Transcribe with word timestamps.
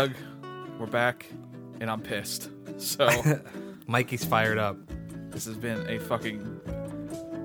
Doug. 0.00 0.14
We're 0.78 0.86
back, 0.86 1.26
and 1.78 1.90
I'm 1.90 2.00
pissed. 2.00 2.48
So 2.78 3.10
Mikey's 3.86 4.24
fired 4.24 4.56
up. 4.56 4.78
this 5.30 5.44
has 5.44 5.58
been 5.58 5.86
a 5.90 5.98
fucking. 5.98 6.62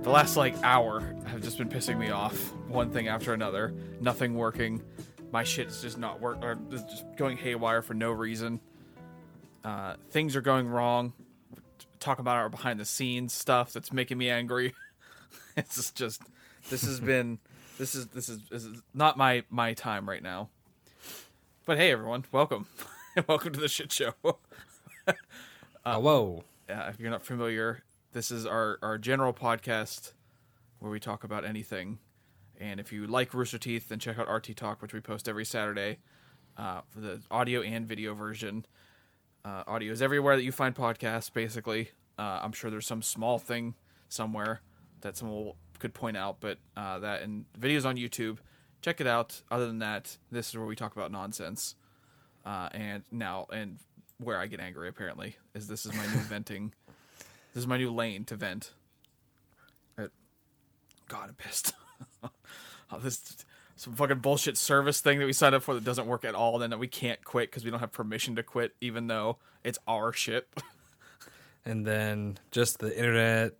The 0.03 0.09
last 0.09 0.37
like 0.37 0.55
hour 0.63 1.01
have 1.25 1.41
just 1.41 1.57
been 1.57 1.67
pissing 1.67 1.97
me 1.97 2.11
off. 2.11 2.53
One 2.69 2.91
thing 2.91 3.09
after 3.09 3.33
another. 3.33 3.73
Nothing 3.99 4.35
working. 4.35 4.81
My 5.33 5.43
shit's 5.43 5.81
just 5.81 5.97
not 5.97 6.21
work 6.21 6.37
or 6.41 6.57
it's 6.71 6.83
just 6.83 7.03
going 7.17 7.35
haywire 7.35 7.81
for 7.81 7.93
no 7.93 8.11
reason. 8.11 8.61
Uh, 9.65 9.95
things 10.11 10.37
are 10.37 10.41
going 10.41 10.69
wrong. 10.69 11.11
Talk 11.99 12.19
about 12.19 12.37
our 12.37 12.47
behind 12.47 12.79
the 12.79 12.85
scenes 12.85 13.33
stuff 13.33 13.73
that's 13.73 13.91
making 13.91 14.17
me 14.17 14.29
angry. 14.29 14.73
it's 15.57 15.75
just, 15.75 15.95
just 15.95 16.21
this 16.69 16.83
has 16.83 16.99
been 17.01 17.37
this 17.77 17.95
is 17.95 18.07
this 18.07 18.29
is 18.29 18.39
this 18.49 18.63
is 18.63 18.81
not 18.93 19.17
my 19.17 19.43
my 19.49 19.73
time 19.73 20.07
right 20.07 20.23
now. 20.23 20.51
But 21.65 21.79
hey 21.79 21.91
everyone, 21.91 22.25
welcome. 22.31 22.67
welcome 23.27 23.51
to 23.53 23.59
the 23.59 23.67
shit 23.67 23.91
show. 23.91 24.13
Uh, 25.83 25.99
whoa. 25.99 26.43
uh, 26.67 26.87
if 26.89 26.99
you're 26.99 27.11
not 27.11 27.21
familiar, 27.21 27.83
this 28.11 28.31
is 28.31 28.43
our, 28.47 28.79
our 28.81 28.97
general 28.97 29.31
podcast 29.31 30.13
where 30.79 30.91
we 30.91 30.99
talk 30.99 31.23
about 31.23 31.45
anything. 31.45 31.99
And 32.59 32.79
if 32.79 32.91
you 32.91 33.05
like 33.05 33.35
Rooster 33.35 33.59
Teeth, 33.59 33.89
then 33.89 33.99
check 33.99 34.17
out 34.17 34.27
RT 34.27 34.55
Talk, 34.55 34.81
which 34.81 34.95
we 34.95 34.99
post 34.99 35.29
every 35.29 35.45
Saturday 35.45 35.99
uh, 36.57 36.81
for 36.89 37.01
the 37.01 37.21
audio 37.29 37.61
and 37.61 37.87
video 37.87 38.15
version. 38.15 38.65
Uh, 39.43 39.63
audio 39.67 39.91
is 39.91 40.01
everywhere 40.01 40.35
that 40.35 40.43
you 40.43 40.51
find 40.51 40.73
podcasts, 40.73 41.31
basically. 41.31 41.91
Uh, 42.17 42.39
I'm 42.41 42.51
sure 42.51 42.71
there's 42.71 42.87
some 42.87 43.03
small 43.03 43.37
thing 43.37 43.75
somewhere 44.09 44.61
that 45.01 45.17
someone 45.17 45.37
will, 45.45 45.57
could 45.77 45.93
point 45.93 46.17
out, 46.17 46.37
but 46.39 46.57
uh, 46.75 46.97
that 46.97 47.21
and 47.21 47.45
videos 47.59 47.85
on 47.85 47.95
YouTube. 47.95 48.37
Check 48.85 49.01
it 49.01 49.07
out. 49.07 49.41
Other 49.49 49.65
than 49.65 49.79
that, 49.79 50.15
this 50.29 50.49
is 50.49 50.55
where 50.55 50.67
we 50.67 50.75
talk 50.75 50.95
about 50.95 51.11
nonsense. 51.11 51.73
Uh, 52.45 52.69
and 52.71 53.01
now, 53.11 53.47
and 53.51 53.79
where 54.19 54.37
I 54.37 54.45
get 54.45 54.59
angry 54.59 54.87
apparently 54.87 55.37
is 55.55 55.67
this 55.67 55.87
is 55.87 55.93
my 55.95 56.05
new 56.05 56.19
venting. 56.29 56.71
This 57.55 57.61
is 57.61 57.67
my 57.67 57.77
new 57.77 57.91
lane 57.91 58.25
to 58.25 58.35
vent. 58.35 58.73
Uh, 59.97 60.09
God, 61.07 61.29
I'm 61.29 61.33
pissed. 61.33 61.73
oh, 62.23 62.99
this 62.99 63.43
some 63.75 63.93
fucking 63.93 64.19
bullshit 64.19 64.55
service 64.55 65.01
thing 65.01 65.17
that 65.17 65.25
we 65.25 65.33
signed 65.33 65.55
up 65.55 65.63
for 65.63 65.73
that 65.73 65.83
doesn't 65.83 66.05
work 66.05 66.23
at 66.23 66.35
all. 66.35 66.59
Then 66.59 66.69
that 66.69 66.77
we 66.77 66.87
can't 66.87 67.23
quit 67.25 67.49
because 67.49 67.65
we 67.65 67.71
don't 67.71 67.79
have 67.79 67.91
permission 67.91 68.35
to 68.35 68.43
quit, 68.43 68.75
even 68.81 69.07
though 69.07 69.39
it's 69.63 69.79
our 69.87 70.13
shit. 70.13 70.47
And 71.67 71.83
then 71.83 72.37
just 72.51 72.77
the 72.77 72.95
internet. 72.95 73.53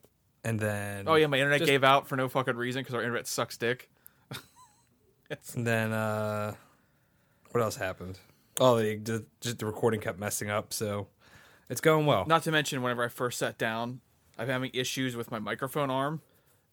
And 0.43 0.59
then. 0.59 1.05
oh 1.07 1.15
yeah, 1.15 1.25
my 1.25 1.39
internet 1.39 1.61
Just- 1.61 1.71
gave 1.71 1.83
out 1.83 2.07
for 2.07 2.15
no 2.15 2.29
fucking 2.29 2.55
reason 2.55 2.83
because 2.83 2.93
our 2.93 3.01
internet 3.01 3.25
sucks 3.25 3.57
dick. 3.57 3.89
And 5.55 5.65
then, 5.65 5.91
uh. 5.91 6.55
What 7.51 7.61
else 7.63 7.77
happened? 7.77 8.19
Oh, 8.59 8.77
the, 8.77 8.97
just, 8.97 9.23
just 9.39 9.59
the 9.59 9.65
recording 9.65 10.01
kept 10.01 10.19
messing 10.19 10.49
up, 10.49 10.73
so 10.73 11.07
it's 11.69 11.79
going 11.79 12.05
well. 12.05 12.25
Not 12.27 12.43
to 12.43 12.51
mention, 12.51 12.81
whenever 12.81 13.03
I 13.03 13.07
first 13.07 13.39
sat 13.39 13.57
down, 13.57 14.01
I'm 14.37 14.49
having 14.49 14.71
issues 14.73 15.15
with 15.15 15.31
my 15.31 15.39
microphone 15.39 15.89
arm, 15.89 16.21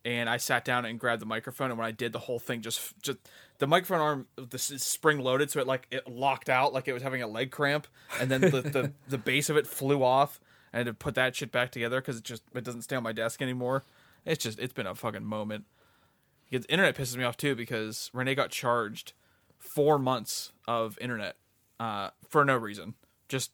and 0.05 0.28
I 0.28 0.39
sat 0.39 0.64
down 0.64 0.84
and 0.84 0.98
grabbed 0.98 1.23
the 1.23 1.27
microphone, 1.27 1.70
and 1.70 1.78
when 1.78 1.86
I 1.86 1.92
did, 1.92 2.12
the 2.12 2.19
whole 2.19 2.41
thing 2.41 2.62
just 2.62 3.00
just 3.00 3.19
the 3.58 3.67
microphone 3.69 4.00
arm 4.00 4.27
this 4.50 4.73
is 4.73 4.83
spring 4.83 5.20
loaded, 5.20 5.50
so 5.50 5.61
it 5.61 5.69
like 5.69 5.86
it 5.92 6.08
locked 6.08 6.48
out 6.48 6.73
like 6.73 6.89
it 6.89 6.92
was 6.92 7.03
having 7.05 7.23
a 7.23 7.28
leg 7.28 7.53
cramp, 7.53 7.86
and 8.20 8.28
then 8.28 8.41
the 8.41 8.62
the, 8.62 8.92
the 9.08 9.19
base 9.19 9.48
of 9.48 9.56
it 9.56 9.67
flew 9.67 10.03
off. 10.03 10.41
And 10.73 10.78
I 10.78 10.80
had 10.80 10.86
to 10.86 10.95
put 10.95 11.14
that 11.14 11.36
shit 11.36 11.53
back 11.53 11.70
together 11.70 12.00
because 12.00 12.19
it 12.19 12.25
just 12.25 12.42
it 12.55 12.64
doesn't 12.64 12.83
stay 12.83 12.97
on 12.97 13.05
my 13.05 13.12
desk 13.12 13.41
anymore. 13.41 13.84
It's 14.25 14.42
just 14.42 14.58
it's 14.58 14.73
been 14.73 14.86
a 14.89 14.97
fucking 14.97 15.25
moment. 15.25 15.64
Internet 16.53 16.97
pisses 16.97 17.17
me 17.17 17.25
off 17.25 17.36
too 17.36 17.55
because 17.55 18.11
Renee 18.12 18.34
got 18.34 18.50
charged 18.50 19.12
four 19.58 19.98
months 19.98 20.52
of 20.67 20.98
internet 21.01 21.36
uh, 21.80 22.11
for 22.29 22.45
no 22.45 22.57
reason. 22.57 22.95
Just 23.29 23.52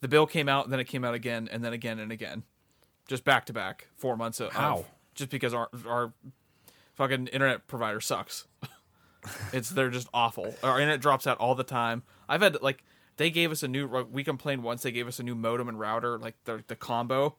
the 0.00 0.08
bill 0.08 0.26
came 0.26 0.48
out, 0.48 0.70
then 0.70 0.80
it 0.80 0.84
came 0.84 1.04
out 1.04 1.14
again, 1.14 1.48
and 1.50 1.64
then 1.64 1.72
again 1.72 1.98
and 1.98 2.12
again, 2.12 2.44
just 3.06 3.24
back 3.24 3.46
to 3.46 3.52
back, 3.52 3.88
four 3.96 4.16
months 4.16 4.40
of 4.40 4.52
How? 4.52 4.86
just 5.14 5.30
because 5.30 5.52
our 5.52 5.68
our 5.86 6.12
fucking 6.94 7.26
internet 7.28 7.66
provider 7.66 8.00
sucks. 8.00 8.46
it's 9.52 9.70
they're 9.70 9.90
just 9.90 10.08
awful. 10.14 10.54
Our 10.62 10.80
internet 10.80 11.00
drops 11.00 11.26
out 11.26 11.38
all 11.38 11.54
the 11.54 11.64
time. 11.64 12.02
I've 12.28 12.42
had 12.42 12.62
like 12.62 12.84
they 13.16 13.30
gave 13.30 13.50
us 13.50 13.62
a 13.62 13.68
new. 13.68 13.86
We 14.10 14.24
complained 14.24 14.62
once. 14.62 14.82
They 14.82 14.92
gave 14.92 15.08
us 15.08 15.18
a 15.18 15.22
new 15.22 15.34
modem 15.34 15.68
and 15.68 15.78
router, 15.78 16.18
like 16.18 16.36
the 16.44 16.62
the 16.66 16.76
combo. 16.76 17.36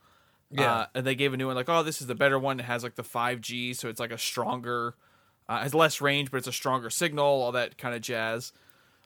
Yeah. 0.51 0.73
Uh, 0.73 0.85
and 0.95 1.05
they 1.05 1.15
gave 1.15 1.33
a 1.33 1.37
new 1.37 1.47
one, 1.47 1.55
like, 1.55 1.69
oh, 1.69 1.83
this 1.83 2.01
is 2.01 2.07
the 2.07 2.15
better 2.15 2.39
one. 2.39 2.59
It 2.59 2.63
has 2.63 2.83
like 2.83 2.95
the 2.95 3.03
5G, 3.03 3.75
so 3.75 3.87
it's 3.87 3.99
like 3.99 4.11
a 4.11 4.17
stronger, 4.17 4.95
uh, 5.47 5.59
has 5.59 5.73
less 5.73 6.01
range, 6.01 6.31
but 6.31 6.37
it's 6.37 6.47
a 6.47 6.51
stronger 6.53 6.89
signal, 6.89 7.25
all 7.25 7.51
that 7.51 7.77
kind 7.77 7.93
of 7.93 8.01
jazz. 8.01 8.51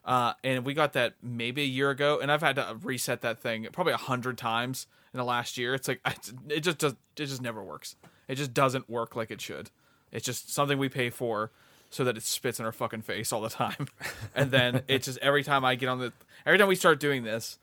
Uh, 0.04 0.34
and 0.42 0.64
we 0.64 0.74
got 0.74 0.92
that 0.92 1.14
maybe 1.22 1.62
a 1.62 1.66
year 1.66 1.90
ago, 1.90 2.18
and 2.20 2.30
I've 2.30 2.42
had 2.42 2.56
to 2.56 2.76
reset 2.82 3.22
that 3.22 3.38
thing 3.38 3.66
probably 3.72 3.94
a 3.94 3.98
hundred 3.98 4.36
times 4.36 4.86
in 5.12 5.18
the 5.18 5.24
last 5.24 5.56
year. 5.56 5.74
It's 5.74 5.88
like 5.88 6.00
it 6.48 6.60
just 6.60 6.78
does, 6.78 6.92
it 6.92 7.26
just 7.26 7.40
never 7.40 7.62
works. 7.62 7.96
It 8.28 8.34
just 8.34 8.52
doesn't 8.52 8.88
work 8.88 9.16
like 9.16 9.30
it 9.30 9.40
should. 9.40 9.70
It's 10.12 10.24
just 10.24 10.52
something 10.52 10.78
we 10.78 10.88
pay 10.88 11.08
for 11.08 11.50
so 11.88 12.04
that 12.04 12.16
it 12.16 12.22
spits 12.22 12.58
in 12.58 12.66
our 12.66 12.72
fucking 12.72 13.02
face 13.02 13.32
all 13.32 13.40
the 13.40 13.48
time, 13.48 13.88
and 14.34 14.50
then 14.50 14.82
it's 14.88 15.06
just 15.06 15.18
every 15.18 15.42
time 15.42 15.64
I 15.64 15.74
get 15.74 15.88
on 15.88 15.98
the, 15.98 16.12
every 16.44 16.58
time 16.58 16.68
we 16.68 16.76
start 16.76 17.00
doing 17.00 17.22
this, 17.22 17.58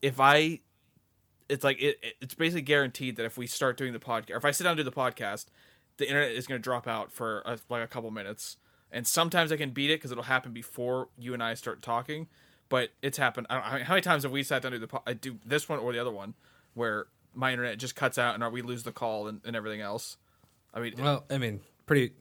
if 0.00 0.18
I 0.18 0.60
it's 1.52 1.64
like 1.64 1.80
it, 1.80 1.98
it- 2.02 2.14
it's 2.20 2.34
basically 2.34 2.62
guaranteed 2.62 3.16
that 3.16 3.24
if 3.26 3.36
we 3.36 3.46
start 3.46 3.76
doing 3.76 3.92
the 3.92 3.98
podcast 3.98 4.30
or 4.30 4.36
if 4.36 4.44
I 4.44 4.50
sit 4.50 4.64
down 4.64 4.72
and 4.72 4.78
do 4.78 4.82
the 4.84 4.92
podcast, 4.92 5.46
the 5.98 6.06
internet 6.08 6.32
is 6.32 6.46
going 6.46 6.58
to 6.60 6.62
drop 6.62 6.86
out 6.88 7.12
for 7.12 7.40
a, 7.44 7.58
like 7.68 7.82
a 7.84 7.86
couple 7.86 8.10
minutes. 8.10 8.56
And 8.90 9.06
sometimes 9.06 9.52
I 9.52 9.56
can 9.56 9.70
beat 9.70 9.90
it 9.90 9.98
because 10.00 10.10
it'll 10.12 10.24
happen 10.24 10.52
before 10.52 11.08
you 11.18 11.32
and 11.34 11.42
I 11.42 11.54
start 11.54 11.80
talking. 11.82 12.28
But 12.68 12.90
it's 13.02 13.18
happened. 13.18 13.46
I 13.50 13.54
don't, 13.54 13.64
how 13.64 13.72
many- 13.72 13.84
how 13.84 13.94
many 13.94 14.02
times 14.02 14.22
have 14.24 14.32
we 14.32 14.42
sat 14.42 14.62
down 14.62 14.72
to 14.72 14.78
do 14.78 14.80
the 14.82 14.88
po- 14.88 15.02
I 15.06 15.12
do 15.12 15.38
this 15.46 15.68
one 15.68 15.78
or 15.78 15.92
the 15.92 15.98
other 15.98 16.10
one 16.10 16.34
where 16.74 17.06
my 17.34 17.50
internet 17.52 17.78
just 17.78 17.94
cuts 17.96 18.16
out 18.18 18.34
and 18.34 18.52
we 18.52 18.62
lose 18.62 18.82
the 18.82 18.92
call 18.92 19.28
and, 19.28 19.40
and 19.44 19.54
everything 19.56 19.80
else. 19.80 20.16
I 20.74 20.80
mean, 20.80 20.94
Well, 20.98 21.24
I 21.30 21.38
mean, 21.38 21.60
pretty. 21.86 22.12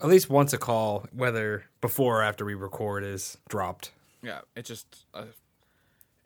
At 0.00 0.06
least 0.08 0.30
once 0.30 0.52
a 0.52 0.58
call, 0.58 1.06
whether 1.12 1.64
before 1.80 2.20
or 2.20 2.22
after 2.22 2.44
we 2.44 2.54
record, 2.54 3.02
is 3.04 3.36
dropped. 3.48 3.90
yeah, 4.22 4.40
it 4.56 4.64
just 4.64 5.04
uh, 5.14 5.24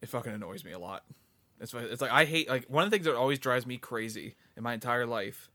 it 0.02 0.08
fucking 0.10 0.32
annoys 0.32 0.62
me 0.64 0.72
a 0.72 0.78
lot. 0.78 1.04
It's 1.62 1.72
it's 1.72 2.02
like 2.02 2.10
I 2.10 2.24
hate 2.24 2.48
like 2.48 2.66
one 2.66 2.82
of 2.82 2.90
the 2.90 2.94
things 2.94 3.06
that 3.06 3.14
always 3.14 3.38
drives 3.38 3.66
me 3.66 3.78
crazy 3.78 4.34
in 4.56 4.64
my 4.64 4.74
entire 4.74 5.06
life 5.06 5.48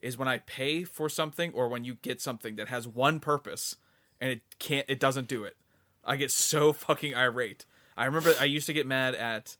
is 0.00 0.16
when 0.16 0.26
I 0.26 0.38
pay 0.38 0.82
for 0.82 1.10
something 1.10 1.52
or 1.52 1.68
when 1.68 1.84
you 1.84 1.96
get 2.00 2.22
something 2.22 2.56
that 2.56 2.68
has 2.68 2.88
one 2.88 3.20
purpose 3.20 3.76
and 4.18 4.30
it 4.30 4.40
can't 4.58 4.86
it 4.88 4.98
doesn't 4.98 5.28
do 5.28 5.44
it. 5.44 5.56
I 6.04 6.16
get 6.16 6.30
so 6.30 6.72
fucking 6.72 7.14
irate. 7.14 7.66
I 7.98 8.06
remember 8.06 8.32
I 8.40 8.44
used 8.44 8.66
to 8.66 8.72
get 8.72 8.86
mad 8.86 9.14
at 9.14 9.58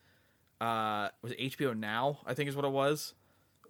uh 0.63 1.11
was 1.21 1.33
HBO 1.33 1.79
Now, 1.79 2.21
I 2.25 2.33
think 2.33 2.49
is 2.49 2.57
what 2.57 2.65
it 2.65 2.73
was, 2.73 3.13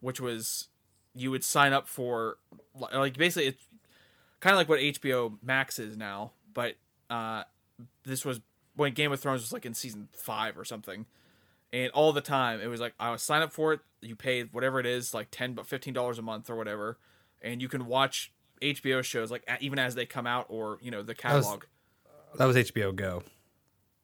which 0.00 0.20
was 0.20 0.68
you 1.16 1.32
would 1.32 1.42
sign 1.42 1.72
up 1.72 1.88
for 1.88 2.38
like 2.80 3.16
basically 3.16 3.48
it's 3.48 3.66
kind 4.38 4.54
of 4.54 4.58
like 4.58 4.68
what 4.68 4.78
HBO 4.78 5.38
Max 5.42 5.80
is 5.80 5.96
now, 5.96 6.30
but 6.54 6.76
uh 7.10 7.42
this 8.04 8.24
was 8.24 8.40
when 8.76 8.92
Game 8.92 9.10
of 9.10 9.18
Thrones 9.18 9.42
was 9.42 9.52
like 9.52 9.66
in 9.66 9.74
season 9.74 10.08
5 10.12 10.56
or 10.56 10.64
something 10.64 11.04
and 11.72 11.90
all 11.92 12.12
the 12.12 12.20
time 12.20 12.60
it 12.60 12.66
was 12.66 12.80
like 12.80 12.94
I 13.00 13.10
would 13.10 13.20
sign 13.20 13.42
up 13.42 13.52
for 13.52 13.72
it. 13.72 13.80
You 14.00 14.16
pay 14.16 14.42
whatever 14.44 14.80
it 14.80 14.86
is, 14.86 15.14
like 15.14 15.28
ten 15.30 15.54
but 15.54 15.66
fifteen 15.66 15.94
dollars 15.94 16.18
a 16.18 16.22
month 16.22 16.50
or 16.50 16.56
whatever, 16.56 16.98
and 17.40 17.60
you 17.62 17.68
can 17.68 17.86
watch 17.86 18.32
HBO 18.60 19.02
shows 19.02 19.30
like 19.30 19.48
even 19.60 19.78
as 19.78 19.94
they 19.94 20.06
come 20.06 20.26
out 20.26 20.46
or 20.48 20.78
you 20.82 20.90
know 20.90 21.02
the 21.02 21.14
catalog. 21.14 21.64
That 22.36 22.46
was 22.46 22.56
HBO 22.56 22.94
Go. 22.94 23.22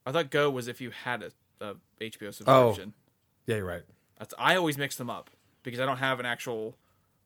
I 0.06 0.12
thought 0.12 0.30
Go 0.30 0.50
was 0.50 0.68
if 0.68 0.80
you 0.80 0.90
had 0.90 1.22
a, 1.22 1.32
a 1.64 1.74
HBO 2.00 2.28
Oh. 2.28 2.30
subscription. 2.72 2.94
Yeah, 3.46 3.56
you're 3.56 3.64
right. 3.64 3.82
That's 4.18 4.34
I 4.38 4.56
always 4.56 4.76
mix 4.78 4.96
them 4.96 5.08
up 5.10 5.30
because 5.62 5.80
I 5.80 5.86
don't 5.86 5.96
have 5.98 6.20
an 6.20 6.26
actual 6.26 6.76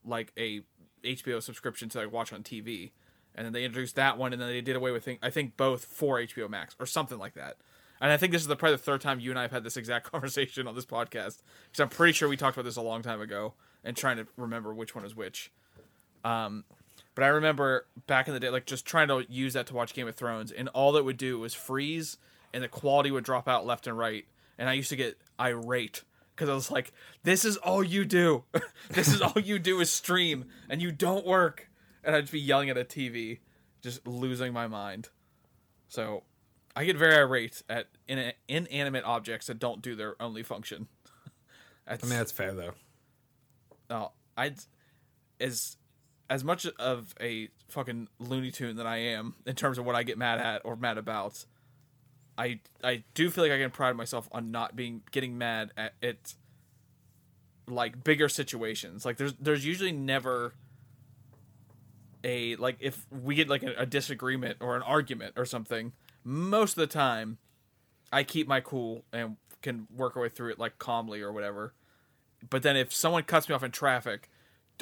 like 0.05 0.33
a 0.39 0.63
HBO 1.05 1.43
subscription 1.43 1.89
to 1.91 1.99
like 1.99 2.13
watch 2.13 2.33
on 2.33 2.43
TV. 2.43 2.91
And 3.35 3.47
then 3.47 3.53
they 3.55 3.65
introduced 3.65 3.97
that 3.97 4.19
one, 4.19 4.33
and 4.35 4.43
then 4.43 4.49
they 4.49 4.61
did 4.61 4.77
away 4.77 4.91
with 4.91 5.05
thing, 5.05 5.19
I 5.23 5.31
think 5.31 5.57
both 5.57 5.87
for 5.87 6.19
HBO 6.19 6.51
Max 6.51 6.77
or 6.79 6.85
something 6.85 7.19
like 7.19 7.33
that. 7.35 7.57
And 8.03 8.11
I 8.11 8.17
think 8.17 8.33
this 8.33 8.43
is 8.43 8.49
the 8.49 8.57
probably 8.57 8.77
the 8.77 8.83
third 8.83 9.01
time 9.01 9.21
you 9.21 9.31
and 9.31 9.39
I 9.39 9.43
have 9.43 9.53
had 9.53 9.63
this 9.63 9.77
exact 9.77 10.11
conversation 10.13 10.67
on 10.67 10.75
this 10.75 10.85
podcast 10.85 11.39
because 11.71 11.81
I'm 11.81 11.89
pretty 11.89 12.13
sure 12.13 12.29
we 12.29 12.37
talked 12.37 12.57
about 12.57 12.65
this 12.65 12.77
a 12.77 12.83
long 12.83 13.01
time 13.01 13.21
ago 13.21 13.55
and 13.85 13.97
trying 13.97 14.17
to 14.17 14.27
remember 14.37 14.75
which 14.75 14.95
one 14.95 15.05
is 15.05 15.15
which. 15.15 15.53
Um, 16.25 16.65
but 17.15 17.23
I 17.23 17.29
remember 17.29 17.87
back 18.09 18.27
in 18.27 18.35
the 18.35 18.41
day, 18.41 18.51
like 18.51 18.67
just 18.67 18.85
trying 18.85 19.07
to 19.09 19.25
use 19.29 19.53
that 19.53 19.69
to 19.69 19.75
watch 19.75 19.95
Game 19.95 20.09
of 20.09 20.17
Thrones, 20.17 20.51
and 20.51 20.69
all 20.71 20.97
it 20.97 21.05
would 21.05 21.17
do 21.17 21.39
was 21.39 21.55
freeze, 21.55 22.19
and 22.53 22.65
the 22.65 22.69
quality 22.69 23.13
would 23.13 23.25
drop 23.25 23.49
out 23.49 23.67
left 23.67 23.87
and 23.87 23.97
right. 23.97 24.25
And 24.59 24.69
I 24.69 24.73
used 24.73 24.91
to 24.91 24.97
get 24.97 25.19
irate 25.39 26.03
because 26.35 26.49
I 26.49 26.55
was 26.55 26.71
like, 26.71 26.93
"This 27.23 27.45
is 27.45 27.57
all 27.59 27.85
you 27.85 28.05
do. 28.05 28.45
this 28.91 29.09
is 29.09 29.21
all 29.21 29.41
you 29.41 29.59
do 29.59 29.81
is 29.81 29.93
stream, 29.93 30.47
and 30.69 30.83
you 30.83 30.91
don't 30.91 31.27
work." 31.27 31.71
And 32.03 32.17
I'd 32.17 32.23
just 32.23 32.33
be 32.33 32.41
yelling 32.41 32.69
at 32.69 32.77
a 32.77 32.85
TV, 32.85 33.39
just 33.81 34.07
losing 34.07 34.53
my 34.53 34.67
mind. 34.67 35.11
So, 35.89 36.25
I 36.75 36.85
get 36.85 36.97
very 36.97 37.17
irate 37.17 37.63
at 37.69 37.89
in- 38.09 38.33
inanimate 38.49 39.05
objects 39.05 39.47
that 39.49 39.59
don't 39.59 39.83
do 39.83 39.95
their 39.95 40.21
only 40.21 40.43
function. 40.43 40.89
That's, 41.87 42.05
I 42.05 42.07
mean, 42.07 42.19
that's 42.19 42.33
fair 42.33 42.55
though. 42.55 42.73
Oh, 43.91 44.13
I'd 44.37 44.57
as 45.41 45.77
as 46.31 46.43
much 46.45 46.65
of 46.65 47.15
a 47.21 47.49
fucking 47.69 48.09
Looney 48.19 48.51
Tune 48.51 48.77
that 48.77 48.87
I 48.87 48.97
am 48.97 49.35
in 49.47 49.55
terms 49.55 49.77
of 49.77 49.85
what 49.85 49.95
I 49.95 50.03
get 50.03 50.17
mad 50.17 50.39
at 50.39 50.63
or 50.65 50.77
mad 50.77 50.97
about. 50.99 51.45
I 52.39 52.61
I 52.83 53.05
do 53.15 53.29
feel 53.31 53.45
like 53.45 53.53
I 53.53 53.59
can 53.59 53.71
pride 53.71 53.97
myself 53.97 54.29
on 54.33 54.51
not 54.51 54.75
being 54.75 55.03
getting 55.11 55.37
mad 55.37 55.73
at 55.77 55.93
it 56.01 56.35
like 57.69 58.03
bigger 58.03 58.29
situations. 58.29 59.05
Like 59.05 59.19
there's 59.19 59.35
there's 59.35 59.65
usually 59.65 59.93
never 59.93 60.55
a 62.25 62.57
like 62.57 62.77
if 62.81 63.07
we 63.11 63.35
get 63.35 63.49
like 63.49 63.63
a, 63.63 63.75
a 63.79 63.87
disagreement 63.87 64.59
or 64.61 64.77
an 64.77 64.83
argument 64.83 65.35
or 65.37 65.45
something, 65.45 65.93
most 66.25 66.73
of 66.73 66.81
the 66.81 66.87
time 66.87 67.39
I 68.13 68.25
keep 68.25 68.47
my 68.47 68.61
cool 68.61 69.05
and 69.13 69.37
can 69.63 69.87
work 69.95 70.17
our 70.17 70.23
way 70.23 70.29
through 70.29 70.51
it 70.51 70.59
like 70.59 70.79
calmly 70.79 71.23
or 71.23 71.33
whatever. 71.33 71.75
But 72.49 72.63
then 72.63 72.77
if 72.77 72.93
someone 72.93 73.23
cuts 73.23 73.49
me 73.49 73.55
off 73.55 73.63
in 73.63 73.71
traffic, 73.71 74.29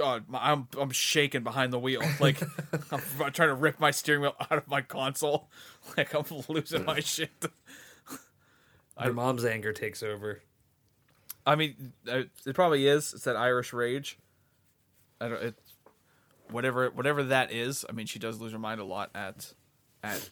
I'm 0.03 0.69
I'm 0.79 0.91
shaking 0.91 1.43
behind 1.43 1.73
the 1.73 1.79
wheel, 1.79 2.03
like 2.21 2.43
I'm 2.91 3.33
trying 3.33 3.49
to 3.49 3.55
rip 3.55 3.79
my 3.79 3.91
steering 3.91 4.23
wheel 4.23 4.37
out 4.51 4.59
of 4.59 4.69
my 4.69 4.81
console, 4.81 5.51
like 5.97 6.15
I'm 6.15 6.25
losing 6.49 6.85
my 6.85 7.01
shit. 7.01 7.31
Your 9.03 9.15
mom's 9.15 9.45
anger 9.45 9.73
takes 9.73 10.03
over. 10.03 10.43
I 11.47 11.57
mean, 11.57 11.93
uh, 12.07 12.25
it 12.45 12.55
probably 12.55 12.87
is. 12.87 13.15
It's 13.15 13.25
that 13.25 13.37
Irish 13.37 13.73
rage. 13.73 14.19
I 15.21 15.29
don't. 15.29 15.43
It, 15.43 15.55
whatever, 16.51 16.91
whatever 16.91 17.23
that 17.25 17.51
is. 17.51 17.85
I 17.89 17.93
mean, 17.93 18.07
she 18.07 18.19
does 18.19 18.41
lose 18.41 18.53
her 18.53 18.59
mind 18.59 18.81
a 18.81 18.85
lot 18.85 19.11
at, 19.15 19.55
at 20.03 20.31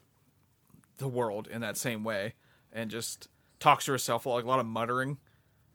the 0.98 1.08
world 1.08 1.48
in 1.48 1.60
that 1.62 1.76
same 1.76 2.04
way, 2.04 2.34
and 2.72 2.90
just 2.90 3.28
talks 3.58 3.86
to 3.86 3.92
herself 3.92 4.26
like 4.26 4.44
a 4.44 4.48
lot 4.48 4.60
of 4.60 4.66
muttering, 4.66 5.18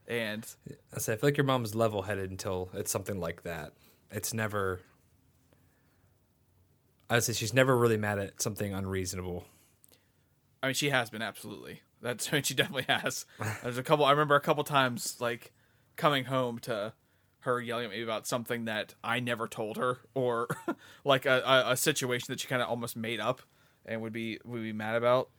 and 0.07 0.45
I 0.93 0.99
say 0.99 1.13
I 1.13 1.15
feel 1.15 1.27
like 1.29 1.37
your 1.37 1.45
mom's 1.45 1.75
level 1.75 2.03
headed 2.03 2.29
until 2.29 2.69
it's 2.73 2.91
something 2.91 3.19
like 3.19 3.43
that. 3.43 3.73
It's 4.11 4.33
never. 4.33 4.81
I 7.09 7.15
would 7.15 7.23
say 7.23 7.33
she's 7.33 7.53
never 7.53 7.77
really 7.77 7.97
mad 7.97 8.19
at 8.19 8.41
something 8.41 8.73
unreasonable. 8.73 9.45
I 10.61 10.67
mean, 10.67 10.73
she 10.73 10.89
has 10.89 11.09
been 11.09 11.21
absolutely. 11.21 11.81
That's 12.01 12.27
I 12.31 12.35
mean, 12.35 12.43
she 12.43 12.53
definitely 12.53 12.85
has. 12.93 13.25
There's 13.61 13.77
a 13.77 13.83
couple. 13.83 14.05
I 14.05 14.11
remember 14.11 14.35
a 14.35 14.41
couple 14.41 14.63
times 14.63 15.17
like 15.19 15.51
coming 15.95 16.25
home 16.25 16.59
to 16.59 16.93
her 17.39 17.59
yelling 17.59 17.85
at 17.85 17.91
me 17.91 18.01
about 18.01 18.25
something 18.25 18.65
that 18.65 18.95
I 19.03 19.19
never 19.19 19.47
told 19.47 19.77
her, 19.77 19.99
or 20.13 20.47
like 21.03 21.25
a, 21.25 21.41
a, 21.45 21.71
a 21.71 21.77
situation 21.77 22.27
that 22.29 22.39
she 22.39 22.47
kind 22.47 22.61
of 22.61 22.69
almost 22.69 22.95
made 22.95 23.19
up 23.19 23.41
and 23.85 24.01
would 24.01 24.13
be 24.13 24.39
would 24.45 24.61
be 24.63 24.73
mad 24.73 24.95
about. 24.95 25.29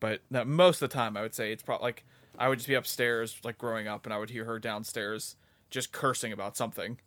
But 0.00 0.20
no, 0.30 0.44
most 0.44 0.82
of 0.82 0.90
the 0.90 0.94
time, 0.94 1.16
I 1.16 1.22
would 1.22 1.34
say 1.34 1.52
it's 1.52 1.62
probably 1.62 1.84
like 1.84 2.04
I 2.38 2.48
would 2.48 2.58
just 2.58 2.68
be 2.68 2.74
upstairs, 2.74 3.36
like 3.44 3.58
growing 3.58 3.88
up, 3.88 4.04
and 4.06 4.12
I 4.12 4.18
would 4.18 4.30
hear 4.30 4.44
her 4.44 4.58
downstairs 4.58 5.36
just 5.70 5.92
cursing 5.92 6.32
about 6.32 6.56
something, 6.56 6.98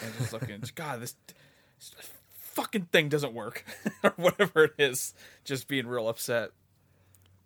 and 0.00 0.14
just 0.18 0.32
looking, 0.32 0.62
God, 0.74 1.00
this, 1.00 1.16
this 1.78 1.94
fucking 2.38 2.86
thing 2.92 3.08
doesn't 3.08 3.32
work, 3.32 3.64
or 4.02 4.12
whatever 4.16 4.64
it 4.64 4.74
is, 4.78 5.14
just 5.44 5.68
being 5.68 5.86
real 5.86 6.08
upset. 6.08 6.50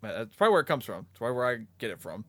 But 0.00 0.16
That's 0.16 0.36
probably 0.36 0.52
where 0.52 0.60
it 0.60 0.66
comes 0.66 0.84
from. 0.84 1.06
It's 1.10 1.18
probably 1.18 1.36
where 1.36 1.48
I 1.48 1.58
get 1.78 1.90
it 1.90 2.00
from. 2.00 2.24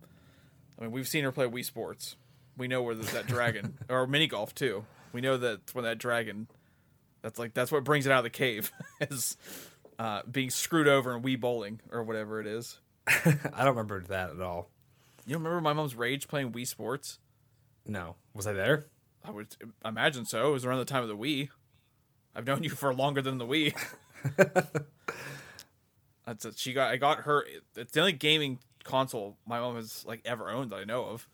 I 0.79 0.83
mean, 0.83 0.91
we've 0.91 1.07
seen 1.07 1.23
her 1.23 1.31
play 1.31 1.47
Wii 1.47 1.65
Sports. 1.65 2.15
We 2.57 2.67
know 2.67 2.81
where 2.81 2.95
that 2.95 3.27
dragon, 3.27 3.77
or 3.89 4.07
mini 4.07 4.27
golf 4.27 4.55
too. 4.55 4.85
We 5.11 5.21
know 5.21 5.37
that 5.37 5.73
when 5.73 5.83
that 5.85 5.97
dragon, 5.97 6.47
that's 7.21 7.39
like 7.39 7.53
that's 7.53 7.71
what 7.71 7.83
brings 7.83 8.05
it 8.05 8.11
out 8.11 8.19
of 8.19 8.23
the 8.23 8.29
cave, 8.29 8.71
is 9.01 9.37
uh, 9.99 10.21
being 10.29 10.49
screwed 10.49 10.87
over 10.87 11.15
in 11.15 11.23
Wii 11.23 11.39
bowling 11.39 11.81
or 11.91 12.03
whatever 12.03 12.39
it 12.39 12.47
is. 12.47 12.79
I 13.07 13.59
don't 13.59 13.75
remember 13.75 14.01
that 14.01 14.31
at 14.31 14.41
all. 14.41 14.69
You 15.25 15.33
don't 15.33 15.43
remember 15.43 15.61
my 15.61 15.73
mom's 15.73 15.95
rage 15.95 16.27
playing 16.27 16.51
Wii 16.51 16.67
Sports? 16.67 17.19
No, 17.85 18.15
was 18.33 18.47
I 18.47 18.53
there? 18.53 18.85
I 19.23 19.31
would 19.31 19.55
imagine 19.83 20.25
so. 20.25 20.49
It 20.49 20.53
was 20.53 20.65
around 20.65 20.79
the 20.79 20.85
time 20.85 21.03
of 21.03 21.09
the 21.09 21.17
Wii. 21.17 21.49
I've 22.35 22.45
known 22.45 22.63
you 22.63 22.69
for 22.69 22.93
longer 22.93 23.21
than 23.21 23.37
the 23.37 23.45
Wii. 23.45 23.73
That's 26.25 26.45
it. 26.45 26.57
She 26.57 26.73
got. 26.73 26.91
I 26.91 26.97
got 26.97 27.21
her. 27.21 27.45
It's 27.75 27.91
the 27.91 27.99
only 27.99 28.13
gaming 28.13 28.59
console 28.83 29.37
my 29.47 29.59
mom 29.59 29.75
has 29.75 30.05
like 30.05 30.21
ever 30.25 30.49
owned 30.49 30.71
that 30.71 30.77
I 30.77 30.83
know 30.83 31.05
of. 31.05 31.27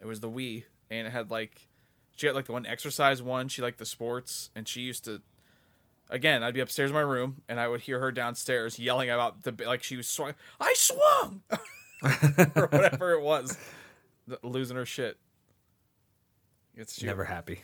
It 0.00 0.06
was 0.06 0.20
the 0.20 0.30
Wii, 0.30 0.64
and 0.90 1.06
it 1.06 1.10
had 1.10 1.30
like 1.30 1.68
she 2.16 2.26
had 2.26 2.34
like 2.34 2.46
the 2.46 2.52
one 2.52 2.66
exercise 2.66 3.22
one. 3.22 3.48
She 3.48 3.62
liked 3.62 3.78
the 3.78 3.86
sports, 3.86 4.50
and 4.54 4.66
she 4.66 4.80
used 4.80 5.04
to. 5.04 5.22
Again, 6.12 6.42
I'd 6.42 6.52
be 6.52 6.60
upstairs 6.60 6.90
in 6.90 6.94
my 6.94 7.00
room, 7.00 7.40
and 7.48 7.58
I 7.58 7.66
would 7.68 7.80
hear 7.80 7.98
her 7.98 8.12
downstairs 8.12 8.78
yelling 8.78 9.08
about 9.08 9.44
the 9.44 9.54
like 9.66 9.82
she 9.82 9.96
was 9.96 10.06
swung. 10.06 10.34
I 10.60 10.74
swung, 10.76 11.40
or 12.54 12.66
whatever 12.66 13.12
it 13.12 13.22
was, 13.22 13.56
losing 14.42 14.76
her 14.76 14.84
shit. 14.84 15.16
It's 16.76 17.00
she, 17.00 17.06
Never 17.06 17.24
happy. 17.24 17.62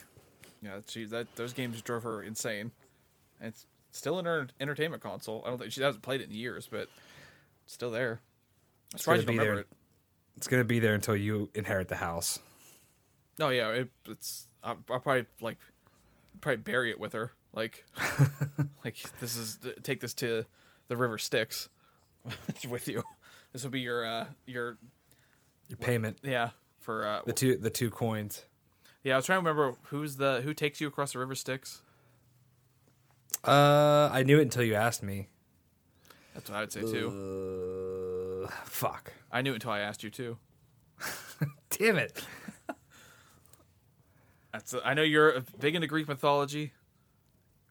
yeah, 0.62 0.78
she 0.86 1.04
that 1.04 1.26
those 1.36 1.52
games 1.52 1.82
drove 1.82 2.04
her 2.04 2.22
insane. 2.22 2.72
And 3.38 3.48
it's 3.48 3.66
still 3.90 4.18
in 4.18 4.24
her 4.24 4.48
entertainment 4.58 5.02
console. 5.02 5.42
I 5.44 5.50
don't 5.50 5.58
think 5.58 5.70
she 5.70 5.82
hasn't 5.82 6.02
played 6.02 6.22
it 6.22 6.30
in 6.30 6.34
years, 6.34 6.66
but 6.70 6.88
it's 7.66 7.74
still 7.74 7.90
there. 7.90 8.20
I'm 8.94 8.98
surprised 8.98 9.22
you 9.24 9.28
remember 9.28 9.54
there. 9.56 9.64
It's 10.38 10.48
gonna 10.48 10.64
be 10.64 10.78
there 10.78 10.94
until 10.94 11.16
you 11.16 11.50
inherit 11.54 11.88
the 11.88 11.96
house. 11.96 12.38
it. 13.38 13.42
Oh 13.42 13.50
yeah, 13.50 13.68
it, 13.72 13.90
it's. 14.08 14.46
I'll, 14.64 14.78
I'll 14.90 15.00
probably 15.00 15.26
like 15.42 15.58
probably 16.40 16.62
bury 16.62 16.90
it 16.90 16.98
with 16.98 17.12
her. 17.12 17.32
Like, 17.54 17.84
like 18.84 18.96
this 19.20 19.36
is 19.36 19.58
take 19.82 20.00
this 20.00 20.14
to 20.14 20.44
the 20.88 20.96
River 20.96 21.18
Styx 21.18 21.68
with 22.68 22.88
you. 22.88 23.02
This 23.52 23.62
will 23.64 23.70
be 23.70 23.80
your 23.80 24.04
uh 24.06 24.26
your 24.46 24.78
Your 25.68 25.78
payment. 25.78 26.18
yeah 26.22 26.50
for 26.80 27.06
uh 27.06 27.20
The 27.26 27.32
two 27.32 27.56
the 27.56 27.70
two 27.70 27.90
coins. 27.90 28.44
yeah. 29.02 29.14
I 29.14 29.16
was 29.16 29.26
trying 29.26 29.42
to 29.42 29.48
remember 29.48 29.76
who's 29.84 30.16
the 30.16 30.40
who 30.44 30.52
takes 30.54 30.80
you 30.80 30.86
across 30.86 31.12
the 31.14 31.18
River 31.18 31.34
Styx. 31.34 31.82
Uh, 33.44 34.10
I 34.12 34.24
knew 34.24 34.38
it 34.38 34.42
until 34.42 34.64
you 34.64 34.74
asked 34.74 35.02
me. 35.02 35.28
That's 36.34 36.50
what 36.50 36.56
I 36.56 36.60
would 36.60 36.72
say 36.72 36.82
too. 36.82 38.44
Uh, 38.46 38.50
fuck. 38.64 39.12
I 39.32 39.42
knew 39.42 39.52
it 39.52 39.56
until 39.56 39.70
I 39.70 39.80
asked 39.80 40.02
you 40.02 40.10
too. 40.10 40.38
Damn 41.70 41.96
it. 41.96 42.20
That's 44.52 44.74
I 44.84 44.94
know 44.94 45.02
you're 45.02 45.40
big 45.60 45.74
into 45.74 45.86
Greek 45.86 46.08
mythology, 46.08 46.72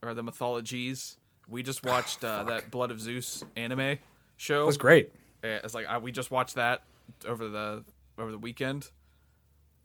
or 0.07 0.13
the 0.13 0.23
mythologies. 0.23 1.17
We 1.49 1.63
just 1.63 1.83
watched 1.83 2.23
uh, 2.23 2.43
that 2.43 2.71
Blood 2.71 2.91
of 2.91 2.99
Zeus 2.99 3.43
anime 3.55 3.99
show. 4.37 4.63
It 4.63 4.67
was 4.67 4.77
great. 4.77 5.11
Uh, 5.43 5.59
It's 5.63 5.73
like 5.73 5.85
I, 5.85 5.97
we 5.97 6.11
just 6.11 6.31
watched 6.31 6.55
that 6.55 6.83
over 7.25 7.47
the 7.47 7.83
over 8.17 8.31
the 8.31 8.37
weekend, 8.39 8.89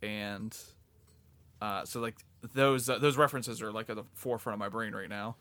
and 0.03 0.57
uh, 1.61 1.85
so 1.85 2.01
like 2.01 2.17
those 2.55 2.89
uh, 2.89 2.99
those 2.99 3.17
references 3.17 3.63
are 3.63 3.71
like 3.73 3.91
at 3.91 3.97
the 3.97 4.05
forefront 4.15 4.55
of 4.55 4.59
my 4.59 4.69
brain 4.69 4.95
right 4.95 5.09
now. 5.09 5.37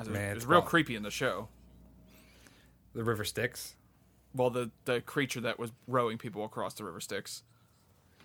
It 0.00 0.08
was, 0.08 0.08
it 0.08 0.14
it's 0.20 0.34
was 0.36 0.46
real 0.46 0.60
wild. 0.60 0.70
creepy 0.70 0.94
in 0.96 1.02
the 1.02 1.10
show. 1.10 1.48
The 2.94 3.04
river 3.04 3.24
Styx. 3.24 3.74
Well, 4.34 4.50
the 4.50 4.70
the 4.84 5.00
creature 5.00 5.40
that 5.42 5.58
was 5.58 5.72
rowing 5.86 6.18
people 6.18 6.44
across 6.44 6.74
the 6.74 6.84
river 6.84 7.00
Styx, 7.00 7.42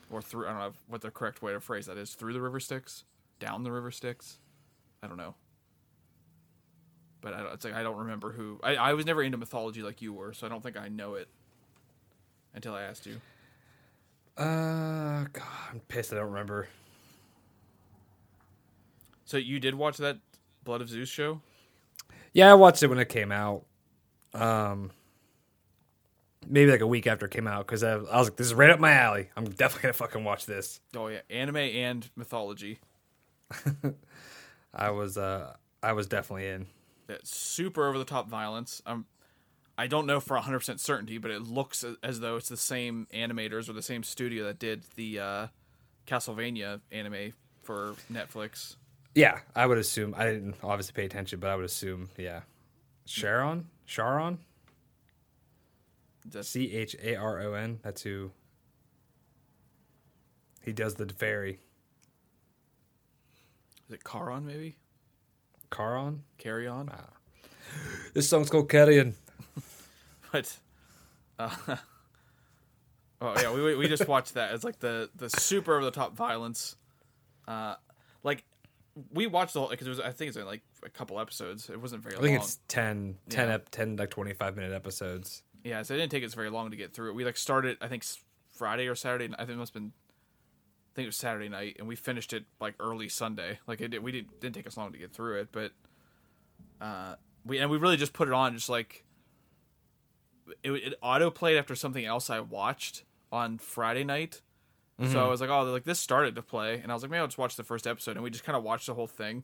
or 0.10 0.22
through 0.22 0.48
I 0.48 0.50
don't 0.51 0.60
know 0.60 0.74
what 0.88 1.01
the 1.01 1.12
correct 1.12 1.41
way 1.41 1.53
to 1.53 1.60
phrase 1.60 1.86
that 1.88 1.98
is 1.98 2.15
through 2.15 2.34
the 2.34 2.41
river 2.41 2.60
Styx, 2.60 3.03
down 3.43 3.63
the 3.63 3.71
river 3.71 3.91
Styx. 3.91 4.38
I 5.01 5.07
don't 5.07 5.17
know. 5.17 5.35
But 7.19 7.33
I 7.33 7.43
don't, 7.43 7.53
it's 7.53 7.65
like 7.65 7.73
I 7.73 7.83
don't 7.83 7.97
remember 7.97 8.31
who. 8.31 8.57
I, 8.63 8.75
I 8.75 8.93
was 8.93 9.05
never 9.05 9.21
into 9.21 9.38
mythology 9.38 9.81
like 9.81 10.01
you 10.01 10.13
were, 10.13 10.33
so 10.33 10.47
I 10.47 10.50
don't 10.50 10.63
think 10.63 10.77
I 10.77 10.88
know 10.88 11.15
it 11.15 11.27
until 12.53 12.73
I 12.73 12.83
asked 12.83 13.05
you. 13.05 13.19
Uh, 14.38 15.25
God, 15.33 15.43
I'm 15.71 15.81
pissed. 15.89 16.13
I 16.13 16.15
don't 16.17 16.31
remember. 16.31 16.69
So 19.25 19.38
you 19.38 19.59
did 19.59 19.75
watch 19.75 19.97
that 19.97 20.19
Blood 20.63 20.81
of 20.81 20.89
Zeus 20.89 21.09
show? 21.09 21.41
Yeah, 22.31 22.50
I 22.50 22.53
watched 22.53 22.81
it 22.81 22.88
when 22.88 23.00
it 23.00 23.09
came 23.09 23.31
out. 23.31 23.65
Um, 24.33 24.91
maybe 26.47 26.71
like 26.71 26.81
a 26.81 26.88
week 26.88 27.07
after 27.07 27.25
it 27.25 27.31
came 27.31 27.47
out 27.47 27.67
because 27.67 27.83
I, 27.83 27.91
I 27.91 28.17
was 28.19 28.27
like, 28.27 28.38
"This 28.38 28.47
is 28.47 28.53
right 28.53 28.69
up 28.69 28.79
my 28.79 28.93
alley. 28.93 29.29
I'm 29.35 29.45
definitely 29.45 29.83
gonna 29.83 29.93
fucking 29.93 30.23
watch 30.23 30.45
this." 30.45 30.79
Oh 30.95 31.07
yeah, 31.07 31.21
anime 31.29 31.57
and 31.57 32.09
mythology. 32.15 32.79
I 34.73 34.91
was, 34.91 35.17
uh, 35.17 35.53
I 35.81 35.93
was 35.93 36.07
definitely 36.07 36.47
in. 36.47 36.67
Super 37.23 37.88
over 37.88 37.97
the 37.97 38.05
top 38.05 38.27
violence. 38.27 38.81
Um, 38.85 39.05
I 39.77 39.88
don't 39.88 40.05
know 40.05 40.19
for 40.19 40.38
100% 40.38 40.79
certainty, 40.79 41.17
but 41.17 41.31
it 41.31 41.41
looks 41.41 41.83
as 42.03 42.19
though 42.19 42.38
it's 42.38 42.50
the 42.50 42.57
same 42.57 43.07
animators 43.13 43.69
or 43.69 43.73
the 43.73 43.81
same 43.81 44.03
studio 44.03 44.45
that 44.45 44.59
did 44.59 44.83
the 44.95 45.19
uh, 45.19 45.47
Castlevania 46.07 46.81
anime 46.91 47.33
for 47.63 47.95
Netflix. 48.12 48.75
Yeah, 49.15 49.39
I 49.55 49.65
would 49.65 49.77
assume. 49.77 50.13
I 50.17 50.25
didn't 50.25 50.55
obviously 50.63 50.93
pay 50.93 51.05
attention, 51.05 51.39
but 51.39 51.50
I 51.50 51.55
would 51.55 51.65
assume. 51.65 52.09
Yeah, 52.17 52.41
Sharon, 53.05 53.67
Sharon, 53.85 54.39
C 56.41 56.71
H 56.71 56.95
A 57.01 57.15
R 57.15 57.41
O 57.41 57.53
N. 57.53 57.79
That's 57.83 58.01
who. 58.01 58.31
He 60.63 60.71
does 60.71 60.95
the 60.95 61.05
ferry. 61.07 61.59
Is 63.88 63.94
it 63.96 64.02
Charon 64.10 64.46
maybe? 64.46 64.75
Charon. 65.75 66.24
Carry 66.38 66.68
on? 66.68 66.90
This 68.13 68.30
song's 68.30 68.50
called 68.52 68.70
Carrion. 68.70 69.16
But 70.32 70.56
uh, 71.40 71.50
oh 73.22 73.34
yeah, 73.42 73.52
we 73.52 73.75
we 73.75 73.88
just 73.88 74.08
watched 74.08 74.36
that. 74.36 74.54
It's 74.54 74.63
like 74.63 74.80
the 74.80 75.10
the 75.16 75.30
super 75.30 75.75
over 75.75 75.86
the 75.86 75.90
top 75.92 76.16
violence. 76.16 76.75
Uh, 77.48 77.75
like 78.24 78.44
we 79.12 79.25
watched 79.25 79.54
the 79.54 79.62
whole 79.62 79.70
because 79.70 79.88
it 79.88 79.90
was 79.90 80.00
I 80.00 80.12
think 80.12 80.30
it's 80.30 80.38
like 80.38 80.62
a 80.86 80.90
couple 80.90 81.20
episodes. 81.20 81.70
It 81.70 81.82
wasn't 81.82 82.04
very 82.04 82.16
long. 82.16 82.24
I 82.24 82.28
think 82.28 82.38
long. 82.40 82.44
it's 82.46 82.60
10, 82.68 83.16
10, 83.30 83.48
Yeah. 83.48 83.56
ep- 83.56 83.70
10 83.70 83.96
like 83.96 84.10
25 84.12 84.56
minute 84.56 84.74
episodes. 84.74 85.42
Yeah, 85.63 85.82
so 85.82 85.96
it 85.96 85.98
didn't 85.98 86.12
take 86.12 86.24
us 86.25 86.34
very 86.36 86.50
long 86.52 86.70
to 86.72 86.78
get 86.78 86.94
through 86.94 87.10
it. 87.10 87.13
We 87.16 87.25
like 87.25 87.38
started 87.38 87.78
I 87.82 87.88
think 87.88 88.04
Friday 88.52 88.88
or 88.88 88.94
Saturday. 88.96 89.34
I 89.34 89.38
think 89.46 89.52
it 89.52 89.58
must 89.58 89.74
have 89.74 89.82
been. 89.82 89.94
I 90.93 90.95
think 90.95 91.05
it 91.05 91.09
was 91.09 91.15
Saturday 91.15 91.50
night, 91.50 91.77
and 91.79 91.88
we 91.88 91.95
finished 91.95 92.33
it 92.33 92.45
like 92.62 92.75
early 92.79 93.09
Sunday. 93.09 93.57
Like 93.65 93.81
it 93.81 93.89
did, 93.89 94.03
we 94.03 94.12
didn't 94.12 94.39
didn't 94.39 94.53
take 94.53 94.67
us 94.67 94.77
long 94.77 94.91
to 94.91 94.97
get 95.00 95.12
through 95.12 95.41
it, 95.41 95.47
but 95.51 95.71
uh, 96.79 97.15
we 97.43 97.57
and 97.57 97.71
we 97.71 97.77
really 97.77 97.97
just 97.97 98.13
put 98.13 98.27
it 98.27 98.33
on 98.33 98.53
just 98.53 98.69
like 98.69 99.03
it, 100.62 100.71
it 100.71 100.93
auto 101.01 101.31
played 101.31 101.57
after 101.57 101.75
something 101.75 102.05
else 102.05 102.29
I 102.29 102.41
watched 102.41 103.05
on 103.31 103.57
Friday 103.57 104.03
night. 104.03 104.41
So 105.12 105.25
I 105.25 105.27
was 105.27 105.41
like, 105.41 105.50
oh, 105.50 105.63
like 105.63 105.83
this 105.83 106.00
started 106.00 106.35
to 106.35 106.43
play, 106.43 106.79
and 106.79 106.91
I 106.91 106.93
was 106.93 107.01
like, 107.01 107.09
maybe 107.09 107.21
I'll 107.21 107.27
just 107.27 107.39
watch 107.39 107.55
the 107.55 107.63
first 107.63 107.88
episode, 107.88 108.12
and 108.15 108.23
we 108.23 108.29
just 108.29 108.43
kind 108.43 108.55
of 108.55 108.63
watched 108.63 108.85
the 108.85 108.93
whole 108.93 109.07
thing. 109.07 109.43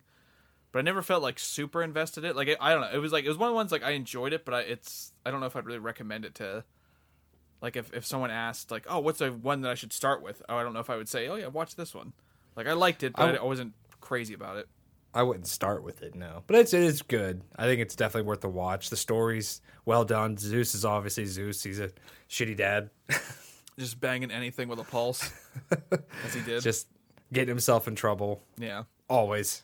But 0.72 0.80
I 0.80 0.82
never 0.84 1.02
felt 1.02 1.24
like 1.24 1.40
super 1.40 1.82
invested 1.82 2.24
in 2.24 2.30
it. 2.30 2.36
Like 2.36 2.50
I, 2.50 2.58
I 2.60 2.72
don't 2.74 2.82
know, 2.82 2.92
it 2.94 3.00
was 3.00 3.12
like 3.12 3.26
it 3.26 3.28
was 3.28 3.40
one 3.40 3.48
of 3.48 3.54
the 3.54 3.56
ones 3.56 3.72
like 3.72 3.84
I 3.84 3.92
enjoyed 3.92 4.34
it, 4.34 4.46
but 4.46 4.54
I, 4.54 4.60
it's 4.62 5.14
I 5.26 5.32
don't 5.32 5.40
know 5.40 5.48
if 5.48 5.56
I'd 5.56 5.66
really 5.66 5.80
recommend 5.80 6.26
it 6.26 6.36
to. 6.36 6.64
Like 7.62 7.76
if, 7.76 7.94
if 7.94 8.06
someone 8.06 8.32
asked 8.32 8.72
like, 8.72 8.86
oh, 8.90 9.00
what's 9.00 9.20
the 9.20 9.32
one 9.32 9.62
that 9.62 9.72
I 9.72 9.76
should 9.76 9.92
start 9.94 10.22
with? 10.22 10.42
Oh, 10.48 10.56
I 10.56 10.64
don't 10.64 10.74
know 10.74 10.80
if 10.80 10.90
I 10.90 10.96
would 10.96 11.10
say, 11.10 11.28
oh 11.28 11.36
yeah, 11.36 11.48
watch 11.48 11.76
this 11.76 11.94
one. 11.94 12.14
Like 12.56 12.68
I 12.68 12.74
liked 12.74 13.04
it, 13.04 13.14
but 13.14 13.22
I, 13.22 13.26
w- 13.28 13.44
I 13.44 13.46
wasn't 13.48 13.74
crazy 14.02 14.34
about 14.34 14.58
it. 14.58 14.68
I 15.14 15.24
wouldn't 15.24 15.48
start 15.48 15.84
with 15.84 16.04
it, 16.04 16.14
no. 16.16 16.44
But 16.48 16.58
it's 16.58 16.74
it 16.74 16.84
is 16.84 17.02
good. 17.02 17.42
I 17.56 17.66
think 17.66 17.82
it's 17.82 17.96
definitely 17.96 18.28
worth 18.28 18.42
the 18.42 18.50
watch. 18.50 18.90
The 18.90 18.96
story's 18.98 19.62
well 19.86 20.06
done. 20.06 20.38
Zeus 20.38 20.76
is 20.76 20.86
obviously 20.86 21.26
Zeus. 21.26 21.64
He's 21.64 21.80
a 21.80 21.92
shitty 22.30 22.56
dad. 22.58 22.90
Just 23.80 24.00
banging 24.00 24.30
anything 24.30 24.68
with 24.68 24.80
a 24.80 24.84
pulse, 24.84 25.32
as 26.26 26.34
he 26.34 26.42
did. 26.42 26.62
Just 26.62 26.88
getting 27.32 27.48
himself 27.50 27.88
in 27.88 27.96
trouble. 27.96 28.44
yeah. 28.58 28.84
Always. 29.10 29.64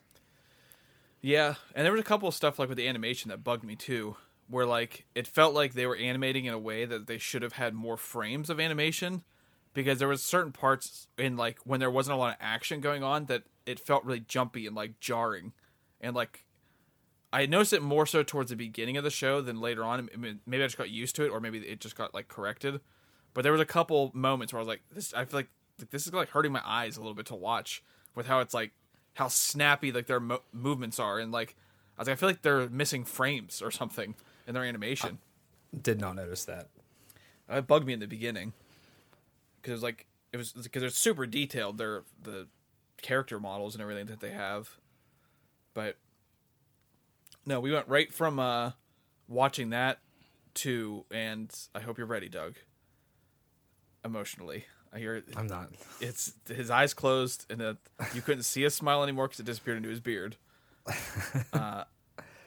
Yeah, 1.22 1.56
and 1.74 1.86
there 1.86 1.92
was 1.92 2.02
a 2.02 2.06
couple 2.06 2.28
of 2.28 2.34
stuff 2.36 2.58
like 2.60 2.70
with 2.70 2.78
the 2.78 2.88
animation 2.88 3.30
that 3.30 3.44
bugged 3.44 3.64
me 3.64 3.76
too, 3.76 4.16
where 4.48 4.66
like 4.66 5.06
it 5.16 5.28
felt 5.28 5.54
like 5.54 5.74
they 5.74 5.86
were 5.86 5.96
animating 5.96 6.46
in 6.46 6.54
a 6.54 6.60
way 6.60 6.86
that 6.86 7.08
they 7.08 7.18
should 7.18 7.42
have 7.42 7.54
had 7.54 7.74
more 7.74 7.98
frames 7.98 8.50
of 8.50 8.60
animation, 8.60 9.24
because 9.74 10.00
there 10.00 10.08
was 10.08 10.24
certain 10.24 10.52
parts 10.52 11.08
in 11.18 11.36
like 11.36 11.60
when 11.64 11.80
there 11.80 11.92
wasn't 11.92 12.14
a 12.16 12.18
lot 12.18 12.32
of 12.32 12.38
action 12.40 12.80
going 12.80 13.04
on 13.04 13.26
that 13.26 13.44
it 13.66 13.80
felt 13.80 14.06
really 14.06 14.20
jumpy 14.20 14.68
and 14.68 14.76
like 14.76 15.00
jarring, 15.00 15.54
and 16.00 16.16
like 16.16 16.46
I 17.34 17.46
noticed 17.46 17.74
it 17.74 17.82
more 17.82 18.06
so 18.06 18.24
towards 18.24 18.50
the 18.52 18.56
beginning 18.56 18.96
of 18.96 19.04
the 19.04 19.10
show 19.10 19.42
than 19.42 19.60
later 19.60 19.84
on. 19.84 20.10
I 20.14 20.18
mean, 20.18 20.40
maybe 20.46 20.64
I 20.64 20.68
just 20.68 20.78
got 20.78 20.90
used 20.90 21.16
to 21.18 21.26
it, 21.26 21.30
or 21.30 21.40
maybe 21.40 21.60
it 21.60 21.82
just 21.82 21.98
got 21.98 22.14
like 22.14 22.28
corrected. 22.28 22.80
But 23.34 23.42
there 23.42 23.52
was 23.52 23.60
a 23.60 23.66
couple 23.66 24.12
moments 24.14 24.54
where 24.54 24.60
I 24.60 24.64
was 24.64 24.68
like, 24.70 24.84
"This." 24.92 25.14
I 25.14 25.26
feel 25.26 25.40
like, 25.40 25.50
this 25.90 26.08
is 26.08 26.14
like 26.14 26.30
hurting 26.30 26.54
my 26.54 26.62
eyes 26.64 26.96
a 26.96 27.02
little 27.02 27.16
bit 27.16 27.26
to 27.26 27.36
watch 27.36 27.84
with 28.16 28.28
how 28.28 28.40
it's 28.40 28.54
like 28.54 28.72
how 29.16 29.28
snappy 29.28 29.92
like 29.92 30.08
their 30.08 30.22
mo- 30.22 30.44
movements 30.54 31.00
are, 31.00 31.20
and 31.20 31.32
like 31.32 31.56
I 31.98 32.02
was 32.02 32.08
like, 32.08 32.14
I 32.14 32.20
feel 32.20 32.30
like 32.30 32.42
they're 32.44 32.70
missing 32.70 33.04
frames 33.04 33.62
or 33.62 33.72
something 33.72 34.16
in 34.48 34.54
their 34.54 34.64
animation. 34.64 35.20
Did 35.82 36.00
not 36.00 36.16
notice 36.16 36.46
that. 36.46 36.70
It 37.50 37.68
bugged 37.68 37.86
me 37.86 37.94
in 37.94 38.00
the 38.00 38.08
beginning 38.08 38.54
because 39.62 39.72
it 39.72 39.74
was 39.74 39.84
like 39.84 40.06
it 40.32 40.38
was 40.38 40.52
because 40.52 40.84
it's 40.84 40.98
super 40.98 41.26
detailed. 41.26 41.78
They're 41.78 42.04
the 42.22 42.48
character 43.02 43.40
models 43.40 43.76
and 43.76 43.82
everything 43.82 44.06
that 44.08 44.20
they 44.20 44.32
have, 44.32 44.78
but 45.74 45.98
no, 47.46 47.60
we 47.60 47.72
went 47.72 47.88
right 47.88 48.12
from 48.12 48.40
uh 48.40 48.72
watching 49.28 49.70
that 49.72 50.00
to 50.56 51.06
and 51.12 51.54
I 51.76 51.82
hope 51.82 51.98
you're 51.98 52.08
ready, 52.08 52.30
Doug. 52.30 52.56
Emotionally, 54.04 54.66
I 54.94 55.00
hear 55.00 55.16
it, 55.16 55.26
I'm 55.36 55.48
not. 55.48 55.70
it's 56.00 56.34
his 56.48 56.70
eyes 56.70 56.94
closed 56.94 57.46
and 57.50 57.60
that 57.60 57.78
you 58.14 58.22
couldn't 58.22 58.44
see 58.44 58.64
a 58.64 58.70
smile 58.70 59.02
anymore 59.04 59.28
because 59.28 59.40
it 59.40 59.46
disappeared 59.46 59.78
into 59.78 59.90
his 59.90 60.00
beard. 60.00 60.38
uh, 61.54 61.86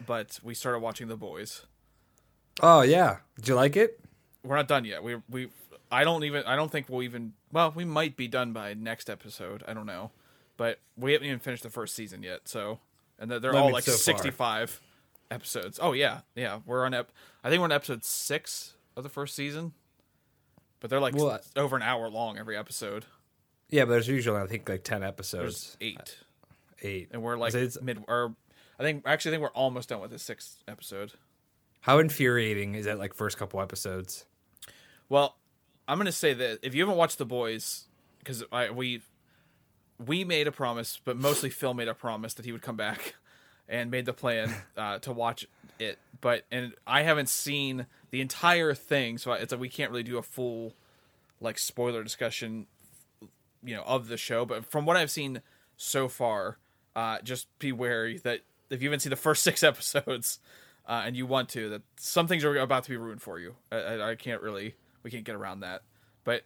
but 0.07 0.39
we 0.45 0.55
started 0.55 0.79
watching 0.79 1.09
The 1.09 1.17
Boys. 1.17 1.67
Oh 2.63 2.83
yeah. 2.83 3.19
Did 3.37 3.49
you 3.49 3.55
like 3.55 3.77
it? 3.77 4.01
we're 4.45 4.57
not 4.57 4.69
done 4.69 4.85
yet. 4.85 5.03
We 5.03 5.17
we 5.29 5.49
I 5.91 6.05
don't 6.05 6.25
even 6.25 6.45
I 6.45 6.57
don't 6.57 6.71
think 6.71 6.89
we'll 6.89 7.03
even 7.03 7.33
well 7.53 7.73
we 7.75 7.85
might 7.85 8.17
be 8.17 8.29
done 8.29 8.53
by 8.53 8.73
next 8.75 9.11
episode. 9.11 9.63
I 9.69 9.75
don't 9.75 9.85
know, 9.87 10.11
but 10.57 10.79
we 10.97 11.13
haven't 11.13 11.27
even 11.27 11.39
finished 11.41 11.63
the 11.65 11.71
first 11.71 11.95
season 11.95 12.23
yet. 12.23 12.49
So 12.49 12.79
and 13.19 13.31
they're, 13.31 13.41
they're 13.41 13.55
all 13.57 13.73
like 13.73 13.85
so 13.85 13.93
sixty 13.93 14.31
five 14.31 14.81
episodes. 15.31 15.79
Oh 15.83 15.93
yeah, 15.93 16.21
yeah. 16.35 16.61
We're 16.65 16.85
on 16.87 16.95
ep. 16.95 17.11
I 17.45 17.51
think 17.51 17.61
we're 17.61 17.65
on 17.65 17.73
episode 17.73 18.05
six 18.05 18.75
of 18.97 19.03
the 19.03 19.09
first 19.11 19.35
season, 19.35 19.73
but 20.81 20.89
they're 20.89 21.01
like 21.01 21.15
Well, 21.15 21.41
over 21.57 21.77
an 21.77 21.83
hour 21.83 22.09
long 22.09 22.39
every 22.39 22.57
episode. 22.57 23.05
Yeah, 23.69 23.85
but 23.85 23.91
there's 23.91 24.09
usually 24.09 24.41
I 24.41 24.47
think 24.47 24.69
like 24.69 24.85
ten 24.85 25.01
There's 25.01 25.09
episodes. 25.11 25.77
eight, 25.83 26.17
Eight. 26.81 27.09
and 27.11 27.23
we're 27.23 27.37
like 27.37 27.55
It's- 27.55 27.79
mid 27.83 28.03
or 28.09 28.35
I 28.79 28.83
think 28.83 29.03
actually 29.05 29.33
I 29.33 29.35
think 29.35 29.43
we're 29.43 29.61
almost 29.61 29.91
done 29.91 30.01
with 30.01 30.11
the 30.13 30.19
sixth 30.19 30.63
episode. 30.67 31.13
How 31.81 31.99
infuriating 31.99 32.75
is 32.75 32.87
that 32.87 32.99
like 32.99 33.15
first 33.15 33.39
couple 33.39 33.61
episodes? 33.61 34.27
Well, 35.09 35.37
I'm 35.87 35.99
gonna 35.99 36.13
say 36.13 36.35
that 36.35 36.59
if 36.63 36.75
you 36.75 36.83
haven't 36.83 36.97
watched 36.97 37.19
The 37.19 37.25
Boys, 37.25 37.87
because 38.19 38.45
I 38.53 38.71
we 38.71 39.03
we 40.05 40.25
made 40.25 40.47
a 40.47 40.53
promise, 40.53 41.01
but 41.05 41.17
mostly 41.17 41.51
Phil 41.51 41.75
made 41.75 41.89
a 41.89 41.95
promise 41.95 42.35
that 42.35 42.45
he 42.45 42.53
would 42.53 42.63
come 42.63 42.77
back 42.77 43.15
and 43.69 43.91
made 43.91 44.07
the 44.07 44.13
plan 44.13 44.53
uh, 44.77 44.99
to 45.01 45.13
watch 45.13 45.47
it. 45.79 45.99
But 46.21 46.45
and 46.51 46.75
I 46.87 47.03
haven't 47.03 47.29
seen 47.29 47.87
the 48.11 48.21
entire 48.21 48.75
thing, 48.75 49.19
so 49.19 49.33
it's 49.33 49.53
like 49.53 49.61
we 49.61 49.69
can't 49.69 49.91
really 49.91 50.03
do 50.03 50.19
a 50.19 50.23
full 50.23 50.75
like 51.41 51.59
spoiler 51.59 52.03
discussion, 52.03 52.67
you 53.63 53.75
know, 53.75 53.83
of 53.83 54.09
the 54.09 54.17
show. 54.17 54.45
But 54.45 54.65
from 54.65 54.85
what 54.87 54.97
I've 54.97 55.11
seen 55.11 55.43
so 55.77 56.09
far, 56.09 56.59
uh, 56.97 57.19
just 57.23 57.47
be 57.59 57.73
wary 57.73 58.19
that 58.19 58.41
if 58.71 58.83
you 58.83 58.89
haven't 58.89 59.01
seen 59.01 59.11
the 59.11 59.17
first 59.17 59.43
six 59.45 59.63
episodes 59.63 60.39
uh, 60.89 61.03
and 61.05 61.17
you 61.17 61.27
want 61.27 61.51
to, 61.51 61.69
that 61.69 61.83
some 61.97 62.27
things 62.27 62.45
are 62.45 62.57
about 62.57 62.85
to 62.85 62.91
be 62.91 62.97
ruined 62.97 63.23
for 63.23 63.39
you. 63.39 63.55
I, 63.71 63.77
I, 63.77 64.11
I 64.11 64.15
can't 64.15 64.43
really, 64.43 64.75
we 65.03 65.11
can't 65.11 65.25
get 65.25 65.35
around 65.35 65.61
that. 65.61 65.83
But 66.25 66.45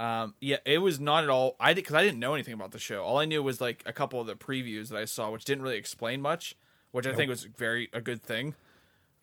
um, 0.00 0.34
yeah, 0.40 0.56
it 0.64 0.78
was 0.78 0.98
not 0.98 1.24
at 1.24 1.30
all. 1.30 1.56
I 1.60 1.74
did 1.74 1.82
because 1.82 1.94
I 1.94 2.02
didn't 2.02 2.18
know 2.18 2.34
anything 2.34 2.54
about 2.54 2.72
the 2.72 2.78
show. 2.78 3.02
All 3.02 3.18
I 3.18 3.26
knew 3.26 3.42
was 3.42 3.60
like 3.60 3.82
a 3.86 3.92
couple 3.92 4.20
of 4.20 4.26
the 4.26 4.34
previews 4.34 4.88
that 4.88 4.96
I 4.98 5.04
saw, 5.04 5.30
which 5.30 5.44
didn't 5.44 5.62
really 5.62 5.76
explain 5.76 6.20
much, 6.20 6.56
which 6.90 7.06
I 7.06 7.14
think 7.14 7.28
was 7.28 7.44
very 7.44 7.88
a 7.92 8.00
good 8.00 8.22
thing. 8.22 8.54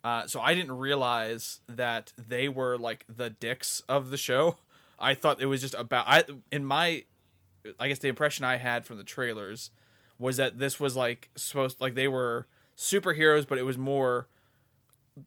Uh, 0.04 0.26
so 0.26 0.40
I 0.40 0.54
didn't 0.54 0.76
realize 0.76 1.60
that 1.68 2.12
they 2.16 2.48
were 2.48 2.76
like 2.76 3.04
the 3.08 3.30
dicks 3.30 3.82
of 3.88 4.10
the 4.10 4.16
show. 4.16 4.58
I 4.98 5.14
thought 5.14 5.40
it 5.40 5.46
was 5.46 5.62
just 5.62 5.74
about 5.74 6.06
I 6.06 6.24
in 6.52 6.64
my 6.64 7.04
I 7.80 7.88
guess 7.88 7.98
the 7.98 8.08
impression 8.08 8.44
I 8.44 8.56
had 8.56 8.84
from 8.84 8.98
the 8.98 9.04
trailers 9.04 9.70
was 10.18 10.36
that 10.36 10.58
this 10.58 10.78
was 10.78 10.94
like 10.94 11.30
supposed 11.36 11.80
like 11.80 11.94
they 11.94 12.08
were 12.08 12.46
superheroes, 12.76 13.46
but 13.48 13.58
it 13.58 13.62
was 13.62 13.78
more 13.78 14.28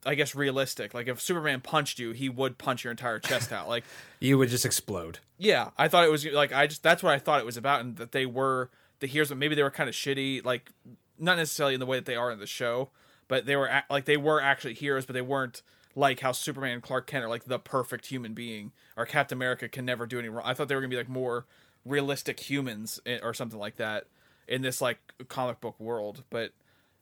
I 0.05 0.15
guess 0.15 0.35
realistic. 0.35 0.93
Like 0.93 1.07
if 1.07 1.21
Superman 1.21 1.61
punched 1.61 1.99
you, 1.99 2.11
he 2.11 2.29
would 2.29 2.57
punch 2.57 2.83
your 2.83 2.91
entire 2.91 3.19
chest 3.19 3.51
out. 3.53 3.67
Like 3.67 3.83
You 4.19 4.37
would 4.37 4.49
just 4.49 4.65
explode. 4.65 5.19
yeah, 5.37 5.69
I 5.77 5.87
thought 5.87 6.05
it 6.05 6.11
was 6.11 6.25
like 6.25 6.51
I 6.51 6.67
just 6.67 6.83
that's 6.83 7.01
what 7.03 7.13
I 7.13 7.19
thought 7.19 7.39
it 7.39 7.45
was 7.45 7.57
about, 7.57 7.81
and 7.81 7.95
that 7.97 8.11
they 8.11 8.25
were 8.25 8.69
the 8.99 9.07
heroes, 9.07 9.29
but 9.29 9.37
maybe 9.37 9.55
they 9.55 9.63
were 9.63 9.71
kind 9.71 9.87
of 9.89 9.95
shitty, 9.95 10.43
like 10.43 10.71
not 11.19 11.37
necessarily 11.37 11.73
in 11.73 11.79
the 11.79 11.85
way 11.85 11.97
that 11.97 12.05
they 12.05 12.15
are 12.15 12.31
in 12.31 12.39
the 12.39 12.47
show, 12.47 12.89
but 13.27 13.45
they 13.45 13.55
were 13.55 13.69
like 13.89 14.05
they 14.05 14.17
were 14.17 14.41
actually 14.41 14.73
heroes, 14.73 15.05
but 15.05 15.13
they 15.13 15.21
weren't 15.21 15.61
like 15.95 16.19
how 16.19 16.31
Superman 16.31 16.73
and 16.73 16.83
Clark 16.83 17.07
Kent 17.07 17.23
are 17.25 17.29
like 17.29 17.45
the 17.45 17.59
perfect 17.59 18.07
human 18.07 18.33
being, 18.33 18.71
or 18.95 19.05
Captain 19.05 19.37
America 19.37 19.67
can 19.69 19.85
never 19.85 20.05
do 20.05 20.19
any 20.19 20.29
wrong. 20.29 20.43
I 20.45 20.53
thought 20.53 20.67
they 20.67 20.75
were 20.75 20.81
gonna 20.81 20.89
be 20.89 20.97
like 20.97 21.09
more 21.09 21.45
realistic 21.85 22.39
humans 22.49 22.99
eh, 23.05 23.19
or 23.23 23.33
something 23.33 23.59
like 23.59 23.77
that 23.77 24.05
in 24.47 24.61
this 24.61 24.81
like 24.81 24.99
comic 25.27 25.61
book 25.61 25.79
world, 25.79 26.23
but 26.29 26.51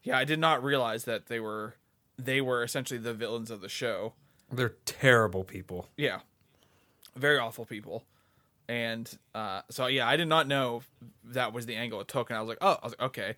yeah, 0.03 0.17
I 0.17 0.23
did 0.23 0.39
not 0.39 0.63
realize 0.63 1.05
that 1.05 1.25
they 1.27 1.39
were 1.39 1.75
they 2.17 2.41
were 2.41 2.63
essentially 2.63 2.99
the 2.99 3.13
villains 3.13 3.51
of 3.51 3.61
the 3.61 3.69
show. 3.69 4.13
They're 4.51 4.75
terrible 4.85 5.43
people. 5.43 5.89
Yeah, 5.97 6.19
very 7.15 7.37
awful 7.37 7.65
people. 7.65 8.03
And 8.67 9.15
uh, 9.33 9.61
so 9.69 9.87
yeah, 9.87 10.07
I 10.07 10.15
did 10.15 10.27
not 10.27 10.47
know 10.47 10.83
that 11.23 11.53
was 11.53 11.65
the 11.65 11.75
angle 11.75 12.01
it 12.01 12.07
took, 12.07 12.29
and 12.29 12.37
I 12.37 12.41
was 12.41 12.49
like, 12.49 12.57
oh, 12.61 12.77
I 12.81 12.85
was 12.85 12.95
like, 12.97 13.09
okay. 13.09 13.35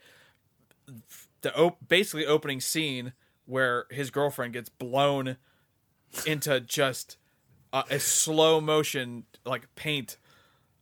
The 1.42 1.56
op- 1.58 1.88
basically 1.88 2.26
opening 2.26 2.62
scene 2.62 3.14
where 3.46 3.86
his 3.90 4.10
girlfriend 4.10 4.54
gets 4.54 4.70
blown 4.70 5.38
into 6.26 6.60
just 6.60 7.18
uh, 7.74 7.84
a 7.90 8.00
slow 8.00 8.62
motion 8.62 9.26
like 9.46 9.74
paint. 9.76 10.18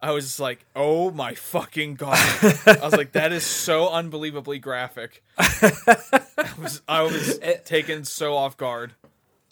I 0.05 0.11
was 0.11 0.25
just 0.25 0.39
like, 0.39 0.63
oh 0.75 1.09
my 1.09 1.33
fucking 1.33 1.95
god! 1.95 2.19
I 2.67 2.79
was 2.83 2.95
like, 2.95 3.13
that 3.13 3.31
is 3.31 3.43
so 3.43 3.89
unbelievably 3.89 4.59
graphic. 4.59 5.23
I 5.35 6.51
was 6.61 6.83
I 6.87 7.01
was 7.01 7.39
eh. 7.41 7.55
taken 7.65 8.05
so 8.05 8.35
off 8.35 8.55
guard. 8.55 8.93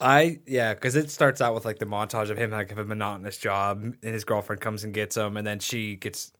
I 0.00 0.38
yeah, 0.46 0.74
because 0.74 0.94
it 0.94 1.10
starts 1.10 1.40
out 1.40 1.54
with 1.54 1.64
like 1.64 1.80
the 1.80 1.86
montage 1.86 2.30
of 2.30 2.38
him 2.38 2.52
like 2.52 2.68
have 2.68 2.78
a 2.78 2.84
monotonous 2.84 3.36
job, 3.36 3.82
and 3.82 3.96
his 4.00 4.22
girlfriend 4.22 4.60
comes 4.60 4.84
and 4.84 4.94
gets 4.94 5.16
him, 5.16 5.36
and 5.36 5.44
then 5.44 5.58
she 5.58 5.96
gets 5.96 6.32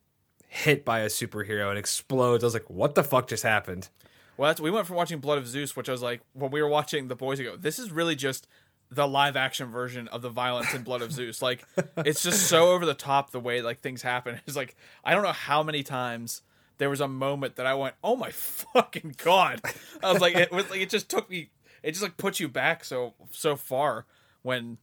hit 0.47 0.85
by 0.85 1.01
a 1.01 1.07
superhero 1.07 1.71
and 1.71 1.77
explodes. 1.77 2.45
I 2.45 2.47
was 2.47 2.55
like, 2.55 2.71
what 2.71 2.95
the 2.95 3.03
fuck 3.03 3.27
just 3.27 3.43
happened? 3.43 3.89
Well, 4.37 4.49
that's, 4.49 4.61
we 4.61 4.71
went 4.71 4.87
from 4.87 4.95
watching 4.95 5.19
Blood 5.19 5.39
of 5.39 5.49
Zeus, 5.49 5.75
which 5.75 5.89
I 5.89 5.93
was 5.93 6.03
like, 6.03 6.21
when 6.35 6.53
we 6.53 6.63
were 6.63 6.69
watching 6.69 7.09
The 7.09 7.17
Boys 7.17 7.41
ago, 7.41 7.57
this 7.57 7.81
is 7.81 7.91
really 7.91 8.15
just 8.15 8.47
the 8.95 9.07
live 9.07 9.37
action 9.37 9.71
version 9.71 10.09
of 10.09 10.23
the 10.23 10.31
violence 10.31 10.73
and 10.73 10.85
Blood 10.85 11.03
of 11.03 11.13
Zeus. 11.13 11.43
Like, 11.43 11.65
it's 11.99 12.23
just 12.23 12.49
so 12.49 12.73
over 12.73 12.87
the 12.87 12.95
top 12.95 13.31
the 13.31 13.41
way 13.41 13.63
like 13.63 13.81
things 13.81 14.03
happen. 14.03 14.41
It's 14.47 14.57
like 14.57 14.77
I 15.05 15.15
don't 15.15 15.23
know 15.23 15.33
how 15.33 15.63
many 15.63 15.83
times 15.83 16.43
there 16.79 16.91
was 16.91 17.01
a 17.01 17.09
moment 17.09 17.57
that 17.57 17.67
I 17.67 17.75
went, 17.75 17.95
"Oh 18.03 18.17
my 18.17 18.31
fucking 18.31 19.17
god!" 19.19 19.61
I 20.03 20.13
was 20.13 20.21
like, 20.21 20.35
it 20.35 20.53
was 20.53 20.71
like 20.71 20.81
it 20.81 20.91
just 20.91 21.09
took 21.09 21.31
me, 21.31 21.51
it 21.83 21.93
just 21.93 22.03
like 22.03 22.17
puts 22.17 22.41
you 22.41 22.49
back 22.49 22.85
so 22.85 23.15
so 23.31 23.57
far 23.57 24.07
when 24.43 24.79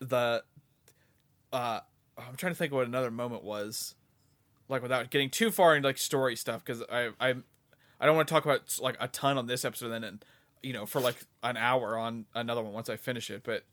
the 0.00 0.42
uh 1.52 1.80
I'm 2.16 2.36
trying 2.36 2.52
to 2.52 2.56
think 2.56 2.72
of 2.72 2.76
what 2.76 2.86
another 2.86 3.10
moment 3.10 3.44
was, 3.44 3.94
like 4.68 4.82
without 4.82 5.10
getting 5.10 5.30
too 5.30 5.50
far 5.50 5.76
into 5.76 5.88
like 5.88 5.98
story 5.98 6.36
stuff 6.36 6.64
because 6.64 6.82
I 6.90 7.10
I 7.20 7.34
I 8.00 8.06
don't 8.06 8.16
want 8.16 8.28
to 8.28 8.34
talk 8.34 8.44
about 8.44 8.78
like 8.80 8.96
a 9.00 9.08
ton 9.08 9.38
on 9.38 9.46
this 9.46 9.64
episode 9.64 9.88
then 9.88 10.04
and 10.04 10.24
you 10.62 10.72
know 10.72 10.86
for 10.86 11.00
like 11.00 11.16
an 11.42 11.56
hour 11.56 11.96
on 11.98 12.24
another 12.34 12.62
one 12.62 12.72
once 12.72 12.88
I 12.88 12.96
finish 12.96 13.30
it, 13.30 13.42
but 13.44 13.64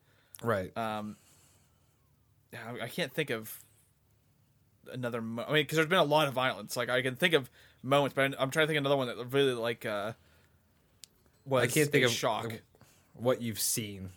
Right. 0.44 0.76
um, 0.78 1.16
I- 2.54 2.82
I 2.84 2.88
can't 2.90 3.14
think 3.14 3.30
of 3.30 3.60
another. 4.92 5.22
Mo- 5.22 5.44
I 5.48 5.54
mean, 5.54 5.64
because 5.64 5.78
there's 5.78 5.88
been 5.90 6.00
a 6.00 6.04
lot 6.04 6.28
of 6.28 6.34
violence. 6.34 6.76
Like 6.78 6.90
I 6.90 7.02
can 7.02 7.16
think 7.16 7.34
of 7.34 7.50
moments, 7.84 8.14
but 8.14 8.24
I'm, 8.26 8.36
I'm 8.40 8.52
trying 8.52 8.66
to 8.66 8.68
think 8.68 8.78
of 8.78 8.84
another 8.86 8.98
one 8.98 9.08
that 9.08 9.26
really 9.34 9.54
like 9.54 9.86
uh 9.86 10.14
was 11.46 11.64
I 11.64 11.68
can't 11.68 11.92
think 11.92 12.06
of 12.06 12.12
shock. 12.12 12.52
what 13.14 13.42
you've 13.42 13.60
seen 13.60 14.10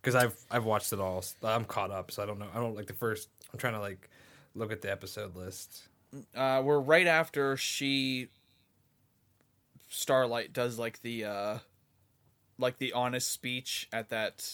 because 0.00 0.14
I've 0.14 0.36
I've 0.50 0.64
watched 0.64 0.92
it 0.92 1.00
all. 1.00 1.24
I'm 1.42 1.64
caught 1.64 1.90
up, 1.90 2.10
so 2.10 2.22
I 2.22 2.26
don't 2.26 2.38
know. 2.38 2.48
I 2.54 2.58
don't 2.58 2.74
like 2.76 2.86
the 2.86 2.92
first. 2.94 3.28
I'm 3.52 3.58
trying 3.58 3.74
to 3.74 3.80
like 3.80 4.08
look 4.54 4.72
at 4.72 4.80
the 4.82 4.90
episode 4.90 5.36
list. 5.36 5.84
Uh, 6.34 6.60
we're 6.64 6.80
right 6.80 7.06
after 7.06 7.56
she 7.56 8.28
Starlight 9.88 10.52
does 10.52 10.78
like 10.78 11.00
the 11.02 11.24
uh 11.24 11.58
like 12.60 12.78
the 12.78 12.92
honest 12.92 13.30
speech 13.30 13.88
at 13.92 14.10
that 14.10 14.48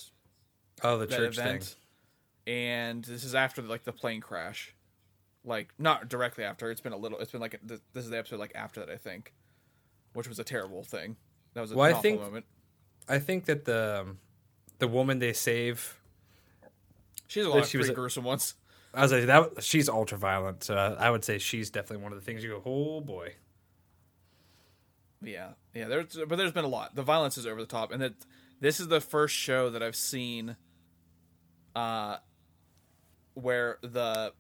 Oh, 0.83 0.99
the 0.99 1.07
that 1.07 1.17
church 1.17 1.39
event, 1.39 1.77
thing. 2.45 2.55
and 2.55 3.05
this 3.05 3.25
is 3.25 3.35
after 3.35 3.63
like 3.63 3.85
the 3.85 3.93
plane 3.93 4.21
crash. 4.21 4.75
Like 5.45 5.73
not 5.79 6.09
directly 6.09 6.45
after. 6.45 6.71
It's 6.71 6.81
been 6.81 6.93
a 6.93 6.97
little. 6.97 7.19
It's 7.19 7.31
been 7.33 7.41
like 7.41 7.61
th- 7.69 7.81
this 7.93 8.05
is 8.05 8.11
the 8.11 8.19
episode 8.19 8.41
like 8.41 8.53
after 8.55 8.81
that 8.81 8.91
I 8.91 8.97
think, 8.97 9.33
which 10.13 10.29
was 10.29 10.39
a 10.39 10.45
terrible 10.45 10.83
thing. 10.83 11.17
That 11.55 11.61
was 11.61 11.73
a 11.73 11.77
Well, 11.77 11.95
I 11.95 12.01
think- 12.01 12.21
moment. 12.21 12.47
I 13.09 13.19
think 13.21 13.45
that 13.45 13.65
the 13.65 14.01
um, 14.03 14.19
the 14.79 14.89
woman 14.89 15.19
they 15.21 15.33
save. 15.33 15.99
She's 17.29 17.45
a 17.47 17.51
lot 17.51 17.61
of 17.61 17.69
she 17.69 17.79
was 17.79 17.89
a- 17.89 17.95
gruesome 17.95 18.25
ones. 18.25 18.55
I 18.93 19.03
was 19.03 19.13
like 19.13 19.27
that. 19.27 19.63
She's 19.63 19.89
ultra 19.89 20.17
violent, 20.19 20.65
so 20.65 20.75
I 20.77 21.11
would 21.11 21.23
say 21.25 21.39
she's 21.39 21.71
definitely 21.71 22.03
one 22.03 22.13
of 22.13 22.19
the 22.19 22.25
things 22.25 22.43
you 22.43 22.51
go. 22.51 22.63
Oh 22.65 23.01
boy. 23.01 23.35
Yeah, 25.23 25.51
yeah. 25.77 25.89
There's 25.89 26.19
but 26.29 26.37
there's 26.37 26.53
been 26.53 26.65
a 26.65 26.69
lot. 26.69 26.95
The 26.95 27.03
violence 27.03 27.39
is 27.39 27.47
over 27.47 27.61
the 27.61 27.67
top, 27.67 27.93
and 27.93 28.03
that 28.03 28.15
this 28.61 28.81
is 28.81 28.89
the 28.89 29.01
first 29.01 29.35
show 29.35 29.71
that 29.71 29.83
I've 29.83 29.97
seen, 29.97 30.57
uh, 31.75 32.17
where 33.35 33.79
the 33.83 34.33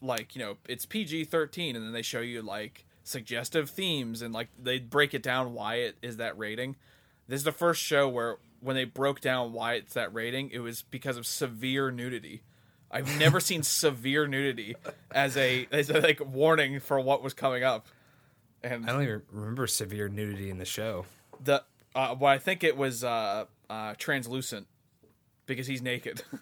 like 0.00 0.34
you 0.34 0.42
know 0.42 0.56
it's 0.68 0.86
PG 0.86 1.24
thirteen, 1.24 1.76
and 1.76 1.84
then 1.84 1.92
they 1.92 2.02
show 2.02 2.20
you 2.20 2.42
like 2.42 2.84
suggestive 3.04 3.68
themes 3.68 4.22
and 4.22 4.32
like 4.32 4.48
they 4.58 4.78
break 4.78 5.12
it 5.14 5.22
down 5.22 5.52
why 5.52 5.76
it 5.76 5.96
is 6.02 6.16
that 6.16 6.36
rating. 6.38 6.76
This 7.28 7.38
is 7.38 7.44
the 7.44 7.52
first 7.52 7.82
show 7.82 8.08
where 8.08 8.38
when 8.60 8.76
they 8.76 8.84
broke 8.84 9.20
down 9.20 9.52
why 9.52 9.74
it's 9.74 9.94
that 9.94 10.12
rating, 10.12 10.50
it 10.50 10.58
was 10.58 10.82
because 10.82 11.16
of 11.16 11.26
severe 11.26 11.90
nudity. 11.90 12.42
I've 12.90 13.18
never 13.18 13.40
seen 13.40 13.62
severe 13.64 14.26
nudity 14.26 14.74
as 15.10 15.36
a 15.36 15.68
as 15.70 15.90
a 15.90 16.00
like 16.00 16.20
warning 16.24 16.80
for 16.80 16.98
what 16.98 17.22
was 17.22 17.34
coming 17.34 17.62
up. 17.62 17.86
And 18.64 18.84
I 18.88 18.92
don't 18.92 19.02
even 19.02 19.22
remember 19.30 19.66
severe 19.66 20.08
nudity 20.08 20.50
in 20.50 20.58
the 20.58 20.64
show. 20.64 21.04
the 21.42 21.62
uh, 21.94 22.14
well, 22.18 22.32
I 22.32 22.38
think 22.38 22.64
it 22.64 22.76
was 22.76 23.04
uh, 23.04 23.44
uh, 23.70 23.94
translucent 23.98 24.66
because 25.46 25.66
he's 25.66 25.82
naked. 25.82 26.22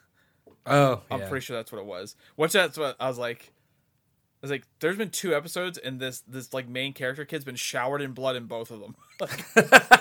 Oh, 0.64 1.00
I'm 1.10 1.18
yeah. 1.22 1.28
pretty 1.28 1.44
sure 1.44 1.56
that's 1.56 1.72
what 1.72 1.80
it 1.80 1.86
was. 1.86 2.14
Which 2.36 2.52
that's 2.52 2.78
what 2.78 2.94
I 3.00 3.08
was 3.08 3.18
like. 3.18 3.50
I 3.50 4.46
was 4.46 4.50
like, 4.52 4.62
there's 4.78 4.96
been 4.96 5.10
two 5.10 5.34
episodes, 5.34 5.76
and 5.76 5.98
this 5.98 6.20
this 6.28 6.54
like 6.54 6.68
main 6.68 6.92
character 6.92 7.24
kid's 7.24 7.44
been 7.44 7.56
showered 7.56 8.00
in 8.00 8.12
blood 8.12 8.36
in 8.36 8.46
both 8.46 8.70
of 8.70 8.78
them. 8.78 8.94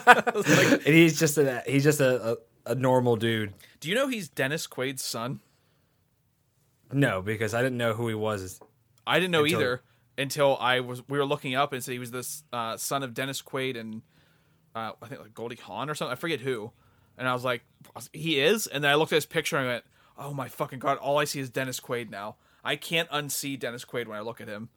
Like, 0.06 0.72
and 0.86 0.96
he's 0.96 1.18
just 1.20 1.40
a 1.40 1.64
he's 1.66 1.84
just 1.84 2.00
a, 2.00 2.34
a, 2.34 2.72
a 2.74 2.76
normal 2.76 3.16
dude. 3.16 3.54
do 3.80 3.90
you 3.90 3.96
know 3.96 4.08
he's 4.08 4.30
Dennis 4.30 4.68
Quaid's 4.68 5.04
son? 5.04 5.40
No, 6.92 7.24
because 7.24 7.56
I 7.56 7.64
didn't 7.64 7.78
know 7.80 7.94
who 7.96 8.08
he 8.08 8.14
was. 8.14 8.60
I 9.08 9.18
didn't 9.20 9.32
know 9.32 9.44
Until- 9.44 9.60
either 9.62 9.82
until 10.22 10.58
I 10.58 10.80
was 10.80 11.02
we 11.10 11.18
were 11.18 11.26
looking 11.26 11.56
up 11.56 11.74
and 11.74 11.84
said 11.84 11.92
he 11.94 12.00
was 12.00 12.12
this 12.12 12.44
uh, 12.54 12.78
son 12.78 13.04
of 13.04 13.14
Dennis 13.14 13.42
Quaid 13.42 13.78
and 13.80 14.02
uh, 14.76 14.92
I 15.02 15.08
think 15.08 15.22
like 15.22 15.34
Goldie 15.34 15.58
Hawn 15.58 15.90
or 15.90 15.96
something. 15.96 16.14
I 16.14 16.16
forget 16.16 16.40
who. 16.40 16.72
And 17.18 17.28
I 17.28 17.34
was 17.34 17.44
like, 17.44 17.64
he 18.14 18.40
is. 18.40 18.68
And 18.68 18.84
then 18.84 18.92
I 18.92 18.96
looked 18.96 19.12
at 19.12 19.16
his 19.18 19.26
picture 19.26 19.58
and 19.58 19.68
I 19.68 19.72
went, 19.74 19.84
oh 20.18 20.34
my 20.34 20.48
fucking 20.48 20.80
god! 20.80 20.98
All 20.98 21.18
I 21.20 21.26
see 21.26 21.40
is 21.40 21.50
Dennis 21.50 21.80
Quaid 21.80 22.10
now. 22.10 22.36
I 22.64 22.76
can't 22.78 23.10
unsee 23.10 23.60
Dennis 23.60 23.84
Quaid 23.86 24.08
when 24.08 24.18
I 24.18 24.22
look 24.22 24.40
at 24.40 24.48
him. 24.48 24.70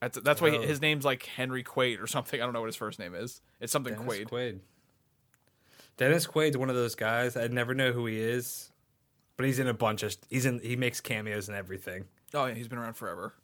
That's 0.00 0.18
that's 0.20 0.40
why 0.40 0.48
Oh. 0.50 0.62
his 0.62 0.80
name's 0.80 1.04
like 1.04 1.24
Henry 1.26 1.62
Quaid 1.62 2.02
or 2.02 2.06
something. 2.06 2.40
I 2.40 2.44
don't 2.44 2.54
know 2.54 2.60
what 2.60 2.66
his 2.68 2.76
first 2.76 2.98
name 2.98 3.14
is. 3.14 3.42
It's 3.60 3.72
something 3.72 3.92
Dennis 3.94 4.08
Quaid. 4.08 4.28
Quaid. 4.30 4.58
Dennis 5.96 6.26
Quaid's 6.26 6.56
one 6.56 6.70
of 6.70 6.76
those 6.76 6.94
guys. 6.94 7.36
I 7.36 7.46
never 7.48 7.74
know 7.74 7.92
who 7.92 8.06
he 8.06 8.18
is, 8.18 8.70
but 9.36 9.44
he's 9.44 9.58
in 9.58 9.68
a 9.68 9.74
bunch 9.74 10.02
of. 10.02 10.16
He's 10.30 10.46
in. 10.46 10.60
He 10.60 10.76
makes 10.76 11.00
cameos 11.00 11.48
and 11.48 11.56
everything. 11.56 12.06
Oh 12.32 12.46
yeah, 12.46 12.54
he's 12.54 12.68
been 12.68 12.78
around 12.78 12.94
forever. 12.94 13.34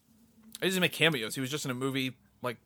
He 0.61 0.67
doesn't 0.69 0.81
make 0.81 0.93
cameos. 0.93 1.35
He 1.35 1.41
was 1.41 1.51
just 1.51 1.65
in 1.65 1.71
a 1.71 1.75
movie 1.75 2.15
like 2.43 2.57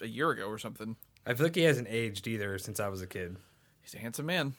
a 0.00 0.06
year 0.06 0.30
ago 0.30 0.46
or 0.46 0.58
something. 0.58 0.96
I 1.26 1.34
feel 1.34 1.46
like 1.46 1.54
he 1.54 1.62
hasn't 1.62 1.88
aged 1.88 2.26
either 2.26 2.58
since 2.58 2.78
I 2.80 2.88
was 2.88 3.02
a 3.02 3.06
kid. 3.06 3.36
He's 3.82 3.94
a 3.94 3.98
handsome 3.98 4.26
man. 4.26 4.54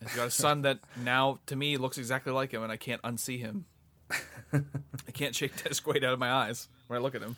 He's 0.00 0.14
got 0.16 0.26
a 0.28 0.30
son 0.32 0.62
that 0.62 0.80
now, 1.04 1.38
to 1.46 1.54
me, 1.56 1.76
looks 1.76 1.96
exactly 1.98 2.32
like 2.32 2.52
him, 2.52 2.62
and 2.62 2.72
I 2.72 2.76
can't 2.76 3.00
unsee 3.02 3.38
him. 3.38 3.66
I 4.52 5.10
can't 5.12 5.34
shake 5.34 5.56
Dennis 5.62 5.80
Quaid 5.80 6.04
out 6.04 6.12
of 6.12 6.18
my 6.18 6.30
eyes 6.30 6.68
when 6.88 6.98
I 6.98 7.02
look 7.02 7.14
at 7.14 7.22
him. 7.22 7.36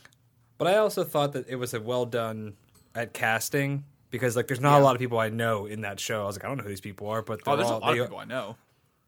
But 0.59 0.68
I 0.68 0.77
also 0.79 1.05
thought 1.05 1.33
that 1.35 1.48
it 1.48 1.57
was 1.57 1.74
a 1.74 1.81
well 1.81 2.07
done 2.07 2.55
at 2.94 3.12
casting 3.12 3.85
because 4.11 4.35
like 4.37 4.46
there's 4.46 4.61
not 4.61 4.77
Yeah. 4.77 4.83
a 4.83 4.85
lot 4.85 4.94
of 4.94 5.00
people 5.00 5.18
I 5.18 5.29
know 5.29 5.66
in 5.66 5.83
that 5.83 6.00
show. 6.00 6.22
I 6.22 6.27
was 6.27 6.37
like, 6.37 6.44
I 6.44 6.48
don't 6.48 6.57
know 6.59 6.62
who 6.64 6.68
these 6.70 6.81
people 6.81 7.09
are, 7.09 7.22
but 7.22 7.40
Oh, 7.46 7.50
they're 7.50 7.57
there's 7.59 7.68
a 7.70 7.72
all- 7.74 7.81
lot 7.81 7.92
they- 7.92 7.98
of 7.98 8.07
people 8.07 8.18
I 8.18 8.24
know. 8.24 8.57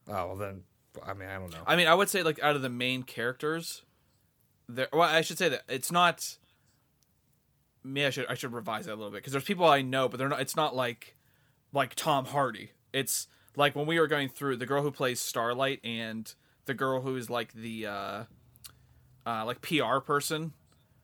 Oh 0.08 0.12
well, 0.26 0.36
then 0.36 0.62
I 1.04 1.14
mean 1.14 1.28
I 1.28 1.38
don't 1.38 1.50
know. 1.50 1.62
I 1.66 1.76
mean, 1.76 1.86
I 1.88 1.94
would 1.94 2.08
say 2.08 2.22
like 2.22 2.42
out 2.42 2.56
of 2.56 2.62
the 2.62 2.68
main 2.68 3.02
characters, 3.04 3.82
there. 4.68 4.88
Well, 4.92 5.02
I 5.02 5.20
should 5.20 5.38
say 5.38 5.48
that 5.48 5.62
it's 5.68 5.92
not. 5.92 6.38
Me, 7.84 8.04
I 8.04 8.10
should 8.10 8.26
I 8.28 8.34
should 8.34 8.52
revise 8.52 8.86
that 8.86 8.94
a 8.94 8.96
little 8.96 9.10
bit 9.10 9.18
because 9.18 9.32
there's 9.32 9.44
people 9.44 9.66
I 9.66 9.82
know, 9.82 10.08
but 10.08 10.18
they're 10.18 10.28
not. 10.28 10.40
It's 10.40 10.56
not 10.56 10.74
like 10.74 11.16
like 11.72 11.94
Tom 11.94 12.26
Hardy. 12.26 12.72
It's 12.92 13.28
like 13.56 13.76
when 13.76 13.86
we 13.86 13.98
were 13.98 14.06
going 14.06 14.28
through 14.28 14.56
the 14.56 14.66
girl 14.66 14.82
who 14.82 14.90
plays 14.90 15.20
Starlight 15.20 15.80
and 15.84 16.32
the 16.66 16.74
girl 16.74 17.00
who 17.00 17.16
is 17.16 17.30
like 17.30 17.52
the 17.52 17.86
uh, 17.86 18.24
uh, 19.26 19.44
like 19.44 19.60
PR 19.62 19.98
person. 19.98 20.52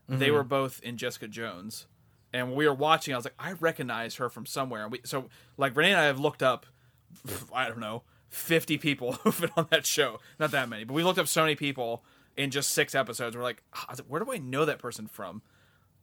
They 0.09 0.31
were 0.31 0.45
both 0.45 0.79
in 0.83 0.99
Jessica 0.99 1.27
Jones, 1.27 1.87
and 2.35 2.49
when 2.49 2.57
we 2.57 2.67
were 2.67 2.75
watching, 2.75 3.15
I 3.15 3.17
was 3.17 3.25
like, 3.25 3.35
I 3.39 3.53
recognize 3.53 4.17
her 4.17 4.29
from 4.29 4.45
somewhere. 4.45 4.83
And 4.83 4.93
we 4.93 5.01
so 5.05 5.31
like 5.57 5.75
Renee 5.75 5.93
and 5.93 6.01
I 6.01 6.05
have 6.05 6.21
looked 6.21 6.43
up. 6.43 6.67
I 7.55 7.69
don't 7.69 7.79
know, 7.79 8.03
50 8.29 8.79
people 8.79 9.13
who've 9.23 9.41
been 9.41 9.51
on 9.57 9.69
that 9.71 9.87
show. 9.87 10.19
Not 10.39 10.51
that 10.51 10.69
many, 10.69 10.85
but 10.85 10.95
we 10.95 11.03
looked 11.03 11.19
up 11.19 11.29
so 11.29 11.43
many 11.43 11.55
people 11.55 12.05
in 12.37 12.51
just 12.51 12.71
six 12.71 12.95
episodes. 12.95 13.37
We're 13.37 13.43
like, 13.43 13.63
"Ah, 13.75 13.87
like, 13.91 14.01
where 14.09 14.23
do 14.23 14.33
I 14.33 14.39
know 14.39 14.65
that 14.65 14.79
person 14.79 15.07
from? 15.07 15.43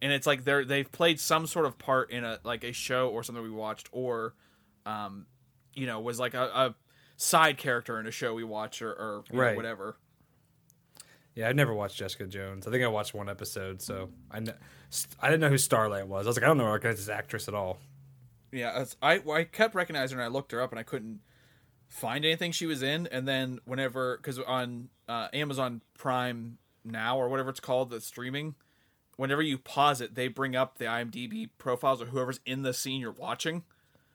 And 0.01 0.11
it's 0.11 0.27
like 0.27 0.45
they're 0.45 0.63
they've 0.63 0.89
played 0.91 1.19
some 1.19 1.47
sort 1.47 1.65
of 1.65 1.77
part 1.77 2.11
in 2.11 2.23
a 2.23 2.39
like 2.43 2.63
a 2.63 2.71
show 2.71 3.09
or 3.09 3.23
something 3.23 3.43
we 3.43 3.49
watched, 3.49 3.89
or, 3.91 4.33
um, 4.85 5.25
you 5.73 5.85
know, 5.85 5.99
was 5.99 6.19
like 6.19 6.33
a, 6.33 6.43
a 6.43 6.75
side 7.17 7.57
character 7.57 7.99
in 7.99 8.07
a 8.07 8.11
show 8.11 8.33
we 8.33 8.43
watch 8.43 8.81
or, 8.81 8.91
or 8.91 9.23
you 9.31 9.37
know, 9.37 9.55
whatever. 9.55 9.97
Yeah, 11.35 11.49
I've 11.49 11.55
never 11.55 11.73
watched 11.73 11.97
Jessica 11.97 12.27
Jones. 12.27 12.67
I 12.67 12.71
think 12.71 12.83
I 12.83 12.87
watched 12.87 13.13
one 13.13 13.29
episode, 13.29 13.81
so 13.81 14.09
I 14.31 14.41
kn- 14.41 14.57
I 15.21 15.27
didn't 15.27 15.41
know 15.41 15.49
who 15.49 15.57
Starlight 15.57 16.07
was. 16.07 16.25
I 16.25 16.29
was 16.29 16.37
like, 16.37 16.43
I 16.43 16.47
don't 16.47 16.57
know 16.57 16.77
this 16.77 17.09
actress 17.09 17.47
at 17.47 17.53
all. 17.53 17.79
Yeah, 18.51 18.85
I 19.01 19.21
I 19.29 19.43
kept 19.43 19.75
recognizing 19.75 20.17
her 20.17 20.23
and 20.23 20.31
I 20.31 20.33
looked 20.33 20.51
her 20.51 20.61
up 20.61 20.71
and 20.71 20.79
I 20.79 20.83
couldn't 20.83 21.19
find 21.87 22.25
anything 22.25 22.51
she 22.51 22.65
was 22.65 22.81
in. 22.81 23.07
And 23.07 23.27
then 23.27 23.59
whenever, 23.65 24.17
because 24.17 24.39
on 24.39 24.89
uh, 25.10 25.28
Amazon 25.34 25.82
Prime 25.98 26.60
now 26.86 27.17
or 27.17 27.28
whatever 27.28 27.50
it's 27.50 27.60
called, 27.60 27.89
the 27.89 28.00
streaming, 28.00 28.56
whenever 29.17 29.41
you 29.41 29.58
pause 29.58 30.00
it, 30.00 30.15
they 30.15 30.30
bring 30.30 30.56
up 30.56 30.78
the 30.78 30.86
IMDb 30.86 31.50
profiles 31.58 32.02
or 32.02 32.06
whoever's 32.06 32.39
in 32.45 32.62
the 32.62 32.74
scene 32.74 33.02
you're 33.02 33.12
watching. 33.12 33.63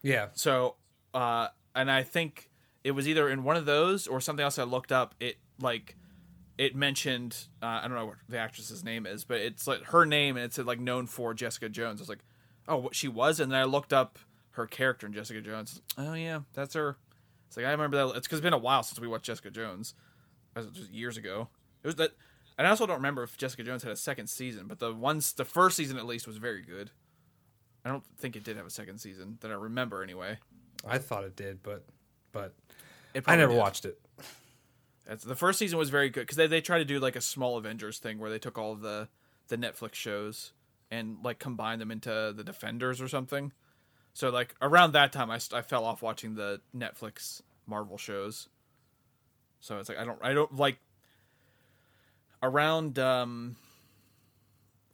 Yeah, 0.03 0.29
So, 0.35 0.77
uh, 1.13 1.49
and 1.75 1.91
I 1.91 2.03
think 2.03 2.51
it 2.85 2.93
was 2.93 3.09
either 3.09 3.29
in 3.29 3.43
one 3.43 3.57
of 3.57 3.67
those 3.67 4.07
or 4.07 4.21
something 4.21 4.45
else 4.45 4.59
I 4.59 4.65
looked 4.65 4.93
up. 4.93 5.15
It 5.19 5.37
like 5.61 5.97
it 6.59 6.77
mentioned 6.77 7.37
uh, 7.63 7.81
I 7.83 7.89
don't 7.89 7.97
know 7.97 8.07
what 8.07 8.17
the 8.29 8.39
actress's 8.39 8.85
name 8.85 9.07
is, 9.07 9.25
but 9.25 9.41
it's 9.41 9.67
like 9.67 9.83
her 9.87 10.05
name 10.07 10.37
and 10.37 10.45
it 10.45 10.53
said 10.53 10.67
like 10.67 10.79
known 10.79 11.07
for 11.07 11.35
Jessica 11.35 11.69
Jones. 11.69 12.01
I 12.01 12.03
was 12.03 12.09
like, 12.09 12.25
oh, 12.69 12.77
what 12.77 12.95
she 12.95 13.09
was, 13.09 13.41
and 13.41 13.51
then 13.51 13.61
I 13.61 13.65
looked 13.65 13.93
up 13.93 14.19
her 14.51 14.67
character 14.67 15.07
in 15.07 15.13
Jessica 15.13 15.41
Jones. 15.41 15.81
Oh 15.99 16.15
yeah, 16.15 16.41
that's 16.53 16.75
her. 16.75 16.97
It's 17.49 17.57
like 17.57 17.67
I 17.67 17.71
remember 17.71 17.97
that. 17.97 18.17
It's 18.17 18.27
because 18.27 18.39
it's 18.39 18.45
been 18.45 18.53
a 18.53 18.59
while 18.59 18.83
since 18.83 19.01
we 19.01 19.09
watched 19.09 19.25
Jessica 19.25 19.51
Jones. 19.51 19.95
It 20.57 20.59
was 20.59 20.67
just 20.69 20.93
years 20.93 21.17
ago. 21.17 21.49
It 21.83 21.87
was 21.87 21.97
that, 21.97 22.13
and 22.57 22.67
I 22.67 22.71
also 22.71 22.87
don't 22.87 22.97
remember 22.97 23.23
if 23.23 23.37
Jessica 23.37 23.63
Jones 23.63 23.83
had 23.83 23.93
a 23.93 23.97
second 23.97 24.29
season, 24.29 24.67
but 24.67 24.79
the 24.79 24.93
ones 24.93 25.33
the 25.33 25.45
first 25.45 25.77
season 25.77 25.97
at 25.97 26.07
least 26.07 26.27
was 26.27 26.37
very 26.37 26.63
good. 26.63 26.91
I 27.85 27.91
don't 27.91 28.05
think 28.17 28.37
it 28.37 28.45
did 28.45 28.57
have 28.57 28.67
a 28.67 28.71
second 28.71 28.99
season 28.99 29.39
that 29.41 29.51
I 29.51 29.55
remember 29.55 30.03
anyway. 30.03 30.39
I 30.87 30.99
thought 30.99 31.25
it 31.25 31.37
did, 31.37 31.63
but 31.63 31.85
but 32.33 32.55
I 33.27 33.37
never 33.37 33.53
did. 33.53 33.59
watched 33.59 33.85
it. 33.85 34.01
That's, 35.07 35.23
the 35.23 35.37
first 35.37 35.59
season 35.59 35.79
was 35.79 35.91
very 35.91 36.09
good 36.09 36.23
because 36.23 36.37
they, 36.37 36.47
they 36.47 36.63
tried 36.63 36.79
to 36.79 36.85
do 36.87 36.99
like 36.99 37.15
a 37.15 37.21
small 37.21 37.59
Avengers 37.59 37.99
thing 37.99 38.19
where 38.19 38.31
they 38.31 38.39
took 38.39 38.57
all 38.57 38.73
of 38.73 38.81
the 38.81 39.09
the 39.49 39.59
Netflix 39.59 39.95
shows 39.95 40.53
and 40.91 41.19
like 41.23 41.39
combine 41.39 41.79
them 41.79 41.91
into 41.91 42.33
the 42.35 42.45
Defenders 42.45 43.03
or 43.03 43.09
something. 43.09 43.53
So 44.15 44.31
like 44.31 44.55
around 44.63 44.93
that 44.93 45.13
time, 45.13 45.31
I, 45.31 45.39
I 45.53 45.61
fell 45.61 45.85
off 45.85 46.01
watching 46.01 46.35
the 46.35 46.61
Netflix 46.75 47.43
Marvel 47.67 47.99
shows. 47.99 48.49
So 49.65 49.79
it's 49.79 49.89
like 49.89 49.97
I 49.97 50.05
don't 50.05 50.19
I 50.23 50.35
don't 50.35 50.55
like 50.57 50.77
around 52.43 52.99
um 52.99 53.57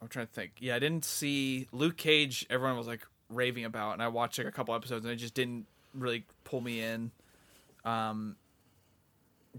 I'm 0.01 0.07
trying 0.07 0.29
to 0.29 0.33
think. 0.33 0.53
Yeah, 0.61 0.77
I 0.77 0.79
didn't 0.79 1.05
see 1.05 1.67
Luke 1.73 1.97
Cage. 1.97 2.47
Everyone 2.49 2.79
was 2.79 2.87
like 2.87 3.05
raving 3.29 3.65
about, 3.65 3.95
and 3.95 4.03
I 4.03 4.07
watched 4.09 4.39
like 4.39 4.47
a 4.47 4.53
couple 4.53 4.73
episodes, 4.77 5.05
and 5.05 5.13
it 5.13 5.17
just 5.17 5.35
didn't 5.35 5.67
really 5.93 6.25
pull 6.45 6.61
me 6.61 6.81
in. 6.81 7.11
Um, 7.85 8.37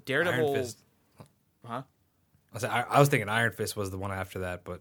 Daredevil, 0.05 0.65
huh? 1.65 1.81
I 1.83 2.53
was, 2.53 2.63
I, 2.63 2.85
I 2.89 2.99
was 2.99 3.09
thinking 3.09 3.27
Iron 3.27 3.51
Fist 3.51 3.75
was 3.75 3.91
the 3.91 3.97
one 3.97 4.11
after 4.13 4.39
that, 4.39 4.63
but 4.63 4.79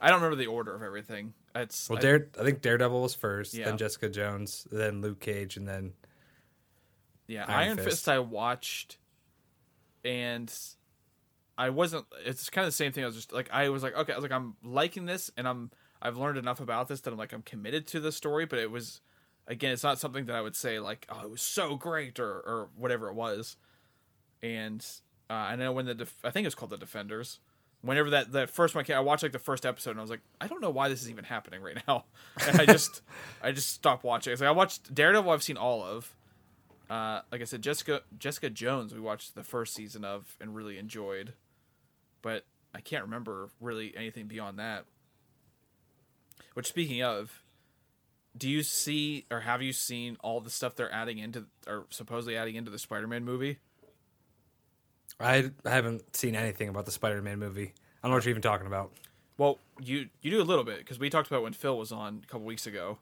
I 0.00 0.08
don't 0.08 0.20
remember 0.22 0.36
the 0.42 0.48
order 0.48 0.74
of 0.74 0.82
everything. 0.82 1.34
It's 1.54 1.90
well, 1.90 1.98
I- 1.98 2.02
Dare, 2.02 2.26
I 2.40 2.42
think 2.42 2.62
Daredevil 2.62 3.02
was 3.02 3.14
first, 3.14 3.52
Yeah. 3.54 3.66
then 3.66 3.76
Jessica 3.76 4.08
Jones, 4.08 4.66
then 4.72 5.00
Luke 5.02 5.20
Cage, 5.20 5.56
and 5.58 5.68
then 5.68 5.92
Yeah, 7.28 7.44
Iron 7.46 7.68
Iron, 7.68 7.76
Fist. 7.76 7.88
Fist. 7.88 8.08
I 8.08 8.18
watched, 8.18 8.96
and 10.04 10.52
I 11.56 11.70
wasn't. 11.70 12.06
It's 12.24 12.50
kind 12.50 12.64
of 12.64 12.68
the 12.72 12.76
same 12.76 12.92
thing. 12.92 13.02
I 13.04 13.06
was 13.06 13.16
just 13.16 13.32
like, 13.32 13.50
I 13.52 13.68
was 13.68 13.82
like, 13.82 13.96
okay, 13.96 14.12
I 14.12 14.16
was 14.16 14.22
like, 14.22 14.32
I'm 14.32 14.54
liking 14.62 15.06
this, 15.06 15.30
and 15.36 15.46
I'm 15.48 15.70
I've 16.00 16.16
learned 16.16 16.38
enough 16.38 16.60
about 16.60 16.88
this 16.88 17.00
that 17.02 17.12
I'm 17.12 17.18
like, 17.18 17.32
I'm 17.32 17.42
committed 17.42 17.86
to 17.88 18.00
the 18.00 18.12
story. 18.12 18.46
But 18.46 18.60
it 18.60 18.70
was, 18.70 19.00
again, 19.46 19.72
it's 19.72 19.82
not 19.82 19.98
something 19.98 20.26
that 20.26 20.36
I 20.36 20.40
would 20.40 20.56
say 20.56 20.78
like, 20.78 21.06
oh, 21.08 21.22
it 21.22 21.30
was 21.30 21.42
so 21.42 21.74
great 21.76 22.20
or 22.20 22.30
or 22.30 22.68
whatever 22.76 23.08
it 23.08 23.14
was. 23.14 23.56
And 24.42 24.84
uh, 25.28 25.34
I 25.34 25.56
know 25.56 25.72
when 25.72 25.86
the 25.86 25.94
def- 25.94 26.24
I 26.24 26.30
think 26.30 26.44
it 26.44 26.48
was 26.48 26.54
called 26.54 26.70
the 26.70 26.78
Defenders. 26.78 27.40
Whenever 27.80 28.10
that 28.10 28.32
that 28.32 28.50
first 28.50 28.74
one 28.74 28.84
came, 28.84 28.96
I 28.96 29.00
watched 29.00 29.22
like 29.22 29.32
the 29.32 29.38
first 29.38 29.64
episode, 29.66 29.90
and 29.90 30.00
I 30.00 30.02
was 30.02 30.10
like, 30.10 30.22
I 30.40 30.46
don't 30.46 30.60
know 30.60 30.70
why 30.70 30.88
this 30.88 31.02
is 31.02 31.10
even 31.10 31.24
happening 31.24 31.60
right 31.62 31.80
now. 31.86 32.04
And 32.46 32.60
I 32.60 32.66
just 32.66 33.02
I 33.42 33.52
just 33.52 33.70
stopped 33.72 34.04
watching. 34.04 34.32
It's 34.32 34.40
like 34.40 34.48
I 34.48 34.52
watched 34.52 34.94
Daredevil. 34.94 35.30
I've 35.30 35.42
seen 35.42 35.56
all 35.56 35.82
of. 35.82 36.14
Uh, 36.88 37.20
like 37.30 37.40
I 37.40 37.44
said, 37.44 37.62
Jessica 37.62 38.02
Jessica 38.18 38.50
Jones. 38.50 38.94
We 38.94 39.00
watched 39.00 39.34
the 39.34 39.44
first 39.44 39.74
season 39.74 40.04
of 40.04 40.36
and 40.40 40.54
really 40.54 40.78
enjoyed, 40.78 41.34
but 42.22 42.44
I 42.74 42.80
can't 42.80 43.04
remember 43.04 43.50
really 43.60 43.94
anything 43.96 44.26
beyond 44.26 44.58
that. 44.58 44.84
Which, 46.54 46.66
speaking 46.66 47.02
of, 47.02 47.42
do 48.36 48.48
you 48.48 48.62
see 48.62 49.26
or 49.30 49.40
have 49.40 49.62
you 49.62 49.72
seen 49.72 50.16
all 50.20 50.40
the 50.40 50.50
stuff 50.50 50.76
they're 50.76 50.92
adding 50.92 51.18
into 51.18 51.46
or 51.66 51.86
supposedly 51.90 52.36
adding 52.36 52.54
into 52.54 52.70
the 52.70 52.78
Spider-Man 52.78 53.24
movie? 53.24 53.58
I, 55.20 55.50
I 55.64 55.70
haven't 55.70 56.16
seen 56.16 56.36
anything 56.36 56.68
about 56.68 56.86
the 56.86 56.92
Spider-Man 56.92 57.38
movie. 57.38 57.72
I 58.02 58.06
don't 58.06 58.12
know 58.12 58.16
what 58.16 58.24
you're 58.24 58.30
even 58.30 58.42
talking 58.42 58.66
about. 58.66 58.92
Well, 59.36 59.58
you 59.80 60.08
you 60.22 60.30
do 60.30 60.40
a 60.40 60.44
little 60.44 60.64
bit 60.64 60.78
because 60.78 60.98
we 60.98 61.10
talked 61.10 61.28
about 61.28 61.42
when 61.42 61.52
Phil 61.52 61.76
was 61.76 61.92
on 61.92 62.22
a 62.24 62.26
couple 62.26 62.46
weeks 62.46 62.66
ago. 62.66 62.98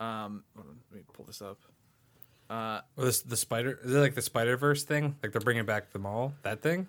Um, 0.00 0.44
on, 0.56 0.80
let 0.90 0.98
me 0.98 1.04
pull 1.12 1.24
this 1.24 1.42
up. 1.42 1.58
Well, 2.50 2.82
this 2.96 3.20
the 3.22 3.36
Spider 3.36 3.78
is 3.84 3.94
it 3.94 3.98
like 3.98 4.14
the 4.14 4.22
Spider 4.22 4.56
Verse 4.56 4.84
thing? 4.84 5.16
Like 5.22 5.32
they're 5.32 5.40
bringing 5.40 5.66
back 5.66 5.92
the 5.92 5.98
mall 5.98 6.32
that 6.42 6.62
thing? 6.62 6.86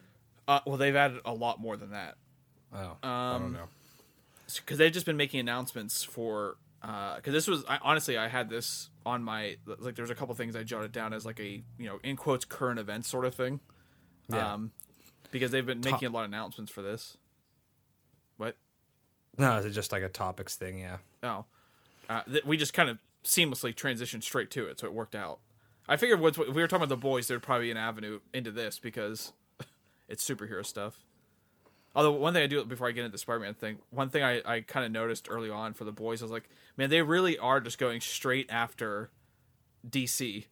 Uh, 0.47 0.61
well, 0.65 0.77
they've 0.77 0.95
added 0.95 1.19
a 1.25 1.33
lot 1.33 1.59
more 1.59 1.77
than 1.77 1.91
that. 1.91 2.15
Oh, 2.73 2.97
I 3.03 3.33
Um, 3.35 3.41
don't 3.41 3.53
know. 3.53 3.67
because 4.55 4.77
they've 4.77 4.91
just 4.91 5.05
been 5.05 5.17
making 5.17 5.39
announcements 5.39 6.03
for 6.03 6.57
because 6.81 7.33
this 7.33 7.45
was 7.47 7.65
I, 7.67 7.77
honestly 7.81 8.17
I 8.17 8.29
had 8.29 8.49
this 8.49 8.89
on 9.05 9.21
my 9.23 9.57
like 9.65 9.95
there's 9.95 10.09
a 10.09 10.15
couple 10.15 10.33
things 10.35 10.55
I 10.55 10.63
jotted 10.63 10.91
down 10.93 11.13
as 11.13 11.25
like 11.25 11.39
a 11.41 11.61
you 11.77 11.85
know 11.87 11.99
in 12.03 12.15
quotes 12.15 12.45
current 12.45 12.79
events 12.79 13.09
sort 13.09 13.25
of 13.25 13.35
thing, 13.35 13.59
Yeah. 14.29 14.53
um, 14.53 14.71
because 15.31 15.51
they've 15.51 15.65
been 15.65 15.81
making 15.81 16.07
a 16.07 16.11
lot 16.11 16.21
of 16.21 16.29
announcements 16.29 16.71
for 16.71 16.81
this. 16.81 17.17
What? 18.37 18.55
No, 19.37 19.57
is 19.57 19.65
it 19.65 19.71
just 19.71 19.91
like 19.91 20.03
a 20.03 20.09
topics 20.09 20.55
thing? 20.55 20.79
Yeah. 20.79 20.97
Oh, 21.21 21.45
uh, 22.09 22.21
th- 22.23 22.45
we 22.45 22.55
just 22.55 22.73
kind 22.73 22.89
of 22.89 22.97
seamlessly 23.25 23.75
transitioned 23.75 24.23
straight 24.23 24.49
to 24.51 24.65
it, 24.67 24.79
so 24.79 24.87
it 24.87 24.93
worked 24.93 25.15
out. 25.15 25.39
I 25.89 25.97
figured 25.97 26.21
once 26.21 26.37
we 26.37 26.45
we 26.49 26.61
were 26.61 26.67
talking 26.67 26.83
about 26.83 26.89
the 26.89 26.97
boys, 27.01 27.27
there'd 27.27 27.41
probably 27.43 27.67
be 27.67 27.71
an 27.71 27.77
avenue 27.77 28.19
into 28.33 28.51
this 28.51 28.79
because 28.79 29.33
it's 30.07 30.27
superhero 30.27 30.65
stuff. 30.65 31.03
Although 31.95 32.11
one 32.11 32.33
thing 32.33 32.43
I 32.43 32.47
do 32.47 32.63
before 32.63 32.87
I 32.87 32.91
get 32.91 33.01
into 33.01 33.11
the 33.11 33.17
Spider-Man 33.17 33.55
thing, 33.55 33.79
one 33.89 34.09
thing 34.09 34.23
I, 34.23 34.41
I 34.45 34.61
kind 34.61 34.85
of 34.85 34.91
noticed 34.91 35.27
early 35.29 35.49
on 35.49 35.73
for 35.73 35.85
the 35.85 35.91
boys, 35.91 36.21
I 36.21 36.25
was 36.25 36.31
like, 36.31 36.47
man, 36.77 36.91
they 36.91 37.01
really 37.01 37.37
are 37.39 37.59
just 37.59 37.79
going 37.79 37.99
straight 37.99 38.47
after 38.51 39.09
DC 39.89 40.45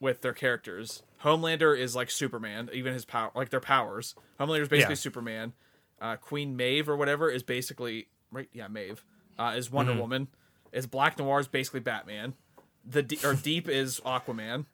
with 0.00 0.22
their 0.22 0.32
characters. 0.32 1.02
Homelander 1.22 1.78
is 1.78 1.94
like 1.94 2.10
Superman, 2.10 2.70
even 2.72 2.94
his 2.94 3.04
power, 3.04 3.30
like 3.34 3.50
their 3.50 3.60
powers. 3.60 4.14
Homelander 4.40 4.62
is 4.62 4.68
basically 4.68 4.92
Yeah. 4.94 4.96
Superman. 4.96 5.52
Uh, 6.00 6.16
Queen 6.16 6.56
Maeve 6.56 6.88
or 6.88 6.96
whatever 6.96 7.30
is 7.30 7.42
basically 7.42 8.08
right. 8.32 8.48
Yeah, 8.52 8.66
Maeve 8.68 9.04
uh, 9.38 9.52
is 9.56 9.70
Wonder 9.70 9.94
Woman. 9.94 10.28
Is 10.72 10.86
Black 10.86 11.18
Noir 11.18 11.38
is 11.38 11.46
basically 11.48 11.80
Batman. 11.80 12.34
The 12.84 13.02
D- 13.02 13.18
or 13.24 13.34
Deep 13.34 13.68
is 13.68 14.00
Aquaman. 14.00 14.66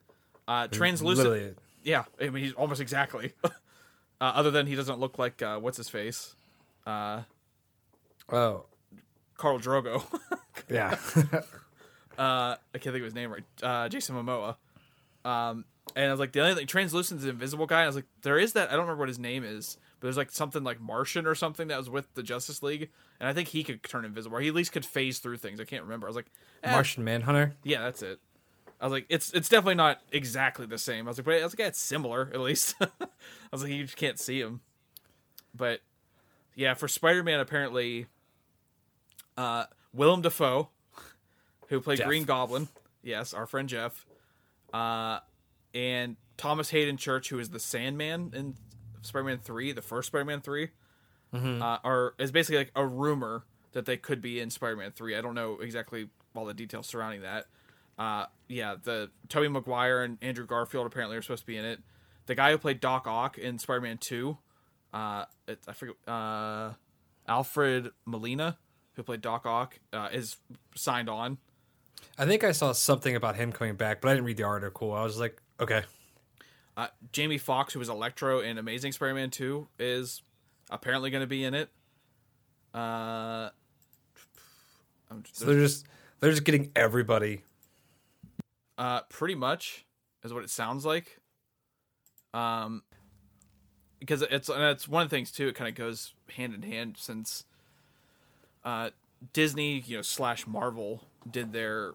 Uh, 0.47 0.67
translucent. 0.69 1.29
Literally, 1.29 1.55
Yeah, 1.83 2.05
I 2.21 2.31
mean 2.31 2.43
he's 2.45 2.53
almost 2.55 2.81
exactly. 2.81 3.33
uh, 3.45 3.51
other 4.21 4.51
than 4.51 4.67
he 4.67 4.75
doesn't 4.75 4.99
look 4.99 5.19
like 5.19 5.43
uh, 5.43 5.59
what's 5.59 5.77
his 5.77 5.89
face, 5.89 6.35
Uh, 6.87 7.23
oh 8.31 8.65
Khal 9.39 9.61
Drogo. 9.63 10.03
yeah. 10.71 10.97
uh, 12.19 12.57
I 12.75 12.79
can't 12.79 12.85
think 12.85 12.97
of 12.97 13.05
his 13.05 13.15
name 13.15 13.31
right. 13.31 13.45
Uh, 13.63 13.89
Jason 13.89 14.17
Momoa. 14.17 14.57
Um, 15.25 15.65
and 15.95 16.07
I 16.07 16.11
was 16.11 16.21
like, 16.21 16.33
the 16.33 16.41
only 16.41 16.55
thing, 16.55 16.67
translucent 16.67 17.21
is 17.21 17.27
invisible 17.27 17.67
guy. 17.67 17.83
I 17.83 17.87
was 17.87 17.97
like, 17.97 18.07
there 18.23 18.39
is 18.39 18.55
that. 18.55 18.69
I 18.69 18.73
don't 18.73 18.83
remember 18.83 19.01
what 19.01 19.09
his 19.09 19.19
name 19.19 19.45
is, 19.45 19.77
but 20.01 20.07
there's 20.07 20.17
like 20.17 20.31
something 20.31 20.63
like 20.63 20.81
Martian 20.81 21.27
or 21.27 21.35
something 21.35 21.69
that 21.69 21.79
was 21.79 21.91
with 21.91 22.13
the 22.15 22.23
Justice 22.23 22.63
League, 22.63 22.91
and 23.19 23.29
I 23.29 23.33
think 23.33 23.49
he 23.49 23.65
could 23.65 23.83
turn 23.83 24.05
invisible, 24.05 24.37
or 24.37 24.41
he 24.41 24.49
at 24.49 24.55
least 24.55 24.73
could 24.73 24.85
phase 24.85 25.19
through 25.19 25.39
things. 25.39 25.61
I 25.61 25.65
can't 25.65 25.83
remember. 25.83 26.07
I 26.07 26.11
was 26.11 26.17
like, 26.17 26.31
eh, 26.63 26.71
Martian 26.71 27.05
Manhunter. 27.05 27.55
yeah, 27.65 27.83
that's 27.83 28.03
it. 28.03 28.21
I 28.81 28.85
was 28.87 28.93
like, 28.93 29.07
it's 29.09 29.33
it's 29.33 29.49
definitely 29.49 29.75
not 29.75 30.01
exactly 30.13 30.67
the 30.67 30.79
same. 30.79 31.07
I 31.07 31.11
was 31.11 31.19
like, 31.19 31.25
but 31.25 31.35
I 31.35 31.43
was 31.43 31.53
like, 31.53 31.59
yeah, 31.59 31.67
it's 31.67 31.81
similar 31.81 32.31
at 32.33 32.41
least. 32.41 32.77
I 32.81 32.87
was 33.51 33.63
like, 33.63 33.73
you 33.73 33.85
just 33.85 33.97
can't 33.97 34.19
see 34.19 34.41
him. 34.41 34.61
But 35.55 35.81
yeah, 36.55 36.75
for 36.75 36.87
Spider 36.87 37.25
Man, 37.25 37.41
apparently, 37.41 38.07
uh, 39.37 39.65
Willem 39.93 40.23
Dafoe, 40.23 40.69
who 41.69 41.81
played 41.81 41.99
Jeff. 41.99 42.07
Green 42.07 42.25
Goblin, 42.25 42.69
yes, 43.03 43.35
our 43.35 43.47
friend 43.47 43.69
Jeff, 43.69 44.07
uh, 44.73 45.19
and 45.75 46.17
Thomas 46.37 46.71
Haden 46.71 46.99
Church, 46.99 47.31
who 47.31 47.41
is 47.41 47.51
the 47.51 47.61
Sandman 47.61 48.33
in 48.35 48.55
Spider 49.03 49.25
Man 49.25 49.39
Three, 49.39 49.73
the 49.73 49.83
first 49.83 50.09
Spider 50.09 50.25
Man 50.25 50.41
3 50.41 50.69
uh, 51.33 51.79
are 51.85 52.15
is 52.19 52.31
basically 52.31 52.59
like 52.59 52.73
a 52.75 52.87
rumor 52.87 53.45
that 53.73 53.87
they 53.87 53.97
could 53.97 54.21
be 54.21 54.41
in 54.41 54.51
Spider 54.51 54.77
Man 54.77 54.93
Three. 54.93 55.17
I 55.17 55.21
don't 55.21 55.35
know 55.35 55.59
exactly 55.61 56.09
all 56.35 56.45
the 56.45 56.55
details 56.55 56.87
surrounding 56.87 57.23
that. 57.23 57.47
Uh, 57.99 58.27
yeah, 58.49 58.77
the 58.83 59.11
Tobey 59.29 59.49
Maguire 59.49 60.03
and 60.03 60.19
Andrew 60.23 60.47
Garfield 60.47 60.87
apparently 60.87 61.17
are 61.17 61.23
supposed 61.23 61.43
to 61.43 61.47
be 61.47 61.57
in 61.57 61.65
it. 61.65 61.81
The 62.27 62.35
guy 62.35 62.53
who 62.53 62.59
played 62.59 62.81
Doc 62.81 63.07
Ock 63.07 63.39
in 63.39 63.59
Spider 63.59 63.81
Man 63.81 63.99
Two, 63.99 64.39
uh, 64.93 65.25
it, 65.47 65.59
I 65.67 65.73
forget, 65.73 65.97
uh, 66.07 66.73
Alfred 67.27 67.91
Molina, 68.05 68.57
who 68.95 69.03
played 69.03 69.21
Doc 69.21 69.47
Ock, 69.47 69.79
uh, 69.93 70.09
is 70.13 70.37
signed 70.75 71.09
on. 71.09 71.39
I 72.17 72.27
think 72.27 72.45
I 72.45 72.53
saw 72.53 72.73
something 72.73 73.17
about 73.17 73.37
him 73.37 73.53
coming 73.53 73.75
back, 73.75 74.01
but 74.01 74.09
I 74.09 74.15
didn't 74.15 74.27
read 74.27 74.37
the 74.37 74.45
article. 74.45 74.93
I 74.93 75.03
was 75.03 75.19
like, 75.19 75.41
okay. 75.61 75.83
Uh, 76.79 76.87
Jamie 77.11 77.39
Foxx, 77.39 77.73
who 77.73 77.81
was 77.81 77.89
Electro 77.89 78.39
in 78.39 78.57
Amazing 78.57 78.93
Spider-Man 78.93 79.31
2, 79.31 79.67
is 79.81 80.23
apparently 80.71 81.11
going 81.11 81.23
to 81.23 81.27
be 81.27 81.43
in 81.43 81.53
it. 81.53 81.71
Uh, 82.73 83.51
I'm 85.11 85.25
just, 85.25 85.39
So 85.39 85.47
they're 85.47 85.59
just 85.59 85.87
they're 86.21 86.31
just 86.31 86.45
getting 86.45 86.71
everybody. 86.77 87.43
uh, 88.79 89.01
pretty 89.09 89.35
much 89.35 89.85
is 90.23 90.33
what 90.33 90.45
it 90.45 90.51
sounds 90.51 90.85
like. 90.85 91.19
Um, 92.33 92.85
because 93.99 94.23
it's 94.23 94.49
and 94.49 94.63
it's 94.63 94.87
one 94.87 95.03
of 95.03 95.11
the 95.11 95.17
things 95.17 95.33
too. 95.33 95.49
It 95.49 95.57
kind 95.57 95.69
of 95.69 95.75
goes 95.75 96.15
hand 96.37 96.55
in 96.55 96.63
hand 96.63 96.97
since 96.97 97.45
uh, 98.65 98.91
Disney, 99.33 99.81
you 99.81 99.97
know, 99.97 100.03
slash 100.03 100.47
Marvel 100.47 101.03
did 101.29 101.53
their 101.53 101.95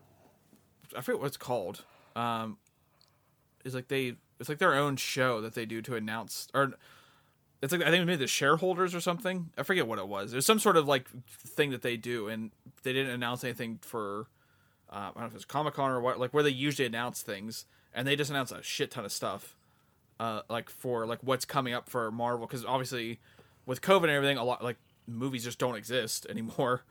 I 0.97 0.99
forget 0.99 1.21
what 1.21 1.27
it's 1.27 1.37
called. 1.37 1.85
Um, 2.17 2.57
it's 3.63 3.73
like 3.75 3.87
they 3.87 4.15
it's 4.43 4.49
like 4.49 4.59
their 4.59 4.75
own 4.75 4.97
show 4.97 5.39
that 5.41 5.55
they 5.55 5.65
do 5.65 5.81
to 5.81 5.95
announce 5.95 6.47
or 6.53 6.73
it's 7.61 7.71
like 7.71 7.81
I 7.81 7.89
think 7.89 8.05
maybe 8.05 8.17
the 8.17 8.27
shareholders 8.27 8.93
or 8.93 8.99
something. 8.99 9.49
I 9.57 9.63
forget 9.63 9.87
what 9.87 9.97
it 9.97 10.07
was. 10.09 10.31
There's 10.33 10.45
some 10.45 10.59
sort 10.59 10.75
of 10.75 10.85
like 10.85 11.07
thing 11.29 11.69
that 11.71 11.81
they 11.81 11.95
do, 11.95 12.27
and 12.27 12.51
they 12.83 12.91
didn't 12.91 13.13
announce 13.13 13.41
anything 13.45 13.79
for 13.81 14.27
uh, 14.91 14.95
I 14.95 15.05
don't 15.13 15.19
know 15.21 15.25
if 15.27 15.35
it's 15.35 15.45
Comic 15.45 15.75
Con 15.75 15.89
or 15.89 16.01
what, 16.01 16.19
like 16.19 16.33
where 16.33 16.43
they 16.43 16.49
usually 16.49 16.85
announce 16.85 17.21
things, 17.21 17.65
and 17.93 18.05
they 18.05 18.17
just 18.17 18.29
announce 18.29 18.51
a 18.51 18.61
shit 18.61 18.91
ton 18.91 19.05
of 19.05 19.13
stuff, 19.13 19.55
uh, 20.19 20.41
like 20.49 20.69
for 20.69 21.05
like 21.05 21.19
what's 21.21 21.45
coming 21.45 21.73
up 21.73 21.87
for 21.89 22.11
Marvel, 22.11 22.45
because 22.45 22.65
obviously 22.65 23.19
with 23.65 23.79
COVID 23.81 24.03
and 24.03 24.11
everything, 24.11 24.37
a 24.37 24.43
lot 24.43 24.61
like 24.61 24.75
movies 25.07 25.45
just 25.45 25.57
don't 25.57 25.75
exist 25.77 26.25
anymore, 26.29 26.83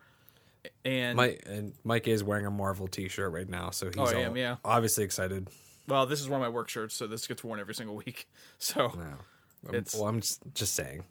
and 0.87 1.19
Mike 1.19 1.43
and 1.45 1.75
Mike 1.85 2.09
is 2.09 2.25
wearing 2.25 2.47
a 2.47 2.51
Marvel 2.51 2.89
T-shirt 2.89 3.31
right 3.31 3.47
now, 3.49 3.69
so 3.69 3.89
he's 3.89 3.99
Oh, 3.99 4.05
all- 4.07 4.15
am, 4.15 4.37
yeah. 4.39 4.57
obviously 4.65 5.05
excited. 5.05 5.49
Well, 5.89 6.07
this 6.07 6.21
is 6.21 6.29
one 6.29 6.41
of 6.41 6.45
my 6.45 6.49
work 6.49 6.69
shirts, 6.69 6.95
so 6.95 7.07
this 7.07 7.27
gets 7.27 7.43
worn 7.43 7.61
every 7.61 7.75
single 7.75 7.97
week. 7.97 8.29
So. 8.59 8.93
It's- 9.73 9.95
well, 9.95 10.09
I'm 10.09 10.21
just, 10.21 10.41
just 10.55 10.75
saying. 10.75 11.05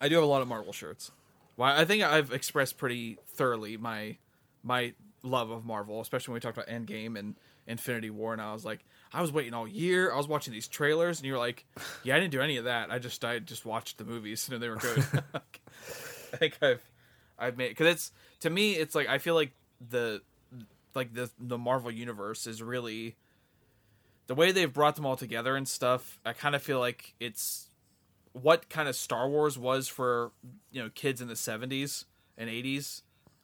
I 0.00 0.08
do 0.08 0.16
have 0.16 0.24
a 0.24 0.26
lot 0.26 0.42
of 0.42 0.48
Marvel 0.48 0.72
shirts. 0.72 1.10
Well, 1.56 1.74
I 1.74 1.84
think 1.84 2.02
I've 2.02 2.32
expressed 2.32 2.76
pretty 2.78 3.18
thoroughly 3.34 3.76
my 3.76 4.16
my 4.62 4.94
love 5.22 5.50
of 5.50 5.64
Marvel, 5.64 6.00
especially 6.00 6.32
when 6.32 6.36
we 6.36 6.40
talked 6.40 6.56
about 6.58 6.68
Endgame 6.68 7.18
and 7.18 7.36
Infinity 7.66 8.10
War, 8.10 8.32
and 8.32 8.42
I 8.42 8.52
was 8.52 8.64
like, 8.64 8.84
I 9.12 9.20
was 9.22 9.32
waiting 9.32 9.54
all 9.54 9.68
year. 9.68 10.12
I 10.12 10.16
was 10.16 10.26
watching 10.28 10.52
these 10.52 10.66
trailers, 10.68 11.18
and 11.20 11.26
you 11.26 11.32
were 11.32 11.38
like, 11.38 11.64
"Yeah, 12.02 12.16
I 12.16 12.20
didn't 12.20 12.32
do 12.32 12.40
any 12.40 12.56
of 12.56 12.64
that. 12.64 12.90
I 12.90 12.98
just 12.98 13.24
I 13.24 13.38
just 13.38 13.64
watched 13.64 13.98
the 13.98 14.04
movies, 14.04 14.48
and 14.52 14.60
they 14.62 14.68
were 14.68 14.76
good." 14.76 15.04
I 15.34 16.36
think 16.36 16.58
I've 16.60 16.82
I've 17.38 17.56
made 17.56 17.68
because 17.68 17.86
it's 17.86 18.12
to 18.40 18.50
me, 18.50 18.72
it's 18.72 18.94
like 18.94 19.08
I 19.08 19.18
feel 19.18 19.34
like 19.34 19.52
the 19.88 20.20
like 20.94 21.14
the 21.14 21.30
the 21.38 21.56
Marvel 21.58 21.90
universe 21.90 22.46
is 22.46 22.62
really 22.62 23.16
the 24.26 24.34
way 24.34 24.52
they've 24.52 24.72
brought 24.72 24.96
them 24.96 25.06
all 25.06 25.16
together 25.16 25.56
and 25.56 25.68
stuff. 25.68 26.18
I 26.24 26.32
kind 26.32 26.54
of 26.54 26.62
feel 26.62 26.78
like 26.78 27.14
it's 27.20 27.68
what 28.32 28.68
kind 28.68 28.88
of 28.88 28.96
Star 28.96 29.28
Wars 29.28 29.58
was 29.58 29.88
for 29.88 30.32
you 30.70 30.82
know 30.82 30.90
kids 30.94 31.20
in 31.20 31.28
the 31.28 31.34
'70s 31.34 32.04
and 32.36 32.48
'80s. 32.50 33.02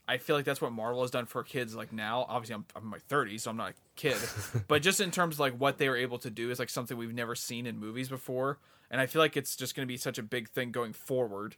I 0.09 0.19
feel 0.19 0.35
like 0.35 0.45
that's 0.45 0.61
what 0.61 0.73
Marvel 0.73 1.03
has 1.03 1.13
done 1.13 1.27
for 1.27 1.45
kids 1.45 1.77
like 1.77 1.93
now. 1.93 2.27
Obviously, 2.29 2.57
I'm, 2.57 2.65
I'm 2.75 2.83
in 2.83 2.89
my 2.89 2.99
30s, 2.99 3.43
so 3.43 3.51
I'm 3.51 3.57
not 3.57 3.71
a 3.71 3.75
kid, 3.95 4.17
but 4.69 4.83
just 4.83 5.01
in 5.01 5.13
terms 5.13 5.37
of 5.37 5.41
like 5.41 5.55
what 5.55 5.79
they 5.79 5.89
were 5.89 5.97
able 5.97 6.19
to 6.19 6.31
do 6.31 6.51
is 6.51 6.59
like 6.59 6.69
something 6.69 6.97
we've 6.97 7.15
never 7.15 7.37
seen 7.37 7.65
in 7.65 7.79
movies 7.79 8.09
before, 8.09 8.59
and 8.91 9.01
I 9.01 9.07
feel 9.07 9.23
like 9.23 9.37
it's 9.37 9.55
just 9.55 9.77
going 9.77 9.87
to 9.87 9.89
be 9.89 9.97
such 9.97 10.19
a 10.19 10.23
big 10.23 10.49
thing 10.49 10.73
going 10.73 10.93
forward 10.93 11.57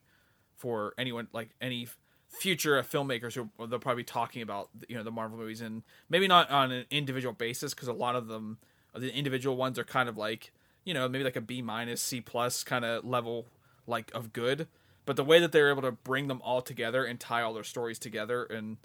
for 0.56 0.92
anyone 0.98 1.28
like 1.32 1.50
any 1.60 1.88
future 2.28 2.82
filmmakers 2.82 3.34
who 3.34 3.48
they'll 3.66 3.78
probably 3.78 4.02
be 4.02 4.06
talking 4.06 4.42
about 4.42 4.68
you 4.88 4.96
know 4.96 5.02
the 5.02 5.10
Marvel 5.10 5.38
movies 5.38 5.60
and 5.60 5.82
maybe 6.08 6.28
not 6.28 6.50
on 6.50 6.72
an 6.72 6.84
individual 6.90 7.32
basis 7.32 7.74
because 7.74 7.88
a 7.88 7.92
lot 7.92 8.16
of 8.16 8.26
them 8.26 8.58
the 8.94 9.12
individual 9.14 9.56
ones 9.56 9.78
are 9.78 9.84
kind 9.84 10.08
of 10.08 10.16
like 10.16 10.52
you 10.84 10.94
know 10.94 11.08
maybe 11.08 11.24
like 11.24 11.36
a 11.36 11.40
B 11.40 11.62
minus 11.62 12.02
C 12.02 12.20
plus 12.20 12.62
kind 12.62 12.84
of 12.84 13.04
level 13.04 13.46
like 13.86 14.10
of 14.14 14.32
good. 14.32 14.68
But 15.04 15.16
the 15.16 15.24
way 15.24 15.40
that 15.40 15.50
they're 15.50 15.70
able 15.70 15.82
to 15.82 15.92
bring 15.92 16.28
them 16.28 16.40
all 16.44 16.62
together 16.62 17.04
and 17.04 17.18
tie 17.18 17.42
all 17.42 17.52
their 17.52 17.64
stories 17.64 17.98
together 17.98 18.44
and 18.44 18.76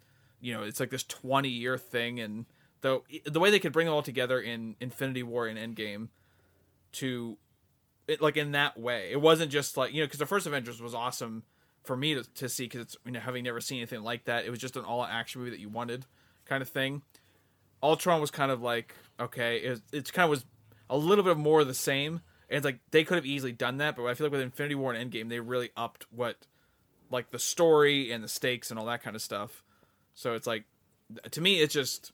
you 0.42 0.54
know 0.54 0.64
it's 0.64 0.80
like 0.80 0.90
this 0.90 1.04
20 1.04 1.50
year 1.50 1.78
thing 1.78 2.20
and 2.20 2.46
the 2.82 3.02
the 3.26 3.40
way 3.40 3.52
they 3.52 3.60
could 3.60 3.74
bring 3.74 3.86
them 3.86 3.94
all 3.94 4.04
together 4.04 4.40
in 4.40 4.76
Infinity 4.80 5.24
War 5.24 5.48
and 5.48 5.58
Endgame 5.58 6.10
to 6.94 7.38
it 8.08 8.22
like 8.22 8.38
in 8.38 8.52
that 8.54 8.80
way. 8.80 9.10
It 9.12 9.22
wasn't 9.22 9.52
just 9.52 9.78
like 9.78 9.94
you 9.94 10.02
know 10.02 10.08
because 10.08 10.20
the 10.20 10.26
first 10.26 10.48
Avengers 10.48 10.82
was 10.82 10.96
awesome 10.96 11.44
for 11.84 11.96
me 11.96 12.16
to, 12.16 12.24
to 12.36 12.50
see 12.50 12.66
because 12.66 12.82
it's 12.82 12.98
you 13.06 13.12
know 13.12 13.20
having 13.20 13.44
never 13.44 13.62
seen 13.62 13.80
anything 13.80 14.04
like 14.04 14.26
that 14.26 14.46
it 14.46 14.50
was 14.50 14.60
just 14.60 14.76
an 14.76 14.84
all 14.84 15.06
action 15.06 15.40
movie 15.40 15.52
that 15.52 15.60
you 15.60 15.70
wanted 15.70 16.06
kind 16.46 16.62
of 16.62 16.70
thing. 16.70 17.02
Ultron 17.84 18.22
was 18.22 18.32
kind 18.32 18.52
of 18.52 18.62
like 18.62 18.96
okay 19.20 19.58
it, 19.58 19.82
it's 19.92 20.12
kind 20.12 20.26
of 20.26 20.30
was 20.30 20.46
a 20.90 20.98
little 20.98 21.24
bit 21.24 21.38
more 21.38 21.62
of 21.62 21.68
the 21.68 21.74
same 21.74 22.22
and 22.50 22.58
it's 22.58 22.66
like 22.66 22.80
they 22.92 23.04
could 23.04 23.16
have 23.16 23.26
easily 23.26 23.52
done 23.52 23.78
that, 23.78 23.96
but 23.96 24.06
I 24.06 24.14
feel 24.14 24.28
like 24.28 24.32
with 24.32 24.42
Infinity 24.42 24.76
War 24.76 24.94
and 24.94 25.12
Endgame, 25.12 25.30
they 25.30 25.40
really 25.40 25.72
upped 25.76 26.06
what 26.12 26.48
like 27.10 27.32
the 27.32 27.40
story 27.40 28.12
and 28.12 28.24
the 28.24 28.28
stakes 28.28 28.70
and 28.70 28.80
all 28.80 28.86
that 28.86 29.04
kind 29.04 29.16
of 29.16 29.22
stuff. 29.22 29.64
So 30.14 30.34
it's 30.34 30.48
like 30.48 30.64
to 31.32 31.42
me, 31.42 31.60
it's 31.60 31.74
just 31.74 32.14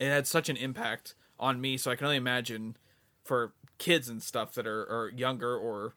it 0.00 0.08
had 0.08 0.26
such 0.26 0.48
an 0.48 0.56
impact 0.56 1.14
on 1.38 1.60
me. 1.60 1.76
So 1.76 1.90
I 1.90 1.96
can 1.96 2.06
only 2.06 2.16
imagine 2.16 2.76
for 3.24 3.52
kids 3.78 4.08
and 4.08 4.22
stuff 4.22 4.54
that 4.54 4.66
are, 4.66 4.82
are 4.84 5.12
younger 5.14 5.54
or 5.54 5.94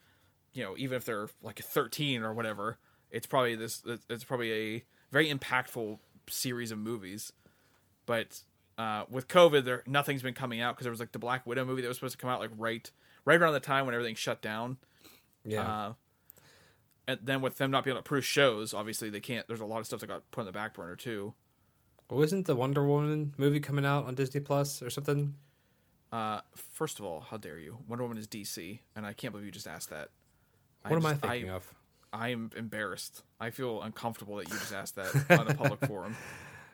you 0.52 0.64
know 0.64 0.76
even 0.78 0.98
if 0.98 1.06
they're 1.06 1.30
like 1.42 1.60
13 1.60 2.22
or 2.22 2.34
whatever, 2.34 2.78
it's 3.10 3.28
probably 3.28 3.56
this. 3.56 3.84
It's 4.10 4.26
probably 4.26 4.52
a 4.52 4.84
very 5.12 5.34
impactful 5.34 6.00
series 6.28 6.72
of 6.72 6.78
movies. 6.78 7.32
But 8.06 8.42
uh, 8.80 9.04
with 9.10 9.28
COVID, 9.28 9.66
there 9.66 9.84
nothing's 9.86 10.24
been 10.24 10.34
coming 10.34 10.62
out 10.62 10.76
because 10.76 10.86
there 10.86 10.92
was 10.92 11.02
like 11.02 11.12
the 11.12 11.20
Black 11.20 11.46
Widow 11.46 11.66
movie 11.66 11.82
that 11.82 11.90
was 11.90 11.98
supposed 11.98 12.14
to 12.14 12.18
come 12.18 12.30
out 12.30 12.40
like 12.40 12.52
right 12.58 12.90
right 13.26 13.40
around 13.40 13.52
the 13.52 13.60
time 13.60 13.86
when 13.86 13.94
everything 13.94 14.16
shut 14.16 14.42
down. 14.42 14.78
Yeah. 15.44 15.62
Uh, 15.62 15.94
and 17.06 17.20
then 17.22 17.42
with 17.42 17.58
them 17.58 17.72
not 17.72 17.84
being 17.84 17.94
able 17.94 18.04
to 18.04 18.08
produce 18.08 18.26
shows, 18.26 18.74
obviously 18.74 19.10
they 19.10 19.20
can't. 19.20 19.46
There's 19.48 19.60
a 19.60 19.66
lot 19.66 19.80
of 19.80 19.86
stuff 19.86 20.00
that 20.00 20.08
got 20.08 20.32
put 20.32 20.42
on 20.42 20.46
the 20.46 20.54
back 20.54 20.76
burner 20.76 20.96
too. 20.96 21.34
Wasn't 22.10 22.48
the 22.48 22.56
Wonder 22.56 22.88
Woman 22.88 23.34
movie 23.38 23.60
coming 23.60 23.86
out 23.86 24.06
on 24.06 24.16
Disney 24.16 24.40
Plus 24.40 24.82
or 24.82 24.90
something? 24.90 25.36
Uh, 26.12 26.40
first 26.56 27.00
of 27.00 27.06
all, 27.06 27.20
how 27.20 27.36
dare 27.36 27.60
you? 27.60 27.80
Wonder 27.88 28.06
Woman 28.06 28.18
is 28.18 28.28
DC, 28.28 28.80
and 28.96 29.06
I 29.06 29.12
can't 29.12 29.34
believe 29.34 29.46
you 29.46 29.52
just 29.52 29.68
asked 29.68 29.90
that. 29.90 30.10
What 30.88 30.96
am 30.96 31.06
I 31.06 31.16
thinking 31.16 31.52
I, 31.52 31.56
of? 31.56 31.74
I 32.14 32.30
am 32.30 32.50
embarrassed. 32.56 33.24
I 33.40 33.50
feel 33.50 33.82
uncomfortable 33.82 34.38
that 34.38 34.48
you 34.48 34.56
just 34.58 34.74
asked 34.74 34.96
that 34.96 35.40
on 35.40 35.48
a 35.50 35.54
public 35.54 35.80
forum. 35.86 36.16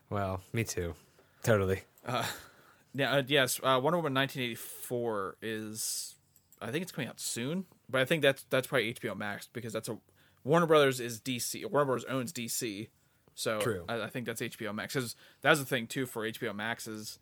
Well, 0.10 0.42
me 0.54 0.64
too. 0.64 0.94
Totally. 1.46 1.82
Uh, 2.06 2.26
Yeah, 2.94 3.12
uh, 3.14 3.24
yes. 3.28 3.60
Uh, 3.62 3.80
Wonder 3.84 3.98
Woman 3.98 4.14
1984 4.14 5.38
is, 5.42 6.16
I 6.62 6.72
think 6.72 6.82
it's 6.84 6.92
coming 6.92 7.10
out 7.10 7.20
soon, 7.20 7.66
but 7.90 8.02
I 8.02 8.06
think 8.06 8.22
that's 8.22 8.44
that's 8.50 8.68
probably 8.68 8.94
HBO 8.94 9.16
Max 9.18 9.50
because 9.52 9.74
that's 9.74 9.90
a 9.90 9.98
Warner 10.44 10.66
Brothers 10.66 11.00
is 11.00 11.20
DC. 11.20 11.70
Warner 11.70 11.86
Brothers 11.86 12.06
owns 12.06 12.32
DC, 12.32 12.88
so 13.34 13.60
True. 13.60 13.84
I, 13.90 14.04
I 14.04 14.08
think 14.10 14.26
that's 14.28 14.42
HBO 14.42 14.74
Max. 14.74 14.94
'Cause 14.94 15.16
that 15.42 15.50
was 15.50 15.60
the 15.60 15.66
thing 15.66 15.88
too 15.88 16.06
for 16.06 16.24
HBO 16.26 16.54
Max 16.56 16.88
is, 16.88 17.20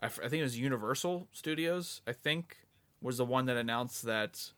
I, 0.00 0.06
f- 0.06 0.20
I 0.24 0.28
think 0.28 0.40
it 0.40 0.44
was 0.44 0.58
Universal 0.58 1.28
Studios. 1.32 2.00
I 2.06 2.12
think 2.12 2.56
was 3.02 3.18
the 3.18 3.24
one 3.26 3.44
that 3.46 3.56
announced 3.58 4.04
that 4.04 4.50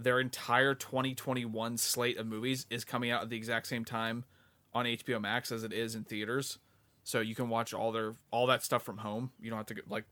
their 0.00 0.18
entire 0.18 0.74
2021 0.74 1.76
slate 1.76 2.16
of 2.16 2.26
movies 2.26 2.66
is 2.70 2.84
coming 2.84 3.10
out 3.10 3.22
at 3.22 3.28
the 3.28 3.36
exact 3.36 3.66
same 3.66 3.84
time 3.84 4.24
on 4.72 4.86
HBO 4.86 5.20
Max 5.20 5.52
as 5.52 5.62
it 5.62 5.72
is 5.74 5.94
in 5.94 6.04
theaters. 6.04 6.58
So 7.04 7.20
you 7.20 7.34
can 7.34 7.50
watch 7.50 7.72
all 7.74 7.92
their 7.92 8.14
all 8.30 8.46
that 8.46 8.62
stuff 8.62 8.82
from 8.82 8.98
home. 8.98 9.30
You 9.40 9.50
don't 9.50 9.58
have 9.58 9.66
to 9.66 9.74
get 9.74 9.90
like. 9.90 10.04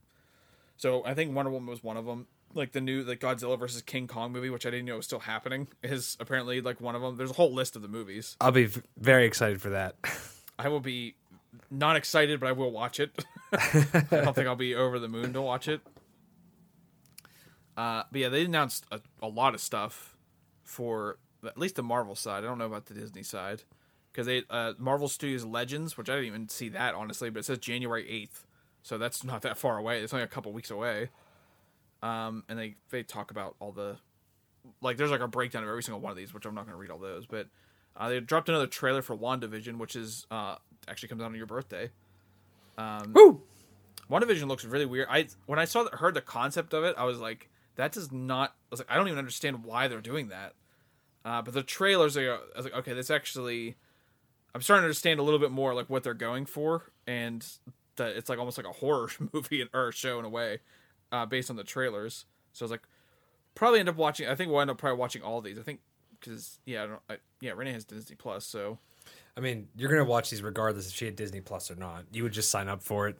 So 0.77 1.03
I 1.05 1.13
think 1.15 1.35
Wonder 1.35 1.51
Woman 1.51 1.69
was 1.69 1.83
one 1.83 1.97
of 1.97 2.05
them. 2.05 2.27
Like 2.53 2.71
the 2.71 2.81
new 2.81 3.03
like 3.03 3.19
Godzilla 3.19 3.57
versus 3.59 3.81
King 3.81 4.07
Kong 4.07 4.31
movie, 4.31 4.51
which 4.51 4.65
I 4.65 4.69
didn't 4.69 4.85
know 4.85 4.95
was 4.97 5.05
still 5.05 5.19
happening, 5.19 5.67
is 5.83 6.15
apparently 6.19 6.61
like 6.61 6.79
one 6.79 6.95
of 6.95 7.01
them. 7.01 7.17
There's 7.17 7.31
a 7.31 7.35
whole 7.35 7.51
list 7.51 7.75
of 7.75 7.81
the 7.81 7.87
movies. 7.87 8.37
I'll 8.39 8.51
be 8.51 8.65
v- 8.65 8.81
very 8.97 9.25
excited 9.25 9.59
for 9.59 9.71
that. 9.71 9.95
I 10.59 10.69
will 10.69 10.79
be 10.79 11.15
not 11.71 11.95
excited, 11.95 12.39
but 12.39 12.47
I 12.47 12.51
will 12.51 12.71
watch 12.71 12.99
it. 12.99 13.25
I 13.53 14.07
don't 14.11 14.35
think 14.35 14.47
I'll 14.47 14.55
be 14.55 14.75
over 14.75 14.99
the 14.99 15.09
moon 15.09 15.33
to 15.33 15.41
watch 15.41 15.67
it. 15.67 15.81
Uh, 17.75 18.03
but 18.11 18.21
yeah, 18.21 18.29
they 18.29 18.45
announced 18.45 18.85
a, 18.91 19.01
a 19.19 19.27
lot 19.27 19.55
of 19.55 19.61
stuff 19.61 20.15
for 20.63 21.17
at 21.43 21.57
least 21.57 21.75
the 21.75 21.83
Marvel 21.83 22.13
side. 22.13 22.43
I 22.43 22.47
don't 22.47 22.59
know 22.59 22.67
about 22.67 22.85
the 22.85 22.93
Disney 22.93 23.23
side 23.23 23.63
because 24.13 24.27
they 24.27 24.43
uh, 24.49 24.73
Marvel 24.77 25.07
Studios 25.07 25.43
Legends, 25.43 25.97
which 25.97 26.09
I 26.09 26.13
didn't 26.13 26.27
even 26.27 26.49
see 26.49 26.69
that 26.69 26.93
honestly, 26.93 27.29
but 27.31 27.39
it 27.39 27.45
says 27.45 27.57
January 27.57 28.07
eighth, 28.07 28.45
so 28.83 28.97
that's 28.97 29.23
not 29.23 29.41
that 29.41 29.57
far 29.57 29.77
away. 29.77 30.01
It's 30.01 30.13
only 30.13 30.23
a 30.23 30.27
couple 30.27 30.53
weeks 30.53 30.69
away. 30.69 31.09
Um, 32.03 32.43
and 32.47 32.59
they 32.59 32.75
they 32.91 33.01
talk 33.01 33.31
about 33.31 33.55
all 33.59 33.71
the 33.71 33.97
like 34.81 34.97
there's 34.97 35.11
like 35.11 35.21
a 35.21 35.27
breakdown 35.27 35.63
of 35.63 35.69
every 35.69 35.83
single 35.83 35.99
one 35.99 36.11
of 36.11 36.17
these, 36.17 36.33
which 36.33 36.45
I'm 36.45 36.53
not 36.53 36.65
going 36.65 36.75
to 36.75 36.79
read 36.79 36.91
all 36.91 36.99
those, 36.99 37.25
but 37.25 37.47
uh, 37.97 38.09
they 38.09 38.19
dropped 38.19 38.49
another 38.49 38.67
trailer 38.67 39.01
for 39.01 39.17
WandaVision, 39.17 39.77
which 39.77 39.95
is 39.95 40.27
uh, 40.29 40.55
actually 40.87 41.09
comes 41.09 41.21
out 41.21 41.25
on 41.25 41.35
your 41.35 41.45
birthday. 41.45 41.89
Um, 42.77 43.13
Woo! 43.13 43.41
WandaVision 44.09 44.47
looks 44.47 44.65
really 44.65 44.85
weird. 44.85 45.07
I 45.09 45.27
when 45.45 45.59
I 45.59 45.65
saw 45.65 45.87
heard 45.93 46.13
the 46.13 46.21
concept 46.21 46.73
of 46.73 46.83
it, 46.83 46.95
I 46.97 47.05
was 47.05 47.19
like, 47.19 47.49
that 47.75 47.91
does 47.91 48.11
not. 48.11 48.49
I 48.49 48.67
was 48.71 48.79
like, 48.79 48.91
I 48.91 48.95
don't 48.95 49.07
even 49.07 49.19
understand 49.19 49.63
why 49.63 49.87
they're 49.87 50.01
doing 50.01 50.27
that. 50.29 50.53
Uh, 51.25 51.41
but 51.41 51.53
the 51.53 51.63
trailers, 51.63 52.17
are, 52.17 52.33
I 52.33 52.57
was 52.57 52.65
like, 52.65 52.75
okay, 52.75 52.93
this 52.93 53.09
actually. 53.09 53.75
I'm 54.55 54.61
starting 54.61 54.81
to 54.81 54.85
understand 54.85 55.19
a 55.19 55.23
little 55.23 55.39
bit 55.39 55.51
more 55.51 55.73
like 55.73 55.89
what 55.89 56.03
they're 56.03 56.13
going 56.13 56.45
for, 56.45 56.91
and 57.07 57.45
that 57.95 58.15
it's 58.15 58.29
like 58.29 58.39
almost 58.39 58.57
like 58.57 58.67
a 58.67 58.71
horror 58.71 59.09
movie 59.33 59.67
or 59.73 59.91
show 59.91 60.19
in 60.19 60.25
a 60.25 60.29
way, 60.29 60.59
uh, 61.11 61.25
based 61.25 61.49
on 61.49 61.55
the 61.55 61.63
trailers. 61.63 62.25
So 62.53 62.63
I 62.63 62.65
was 62.65 62.71
like, 62.71 62.83
probably 63.55 63.79
end 63.79 63.89
up 63.89 63.95
watching. 63.95 64.27
I 64.27 64.35
think 64.35 64.51
we'll 64.51 64.61
end 64.61 64.69
up 64.69 64.77
probably 64.77 64.99
watching 64.99 65.21
all 65.21 65.41
these. 65.41 65.57
I 65.57 65.63
think 65.63 65.79
because 66.19 66.59
yeah, 66.65 66.83
I 66.83 66.87
don't. 66.87 67.01
I, 67.09 67.17
yeah, 67.41 67.51
Renee 67.51 67.73
has 67.73 67.85
Disney 67.85 68.15
Plus, 68.15 68.45
so 68.45 68.77
I 69.35 69.39
mean, 69.39 69.67
you're 69.75 69.89
gonna 69.89 70.05
watch 70.05 70.29
these 70.29 70.41
regardless 70.41 70.87
if 70.87 70.93
she 70.93 71.05
had 71.05 71.15
Disney 71.15 71.41
Plus 71.41 71.71
or 71.71 71.75
not. 71.75 72.05
You 72.11 72.23
would 72.23 72.33
just 72.33 72.51
sign 72.51 72.69
up 72.69 72.83
for 72.83 73.07
it. 73.07 73.17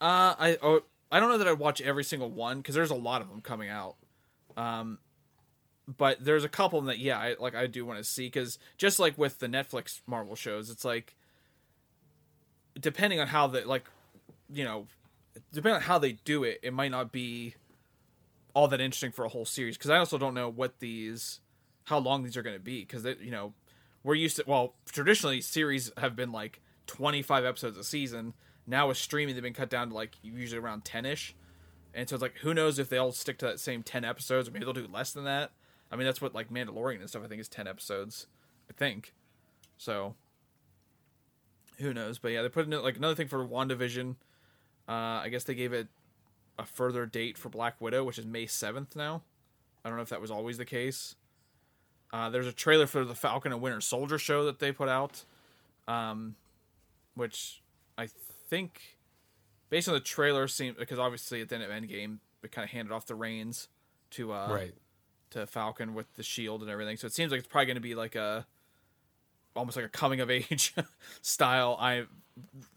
Uh, 0.00 0.34
I 0.38 0.58
oh, 0.62 0.82
I 1.12 1.20
don't 1.20 1.28
know 1.28 1.38
that 1.38 1.48
I'd 1.48 1.58
watch 1.58 1.80
every 1.80 2.04
single 2.04 2.30
one 2.30 2.58
because 2.58 2.74
there's 2.74 2.90
a 2.90 2.96
lot 2.96 3.20
of 3.20 3.28
them 3.28 3.40
coming 3.40 3.68
out. 3.68 3.96
Um, 4.56 4.98
but 5.96 6.22
there's 6.22 6.44
a 6.44 6.48
couple 6.48 6.80
that 6.82 6.98
yeah, 6.98 7.18
I 7.18 7.36
like 7.40 7.54
I 7.54 7.66
do 7.66 7.86
want 7.86 7.98
to 7.98 8.04
see 8.04 8.26
because 8.26 8.58
just 8.76 8.98
like 8.98 9.16
with 9.16 9.38
the 9.38 9.46
Netflix 9.46 10.02
Marvel 10.06 10.36
shows, 10.36 10.68
it's 10.68 10.84
like 10.84 11.16
depending 12.78 13.20
on 13.20 13.28
how 13.28 13.46
the 13.46 13.66
like, 13.66 13.86
you 14.52 14.64
know, 14.64 14.86
depending 15.52 15.76
on 15.76 15.82
how 15.82 15.98
they 15.98 16.12
do 16.12 16.44
it, 16.44 16.60
it 16.62 16.74
might 16.74 16.90
not 16.90 17.10
be 17.10 17.54
all 18.52 18.68
that 18.68 18.80
interesting 18.80 19.12
for 19.12 19.24
a 19.24 19.28
whole 19.28 19.46
series 19.46 19.78
because 19.78 19.90
I 19.90 19.96
also 19.96 20.18
don't 20.18 20.34
know 20.34 20.50
what 20.50 20.80
these 20.80 21.40
how 21.84 21.98
long 21.98 22.22
these 22.22 22.36
are 22.36 22.42
going 22.42 22.56
to 22.56 22.62
be 22.62 22.80
because 22.80 23.04
you 23.20 23.30
know 23.30 23.54
we're 24.02 24.14
used 24.14 24.36
to 24.36 24.44
well 24.46 24.74
traditionally 24.90 25.40
series 25.40 25.90
have 25.96 26.14
been 26.14 26.32
like 26.32 26.60
25 26.86 27.44
episodes 27.46 27.78
a 27.78 27.84
season. 27.84 28.34
Now 28.66 28.88
with 28.88 28.98
streaming 28.98 29.34
they've 29.34 29.42
been 29.42 29.54
cut 29.54 29.70
down 29.70 29.88
to 29.88 29.94
like 29.94 30.16
usually 30.22 30.60
around 30.60 30.84
10ish 30.84 31.32
and 31.94 32.06
so 32.06 32.16
it's 32.16 32.22
like 32.22 32.36
who 32.38 32.52
knows 32.52 32.78
if 32.78 32.90
they'll 32.90 33.12
stick 33.12 33.38
to 33.38 33.46
that 33.46 33.60
same 33.60 33.82
10 33.82 34.04
episodes 34.04 34.48
or 34.48 34.52
maybe 34.52 34.66
they'll 34.66 34.74
do 34.74 34.86
less 34.92 35.12
than 35.12 35.24
that 35.24 35.52
i 35.90 35.96
mean 35.96 36.06
that's 36.06 36.20
what 36.20 36.34
like 36.34 36.50
mandalorian 36.50 37.00
and 37.00 37.08
stuff 37.08 37.22
i 37.24 37.28
think 37.28 37.40
is 37.40 37.48
10 37.48 37.66
episodes 37.66 38.26
i 38.70 38.72
think. 38.72 39.14
So 39.76 40.14
who 41.78 41.94
knows? 41.94 42.18
But 42.18 42.32
yeah 42.32 42.42
they 42.42 42.48
put 42.48 42.66
in 42.66 42.82
like 42.82 42.96
another 42.96 43.14
thing 43.14 43.28
for 43.28 43.46
wandavision. 43.46 44.16
Uh 44.88 45.22
i 45.22 45.28
guess 45.30 45.44
they 45.44 45.54
gave 45.54 45.72
it 45.72 45.88
a 46.58 46.66
further 46.66 47.06
date 47.06 47.38
for 47.38 47.48
black 47.48 47.80
widow 47.80 48.02
which 48.04 48.18
is 48.18 48.26
may 48.26 48.46
7th 48.46 48.96
now. 48.96 49.22
I 49.84 49.88
don't 49.88 49.96
know 49.96 50.02
if 50.02 50.08
that 50.08 50.20
was 50.20 50.30
always 50.30 50.58
the 50.58 50.64
case. 50.64 51.14
Uh, 52.12 52.30
there's 52.30 52.46
a 52.46 52.52
trailer 52.52 52.86
for 52.86 53.04
the 53.04 53.14
Falcon 53.14 53.52
and 53.52 53.60
Winter 53.60 53.80
Soldier 53.80 54.18
show 54.18 54.44
that 54.46 54.58
they 54.58 54.72
put 54.72 54.88
out, 54.88 55.24
um, 55.86 56.36
which 57.14 57.62
I 57.98 58.08
think, 58.48 58.98
based 59.68 59.88
on 59.88 59.94
the 59.94 60.00
trailer, 60.00 60.48
seemed 60.48 60.78
because 60.78 60.98
obviously 60.98 61.42
at 61.42 61.48
the 61.50 61.56
end 61.56 61.64
of 61.64 61.70
Endgame, 61.70 62.18
it 62.42 62.50
kind 62.50 62.64
of 62.64 62.70
handed 62.70 62.92
off 62.92 63.06
the 63.06 63.14
reins 63.14 63.68
to 64.12 64.32
uh, 64.32 64.48
right. 64.50 64.74
To 65.30 65.46
Falcon 65.46 65.94
with 65.94 66.12
the 66.14 66.22
shield 66.22 66.62
and 66.62 66.70
everything. 66.70 66.96
So 66.96 67.06
it 67.06 67.12
seems 67.12 67.30
like 67.30 67.38
it's 67.38 67.48
probably 67.48 67.66
going 67.66 67.76
to 67.76 67.80
be 67.80 67.94
like 67.94 68.14
a 68.14 68.46
almost 69.56 69.76
like 69.76 69.86
a 69.86 69.90
coming 69.90 70.20
of 70.20 70.30
age 70.30 70.74
style. 71.22 71.76
I'm 71.80 72.08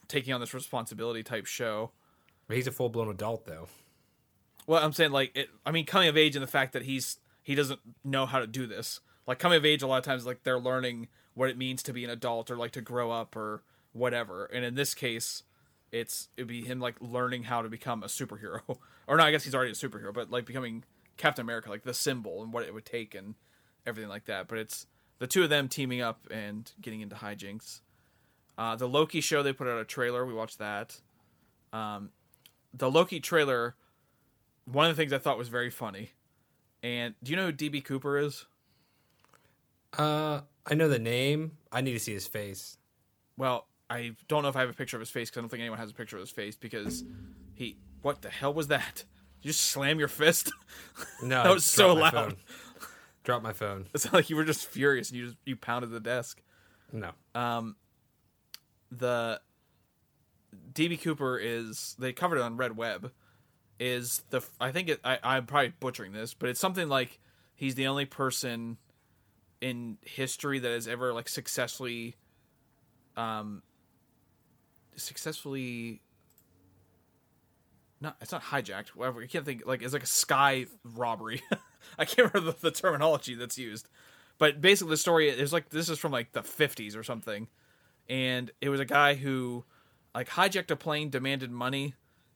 taking 0.08 0.34
on 0.34 0.42
this 0.42 0.54
responsibility 0.54 1.24
type 1.24 1.46
show. 1.46 1.92
But 2.48 2.58
he's 2.58 2.68
a 2.68 2.72
full 2.72 2.90
blown 2.90 3.10
adult 3.10 3.46
though. 3.46 3.68
Well, 4.68 4.84
I'm 4.84 4.94
saying 4.94 5.12
like 5.12 5.36
it. 5.36 5.50
I 5.66 5.72
mean, 5.72 5.86
coming 5.86 6.10
of 6.10 6.18
age 6.18 6.36
in 6.36 6.42
the 6.42 6.48
fact 6.48 6.74
that 6.74 6.84
he's 6.84 7.18
he 7.44 7.56
doesn't 7.56 7.80
know 8.04 8.26
how 8.26 8.40
to 8.40 8.48
do 8.48 8.68
this. 8.68 9.00
Like 9.28 9.40
coming 9.40 9.58
of 9.58 9.66
age, 9.66 9.82
a 9.82 9.88
lot 9.88 9.98
of 9.98 10.04
times 10.04 10.26
like 10.26 10.44
they're 10.44 10.60
learning 10.60 11.08
what 11.34 11.50
it 11.50 11.58
means 11.58 11.82
to 11.84 11.94
be 11.94 12.04
an 12.04 12.10
adult 12.10 12.52
or 12.52 12.58
like 12.58 12.72
to 12.72 12.82
grow 12.82 13.12
up 13.12 13.36
or 13.36 13.64
whatever. 13.94 14.46
And 14.46 14.66
in 14.66 14.76
this 14.76 14.94
case, 14.94 15.44
it's 15.92 16.30
it'd 16.38 16.48
be 16.48 16.62
him 16.62 16.80
like 16.80 16.96
learning 17.00 17.44
how 17.44 17.62
to 17.62 17.70
become 17.70 18.04
a 18.04 18.08
superhero. 18.08 18.62
or 19.08 19.18
no, 19.18 19.24
I 19.24 19.32
guess 19.32 19.44
he's 19.44 19.56
already 19.56 19.72
a 19.72 19.76
superhero, 19.76 20.14
but 20.14 20.30
like 20.32 20.46
becoming 20.46 20.84
Captain 21.22 21.44
America, 21.44 21.70
like 21.70 21.84
the 21.84 21.94
symbol 21.94 22.42
and 22.42 22.52
what 22.52 22.64
it 22.64 22.74
would 22.74 22.86
take 22.86 23.14
and 23.14 23.36
everything 23.86 24.10
like 24.10 24.26
that. 24.26 24.48
But 24.48 24.58
it's 24.58 24.88
the 25.20 25.28
two 25.28 25.44
of 25.44 25.50
them 25.50 25.68
teaming 25.68 26.02
up 26.02 26.28
and 26.32 26.70
getting 26.82 27.02
into 27.02 27.16
hijinks. 27.16 27.82
Uh, 28.58 28.76
the 28.76 28.88
Loki 28.88 29.22
show 29.22 29.44
they 29.44 29.54
put 29.54 29.68
out 29.68 29.80
a 29.80 29.86
trailer. 29.86 30.26
We 30.26 30.34
watched 30.34 30.58
that. 30.58 31.00
Um, 31.72 32.10
the 32.74 32.90
Loki 32.90 33.20
trailer. 33.20 33.76
One 34.66 34.90
of 34.90 34.96
the 34.96 35.02
things 35.02 35.14
I 35.14 35.20
thought 35.20 35.38
was 35.38 35.48
very 35.48 35.70
funny. 35.70 36.12
And 36.82 37.14
do 37.22 37.32
you 37.32 37.38
know 37.38 37.48
who 37.48 37.54
DB 37.54 37.84
Cooper 37.84 38.18
is? 38.18 38.46
Uh, 39.98 40.42
I 40.66 40.74
know 40.74 40.90
the 40.90 41.00
name. 41.00 41.58
I 41.72 41.82
need 41.82 41.94
to 41.94 42.00
see 42.00 42.14
his 42.14 42.28
face. 42.28 42.78
Well, 43.38 43.68
I 43.90 44.16
don't 44.28 44.42
know 44.42 44.50
if 44.50 44.56
I 44.56 44.62
have 44.62 44.70
a 44.70 44.74
picture 44.74 44.98
of 44.98 45.02
his 45.02 45.10
face 45.10 45.30
because 45.30 45.40
I 45.40 45.42
don't 45.42 45.50
think 45.50 45.62
anyone 45.62 45.80
has 45.80 45.92
a 45.92 45.94
picture 45.94 46.16
of 46.16 46.22
his 46.22 46.32
face 46.32 46.56
because 46.56 47.04
he. 47.54 47.78
What 48.02 48.24
the 48.24 48.30
hell 48.30 48.54
was 48.54 48.68
that? 48.68 49.04
You 49.42 49.50
just 49.50 49.62
slam 49.64 50.00
your 50.00 50.08
fist? 50.08 50.52
No, 51.24 51.44
that 51.44 51.54
was 51.54 51.66
so 51.66 51.94
loud. 51.94 52.14
phone. 52.14 52.36
Drop 53.24 53.42
my 53.42 53.54
phone. 53.54 53.88
It's 53.94 54.12
like 54.14 54.30
you 54.30 54.36
were 54.36 54.44
just 54.44 54.68
furious 54.68 55.10
and 55.10 55.18
you 55.18 55.26
just 55.28 55.38
you 55.46 55.56
pounded 55.56 55.90
the 55.90 56.00
desk. 56.00 56.42
No. 56.92 57.12
Um, 57.34 57.76
the 58.92 59.40
DB 60.74 61.02
Cooper 61.02 61.40
is 61.40 61.96
they 61.98 62.14
covered 62.14 62.38
it 62.38 62.42
on 62.42 62.58
Red 62.58 62.76
Web. 62.78 63.12
Is 63.80 64.22
the 64.30 64.42
I 64.60 64.72
think 64.72 64.90
it 64.90 65.00
I 65.04 65.18
I'm 65.24 65.46
probably 65.48 65.74
butchering 65.80 66.12
this, 66.12 66.34
but 66.36 66.50
it's 66.50 66.60
something 66.60 66.88
like 66.88 67.20
he's 67.56 67.74
the 67.76 67.88
only 67.88 68.06
person 68.06 68.78
in 69.60 69.98
history 70.02 70.60
that 70.60 70.70
has 70.72 70.88
ever 70.88 71.14
like 71.14 71.30
successfully, 71.30 72.16
um, 73.16 73.64
successfully. 74.96 76.02
No, 78.02 78.14
it's 78.20 78.32
not 78.32 78.44
hijacked. 78.44 78.90
Whatever. 78.90 79.22
I 79.22 79.28
can't 79.28 79.46
think. 79.46 79.64
Like 79.66 79.84
it's 79.84 79.94
like 79.94 80.04
a 80.04 80.08
sky 80.08 80.66
robbery. 80.84 81.44
I 82.00 82.06
can't 82.06 82.34
remember 82.34 82.52
the, 82.52 82.70
the 82.70 82.72
terminology 82.72 83.36
that's 83.36 83.58
used, 83.58 83.88
but 84.38 84.60
basically 84.60 84.92
the 84.92 84.98
story 84.98 85.30
is 85.30 85.54
like 85.54 85.70
this 85.70 85.88
is 85.88 86.00
from 86.00 86.12
like 86.12 86.32
the 86.32 86.42
50s 86.42 86.98
or 86.98 87.04
something, 87.04 87.48
and 88.10 88.52
it 88.60 88.70
was 88.70 88.80
a 88.80 88.86
guy 88.86 89.14
who 89.14 89.64
like 90.16 90.30
hijacked 90.30 90.72
a 90.72 90.76
plane, 90.76 91.10
demanded 91.10 91.52
money 91.52 91.94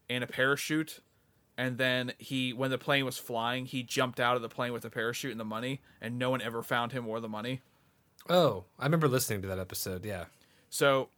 and 0.08 0.22
a 0.22 0.26
parachute, 0.26 1.00
and 1.58 1.78
then 1.78 2.12
he 2.18 2.52
when 2.52 2.70
the 2.70 2.78
plane 2.78 3.04
was 3.04 3.18
flying, 3.18 3.66
he 3.66 3.82
jumped 3.82 4.20
out 4.20 4.36
of 4.36 4.42
the 4.42 4.48
plane 4.48 4.72
with 4.72 4.82
the 4.82 4.90
parachute 4.90 5.32
and 5.32 5.40
the 5.40 5.44
money, 5.44 5.80
and 6.00 6.18
no 6.18 6.30
one 6.30 6.40
ever 6.40 6.62
found 6.62 6.92
him 6.92 7.08
or 7.08 7.18
the 7.18 7.28
money. 7.28 7.60
Oh, 8.28 8.64
I 8.78 8.84
remember 8.84 9.08
listening 9.08 9.42
to 9.42 9.48
that 9.48 9.58
episode. 9.58 10.04
Yeah. 10.04 10.24
So, 10.70 11.08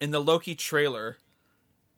in 0.00 0.10
the 0.10 0.20
Loki 0.20 0.54
trailer, 0.54 1.16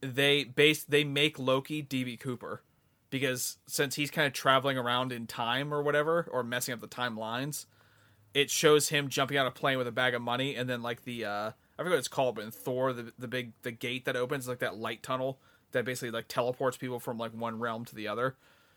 they 0.02 0.44
base 0.44 0.84
they 0.84 1.04
make 1.04 1.38
Loki 1.38 1.82
DB 1.82 2.18
Cooper 2.18 2.62
because 3.08 3.58
since 3.66 3.94
he's 3.94 4.10
kind 4.10 4.26
of 4.26 4.32
traveling 4.32 4.76
around 4.76 5.12
in 5.12 5.26
time 5.26 5.72
or 5.72 5.82
whatever 5.82 6.28
or 6.30 6.42
messing 6.42 6.74
up 6.74 6.80
the 6.80 6.88
timelines, 6.88 7.66
it 8.34 8.50
shows 8.50 8.88
him 8.88 9.08
jumping 9.08 9.36
out 9.36 9.46
of 9.46 9.54
plane 9.54 9.78
with 9.78 9.86
a 9.86 9.92
bag 9.92 10.14
of 10.14 10.20
money 10.20 10.56
and 10.56 10.68
then 10.68 10.82
like 10.82 11.04
the 11.04 11.24
uh 11.24 11.50
I 11.78 11.82
forget 11.82 11.92
what 11.92 11.98
it's 11.98 12.08
called, 12.08 12.34
but 12.34 12.44
in 12.44 12.50
Thor 12.50 12.92
the 12.92 13.12
the 13.18 13.28
big 13.28 13.52
the 13.62 13.70
gate 13.70 14.04
that 14.04 14.16
opens 14.16 14.48
like 14.48 14.58
that 14.58 14.76
light 14.76 15.02
tunnel 15.02 15.38
that 15.70 15.84
basically 15.84 16.10
like 16.10 16.28
teleports 16.28 16.76
people 16.76 17.00
from 17.00 17.16
like 17.16 17.32
one 17.32 17.58
realm 17.58 17.84
to 17.86 17.94
the 17.94 18.08
other. 18.08 18.36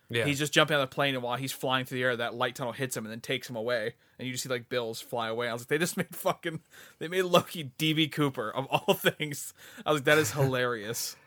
Yeah. 0.10 0.26
He's 0.26 0.38
just 0.38 0.54
jumping 0.54 0.76
out 0.76 0.82
of 0.82 0.89
the 0.89 0.94
plane, 0.94 1.15
and 1.15 1.24
while 1.24 1.36
he's 1.36 1.52
flying 1.52 1.86
through 1.86 1.98
the 1.98 2.04
air, 2.04 2.15
that 2.18 2.36
light 2.36 2.56
tunnel 2.56 2.74
hits 2.74 2.96
him 2.96 3.06
and 3.06 3.12
then 3.12 3.22
takes 3.22 3.50
him 3.50 3.56
away. 3.56 3.96
And 4.20 4.28
you 4.28 4.34
just 4.34 4.44
see 4.44 4.50
like 4.50 4.70
bills 4.70 5.02
fly 5.02 5.30
away. 5.30 5.50
I 5.50 5.54
was 5.54 5.63
like, 5.63 5.70
they 5.70 5.78
just 5.78 5.98
made 5.98 6.15
fucking, 6.15 6.60
they 7.00 7.08
made 7.08 7.24
Loki 7.24 7.72
DB 7.80 8.12
Cooper 8.12 8.52
of 8.52 8.68
all 8.68 8.94
things. 8.96 9.54
I 9.86 9.91
was 9.91 10.02
like, 10.02 10.06
that 10.06 10.18
is 10.18 10.32
hilarious. 10.32 11.15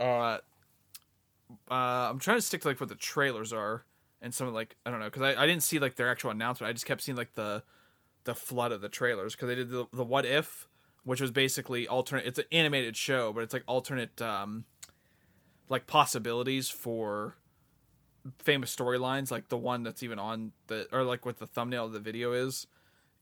Uh, 0.00 0.38
uh, 1.70 1.74
I'm 1.74 2.20
trying 2.20 2.38
to 2.38 2.40
stick 2.40 2.62
to 2.62 2.68
like 2.68 2.80
what 2.80 2.88
the 2.88 2.94
trailers 2.94 3.52
are 3.52 3.84
and 4.22 4.34
some 4.34 4.46
of 4.46 4.54
like 4.54 4.76
I 4.84 4.90
don't 4.90 5.00
know 5.00 5.06
because 5.06 5.22
I, 5.22 5.42
I 5.42 5.46
didn't 5.46 5.62
see 5.62 5.78
like 5.78 5.96
their 5.96 6.08
actual 6.08 6.30
announcement. 6.30 6.68
I 6.68 6.72
just 6.72 6.86
kept 6.86 7.02
seeing 7.02 7.16
like 7.16 7.34
the 7.34 7.62
the 8.24 8.34
flood 8.34 8.72
of 8.72 8.80
the 8.80 8.88
trailers 8.88 9.34
because 9.34 9.48
they 9.48 9.54
did 9.54 9.70
the, 9.70 9.86
the 9.92 10.04
what 10.04 10.26
if, 10.26 10.68
which 11.04 11.20
was 11.20 11.30
basically 11.30 11.88
alternate. 11.88 12.26
It's 12.26 12.38
an 12.38 12.44
animated 12.52 12.96
show, 12.96 13.32
but 13.32 13.42
it's 13.42 13.52
like 13.52 13.64
alternate 13.66 14.20
um 14.20 14.64
like 15.68 15.86
possibilities 15.86 16.68
for 16.68 17.36
famous 18.38 18.74
storylines 18.74 19.30
like 19.30 19.48
the 19.48 19.56
one 19.56 19.82
that's 19.82 20.02
even 20.02 20.18
on 20.18 20.52
the 20.66 20.86
or 20.92 21.02
like 21.04 21.24
what 21.24 21.38
the 21.38 21.46
thumbnail 21.46 21.86
of 21.86 21.92
the 21.92 22.00
video 22.00 22.32
is 22.32 22.66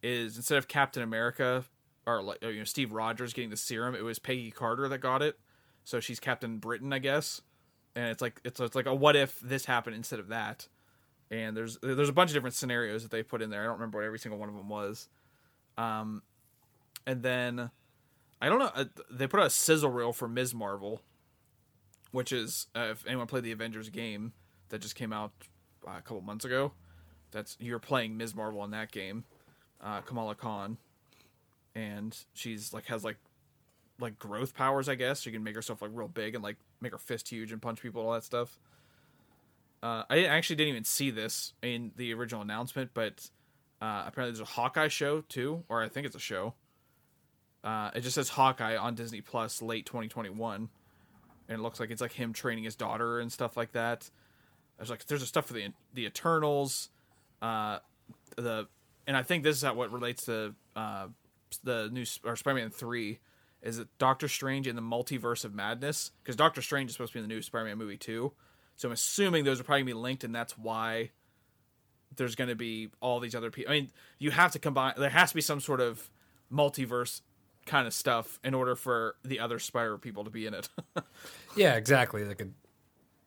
is 0.02 0.36
instead 0.36 0.58
of 0.58 0.66
captain 0.66 1.02
america 1.02 1.64
or 2.06 2.22
like 2.22 2.42
you 2.42 2.54
know 2.54 2.64
steve 2.64 2.92
rogers 2.92 3.32
getting 3.32 3.50
the 3.50 3.56
serum 3.56 3.94
it 3.94 4.02
was 4.02 4.18
peggy 4.18 4.50
carter 4.50 4.88
that 4.88 4.98
got 4.98 5.22
it. 5.22 5.38
So 5.84 6.00
she's 6.00 6.20
captain 6.20 6.58
britain 6.58 6.92
i 6.92 6.98
guess. 6.98 7.42
And 7.94 8.10
it's 8.10 8.22
like 8.22 8.40
it's, 8.44 8.60
it's 8.60 8.76
like 8.76 8.86
a 8.86 8.94
what 8.94 9.16
if 9.16 9.40
this 9.40 9.64
happened 9.64 9.96
instead 9.96 10.20
of 10.20 10.28
that. 10.28 10.68
And 11.30 11.56
there's 11.56 11.78
there's 11.82 12.08
a 12.08 12.12
bunch 12.12 12.30
of 12.30 12.34
different 12.34 12.54
scenarios 12.54 13.02
that 13.02 13.10
they 13.10 13.22
put 13.22 13.42
in 13.42 13.50
there. 13.50 13.62
I 13.62 13.64
don't 13.64 13.74
remember 13.74 13.98
what 13.98 14.04
every 14.04 14.18
single 14.18 14.38
one 14.38 14.48
of 14.48 14.54
them 14.54 14.68
was. 14.68 15.08
Um 15.76 16.22
and 17.06 17.22
then 17.22 17.70
i 18.40 18.48
don't 18.48 18.58
know 18.58 18.70
uh, 18.74 18.84
they 19.10 19.26
put 19.26 19.40
out 19.40 19.46
a 19.46 19.50
sizzle 19.50 19.90
reel 19.90 20.12
for 20.12 20.28
ms. 20.28 20.54
Marvel 20.54 21.00
which 22.10 22.32
is 22.32 22.66
uh, 22.76 22.88
if 22.90 23.06
anyone 23.06 23.26
played 23.26 23.44
the 23.44 23.52
avengers 23.52 23.88
game 23.88 24.32
that 24.68 24.80
just 24.80 24.94
came 24.94 25.12
out 25.12 25.32
uh, 25.86 25.92
a 25.98 26.02
couple 26.02 26.20
months 26.20 26.44
ago. 26.44 26.72
That's 27.30 27.56
you're 27.60 27.78
playing 27.78 28.16
Ms. 28.16 28.34
Marvel 28.34 28.64
in 28.64 28.70
that 28.70 28.90
game, 28.90 29.24
uh, 29.82 30.00
Kamala 30.00 30.34
Khan, 30.34 30.78
and 31.74 32.16
she's 32.34 32.72
like 32.72 32.86
has 32.86 33.04
like 33.04 33.16
like 34.00 34.18
growth 34.18 34.54
powers, 34.54 34.88
I 34.88 34.94
guess. 34.94 35.20
She 35.20 35.30
can 35.30 35.42
make 35.42 35.54
herself 35.54 35.82
like 35.82 35.90
real 35.92 36.08
big 36.08 36.34
and 36.34 36.42
like 36.42 36.56
make 36.80 36.92
her 36.92 36.98
fist 36.98 37.28
huge 37.28 37.52
and 37.52 37.60
punch 37.60 37.82
people 37.82 38.00
and 38.00 38.08
all 38.08 38.14
that 38.14 38.24
stuff. 38.24 38.58
Uh, 39.82 40.02
I 40.10 40.24
actually 40.24 40.56
didn't 40.56 40.70
even 40.70 40.84
see 40.84 41.10
this 41.10 41.52
in 41.62 41.92
the 41.96 42.12
original 42.14 42.42
announcement, 42.42 42.90
but 42.94 43.30
uh, 43.80 44.04
apparently 44.06 44.32
there's 44.32 44.40
a 44.40 44.52
Hawkeye 44.52 44.88
show 44.88 45.20
too, 45.22 45.64
or 45.68 45.82
I 45.82 45.88
think 45.88 46.06
it's 46.06 46.16
a 46.16 46.20
show. 46.20 46.54
Uh, 47.62 47.90
it 47.94 48.00
just 48.00 48.14
says 48.14 48.30
Hawkeye 48.30 48.76
on 48.76 48.94
Disney 48.94 49.20
Plus 49.20 49.62
late 49.62 49.86
2021, 49.86 50.68
and 51.48 51.58
it 51.58 51.62
looks 51.62 51.78
like 51.78 51.90
it's 51.90 52.00
like 52.00 52.12
him 52.12 52.32
training 52.32 52.64
his 52.64 52.74
daughter 52.74 53.20
and 53.20 53.30
stuff 53.30 53.56
like 53.56 53.72
that. 53.72 54.10
There's 54.78 54.90
like 54.90 55.04
there's 55.06 55.22
a 55.22 55.26
stuff 55.26 55.46
for 55.46 55.52
the 55.52 55.68
the 55.94 56.06
Eternals, 56.06 56.88
uh, 57.42 57.78
the 58.36 58.68
and 59.06 59.16
I 59.16 59.22
think 59.22 59.44
this 59.44 59.62
is 59.62 59.64
what 59.64 59.92
relates 59.92 60.26
to 60.26 60.54
uh, 60.76 61.08
the 61.64 61.88
new 61.92 62.04
or 62.24 62.36
Spider-Man 62.36 62.70
three 62.70 63.18
is 63.60 63.78
it 63.78 63.88
Doctor 63.98 64.28
Strange 64.28 64.68
in 64.68 64.76
the 64.76 64.82
Multiverse 64.82 65.44
of 65.44 65.52
Madness 65.52 66.12
because 66.22 66.36
Doctor 66.36 66.62
Strange 66.62 66.90
is 66.90 66.94
supposed 66.94 67.12
to 67.12 67.18
be 67.18 67.24
in 67.24 67.28
the 67.28 67.34
new 67.34 67.42
Spider-Man 67.42 67.76
movie 67.76 67.96
too. 67.96 68.32
So 68.76 68.88
I'm 68.88 68.92
assuming 68.92 69.44
those 69.44 69.60
are 69.60 69.64
probably 69.64 69.82
gonna 69.82 69.94
be 69.96 70.00
linked, 70.00 70.22
and 70.22 70.32
that's 70.32 70.56
why 70.56 71.10
there's 72.16 72.36
to 72.36 72.54
be 72.54 72.90
all 73.00 73.18
these 73.18 73.34
other 73.34 73.50
people. 73.50 73.72
I 73.72 73.80
mean, 73.80 73.90
you 74.18 74.30
have 74.30 74.52
to 74.52 74.58
combine. 74.58 74.94
There 74.96 75.10
has 75.10 75.30
to 75.30 75.34
be 75.34 75.40
some 75.40 75.60
sort 75.60 75.80
of 75.80 76.08
multiverse 76.52 77.20
kind 77.66 77.86
of 77.86 77.94
stuff 77.94 78.38
in 78.44 78.54
order 78.54 78.74
for 78.76 79.16
the 79.24 79.40
other 79.40 79.58
Spider 79.58 79.98
people 79.98 80.24
to 80.24 80.30
be 80.30 80.46
in 80.46 80.54
it. 80.54 80.68
Yeah, 81.56 81.74
exactly. 81.74 82.24
Like 82.24 82.40
a 82.40 82.48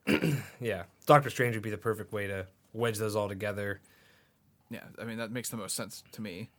yeah, 0.59 0.83
Doctor 1.05 1.29
Strange 1.29 1.55
would 1.55 1.63
be 1.63 1.69
the 1.69 1.77
perfect 1.77 2.11
way 2.11 2.27
to 2.27 2.47
wedge 2.73 2.97
those 2.97 3.15
all 3.15 3.29
together. 3.29 3.81
yeah, 4.69 4.83
I 4.99 5.03
mean 5.03 5.17
that 5.17 5.31
makes 5.31 5.49
the 5.49 5.57
most 5.57 5.75
sense 5.75 6.03
to 6.13 6.21
me. 6.21 6.49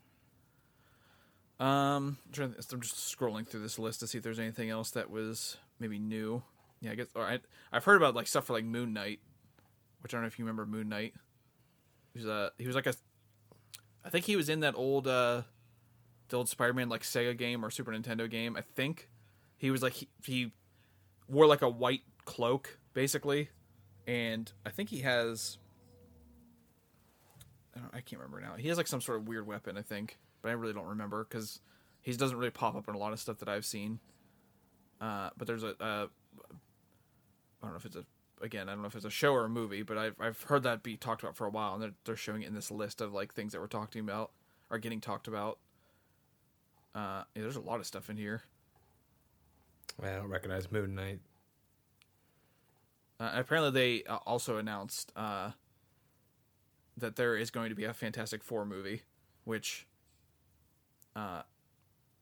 Um, 1.60 2.18
I'm, 2.38 2.56
just 2.80 2.96
scrolling 2.96 3.46
through 3.46 3.60
this 3.60 3.78
list 3.78 4.00
to 4.00 4.08
see 4.08 4.18
if 4.18 4.24
there's 4.24 4.40
anything 4.40 4.70
else 4.70 4.90
that 4.92 5.10
was 5.10 5.58
maybe 5.78 5.98
new. 5.98 6.42
Yeah, 6.80 6.90
I 6.90 6.94
guess. 6.96 7.06
All 7.14 7.22
right, 7.22 7.40
I've 7.72 7.84
heard 7.84 7.96
about 7.96 8.16
like 8.16 8.26
stuff 8.26 8.46
for 8.46 8.52
like 8.52 8.64
Moon 8.64 8.92
Knight, 8.92 9.20
which 10.00 10.12
I 10.12 10.16
don't 10.16 10.22
know 10.22 10.26
if 10.26 10.38
you 10.38 10.44
remember 10.44 10.66
Moon 10.66 10.88
Knight. 10.88 11.14
He 12.12 12.18
was 12.18 12.28
a 12.28 12.50
he 12.58 12.66
was 12.66 12.74
like 12.74 12.86
a, 12.86 12.94
I 14.04 14.10
think 14.10 14.24
he 14.24 14.34
was 14.34 14.48
in 14.48 14.60
that 14.60 14.74
old 14.74 15.06
uh, 15.06 15.42
the 16.28 16.36
old 16.36 16.48
Spider-Man 16.48 16.88
like 16.88 17.02
Sega 17.02 17.36
game 17.36 17.64
or 17.64 17.70
Super 17.70 17.92
Nintendo 17.92 18.28
game. 18.28 18.56
I 18.56 18.62
think 18.62 19.08
he 19.56 19.70
was 19.70 19.82
like 19.82 19.92
he, 19.92 20.08
he 20.24 20.52
wore 21.28 21.46
like 21.46 21.62
a 21.62 21.68
white 21.68 22.02
cloak 22.24 22.78
basically, 22.94 23.50
and 24.06 24.50
I 24.66 24.70
think 24.70 24.88
he 24.88 25.00
has 25.00 25.58
I, 27.76 27.98
I 27.98 28.00
can't 28.00 28.20
remember 28.20 28.40
now. 28.40 28.54
He 28.56 28.68
has 28.68 28.76
like 28.76 28.86
some 28.86 29.00
sort 29.00 29.18
of 29.18 29.28
weird 29.28 29.46
weapon, 29.46 29.76
I 29.76 29.82
think, 29.82 30.18
but 30.40 30.50
I 30.50 30.52
really 30.52 30.72
don't 30.72 30.86
remember 30.86 31.24
because 31.24 31.60
he 32.00 32.12
doesn't 32.12 32.36
really 32.36 32.50
pop 32.50 32.74
up 32.74 32.88
in 32.88 32.94
a 32.94 32.98
lot 32.98 33.12
of 33.12 33.20
stuff 33.20 33.38
that 33.38 33.48
I've 33.48 33.64
seen. 33.64 34.00
Uh, 35.00 35.30
but 35.36 35.46
there's 35.46 35.64
a, 35.64 35.70
uh, 35.80 36.06
I 36.10 37.62
don't 37.62 37.70
know 37.72 37.76
if 37.76 37.86
it's 37.86 37.96
a 37.96 38.04
again, 38.40 38.68
I 38.68 38.72
don't 38.72 38.82
know 38.82 38.88
if 38.88 38.96
it's 38.96 39.04
a 39.04 39.10
show 39.10 39.32
or 39.32 39.44
a 39.44 39.48
movie, 39.48 39.82
but 39.82 39.96
I've 39.96 40.16
I've 40.20 40.42
heard 40.42 40.64
that 40.64 40.82
be 40.82 40.96
talked 40.96 41.22
about 41.22 41.36
for 41.36 41.46
a 41.46 41.50
while, 41.50 41.74
and 41.74 41.82
they're 41.82 41.94
they're 42.04 42.16
showing 42.16 42.42
it 42.42 42.48
in 42.48 42.54
this 42.54 42.70
list 42.70 43.00
of 43.00 43.12
like 43.12 43.32
things 43.32 43.52
that 43.52 43.60
we're 43.60 43.66
talking 43.68 44.00
about 44.00 44.32
are 44.70 44.78
getting 44.78 45.00
talked 45.00 45.28
about. 45.28 45.58
Uh, 46.94 47.24
yeah, 47.34 47.42
there's 47.42 47.56
a 47.56 47.60
lot 47.60 47.80
of 47.80 47.86
stuff 47.86 48.10
in 48.10 48.16
here. 48.16 48.42
I 50.02 50.10
don't 50.10 50.28
recognize 50.28 50.70
Moon 50.70 50.94
Knight. 50.94 51.20
Uh, 53.22 53.30
apparently, 53.34 53.70
they 53.70 54.04
uh, 54.10 54.16
also 54.26 54.56
announced 54.56 55.12
uh, 55.14 55.52
that 56.96 57.14
there 57.14 57.36
is 57.36 57.52
going 57.52 57.68
to 57.68 57.76
be 57.76 57.84
a 57.84 57.94
Fantastic 57.94 58.42
Four 58.42 58.66
movie, 58.66 59.02
which 59.44 59.86
uh, 61.14 61.42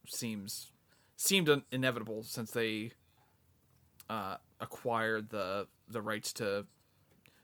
seems 0.06 0.72
seemed 1.16 1.48
inevitable 1.72 2.22
since 2.22 2.50
they 2.50 2.92
uh, 4.10 4.36
acquired 4.60 5.30
the 5.30 5.68
the 5.88 6.02
rights 6.02 6.34
to 6.34 6.66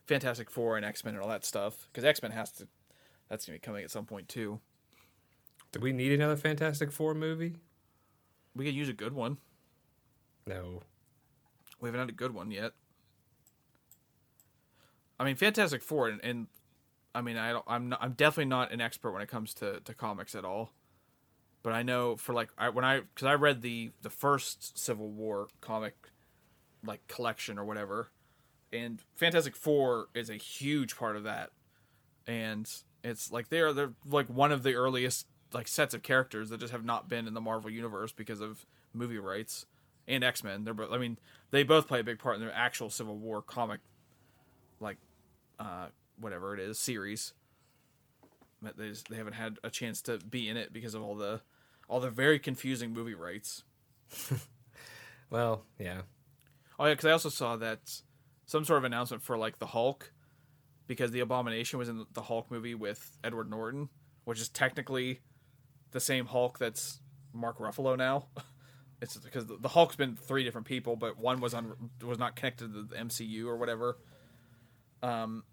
Fantastic 0.07 0.51
Four 0.51 0.77
and 0.77 0.85
X 0.85 1.03
Men 1.03 1.15
and 1.15 1.23
all 1.23 1.31
that 1.31 1.47
stuff. 1.47 1.89
Because 1.91 2.05
X 2.05 2.21
Men 2.21 2.33
has 2.33 2.53
to, 2.53 2.69
that's 3.31 3.47
gonna 3.47 3.57
be 3.57 3.61
coming 3.61 3.85
at 3.85 3.91
some 3.91 4.05
point 4.05 4.29
too. 4.29 4.61
Do 5.73 5.81
we 5.81 5.95
need 5.95 6.13
another 6.13 6.37
Fantastic 6.37 6.93
Four 6.93 7.15
movie? 7.15 7.57
We 8.55 8.67
could 8.67 8.75
use 8.75 8.91
a 8.91 8.95
good 8.95 9.15
one. 9.15 9.39
No. 10.47 10.83
We 11.81 11.89
haven't 11.89 12.01
had 12.01 12.11
a 12.11 12.13
good 12.13 12.35
one 12.35 12.51
yet. 12.51 12.73
I 15.19 15.25
mean, 15.25 15.37
Fantastic 15.37 15.83
Four, 15.83 16.09
and, 16.09 16.21
and 16.23 16.47
I 17.15 17.23
mean, 17.23 17.37
I 17.37 17.59
I'm 17.67 17.89
not, 17.89 18.03
I'm 18.03 18.13
definitely 18.13 18.51
not 18.51 18.73
an 18.73 18.81
expert 18.81 19.13
when 19.13 19.23
it 19.23 19.29
comes 19.29 19.55
to, 19.55 19.81
to 19.81 19.95
comics 19.95 20.35
at 20.35 20.45
all. 20.45 20.73
But 21.63 21.73
I 21.73 21.83
know 21.83 22.17
for 22.17 22.33
like 22.33 22.51
I, 22.57 22.69
when 22.69 22.85
I 22.85 23.01
because 23.01 23.27
I 23.27 23.35
read 23.35 23.63
the 23.63 23.91
the 24.03 24.11
first 24.11 24.79
Civil 24.79 25.11
War 25.11 25.49
comic 25.61 25.97
like 26.85 27.07
collection 27.09 27.59
or 27.59 27.65
whatever, 27.65 28.11
and 28.73 29.01
Fantastic 29.17 29.57
Four 29.57 30.09
is 30.15 30.31
a 30.31 30.37
huge 30.37 30.97
part 30.97 31.17
of 31.17 31.25
that, 31.25 31.51
and 32.27 32.71
it's 33.03 33.33
like 33.33 33.49
they're 33.49 33.73
they're 33.73 33.95
like 34.09 34.29
one 34.29 34.53
of 34.53 34.63
the 34.63 34.75
earliest 34.75 35.27
like 35.53 35.69
sets 35.69 35.95
of 35.95 36.03
characters 36.03 36.51
that 36.51 36.61
just 36.61 36.73
have 36.73 36.85
not 36.85 37.09
been 37.09 37.27
in 37.27 37.35
the 37.35 37.41
Marvel 37.41 37.71
universe 37.71 38.13
because 38.13 38.41
of 38.41 38.67
movie 38.93 39.19
rights 39.19 39.67
and 40.07 40.23
X 40.23 40.45
Men. 40.45 40.65
They're 40.65 40.75
I 40.93 40.99
mean, 40.99 41.19
they 41.51 41.63
both 41.63 41.89
play 41.89 42.01
a 42.01 42.05
big 42.05 42.19
part 42.19 42.37
in 42.37 42.41
their 42.41 42.55
actual 42.55 42.91
Civil 42.91 43.17
War 43.17 43.43
comic, 43.43 43.81
like, 44.81 44.99
uh, 45.59 45.87
whatever 46.19 46.55
it 46.55 46.61
is 46.61 46.79
series. 46.79 47.33
But 48.63 48.77
they 48.77 48.89
just, 48.89 49.09
they 49.09 49.17
haven't 49.17 49.35
had 49.35 49.59
a 49.63 49.71
chance 49.71 50.01
to 50.03 50.19
be 50.19 50.49
in 50.49 50.57
it 50.57 50.73
because 50.73 50.95
of 50.95 51.03
all 51.03 51.15
the 51.15 51.41
all 51.89 52.01
the 52.01 52.11
very 52.11 52.39
confusing 52.39 52.93
movie 52.93 53.15
rights. 53.15 53.63
Well, 55.31 55.65
yeah. 55.79 56.03
Oh 56.79 56.87
yeah, 56.87 56.93
because 56.93 57.07
I 57.07 57.13
also 57.13 57.29
saw 57.29 57.57
that 57.57 58.01
some 58.47 58.65
sort 58.65 58.79
of 58.79 58.85
announcement 58.85 59.23
for 59.23 59.37
like 59.37 59.59
the 59.59 59.67
Hulk, 59.67 60.13
because 60.87 61.11
the 61.11 61.21
Abomination 61.21 61.79
was 61.79 61.89
in 61.89 62.07
the 62.13 62.23
Hulk 62.23 62.51
movie 62.51 62.75
with 62.75 63.19
Edward 63.25 63.51
Norton, 63.51 63.89
which 64.25 64.41
is 64.41 64.49
technically 64.49 65.21
the 65.93 66.01
same 66.01 66.27
Hulk 66.27 66.59
that's 66.59 67.01
Mark 67.33 67.59
Ruffalo 67.59 67.97
now. 67.97 68.27
It's 68.99 69.15
because 69.15 69.45
the 69.45 69.59
the 69.59 69.69
Hulk's 69.69 69.95
been 69.95 70.17
three 70.17 70.43
different 70.43 70.67
people, 70.67 70.97
but 70.97 71.19
one 71.19 71.39
was 71.39 71.53
on 71.53 71.91
was 72.03 72.19
not 72.19 72.35
connected 72.35 72.73
to 72.73 72.83
the 72.85 72.97
MCU 72.97 73.45
or 73.45 73.55
whatever. 73.59 73.99
Um, 75.03 75.45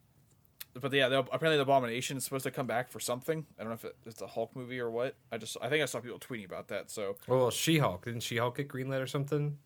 but 0.80 0.92
yeah, 0.92 1.08
the, 1.08 1.20
apparently 1.20 1.58
the 1.58 1.64
Abomination 1.64 2.18
is 2.18 2.24
supposed 2.24 2.46
to 2.46 2.52
come 2.52 2.66
back 2.66 2.90
for 2.90 3.00
something. 3.00 3.46
I 3.60 3.64
don't 3.64 3.70
know 3.70 3.76
if 3.76 3.86
it, 3.86 3.96
it's 4.06 4.22
a 4.22 4.28
Hulk 4.28 4.56
movie 4.56 4.80
or 4.80 4.90
what. 4.90 5.16
I 5.32 5.38
just 5.38 5.58
I 5.62 5.70
think 5.70 5.84
I 5.84 5.86
saw 5.86 6.00
people 6.00 6.20
tweeting 6.20 6.46
about 6.46 6.70
that. 6.70 6.90
So 6.90 7.18
Well, 7.28 7.52
She 7.52 7.78
Hulk. 7.78 8.06
Didn't 8.06 8.22
She 8.22 8.38
Hulk 8.38 8.58
get 8.58 8.68
greenlit 8.68 9.02
or 9.02 9.08
something? 9.08 9.58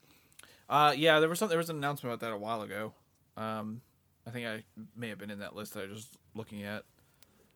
Uh, 0.70 0.94
yeah, 0.98 1.20
there 1.20 1.30
was 1.30 1.40
some, 1.40 1.48
there 1.48 1.58
was 1.58 1.70
an 1.70 1.78
announcement 1.78 2.14
about 2.14 2.28
that 2.28 2.34
a 2.34 2.38
while 2.38 2.62
ago. 2.62 2.94
Um, 3.38 3.82
I 4.26 4.32
think 4.32 4.46
I 4.48 4.64
may 4.96 5.08
have 5.10 5.18
been 5.18 5.32
in 5.32 5.40
that 5.40 5.56
list 5.56 5.74
that 5.76 5.84
I 5.84 5.88
was 5.88 6.04
just 6.04 6.18
looking 6.36 6.64
at. 6.64 6.84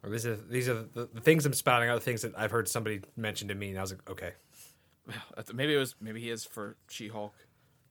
Or 0.03 0.09
these 0.09 0.25
are 0.25 0.35
these 0.35 0.69
are 0.69 0.85
the, 0.93 1.09
the 1.13 1.19
things 1.19 1.45
I'm 1.45 1.53
spouting 1.53 1.89
out. 1.89 1.95
The 1.95 2.05
things 2.05 2.21
that 2.21 2.33
I've 2.37 2.51
heard 2.51 2.67
somebody 2.67 3.01
mention 3.17 3.49
to 3.49 3.55
me, 3.55 3.69
and 3.69 3.77
I 3.77 3.81
was 3.81 3.91
like, 3.91 4.09
okay. 4.09 4.31
Maybe 5.53 5.75
it 5.75 5.77
was 5.77 5.95
maybe 5.99 6.21
he 6.21 6.29
is 6.29 6.45
for 6.45 6.77
She 6.89 7.09
Hulk, 7.09 7.35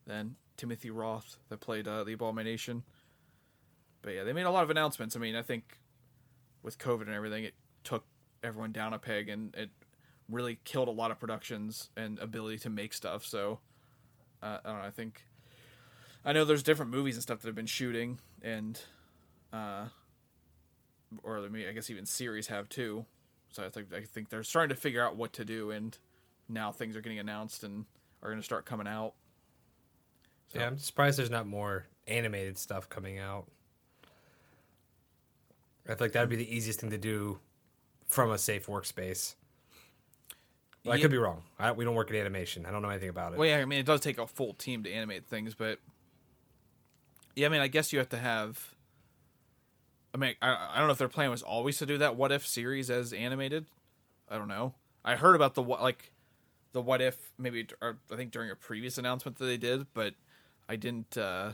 then 0.07 0.37
Timothy 0.57 0.91
Roth 0.91 1.37
that 1.51 1.61
played 1.61 1.87
uh, 1.87 2.05
the 2.05 2.12
Abomination. 2.12 2.83
But 4.03 4.14
yeah, 4.14 4.24
they 4.24 4.32
made 4.32 4.46
a 4.46 4.51
lot 4.51 4.62
of 4.62 4.70
announcements. 4.70 5.16
I 5.16 5.18
mean, 5.18 5.36
I 5.36 5.42
think 5.42 5.78
with 6.62 6.78
COVID 6.78 7.03
and 7.03 7.14
everything, 7.14 7.44
it 7.44 7.55
took 7.84 8.05
everyone 8.42 8.72
down 8.72 8.92
a 8.92 8.98
peg 8.98 9.28
and 9.28 9.55
it 9.55 9.70
really 10.28 10.59
killed 10.64 10.88
a 10.88 10.92
lot 10.92 11.11
of 11.11 11.18
productions 11.18 11.90
and 11.96 12.18
ability 12.18 12.59
to 12.59 12.70
make 12.70 12.92
stuff. 12.92 13.24
So 13.24 13.61
uh, 14.42 14.59
I 14.64 14.68
don't 14.68 14.78
know. 14.78 14.86
I 14.86 14.90
think 14.90 15.22
I 16.24 16.32
know 16.32 16.44
there's 16.44 16.62
different 16.62 16.90
movies 16.90 17.16
and 17.16 17.22
stuff 17.22 17.40
that 17.40 17.48
have 17.48 17.55
been 17.55 17.66
shooting 17.66 18.18
and 18.42 18.80
uh, 19.53 19.86
or 21.22 21.38
I 21.38 21.48
mean, 21.48 21.66
I 21.68 21.72
guess 21.72 21.90
even 21.90 22.07
series 22.07 22.46
have 22.46 22.68
too. 22.68 23.05
So 23.51 23.64
I 23.64 23.68
think 23.68 23.92
I 23.92 24.03
think 24.03 24.28
they're 24.28 24.42
starting 24.42 24.74
to 24.74 24.80
figure 24.80 25.05
out 25.05 25.16
what 25.16 25.32
to 25.34 25.44
do 25.44 25.70
and 25.70 25.96
now 26.48 26.72
things 26.72 26.96
are 26.96 27.01
getting 27.01 27.18
announced 27.18 27.64
and 27.64 27.84
are 28.22 28.30
going 28.30 28.40
to 28.40 28.44
start 28.44 28.64
coming 28.64 28.86
out. 28.86 29.14
Yeah, 30.55 30.66
I'm 30.66 30.78
surprised 30.78 31.18
there's 31.18 31.30
not 31.30 31.46
more 31.46 31.86
animated 32.09 32.59
stuff 32.59 32.88
coming 32.88 33.18
out. 33.18 33.48
I 35.89 35.95
feel 35.95 36.05
like 36.07 36.12
that'd 36.12 36.28
be 36.28 36.37
the 36.37 36.55
easiest 36.55 36.81
thing 36.81 36.91
to 36.91 36.99
do 36.99 37.41
from 38.07 38.31
a 38.31 38.39
safe 38.39 38.66
workspace. 38.66 39.35
Well, 40.85 40.95
I 40.95 41.01
could 41.01 41.11
be 41.11 41.18
wrong. 41.18 41.43
I, 41.59 41.72
we 41.72 41.85
don't 41.85 41.95
work 41.95 42.11
in 42.11 42.16
animation. 42.16 42.64
I 42.64 42.70
don't 42.70 42.81
know 42.83 42.89
anything 42.89 43.11
about 43.11 43.33
it. 43.33 43.39
Well, 43.39 43.49
yeah, 43.49 43.59
I 43.59 43.64
mean, 43.64 43.78
it 43.78 43.87
does 43.87 44.01
take 44.01 44.18
a 44.18 44.26
full 44.26 44.55
team 44.55 44.83
to 44.85 44.91
animate 44.91 45.26
things, 45.26 45.55
but 45.55 45.78
yeah, 47.37 47.47
I 47.47 47.51
mean, 47.51 47.61
I 47.61 47.68
guess 47.68 47.93
you 47.93 47.99
have 47.99 48.09
to 48.11 48.16
have. 48.18 48.74
I 50.14 50.18
mean, 50.18 50.35
I, 50.43 50.70
I 50.72 50.78
don't 50.78 50.87
know 50.87 50.93
if 50.93 50.99
their 50.99 51.09
plan 51.09 51.31
was 51.31 51.43
always 51.43 51.78
to 51.78 51.87
do 51.87 51.99
that 51.99 52.16
what 52.16 52.33
if 52.33 52.47
series 52.47 52.91
as 52.91 53.12
animated. 53.12 53.66
I 54.28 54.39
don't 54.39 54.49
know. 54.49 54.74
I 55.05 55.16
heard 55.16 55.35
about 55.37 55.55
the 55.55 55.62
what 55.62 55.83
like 55.83 56.12
the 56.72 56.81
what 56.81 57.01
if 57.01 57.33
maybe 57.39 57.66
I 57.83 57.93
think 58.16 58.31
during 58.31 58.51
a 58.51 58.57
previous 58.57 58.97
announcement 58.99 59.39
that 59.39 59.47
they 59.47 59.57
did, 59.57 59.87
but 59.95 60.14
I 60.68 60.76
didn't. 60.76 61.16
uh 61.16 61.53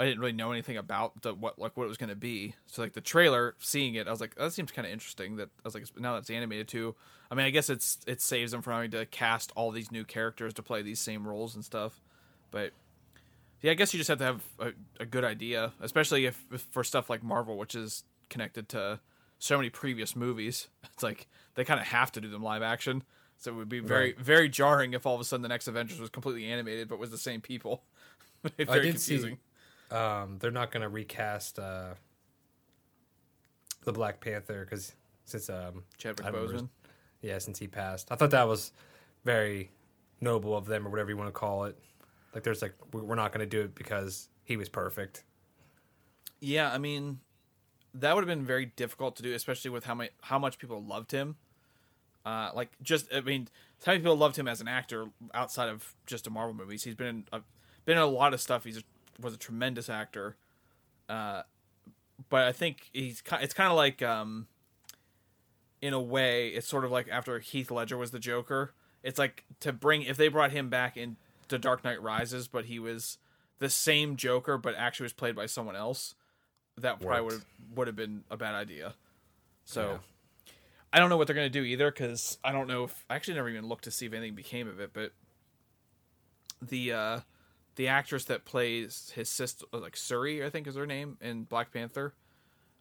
I 0.00 0.04
didn't 0.06 0.20
really 0.20 0.32
know 0.32 0.50
anything 0.50 0.76
about 0.76 1.22
the 1.22 1.34
what 1.34 1.58
like 1.58 1.76
what 1.76 1.84
it 1.84 1.88
was 1.88 1.96
going 1.98 2.08
to 2.10 2.16
be. 2.16 2.54
So 2.66 2.80
like 2.82 2.94
the 2.94 3.00
trailer, 3.00 3.54
seeing 3.58 3.94
it, 3.96 4.08
I 4.08 4.10
was 4.10 4.20
like, 4.20 4.34
oh, 4.38 4.44
that 4.44 4.52
seems 4.52 4.72
kind 4.72 4.86
of 4.86 4.92
interesting. 4.92 5.36
That 5.36 5.50
I 5.58 5.62
was 5.64 5.74
like, 5.74 5.84
now 5.98 6.14
that's 6.14 6.30
animated 6.30 6.68
too. 6.68 6.94
I 7.30 7.34
mean, 7.34 7.46
I 7.46 7.50
guess 7.50 7.68
it's 7.70 7.98
it 8.06 8.20
saves 8.20 8.50
them 8.52 8.62
from 8.62 8.72
having 8.72 8.90
to 8.92 9.04
cast 9.06 9.52
all 9.54 9.70
these 9.70 9.92
new 9.92 10.04
characters 10.04 10.54
to 10.54 10.62
play 10.62 10.82
these 10.82 10.98
same 11.00 11.28
roles 11.28 11.54
and 11.54 11.64
stuff. 11.64 12.00
But 12.50 12.72
yeah, 13.60 13.72
I 13.72 13.74
guess 13.74 13.92
you 13.92 13.98
just 13.98 14.08
have 14.08 14.18
to 14.18 14.24
have 14.24 14.42
a, 14.58 14.72
a 15.00 15.06
good 15.06 15.24
idea, 15.24 15.72
especially 15.80 16.24
if, 16.26 16.42
if 16.50 16.62
for 16.62 16.82
stuff 16.82 17.10
like 17.10 17.22
Marvel, 17.22 17.58
which 17.58 17.74
is 17.74 18.04
connected 18.30 18.68
to 18.70 19.00
so 19.38 19.56
many 19.58 19.68
previous 19.70 20.16
movies. 20.16 20.68
It's 20.94 21.02
like 21.02 21.28
they 21.56 21.64
kind 21.64 21.80
of 21.80 21.86
have 21.86 22.10
to 22.12 22.20
do 22.20 22.28
them 22.28 22.42
live 22.42 22.62
action. 22.62 23.02
So 23.38 23.50
it 23.52 23.54
would 23.54 23.68
be 23.68 23.80
very 23.80 24.06
Right. 24.14 24.18
very 24.20 24.48
jarring 24.48 24.92
if 24.94 25.06
all 25.06 25.14
of 25.14 25.20
a 25.20 25.24
sudden 25.24 25.42
the 25.42 25.48
next 25.48 25.66
Avengers 25.68 25.98
was 26.00 26.10
completely 26.10 26.46
animated 26.46 26.88
but 26.88 26.98
was 26.98 27.10
the 27.10 27.18
same 27.18 27.40
people. 27.40 27.82
Very 28.56 28.66
did 28.92 29.00
see- 29.00 29.14
confusing. 29.16 29.38
Um, 29.90 30.38
they're 30.38 30.50
not 30.50 30.70
going 30.70 30.82
to 30.82 30.88
recast 30.88 31.58
uh, 31.58 31.94
the 33.84 33.92
Black 33.92 34.20
Panther 34.20 34.64
because 34.64 34.92
since 35.24 35.48
um, 35.50 35.84
Chadwick 35.98 36.26
Boseman. 36.26 36.68
yeah, 37.22 37.38
since 37.38 37.58
he 37.58 37.66
passed, 37.66 38.08
I 38.10 38.16
thought 38.16 38.30
that 38.30 38.46
was 38.48 38.72
very 39.24 39.70
noble 40.20 40.56
of 40.56 40.66
them 40.66 40.86
or 40.86 40.90
whatever 40.90 41.10
you 41.10 41.16
want 41.16 41.28
to 41.28 41.32
call 41.32 41.64
it. 41.64 41.76
Like, 42.34 42.42
there's 42.44 42.62
like 42.62 42.74
we- 42.92 43.00
we're 43.00 43.14
not 43.16 43.32
going 43.32 43.40
to 43.40 43.46
do 43.46 43.62
it 43.62 43.74
because 43.74 44.28
he 44.44 44.56
was 44.56 44.68
perfect. 44.68 45.24
Yeah, 46.40 46.72
I 46.72 46.78
mean, 46.78 47.20
that 47.94 48.14
would 48.14 48.22
have 48.22 48.28
been 48.38 48.46
very 48.46 48.66
difficult 48.66 49.16
to 49.16 49.22
do, 49.22 49.34
especially 49.34 49.70
with 49.70 49.84
how 49.84 49.94
much 49.94 50.10
how 50.22 50.38
much 50.38 50.58
people 50.58 50.82
loved 50.82 51.10
him. 51.12 51.36
Uh, 52.24 52.50
like 52.54 52.70
just, 52.82 53.12
I 53.14 53.20
mean, 53.22 53.48
how 53.84 53.92
many 53.92 54.02
people 54.02 54.16
loved 54.16 54.36
him 54.36 54.46
as 54.46 54.60
an 54.60 54.68
actor 54.68 55.06
outside 55.32 55.68
of 55.70 55.94
just 56.06 56.24
the 56.24 56.30
Marvel 56.30 56.54
movies? 56.54 56.84
He's 56.84 56.94
been 56.94 57.06
in 57.06 57.24
a, 57.32 57.40
been 57.86 57.96
in 57.96 58.02
a 58.02 58.06
lot 58.06 58.34
of 58.34 58.40
stuff. 58.40 58.64
He's 58.64 58.82
was 59.20 59.34
a 59.34 59.38
tremendous 59.38 59.88
actor. 59.88 60.36
Uh, 61.08 61.42
but 62.28 62.46
I 62.46 62.52
think 62.52 62.90
he's 62.92 63.22
it's 63.40 63.54
kind 63.54 63.70
of 63.70 63.76
like, 63.76 64.02
um, 64.02 64.46
in 65.82 65.92
a 65.92 66.00
way, 66.00 66.48
it's 66.48 66.68
sort 66.68 66.84
of 66.84 66.90
like 66.90 67.08
after 67.10 67.38
Heath 67.38 67.70
Ledger 67.70 67.96
was 67.96 68.10
the 68.10 68.18
Joker. 68.18 68.72
It's 69.02 69.18
like 69.18 69.44
to 69.60 69.72
bring 69.72 70.02
if 70.02 70.16
they 70.16 70.28
brought 70.28 70.52
him 70.52 70.68
back 70.68 70.96
in 70.96 71.16
The 71.48 71.58
Dark 71.58 71.82
Knight 71.84 72.02
Rises, 72.02 72.48
but 72.48 72.66
he 72.66 72.78
was 72.78 73.18
the 73.58 73.70
same 73.70 74.16
Joker, 74.16 74.58
but 74.58 74.74
actually 74.76 75.04
was 75.04 75.12
played 75.12 75.34
by 75.34 75.46
someone 75.46 75.76
else. 75.76 76.14
That 76.76 77.00
probably 77.00 77.22
would 77.22 77.42
would 77.74 77.86
have 77.86 77.96
been 77.96 78.24
a 78.30 78.36
bad 78.36 78.54
idea. 78.54 78.94
So 79.64 79.92
Yeah. 79.92 80.52
I 80.92 80.98
don't 80.98 81.08
know 81.08 81.16
what 81.16 81.26
they're 81.26 81.36
gonna 81.36 81.48
do 81.48 81.62
either 81.62 81.90
because 81.90 82.38
I 82.42 82.52
don't 82.52 82.66
know 82.68 82.84
if 82.84 83.04
I 83.08 83.16
actually 83.16 83.34
never 83.34 83.48
even 83.48 83.66
looked 83.66 83.84
to 83.84 83.90
see 83.90 84.06
if 84.06 84.12
anything 84.12 84.34
became 84.34 84.68
of 84.68 84.80
it. 84.80 84.90
But 84.92 85.12
the 86.60 86.92
uh, 86.92 87.20
the 87.76 87.88
actress 87.88 88.24
that 88.26 88.44
plays 88.44 89.12
his 89.14 89.28
sister, 89.28 89.64
like 89.72 89.96
Shuri, 89.96 90.44
I 90.44 90.50
think 90.50 90.66
is 90.66 90.74
her 90.76 90.86
name 90.86 91.16
in 91.20 91.44
Black 91.44 91.72
Panther. 91.72 92.14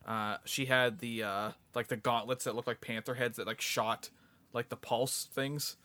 Uh, 0.05 0.37
she 0.45 0.65
had 0.65 0.99
the 0.99 1.23
uh, 1.23 1.51
like 1.75 1.87
the 1.87 1.97
gauntlets 1.97 2.45
that 2.45 2.55
look 2.55 2.67
like 2.67 2.81
panther 2.81 3.15
heads 3.15 3.37
that 3.37 3.47
like 3.47 3.61
shot 3.61 4.09
like 4.53 4.69
the 4.69 4.75
pulse 4.75 5.27
things. 5.31 5.77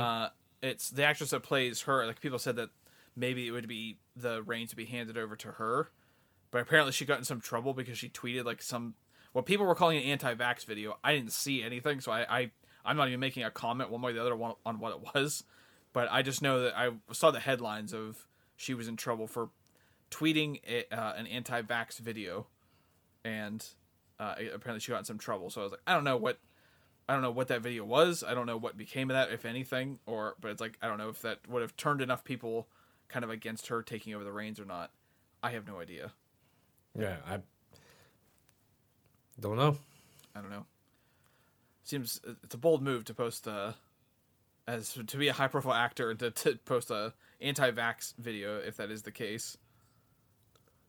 Uh, 0.00 0.28
it's 0.62 0.90
the 0.90 1.04
actress 1.04 1.30
that 1.30 1.42
plays 1.42 1.82
her. 1.82 2.06
Like 2.06 2.20
people 2.20 2.38
said 2.38 2.56
that 2.56 2.70
maybe 3.14 3.46
it 3.46 3.52
would 3.52 3.68
be 3.68 3.98
the 4.14 4.42
reins 4.42 4.70
to 4.70 4.76
be 4.76 4.84
handed 4.84 5.16
over 5.16 5.36
to 5.36 5.52
her, 5.52 5.90
but 6.50 6.60
apparently 6.60 6.92
she 6.92 7.04
got 7.04 7.18
in 7.18 7.24
some 7.24 7.40
trouble 7.40 7.72
because 7.72 7.98
she 7.98 8.08
tweeted 8.08 8.44
like 8.44 8.62
some 8.62 8.94
what 9.32 9.46
people 9.46 9.66
were 9.66 9.74
calling 9.74 9.98
an 9.98 10.04
anti-vax 10.04 10.64
video. 10.64 10.98
I 11.04 11.14
didn't 11.14 11.32
see 11.32 11.62
anything, 11.62 12.00
so 12.00 12.12
I, 12.12 12.26
I 12.28 12.50
I'm 12.84 12.96
not 12.96 13.08
even 13.08 13.20
making 13.20 13.44
a 13.44 13.50
comment 13.50 13.90
one 13.90 14.02
way 14.02 14.10
or 14.10 14.14
the 14.14 14.20
other 14.20 14.34
on 14.34 14.78
what 14.78 14.92
it 14.92 15.14
was. 15.14 15.44
But 15.96 16.12
I 16.12 16.20
just 16.20 16.42
know 16.42 16.60
that 16.60 16.76
I 16.76 16.90
saw 17.12 17.30
the 17.30 17.40
headlines 17.40 17.94
of 17.94 18.26
she 18.54 18.74
was 18.74 18.86
in 18.86 18.96
trouble 18.96 19.26
for 19.26 19.48
tweeting 20.10 20.60
a, 20.68 20.84
uh, 20.94 21.14
an 21.16 21.26
anti-vax 21.26 22.00
video, 22.00 22.48
and 23.24 23.64
uh, 24.20 24.34
apparently 24.52 24.80
she 24.80 24.92
got 24.92 24.98
in 24.98 25.04
some 25.06 25.16
trouble. 25.16 25.48
So 25.48 25.62
I 25.62 25.64
was 25.64 25.70
like, 25.70 25.80
I 25.86 25.94
don't 25.94 26.04
know 26.04 26.18
what 26.18 26.38
I 27.08 27.14
don't 27.14 27.22
know 27.22 27.30
what 27.30 27.48
that 27.48 27.62
video 27.62 27.82
was. 27.86 28.22
I 28.22 28.34
don't 28.34 28.44
know 28.44 28.58
what 28.58 28.76
became 28.76 29.10
of 29.10 29.14
that, 29.14 29.32
if 29.32 29.46
anything, 29.46 29.98
or 30.04 30.36
but 30.38 30.50
it's 30.50 30.60
like 30.60 30.76
I 30.82 30.86
don't 30.86 30.98
know 30.98 31.08
if 31.08 31.22
that 31.22 31.38
would 31.48 31.62
have 31.62 31.74
turned 31.78 32.02
enough 32.02 32.24
people 32.24 32.68
kind 33.08 33.24
of 33.24 33.30
against 33.30 33.68
her 33.68 33.80
taking 33.82 34.12
over 34.12 34.22
the 34.22 34.32
reins 34.32 34.60
or 34.60 34.66
not. 34.66 34.90
I 35.42 35.52
have 35.52 35.66
no 35.66 35.80
idea. 35.80 36.12
Yeah, 36.94 37.16
I 37.26 37.38
don't 39.40 39.56
know. 39.56 39.78
I 40.34 40.42
don't 40.42 40.50
know. 40.50 40.66
Seems 41.84 42.20
it's 42.44 42.54
a 42.54 42.58
bold 42.58 42.82
move 42.82 43.06
to 43.06 43.14
post 43.14 43.48
uh 43.48 43.72
as 44.68 44.94
to 45.06 45.16
be 45.16 45.28
a 45.28 45.32
high 45.32 45.48
profile 45.48 45.74
actor 45.74 46.10
and 46.10 46.18
to, 46.18 46.30
to 46.30 46.56
post 46.64 46.90
a 46.90 47.12
anti-vax 47.40 48.14
video 48.18 48.58
if 48.58 48.76
that 48.78 48.90
is 48.90 49.02
the 49.02 49.12
case. 49.12 49.56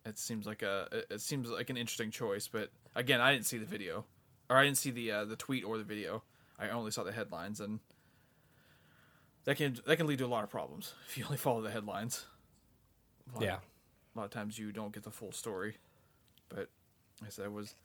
It 0.06 0.18
seems 0.18 0.46
like 0.48 0.62
a 0.64 1.04
it- 1.10 1.22
seems 1.22 1.50
like 1.50 1.70
an 1.70 1.78
interesting 1.78 2.12
choice, 2.12 2.48
but 2.48 2.72
again, 2.96 3.20
I 3.22 3.32
didn't 3.34 3.46
see 3.46 3.58
the 3.58 3.66
video 3.66 4.06
or 4.50 4.58
I 4.58 4.64
didn't 4.64 4.78
see 4.78 4.92
the 4.92 5.12
uh, 5.12 5.26
the 5.26 5.36
tweet 5.36 5.64
or 5.66 5.78
the 5.78 5.84
video. 5.84 6.24
I 6.58 6.70
only 6.70 6.92
saw 6.92 7.04
the 7.04 7.12
headlines 7.12 7.60
and 7.60 7.80
that 9.46 9.58
can 9.58 9.78
that 9.86 9.98
can 9.98 10.08
lead 10.08 10.20
to 10.20 10.26
a 10.26 10.28
lot 10.28 10.44
of 10.44 10.50
problems 10.50 10.94
if 11.08 11.18
you 11.18 11.26
only 11.26 11.38
follow 11.38 11.62
the 11.62 11.72
headlines. 11.72 12.26
A 13.32 13.36
lot- 13.36 13.44
Yeah, 13.44 13.58
a 14.16 14.18
lot 14.18 14.26
of 14.26 14.32
times 14.32 14.58
you 14.58 14.72
don't 14.72 14.94
get 14.94 15.04
the 15.04 15.12
full 15.12 15.32
story. 15.32 15.76
But 16.50 16.70
I 17.26 17.30
said 17.30 17.46
I 17.46 17.50
was 17.50 17.76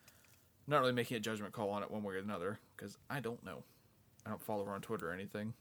not 0.68 0.80
really 0.80 0.92
making 0.92 1.16
a 1.16 1.20
judgment 1.20 1.52
call 1.52 1.70
on 1.70 1.82
it 1.82 1.90
one 1.90 2.02
way 2.04 2.14
or 2.14 2.18
another 2.18 2.58
because 2.76 2.96
I 3.10 3.18
don't 3.20 3.44
know. 3.44 3.64
I 4.24 4.30
don't 4.30 4.40
follow 4.40 4.64
her 4.64 4.72
on 4.72 4.80
Twitter 4.80 5.10
or 5.10 5.12
anything. 5.12 5.54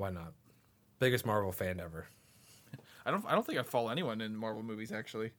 Why 0.00 0.10
not? 0.10 0.32
Biggest 0.98 1.26
Marvel 1.26 1.52
fan 1.52 1.78
ever. 1.78 2.06
I 3.06 3.10
don't. 3.10 3.24
I 3.26 3.32
don't 3.32 3.46
think 3.46 3.58
I 3.58 3.62
follow 3.62 3.90
anyone 3.90 4.20
in 4.20 4.34
Marvel 4.34 4.62
movies 4.62 4.92
actually. 4.92 5.32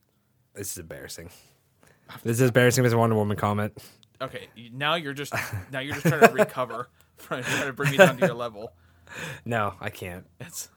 This 0.53 0.71
is 0.71 0.77
embarrassing. 0.77 1.29
This 2.23 2.41
is 2.41 2.47
embarrassing 2.49 2.85
as 2.85 2.91
a 2.91 2.97
Wonder 2.97 3.15
Woman 3.15 3.37
comment. 3.37 3.77
Okay, 4.21 4.49
now 4.73 4.95
you're 4.95 5.13
just 5.13 5.33
now 5.71 5.79
you're 5.79 5.93
just 5.93 6.05
trying 6.05 6.19
to 6.19 6.33
recover 6.33 6.89
from 7.17 7.41
trying 7.41 7.67
to 7.67 7.71
bring 7.71 7.91
me 7.91 7.95
down 7.95 8.17
to 8.17 8.25
your 8.25 8.35
level. 8.35 8.73
No, 9.45 9.75
I 9.79 9.89
can't. 9.91 10.25
It's, 10.41 10.67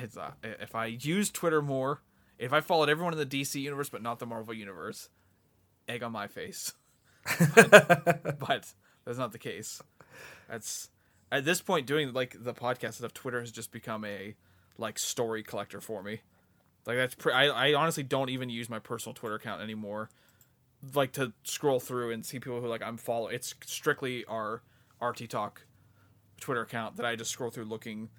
it's 0.00 0.16
uh, 0.16 0.30
if 0.42 0.74
I 0.74 0.86
use 0.86 1.30
Twitter 1.30 1.60
more, 1.60 2.00
if 2.38 2.54
I 2.54 2.62
followed 2.62 2.88
everyone 2.88 3.12
in 3.12 3.18
the 3.18 3.26
DC 3.26 3.60
universe 3.60 3.90
but 3.90 4.00
not 4.00 4.18
the 4.18 4.24
Marvel 4.24 4.54
universe, 4.54 5.10
egg 5.86 6.02
on 6.02 6.12
my 6.12 6.26
face. 6.26 6.72
but, 7.54 8.38
but 8.38 8.72
that's 9.04 9.18
not 9.18 9.32
the 9.32 9.38
case. 9.38 9.82
That's 10.48 10.88
at 11.30 11.44
this 11.44 11.60
point 11.60 11.86
doing 11.86 12.12
like 12.12 12.36
the 12.38 12.54
podcast 12.54 12.94
stuff. 12.94 13.14
Twitter 13.14 13.40
has 13.40 13.50
just 13.50 13.72
become 13.72 14.04
a 14.04 14.34
like 14.78 14.98
story 14.98 15.42
collector 15.42 15.80
for 15.80 16.02
me. 16.02 16.20
Like 16.86 16.96
that's 16.96 17.14
pre- 17.14 17.32
I 17.32 17.46
I 17.46 17.74
honestly 17.74 18.02
don't 18.02 18.30
even 18.30 18.48
use 18.48 18.68
my 18.68 18.78
personal 18.78 19.14
Twitter 19.14 19.34
account 19.34 19.62
anymore. 19.62 20.08
Like 20.94 21.12
to 21.12 21.32
scroll 21.42 21.80
through 21.80 22.12
and 22.12 22.24
see 22.24 22.38
people 22.38 22.60
who 22.60 22.68
like 22.68 22.82
I'm 22.82 22.96
follow. 22.96 23.28
It's 23.28 23.54
strictly 23.64 24.24
our 24.26 24.62
RT 25.00 25.28
Talk 25.28 25.66
Twitter 26.40 26.62
account 26.62 26.96
that 26.96 27.06
I 27.06 27.16
just 27.16 27.30
scroll 27.30 27.50
through 27.50 27.64
looking 27.64 28.10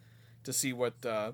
to 0.44 0.52
see 0.52 0.74
what 0.74 1.06
uh 1.06 1.32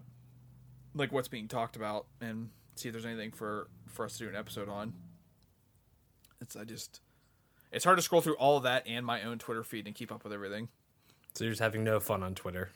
like 0.94 1.12
what's 1.12 1.28
being 1.28 1.48
talked 1.48 1.76
about 1.76 2.06
and 2.22 2.50
see 2.76 2.90
if 2.90 2.94
there's 2.94 3.06
anything 3.06 3.32
for 3.32 3.68
for 3.88 4.06
us 4.06 4.18
to 4.18 4.26
do 4.26 4.30
an 4.30 4.36
episode 4.36 4.70
on. 4.70 4.94
It's 6.40 6.56
I 6.56 6.66
just 6.66 7.02
it's 7.72 7.86
hard 7.86 7.98
to 7.98 8.04
scroll 8.04 8.22
through 8.22 8.36
all 8.36 8.58
of 8.58 8.64
that 8.64 8.84
and 8.86 9.04
my 9.06 9.24
own 9.24 9.40
Twitter 9.40 9.64
feed 9.64 9.88
and 9.88 9.96
keep 9.96 10.12
up 10.12 10.24
with 10.24 10.34
everything. 10.34 10.70
So 11.34 11.44
you're 11.44 11.52
just 11.52 11.62
having 11.62 11.84
no 11.84 12.00
fun 12.00 12.24
on 12.24 12.36
Twitter. 12.36 12.70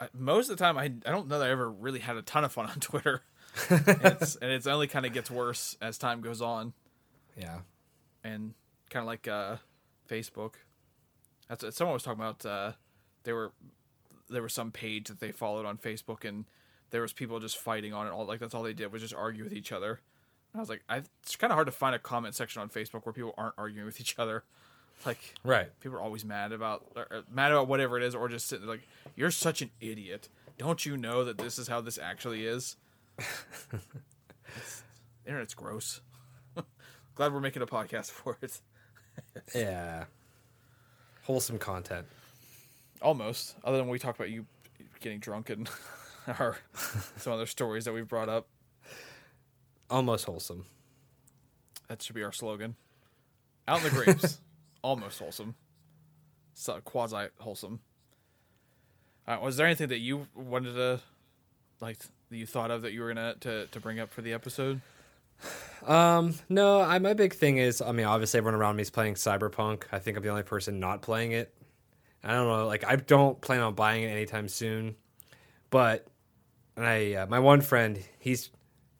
I, 0.00 0.08
most 0.12 0.50
of 0.50 0.56
the 0.56 0.62
time, 0.64 0.76
I, 0.76 0.84
I 0.84 1.10
don't 1.10 1.28
know 1.28 1.38
that 1.38 1.46
I 1.48 1.50
ever 1.50 1.70
really 1.70 2.00
had 2.00 2.16
a 2.16 2.22
ton 2.22 2.44
of 2.44 2.52
fun 2.52 2.66
on 2.66 2.74
Twitter. 2.80 3.22
it's, 3.70 4.36
and 4.36 4.50
it's 4.50 4.66
only 4.66 4.86
kind 4.86 5.06
of 5.06 5.12
gets 5.12 5.30
worse 5.30 5.76
as 5.80 5.98
time 5.98 6.20
goes 6.20 6.40
on, 6.42 6.72
Yeah. 7.36 7.60
and 8.24 8.54
kind 8.90 9.02
of 9.02 9.06
like 9.06 9.28
uh, 9.28 9.56
Facebook. 10.08 10.54
That's 11.48 11.76
someone 11.76 11.94
was 11.94 12.02
talking 12.02 12.20
about. 12.20 12.44
Uh, 12.46 12.72
they 13.24 13.32
were 13.32 13.52
there 14.30 14.42
was 14.42 14.54
some 14.54 14.70
page 14.70 15.08
that 15.08 15.20
they 15.20 15.32
followed 15.32 15.66
on 15.66 15.76
Facebook, 15.76 16.26
and 16.26 16.46
there 16.90 17.02
was 17.02 17.12
people 17.12 17.40
just 17.40 17.58
fighting 17.58 17.92
on 17.92 18.06
it. 18.06 18.10
All 18.10 18.24
like 18.24 18.40
that's 18.40 18.54
all 18.54 18.62
they 18.62 18.72
did 18.72 18.90
was 18.90 19.02
just 19.02 19.14
argue 19.14 19.44
with 19.44 19.52
each 19.52 19.70
other. 19.72 20.00
And 20.52 20.58
I 20.58 20.60
was 20.60 20.70
like, 20.70 20.82
I, 20.88 21.02
it's 21.22 21.36
kind 21.36 21.50
of 21.50 21.56
hard 21.56 21.66
to 21.66 21.72
find 21.72 21.94
a 21.94 21.98
comment 21.98 22.34
section 22.34 22.62
on 22.62 22.70
Facebook 22.70 23.04
where 23.04 23.12
people 23.12 23.34
aren't 23.36 23.54
arguing 23.58 23.84
with 23.86 24.00
each 24.00 24.18
other. 24.18 24.44
Like 25.04 25.34
Right. 25.42 25.68
people 25.80 25.98
are 25.98 26.00
always 26.00 26.24
mad 26.24 26.52
about 26.52 26.84
mad 27.30 27.52
about 27.52 27.66
whatever 27.68 27.96
it 27.96 28.02
is 28.04 28.14
or 28.14 28.28
just 28.28 28.46
sitting 28.48 28.66
like 28.66 28.86
you're 29.16 29.30
such 29.32 29.60
an 29.62 29.70
idiot 29.80 30.28
don't 30.58 30.86
you 30.86 30.96
know 30.96 31.24
that 31.24 31.38
this 31.38 31.58
is 31.58 31.66
how 31.68 31.80
this 31.80 31.98
actually 31.98 32.46
is 32.46 32.76
internet's 35.26 35.54
gross 35.54 36.00
glad 37.14 37.32
we're 37.32 37.40
making 37.40 37.62
a 37.62 37.66
podcast 37.66 38.10
for 38.12 38.38
it 38.42 38.60
Yeah. 39.54 40.04
Wholesome 41.24 41.58
content. 41.58 42.06
almost 43.00 43.56
other 43.64 43.78
than 43.78 43.88
we 43.88 43.98
talk 43.98 44.14
about 44.16 44.30
you 44.30 44.46
getting 45.00 45.18
drunk 45.18 45.50
and 45.50 45.68
our 46.38 46.56
some 47.16 47.32
other 47.32 47.46
stories 47.46 47.84
that 47.86 47.92
we've 47.92 48.08
brought 48.08 48.28
up 48.28 48.46
Almost 49.90 50.24
wholesome. 50.24 50.64
that 51.88 52.00
should 52.02 52.14
be 52.14 52.22
our 52.22 52.32
slogan 52.32 52.76
out 53.68 53.78
in 53.78 53.84
the 53.84 53.90
grapes 53.90 54.38
almost 54.82 55.18
wholesome 55.18 55.54
so 56.54 56.80
quasi 56.84 57.28
wholesome 57.38 57.80
uh, 59.26 59.38
was 59.40 59.56
there 59.56 59.66
anything 59.66 59.88
that 59.88 59.98
you 59.98 60.26
wanted 60.34 60.74
to 60.74 61.00
like 61.80 61.98
that 61.98 62.36
you 62.36 62.46
thought 62.46 62.70
of 62.70 62.82
that 62.82 62.92
you 62.92 63.00
were 63.00 63.08
gonna 63.08 63.34
to, 63.40 63.66
to 63.68 63.80
bring 63.80 63.98
up 64.00 64.10
for 64.12 64.22
the 64.22 64.32
episode 64.32 64.80
Um, 65.86 66.34
no, 66.48 66.80
I, 66.80 67.00
my 67.00 67.14
big 67.14 67.34
thing 67.34 67.56
is, 67.58 67.82
I 67.82 67.90
mean, 67.90 68.06
obviously 68.06 68.38
everyone 68.38 68.54
around 68.60 68.76
me 68.76 68.82
is 68.82 68.90
playing 68.90 69.14
Cyberpunk. 69.14 69.84
I 69.90 69.98
think 69.98 70.16
I'm 70.16 70.22
the 70.22 70.28
only 70.28 70.44
person 70.44 70.78
not 70.78 71.02
playing 71.02 71.32
it. 71.32 71.52
I 72.22 72.32
don't 72.32 72.46
know, 72.46 72.66
like 72.68 72.84
I 72.86 72.94
don't 72.94 73.40
plan 73.40 73.60
on 73.60 73.74
buying 73.74 74.04
it 74.04 74.08
anytime 74.08 74.46
soon. 74.46 74.94
But 75.70 76.06
I, 76.76 77.14
uh, 77.14 77.26
my 77.26 77.40
one 77.40 77.60
friend, 77.62 77.98
he's 78.20 78.50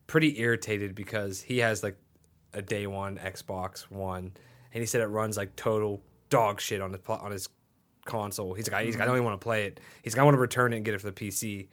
pretty 0.08 0.40
irritated 0.40 0.96
because 0.96 1.40
he 1.40 1.58
has 1.58 1.84
like 1.84 1.96
a 2.52 2.62
day 2.62 2.88
one 2.88 3.18
Xbox 3.18 3.82
One, 3.82 4.32
and 4.72 4.80
he 4.82 4.86
said 4.86 5.00
it 5.00 5.06
runs 5.06 5.36
like 5.36 5.54
total 5.56 6.00
dog 6.30 6.60
shit 6.60 6.80
on 6.80 6.92
his 6.92 7.00
on 7.08 7.30
his 7.32 7.48
console. 8.04 8.54
He's 8.54 8.68
like, 8.70 8.82
I, 8.82 8.84
he's 8.84 8.94
like, 8.94 9.02
I 9.02 9.06
don't 9.06 9.14
even 9.16 9.24
want 9.24 9.40
to 9.40 9.44
play 9.44 9.66
it. 9.66 9.80
He's 10.02 10.14
like, 10.14 10.20
I 10.20 10.24
want 10.24 10.34
to 10.34 10.40
return 10.40 10.72
it 10.72 10.76
and 10.76 10.84
get 10.84 10.94
it 10.94 11.00
for 11.00 11.10
the 11.10 11.12
PC. 11.12 11.68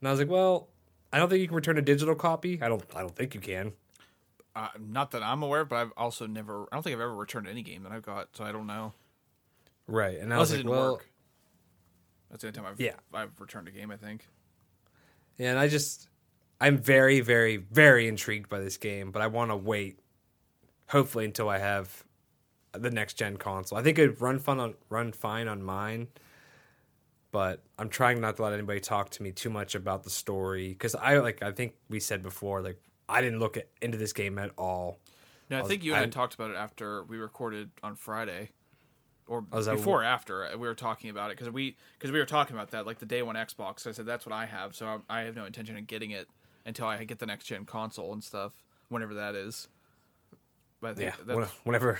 And 0.00 0.08
I 0.08 0.10
was 0.10 0.20
like, 0.20 0.28
well, 0.30 0.68
I 1.12 1.18
don't 1.18 1.28
think 1.28 1.40
you 1.40 1.46
can 1.46 1.56
return 1.56 1.76
a 1.78 1.82
digital 1.82 2.14
copy. 2.14 2.60
I 2.62 2.68
don't. 2.68 2.82
I 2.94 3.00
don't 3.00 3.14
think 3.14 3.34
you 3.34 3.40
can. 3.40 3.72
uh, 4.56 4.68
not 4.80 5.10
that 5.12 5.22
i'm 5.22 5.42
aware 5.44 5.64
but 5.64 5.76
i've 5.76 5.92
also 5.96 6.26
never 6.26 6.64
i 6.72 6.76
don't 6.76 6.82
think 6.82 6.94
i've 6.94 7.00
ever 7.00 7.14
returned 7.14 7.46
any 7.46 7.62
game 7.62 7.84
that 7.84 7.92
i've 7.92 8.02
got 8.02 8.28
so 8.36 8.42
i 8.44 8.50
don't 8.52 8.66
know 8.66 8.92
Right. 9.86 10.18
And 10.18 10.32
I 10.32 10.36
unless 10.36 10.50
was 10.50 10.50
it 10.50 10.54
like, 10.54 10.58
didn't 10.64 10.70
well, 10.72 10.92
work 10.92 11.08
that's 12.30 12.42
the 12.42 12.48
only 12.48 12.56
time 12.60 12.66
i've 12.70 12.80
Yeah. 12.80 12.94
i've 13.14 13.30
returned 13.40 13.68
a 13.68 13.70
game 13.70 13.90
i 13.92 13.96
think 13.96 14.26
yeah, 15.38 15.50
and 15.50 15.58
I 15.58 15.68
just, 15.68 16.08
I'm 16.60 16.76
very, 16.76 17.20
very, 17.20 17.56
very 17.56 18.08
intrigued 18.08 18.50
by 18.50 18.58
this 18.60 18.76
game, 18.76 19.10
but 19.10 19.22
I 19.22 19.28
want 19.28 19.50
to 19.52 19.56
wait, 19.56 19.98
hopefully, 20.88 21.24
until 21.24 21.48
I 21.48 21.56
have 21.58 22.04
the 22.72 22.90
next 22.90 23.14
gen 23.14 23.36
console. 23.36 23.78
I 23.78 23.82
think 23.82 23.98
it'd 23.98 24.20
run 24.20 24.38
fun 24.38 24.60
on 24.60 24.74
run 24.88 25.12
fine 25.12 25.48
on 25.48 25.62
mine, 25.62 26.08
but 27.32 27.62
I'm 27.78 27.88
trying 27.88 28.20
not 28.20 28.36
to 28.36 28.42
let 28.42 28.52
anybody 28.52 28.80
talk 28.80 29.10
to 29.10 29.22
me 29.22 29.32
too 29.32 29.50
much 29.50 29.74
about 29.74 30.04
the 30.04 30.10
story 30.10 30.68
because 30.68 30.94
I 30.94 31.18
like 31.18 31.42
I 31.42 31.52
think 31.52 31.74
we 31.88 32.00
said 32.00 32.22
before, 32.22 32.60
like 32.62 32.80
I 33.08 33.20
didn't 33.20 33.38
look 33.40 33.56
at, 33.56 33.68
into 33.82 33.98
this 33.98 34.12
game 34.12 34.38
at 34.38 34.50
all. 34.56 34.98
no 35.50 35.58
i 35.58 35.60
was- 35.62 35.68
think 35.68 35.82
you 35.82 35.94
and 35.94 36.02
i 36.04 36.06
I- 36.06 36.10
talked 36.10 36.34
about 36.34 36.50
it 36.50 36.56
after 36.56 37.02
we 37.04 37.16
recorded 37.18 37.70
on 37.82 37.96
friday 37.96 38.50
or 39.26 39.44
that- 39.50 39.64
before 39.66 40.02
or 40.02 40.04
after 40.04 40.44
uh, 40.44 40.52
we 40.56 40.68
were 40.68 40.76
talking 40.76 41.10
about 41.10 41.30
it 41.32 41.36
because 41.36 41.52
we 41.52 41.76
because 41.98 42.12
we 42.12 42.20
were 42.20 42.24
talking 42.26 42.54
about 42.54 42.70
that 42.70 42.86
like 42.86 43.00
the 43.00 43.06
day 43.06 43.22
one 43.22 43.34
xbox 43.34 43.84
i 43.86 43.90
said 43.90 44.06
that's 44.06 44.24
what 44.24 44.32
i 44.32 44.46
have 44.46 44.76
so 44.76 45.02
i, 45.10 45.18
I 45.18 45.20
have 45.22 45.34
no 45.34 45.44
intention 45.44 45.76
of 45.76 45.88
getting 45.88 46.12
it 46.12 46.28
until 46.64 46.86
i 46.86 47.02
get 47.02 47.18
the 47.18 47.26
next 47.26 47.46
gen 47.46 47.64
console 47.64 48.12
and 48.12 48.22
stuff 48.22 48.52
whenever 48.90 49.14
that 49.14 49.34
is 49.34 49.66
but 50.80 50.96
Yeah, 50.98 51.14
whenever 51.64 51.98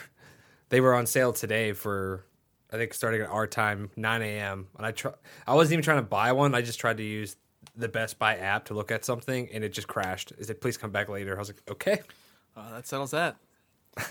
they 0.71 0.81
were 0.81 0.95
on 0.95 1.07
sale 1.07 1.33
today 1.33 1.73
for, 1.73 2.25
I 2.73 2.77
think 2.77 2.95
starting 2.95 3.21
at 3.21 3.29
our 3.29 3.47
time, 3.47 3.91
9 3.97 4.23
a.m. 4.23 4.68
And 4.77 4.87
I 4.87 4.93
try, 4.93 5.12
I 5.47 5.55
wasn't 5.55 5.75
even 5.75 5.85
trying 5.85 5.99
to 5.99 6.09
buy 6.09 6.33
one. 6.33 6.55
I 6.55 6.62
just 6.62 6.81
tried 6.81 6.97
to 6.97 7.05
use 7.05 7.37
the 7.77 7.89
Best 7.89 8.18
Buy 8.18 8.37
app 8.37 8.66
to 8.66 8.75
look 8.75 8.91
at 8.91 9.05
something, 9.05 9.49
and 9.53 9.62
it 9.62 9.73
just 9.73 9.89
crashed. 9.89 10.33
Is 10.33 10.39
it 10.39 10.47
said, 10.47 10.61
"Please 10.61 10.77
come 10.77 10.91
back 10.91 11.09
later." 11.09 11.37
I 11.37 11.39
was 11.39 11.49
like, 11.49 11.62
"Okay." 11.71 12.01
uh, 12.57 12.71
that 12.75 12.87
settles 12.87 13.11
that 13.12 13.37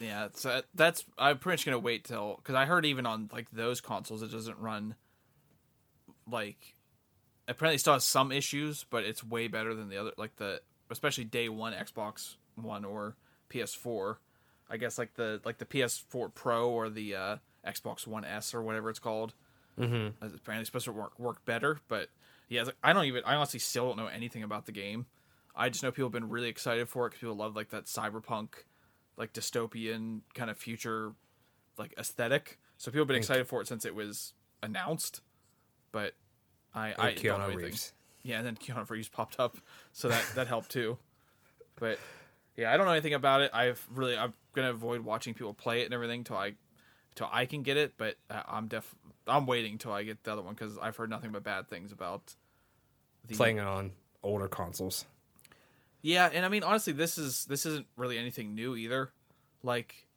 Yeah, 0.00 0.28
so 0.34 0.62
that's 0.74 1.04
I'm 1.16 1.38
pretty 1.38 1.54
much 1.54 1.64
gonna 1.64 1.78
wait 1.78 2.04
till 2.04 2.36
because 2.36 2.56
I 2.56 2.64
heard 2.64 2.84
even 2.84 3.06
on 3.06 3.30
like 3.32 3.50
those 3.52 3.80
consoles 3.80 4.22
it 4.22 4.32
doesn't 4.32 4.58
run 4.58 4.96
like 6.28 6.74
apparently 7.46 7.78
still 7.78 7.92
has 7.92 8.04
some 8.04 8.32
issues, 8.32 8.84
but 8.90 9.04
it's 9.04 9.22
way 9.22 9.46
better 9.46 9.74
than 9.74 9.88
the 9.88 9.98
other 9.98 10.10
like 10.16 10.36
the 10.36 10.60
especially 10.90 11.24
day 11.24 11.48
one 11.48 11.72
Xbox 11.72 12.34
One 12.56 12.84
or 12.84 13.16
PS4. 13.48 14.16
I 14.72 14.78
guess 14.78 14.96
like 14.98 15.14
the 15.14 15.40
like 15.44 15.58
the 15.58 15.66
PS4 15.66 16.34
Pro 16.34 16.70
or 16.70 16.88
the 16.88 17.14
uh, 17.14 17.36
Xbox 17.66 18.06
One 18.06 18.24
S 18.24 18.54
or 18.54 18.62
whatever 18.62 18.88
it's 18.90 18.98
called. 18.98 19.34
Mm-hmm. 19.78 20.24
It's 20.24 20.34
apparently 20.34 20.64
supposed 20.64 20.86
to 20.86 20.92
work 20.92 21.18
work 21.18 21.44
better, 21.44 21.78
but 21.88 22.08
yeah, 22.48 22.62
like, 22.64 22.76
I 22.82 22.92
don't 22.92 23.04
even 23.04 23.22
I 23.24 23.34
honestly 23.36 23.60
still 23.60 23.86
don't 23.88 23.98
know 23.98 24.06
anything 24.06 24.42
about 24.42 24.66
the 24.66 24.72
game. 24.72 25.06
I 25.54 25.68
just 25.68 25.82
know 25.82 25.90
people 25.92 26.06
have 26.06 26.12
been 26.12 26.30
really 26.30 26.48
excited 26.48 26.88
for 26.88 27.06
it 27.06 27.10
because 27.10 27.20
people 27.20 27.36
love 27.36 27.54
like 27.54 27.68
that 27.70 27.84
cyberpunk, 27.84 28.48
like 29.18 29.32
dystopian 29.34 30.20
kind 30.34 30.50
of 30.50 30.56
future, 30.56 31.12
like 31.78 31.94
aesthetic. 31.98 32.58
So 32.78 32.90
people 32.90 33.02
have 33.02 33.08
been 33.08 33.16
And- 33.16 33.22
excited 33.24 33.46
for 33.46 33.60
it 33.60 33.68
since 33.68 33.84
it 33.84 33.94
was 33.94 34.32
announced. 34.62 35.20
But 35.92 36.14
I 36.74 36.94
I 36.98 37.08
And 37.10 37.22
don't 37.22 37.38
know 37.38 37.44
anything. 37.46 37.64
Reeves. 37.66 37.92
Yeah, 38.22 38.38
and 38.38 38.46
then 38.46 38.56
Keanu 38.56 38.88
Reeves 38.88 39.08
popped 39.08 39.38
up, 39.38 39.58
so 39.92 40.08
that 40.08 40.24
that 40.34 40.46
helped 40.46 40.70
too. 40.70 40.96
But 41.76 41.98
yeah, 42.56 42.72
I 42.72 42.76
don't 42.76 42.86
know 42.86 42.92
anything 42.92 43.14
about 43.14 43.40
it. 43.42 43.50
I've 43.52 43.86
really 43.92 44.16
I'm 44.16 44.32
gonna 44.54 44.70
avoid 44.70 45.00
watching 45.02 45.34
people 45.34 45.54
play 45.54 45.82
it 45.82 45.84
and 45.86 45.94
everything 45.94 46.24
till 46.24 46.36
I 46.36 46.54
till 47.14 47.28
I 47.30 47.46
can 47.46 47.62
get 47.62 47.76
it. 47.76 47.94
But 47.96 48.16
uh, 48.30 48.42
I'm 48.48 48.68
def 48.68 48.94
I'm 49.26 49.46
waiting 49.46 49.78
till 49.78 49.92
I 49.92 50.02
get 50.02 50.22
the 50.24 50.32
other 50.32 50.42
one 50.42 50.54
because 50.54 50.78
I've 50.78 50.96
heard 50.96 51.10
nothing 51.10 51.32
but 51.32 51.42
bad 51.42 51.68
things 51.68 51.92
about 51.92 52.34
the 53.26 53.34
Playing 53.34 53.58
it 53.58 53.66
on 53.66 53.92
older 54.22 54.48
consoles. 54.48 55.06
Yeah, 56.00 56.28
and 56.32 56.44
I 56.44 56.48
mean 56.48 56.62
honestly, 56.62 56.92
this 56.92 57.18
is 57.18 57.44
this 57.46 57.64
isn't 57.66 57.86
really 57.96 58.18
anything 58.18 58.54
new 58.54 58.74
either. 58.76 59.10
Like, 59.62 60.08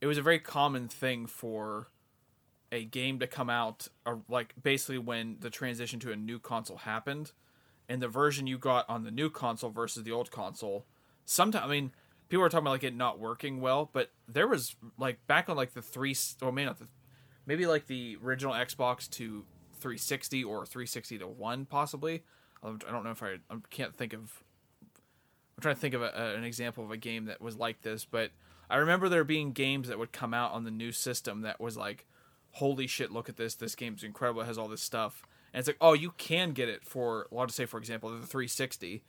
it 0.00 0.06
was 0.06 0.18
a 0.18 0.22
very 0.22 0.40
common 0.40 0.88
thing 0.88 1.26
for 1.26 1.88
a 2.72 2.84
game 2.84 3.20
to 3.20 3.26
come 3.26 3.48
out, 3.48 3.88
or 4.04 4.22
like 4.28 4.54
basically 4.60 4.98
when 4.98 5.36
the 5.40 5.50
transition 5.50 6.00
to 6.00 6.12
a 6.12 6.16
new 6.16 6.38
console 6.38 6.78
happened, 6.78 7.32
and 7.88 8.02
the 8.02 8.08
version 8.08 8.46
you 8.46 8.58
got 8.58 8.88
on 8.88 9.04
the 9.04 9.10
new 9.10 9.30
console 9.30 9.70
versus 9.70 10.02
the 10.02 10.12
old 10.12 10.30
console. 10.30 10.84
Sometimes, 11.24 11.64
I 11.64 11.68
mean, 11.68 11.92
people 12.28 12.42
were 12.42 12.48
talking 12.48 12.64
about 12.64 12.72
like 12.72 12.84
it 12.84 12.94
not 12.94 13.18
working 13.18 13.60
well, 13.60 13.90
but 13.92 14.10
there 14.26 14.48
was 14.48 14.76
like 14.98 15.26
back 15.26 15.48
on 15.48 15.56
like 15.56 15.72
the 15.74 15.82
three, 15.82 16.14
or 16.42 16.52
maybe 16.52 16.66
not 16.66 16.78
the, 16.78 16.88
maybe 17.46 17.66
like 17.66 17.86
the 17.86 18.16
original 18.22 18.54
Xbox 18.54 19.08
to 19.10 19.44
360 19.80 20.44
or 20.44 20.66
360 20.66 21.18
to 21.18 21.26
one 21.26 21.64
possibly. 21.64 22.22
Um, 22.62 22.78
I 22.88 22.92
don't 22.92 23.04
know 23.04 23.10
if 23.10 23.22
I 23.22 23.36
I 23.50 23.56
can't 23.70 23.94
think 23.94 24.12
of 24.12 24.42
I'm 25.56 25.62
trying 25.62 25.74
to 25.74 25.80
think 25.80 25.94
of 25.94 26.02
a, 26.02 26.12
a- 26.14 26.34
an 26.36 26.44
example 26.44 26.84
of 26.84 26.90
a 26.90 26.96
game 26.96 27.26
that 27.26 27.40
was 27.40 27.56
like 27.56 27.82
this, 27.82 28.04
but 28.04 28.30
I 28.70 28.76
remember 28.76 29.08
there 29.08 29.24
being 29.24 29.52
games 29.52 29.88
that 29.88 29.98
would 29.98 30.12
come 30.12 30.34
out 30.34 30.52
on 30.52 30.64
the 30.64 30.70
new 30.70 30.92
system 30.92 31.40
that 31.42 31.60
was 31.60 31.76
like, 31.76 32.06
"Holy 32.52 32.86
shit! 32.86 33.10
Look 33.10 33.28
at 33.28 33.36
this! 33.36 33.54
This 33.54 33.74
game's 33.74 34.04
incredible. 34.04 34.42
It 34.42 34.46
has 34.46 34.58
all 34.58 34.68
this 34.68 34.82
stuff." 34.82 35.22
And 35.52 35.60
it's 35.60 35.68
like, 35.68 35.78
oh, 35.80 35.94
you 35.94 36.10
can 36.18 36.52
get 36.52 36.68
it 36.68 36.84
for, 36.84 37.26
well, 37.30 37.40
I'll 37.40 37.46
just 37.46 37.56
say, 37.56 37.64
for 37.64 37.78
example, 37.78 38.10
the 38.10 38.16
360. 38.26 39.02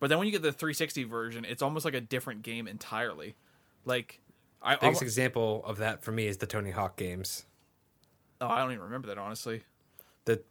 But 0.00 0.08
then 0.08 0.18
when 0.18 0.26
you 0.26 0.32
get 0.32 0.42
the 0.42 0.52
360 0.52 1.04
version, 1.04 1.44
it's 1.44 1.62
almost 1.62 1.84
like 1.84 1.94
a 1.94 2.00
different 2.00 2.42
game 2.42 2.66
entirely. 2.66 3.36
Like, 3.84 4.20
I 4.62 4.76
Biggest 4.76 5.02
example 5.02 5.62
of 5.64 5.78
that 5.78 6.02
for 6.02 6.12
me 6.12 6.26
is 6.26 6.38
the 6.38 6.46
Tony 6.46 6.70
Hawk 6.70 6.96
games. 6.96 7.44
oh, 8.40 8.48
I 8.48 8.58
don't 8.58 8.72
even 8.72 8.84
remember 8.84 9.08
that 9.08 9.18
honestly. 9.18 9.62
The 10.24 10.42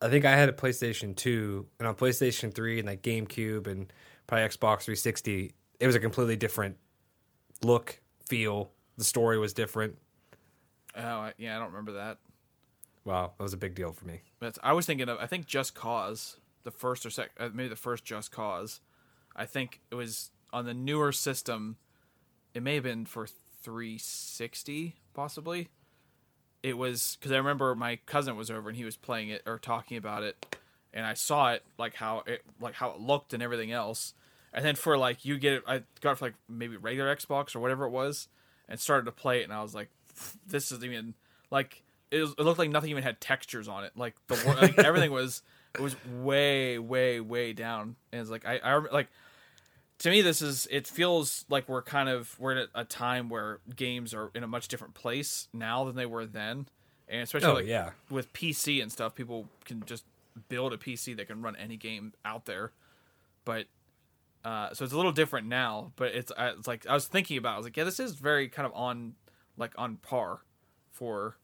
I 0.00 0.08
think 0.08 0.24
I 0.24 0.36
had 0.36 0.48
a 0.48 0.52
PlayStation 0.52 1.14
2 1.14 1.66
and 1.78 1.88
on 1.88 1.94
PlayStation 1.94 2.54
3 2.54 2.78
and 2.78 2.88
like 2.88 3.02
GameCube 3.02 3.66
and 3.66 3.92
probably 4.26 4.46
Xbox 4.46 4.82
360, 4.82 5.52
it 5.78 5.86
was 5.86 5.94
a 5.94 6.00
completely 6.00 6.36
different 6.36 6.76
look, 7.62 8.00
feel. 8.26 8.70
The 8.96 9.04
story 9.04 9.38
was 9.38 9.52
different. 9.52 9.96
Oh, 10.96 11.30
yeah, 11.38 11.56
I 11.56 11.58
don't 11.58 11.68
remember 11.68 11.92
that. 11.92 12.18
Wow, 13.04 13.32
that 13.36 13.42
was 13.42 13.52
a 13.52 13.56
big 13.56 13.74
deal 13.74 13.92
for 13.92 14.06
me. 14.06 14.22
But 14.40 14.58
I 14.62 14.72
was 14.72 14.86
thinking 14.86 15.08
of 15.08 15.18
I 15.18 15.26
think 15.26 15.46
Just 15.46 15.74
Cause, 15.74 16.36
the 16.64 16.70
first 16.70 17.06
or 17.06 17.10
second, 17.10 17.32
uh, 17.38 17.48
maybe 17.52 17.68
the 17.68 17.76
first 17.76 18.04
Just 18.04 18.32
Cause. 18.32 18.80
I 19.34 19.46
think 19.46 19.80
it 19.90 19.94
was 19.94 20.30
on 20.52 20.66
the 20.66 20.74
newer 20.74 21.12
system. 21.12 21.76
It 22.54 22.62
may 22.62 22.74
have 22.74 22.84
been 22.84 23.06
for 23.06 23.26
360, 23.62 24.96
possibly. 25.14 25.68
It 26.62 26.76
was 26.76 27.16
because 27.18 27.32
I 27.32 27.36
remember 27.36 27.74
my 27.74 27.96
cousin 28.06 28.36
was 28.36 28.50
over 28.50 28.68
and 28.68 28.76
he 28.76 28.84
was 28.84 28.96
playing 28.96 29.30
it 29.30 29.42
or 29.46 29.58
talking 29.58 29.96
about 29.96 30.22
it, 30.22 30.58
and 30.92 31.06
I 31.06 31.14
saw 31.14 31.52
it 31.52 31.62
like 31.78 31.94
how 31.94 32.22
it 32.26 32.42
like 32.60 32.74
how 32.74 32.90
it 32.90 33.00
looked 33.00 33.32
and 33.32 33.42
everything 33.42 33.72
else. 33.72 34.12
And 34.52 34.64
then 34.64 34.74
for 34.74 34.98
like 34.98 35.24
you 35.24 35.38
get 35.38 35.54
it, 35.54 35.62
I 35.66 35.82
got 36.02 36.12
it 36.12 36.18
for 36.18 36.26
like 36.26 36.34
maybe 36.48 36.76
regular 36.76 37.14
Xbox 37.14 37.56
or 37.56 37.60
whatever 37.60 37.86
it 37.86 37.90
was, 37.90 38.28
and 38.68 38.78
started 38.78 39.06
to 39.06 39.12
play 39.12 39.40
it, 39.40 39.44
and 39.44 39.54
I 39.54 39.62
was 39.62 39.74
like, 39.74 39.88
this 40.46 40.70
is 40.70 40.84
even 40.84 41.14
like 41.50 41.82
it, 42.10 42.20
was, 42.20 42.32
it 42.32 42.42
looked 42.42 42.58
like 42.58 42.70
nothing 42.70 42.90
even 42.90 43.02
had 43.02 43.20
textures 43.22 43.68
on 43.68 43.84
it. 43.84 43.92
Like 43.96 44.14
the 44.26 44.34
like 44.60 44.78
everything 44.78 45.12
was 45.12 45.42
it 45.74 45.80
was 45.80 45.96
way 46.06 46.78
way 46.78 47.20
way 47.20 47.52
down, 47.52 47.96
and 48.12 48.20
it's 48.20 48.30
like 48.30 48.44
I 48.46 48.58
I 48.58 48.76
like 48.92 49.08
to 49.98 50.10
me 50.10 50.22
this 50.22 50.42
is 50.42 50.66
it 50.70 50.86
feels 50.86 51.44
like 51.48 51.68
we're 51.68 51.82
kind 51.82 52.08
of 52.08 52.34
we're 52.38 52.56
at 52.56 52.68
a 52.74 52.84
time 52.84 53.28
where 53.28 53.60
games 53.76 54.14
are 54.14 54.30
in 54.34 54.42
a 54.42 54.46
much 54.48 54.68
different 54.68 54.94
place 54.94 55.48
now 55.52 55.84
than 55.84 55.94
they 55.96 56.06
were 56.06 56.26
then, 56.26 56.66
and 57.08 57.22
especially 57.22 57.48
Oh, 57.48 57.54
like 57.54 57.66
yeah. 57.66 57.90
with 58.10 58.32
PC 58.32 58.82
and 58.82 58.90
stuff, 58.90 59.14
people 59.14 59.48
can 59.64 59.82
just 59.86 60.04
build 60.48 60.72
a 60.72 60.76
PC 60.76 61.16
that 61.16 61.26
can 61.28 61.42
run 61.42 61.56
any 61.56 61.76
game 61.76 62.12
out 62.24 62.46
there, 62.46 62.72
but. 63.44 63.66
Uh, 64.42 64.72
so 64.72 64.84
it's 64.86 64.94
a 64.94 64.96
little 64.96 65.12
different 65.12 65.46
now, 65.48 65.92
but 65.96 66.14
it's 66.14 66.32
it's 66.38 66.66
like 66.66 66.86
I 66.86 66.94
was 66.94 67.06
thinking 67.06 67.36
about. 67.36 67.50
it. 67.50 67.52
I 67.52 67.56
was 67.58 67.66
like, 67.66 67.76
yeah, 67.76 67.84
this 67.84 68.00
is 68.00 68.14
very 68.14 68.48
kind 68.48 68.64
of 68.64 68.72
on 68.74 69.12
like 69.58 69.74
on 69.76 69.96
par 69.96 70.38
for 70.92 71.36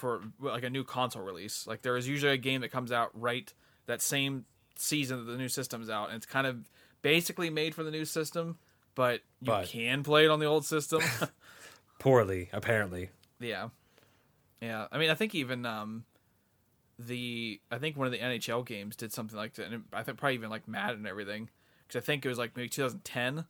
for 0.00 0.22
like 0.40 0.64
a 0.64 0.70
new 0.70 0.82
console 0.84 1.22
release. 1.22 1.66
Like 1.66 1.82
there 1.82 1.96
is 1.96 2.08
usually 2.08 2.32
a 2.32 2.36
game 2.38 2.62
that 2.62 2.70
comes 2.70 2.90
out 2.90 3.10
right 3.12 3.52
that 3.86 4.00
same 4.02 4.44
season 4.76 5.18
that 5.24 5.30
the 5.30 5.38
new 5.38 5.48
system's 5.48 5.90
out, 5.90 6.08
and 6.08 6.16
it's 6.16 6.26
kind 6.26 6.46
of 6.46 6.68
basically 7.02 7.50
made 7.50 7.74
for 7.74 7.82
the 7.84 7.90
new 7.90 8.04
system, 8.04 8.58
but 8.94 9.20
you 9.40 9.46
But- 9.46 9.68
can 9.68 10.02
play 10.02 10.24
it 10.24 10.30
on 10.30 10.38
the 10.40 10.46
old 10.46 10.64
system. 10.64 11.02
Poorly, 11.98 12.48
apparently. 12.52 13.10
yeah, 13.38 13.68
yeah. 14.60 14.86
I 14.90 14.98
mean, 14.98 15.10
I 15.10 15.14
think 15.14 15.34
even 15.34 15.66
um 15.66 16.04
the 16.98 17.60
I 17.70 17.78
think 17.78 17.96
one 17.96 18.06
of 18.06 18.12
the 18.12 18.18
NHL 18.18 18.64
games 18.66 18.96
did 18.96 19.12
something 19.12 19.36
like 19.36 19.54
that, 19.54 19.70
and 19.72 19.84
I 19.92 20.02
think 20.02 20.18
probably 20.18 20.34
even 20.34 20.50
like 20.50 20.66
Madden 20.68 20.98
and 20.98 21.06
everything, 21.06 21.48
because 21.86 22.02
I 22.02 22.04
think 22.04 22.24
it 22.24 22.28
was 22.28 22.38
like 22.38 22.56
maybe 22.56 22.68
2010, 22.68 23.44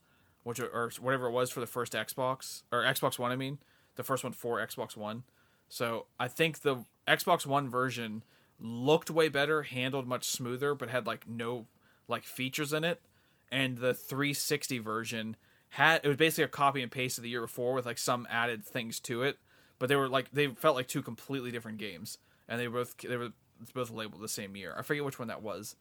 which 0.44 0.60
or 0.60 0.90
whatever 1.00 1.26
it 1.26 1.32
was 1.32 1.50
for 1.50 1.60
the 1.60 1.66
first 1.66 1.92
Xbox 1.92 2.62
or 2.72 2.82
Xbox 2.82 3.18
One. 3.18 3.30
I 3.32 3.36
mean, 3.36 3.58
the 3.96 4.02
first 4.04 4.24
one 4.24 4.32
for 4.32 4.58
Xbox 4.64 4.96
One. 4.96 5.24
So 5.70 6.06
I 6.18 6.28
think 6.28 6.60
the 6.60 6.84
Xbox 7.08 7.46
One 7.46 7.70
version 7.70 8.24
looked 8.58 9.08
way 9.08 9.28
better, 9.28 9.62
handled 9.62 10.06
much 10.06 10.24
smoother, 10.24 10.74
but 10.74 10.90
had 10.90 11.06
like 11.06 11.26
no 11.26 11.66
like 12.08 12.24
features 12.24 12.74
in 12.74 12.84
it. 12.84 13.00
And 13.50 13.78
the 13.78 13.94
360 13.94 14.78
version 14.80 15.36
had 15.70 16.00
it 16.04 16.08
was 16.08 16.16
basically 16.16 16.44
a 16.44 16.48
copy 16.48 16.82
and 16.82 16.90
paste 16.90 17.18
of 17.18 17.24
the 17.24 17.30
year 17.30 17.40
before 17.40 17.72
with 17.72 17.86
like 17.86 17.98
some 17.98 18.26
added 18.28 18.64
things 18.64 19.00
to 19.00 19.22
it. 19.22 19.38
But 19.78 19.88
they 19.88 19.96
were 19.96 20.08
like 20.08 20.30
they 20.32 20.48
felt 20.48 20.76
like 20.76 20.88
two 20.88 21.02
completely 21.02 21.52
different 21.52 21.78
games, 21.78 22.18
and 22.48 22.60
they 22.60 22.66
both 22.66 22.96
they 22.98 23.16
were 23.16 23.30
both 23.72 23.90
labeled 23.90 24.22
the 24.22 24.28
same 24.28 24.56
year. 24.56 24.74
I 24.76 24.82
forget 24.82 25.04
which 25.04 25.18
one 25.18 25.28
that 25.28 25.42
was. 25.42 25.76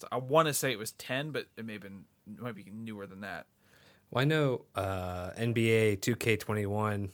So 0.00 0.08
I 0.12 0.16
want 0.16 0.48
to 0.48 0.54
say 0.54 0.70
it 0.72 0.78
was 0.78 0.92
10, 0.92 1.30
but 1.30 1.46
it 1.56 1.64
may 1.64 1.74
have 1.74 1.82
been 1.82 2.04
it 2.26 2.42
might 2.42 2.56
be 2.56 2.66
newer 2.72 3.06
than 3.06 3.20
that. 3.20 3.46
Well, 4.10 4.22
I 4.22 4.24
know 4.24 4.64
uh, 4.74 5.30
NBA 5.38 6.00
2K21. 6.00 7.10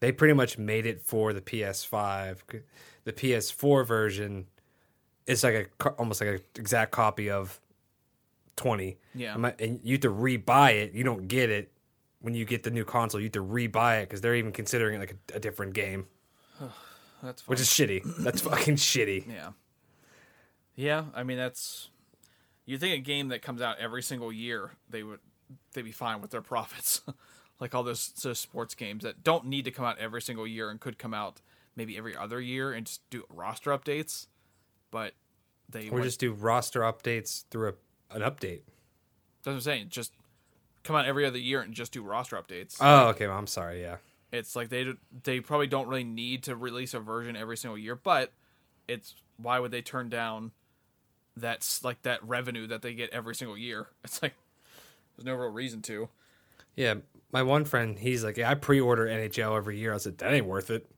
They 0.00 0.12
pretty 0.12 0.34
much 0.34 0.58
made 0.58 0.86
it 0.86 1.02
for 1.02 1.32
the 1.32 1.40
PS5. 1.40 2.38
The 3.04 3.12
PS4 3.12 3.86
version 3.86 4.46
is 5.26 5.44
like 5.44 5.70
a 5.84 5.88
almost 5.90 6.20
like 6.20 6.30
an 6.30 6.40
exact 6.56 6.90
copy 6.92 7.30
of 7.30 7.60
20. 8.56 8.98
Yeah. 9.14 9.36
And 9.58 9.80
you 9.82 9.92
have 9.94 10.00
to 10.02 10.10
rebuy 10.10 10.74
it. 10.82 10.92
You 10.92 11.04
don't 11.04 11.28
get 11.28 11.50
it 11.50 11.72
when 12.20 12.34
you 12.34 12.44
get 12.44 12.62
the 12.62 12.70
new 12.70 12.84
console. 12.84 13.20
You 13.20 13.26
have 13.26 13.32
to 13.32 13.44
rebuy 13.44 14.02
it 14.02 14.08
because 14.08 14.20
they're 14.20 14.34
even 14.34 14.52
considering 14.52 14.96
it 14.96 14.98
like 15.00 15.16
a, 15.32 15.36
a 15.36 15.40
different 15.40 15.74
game, 15.74 16.06
That's 17.22 17.42
fine. 17.42 17.52
which 17.52 17.60
is 17.60 17.68
shitty. 17.68 18.02
That's 18.24 18.40
fucking 18.40 18.76
shitty. 18.76 19.30
Yeah. 19.30 19.50
Yeah, 20.76 21.04
I 21.14 21.24
mean 21.24 21.36
that's 21.36 21.90
you 22.64 22.78
think 22.78 22.94
a 22.94 23.02
game 23.02 23.28
that 23.28 23.42
comes 23.42 23.60
out 23.60 23.78
every 23.78 24.02
single 24.02 24.32
year, 24.32 24.70
they 24.88 25.02
would 25.02 25.18
they'd 25.74 25.82
be 25.82 25.92
fine 25.92 26.22
with 26.22 26.30
their 26.30 26.40
profits. 26.40 27.02
like 27.60 27.74
all 27.74 27.82
those, 27.82 28.08
those 28.22 28.38
sports 28.38 28.74
games 28.74 29.04
that 29.04 29.22
don't 29.22 29.44
need 29.46 29.64
to 29.66 29.70
come 29.70 29.84
out 29.84 29.98
every 29.98 30.22
single 30.22 30.46
year 30.46 30.70
and 30.70 30.80
could 30.80 30.98
come 30.98 31.12
out 31.14 31.40
maybe 31.76 31.96
every 31.96 32.16
other 32.16 32.40
year 32.40 32.72
and 32.72 32.86
just 32.86 33.08
do 33.10 33.24
roster 33.28 33.70
updates. 33.70 34.26
But 34.90 35.12
they 35.68 35.88
Or 35.88 35.92
went- 35.92 36.04
just 36.04 36.18
do 36.20 36.32
roster 36.32 36.80
updates 36.80 37.44
through 37.50 37.68
a, 38.10 38.14
an 38.16 38.22
update. 38.22 38.62
that's 39.42 39.46
what 39.46 39.52
I'm 39.52 39.60
saying, 39.60 39.86
just 39.90 40.12
come 40.82 40.96
out 40.96 41.04
every 41.04 41.24
other 41.26 41.38
year 41.38 41.60
and 41.60 41.74
just 41.74 41.92
do 41.92 42.02
roster 42.02 42.36
updates. 42.36 42.76
Oh, 42.80 43.08
okay. 43.08 43.26
Well, 43.26 43.36
I'm 43.38 43.46
sorry. 43.46 43.80
Yeah. 43.82 43.96
It's 44.32 44.56
like 44.56 44.68
they 44.68 44.94
they 45.24 45.40
probably 45.40 45.66
don't 45.66 45.88
really 45.88 46.04
need 46.04 46.44
to 46.44 46.56
release 46.56 46.94
a 46.94 47.00
version 47.00 47.36
every 47.36 47.56
single 47.56 47.76
year, 47.76 47.94
but 47.96 48.32
it's 48.88 49.14
why 49.36 49.58
would 49.58 49.70
they 49.72 49.82
turn 49.82 50.08
down 50.08 50.52
that's 51.36 51.82
like 51.84 52.02
that 52.02 52.22
revenue 52.26 52.66
that 52.68 52.82
they 52.82 52.94
get 52.94 53.10
every 53.10 53.34
single 53.34 53.58
year? 53.58 53.88
It's 54.04 54.22
like 54.22 54.34
there's 55.16 55.26
no 55.26 55.34
real 55.34 55.50
reason 55.50 55.82
to. 55.82 56.08
Yeah, 56.76 56.94
my 57.32 57.42
one 57.42 57.64
friend, 57.64 57.98
he's 57.98 58.24
like, 58.24 58.36
yeah, 58.36 58.50
I 58.50 58.54
pre-order 58.54 59.06
NHL 59.06 59.56
every 59.56 59.78
year. 59.78 59.94
I 59.94 59.98
said 59.98 60.18
that 60.18 60.32
ain't 60.32 60.46
worth 60.46 60.70
it. 60.70 60.90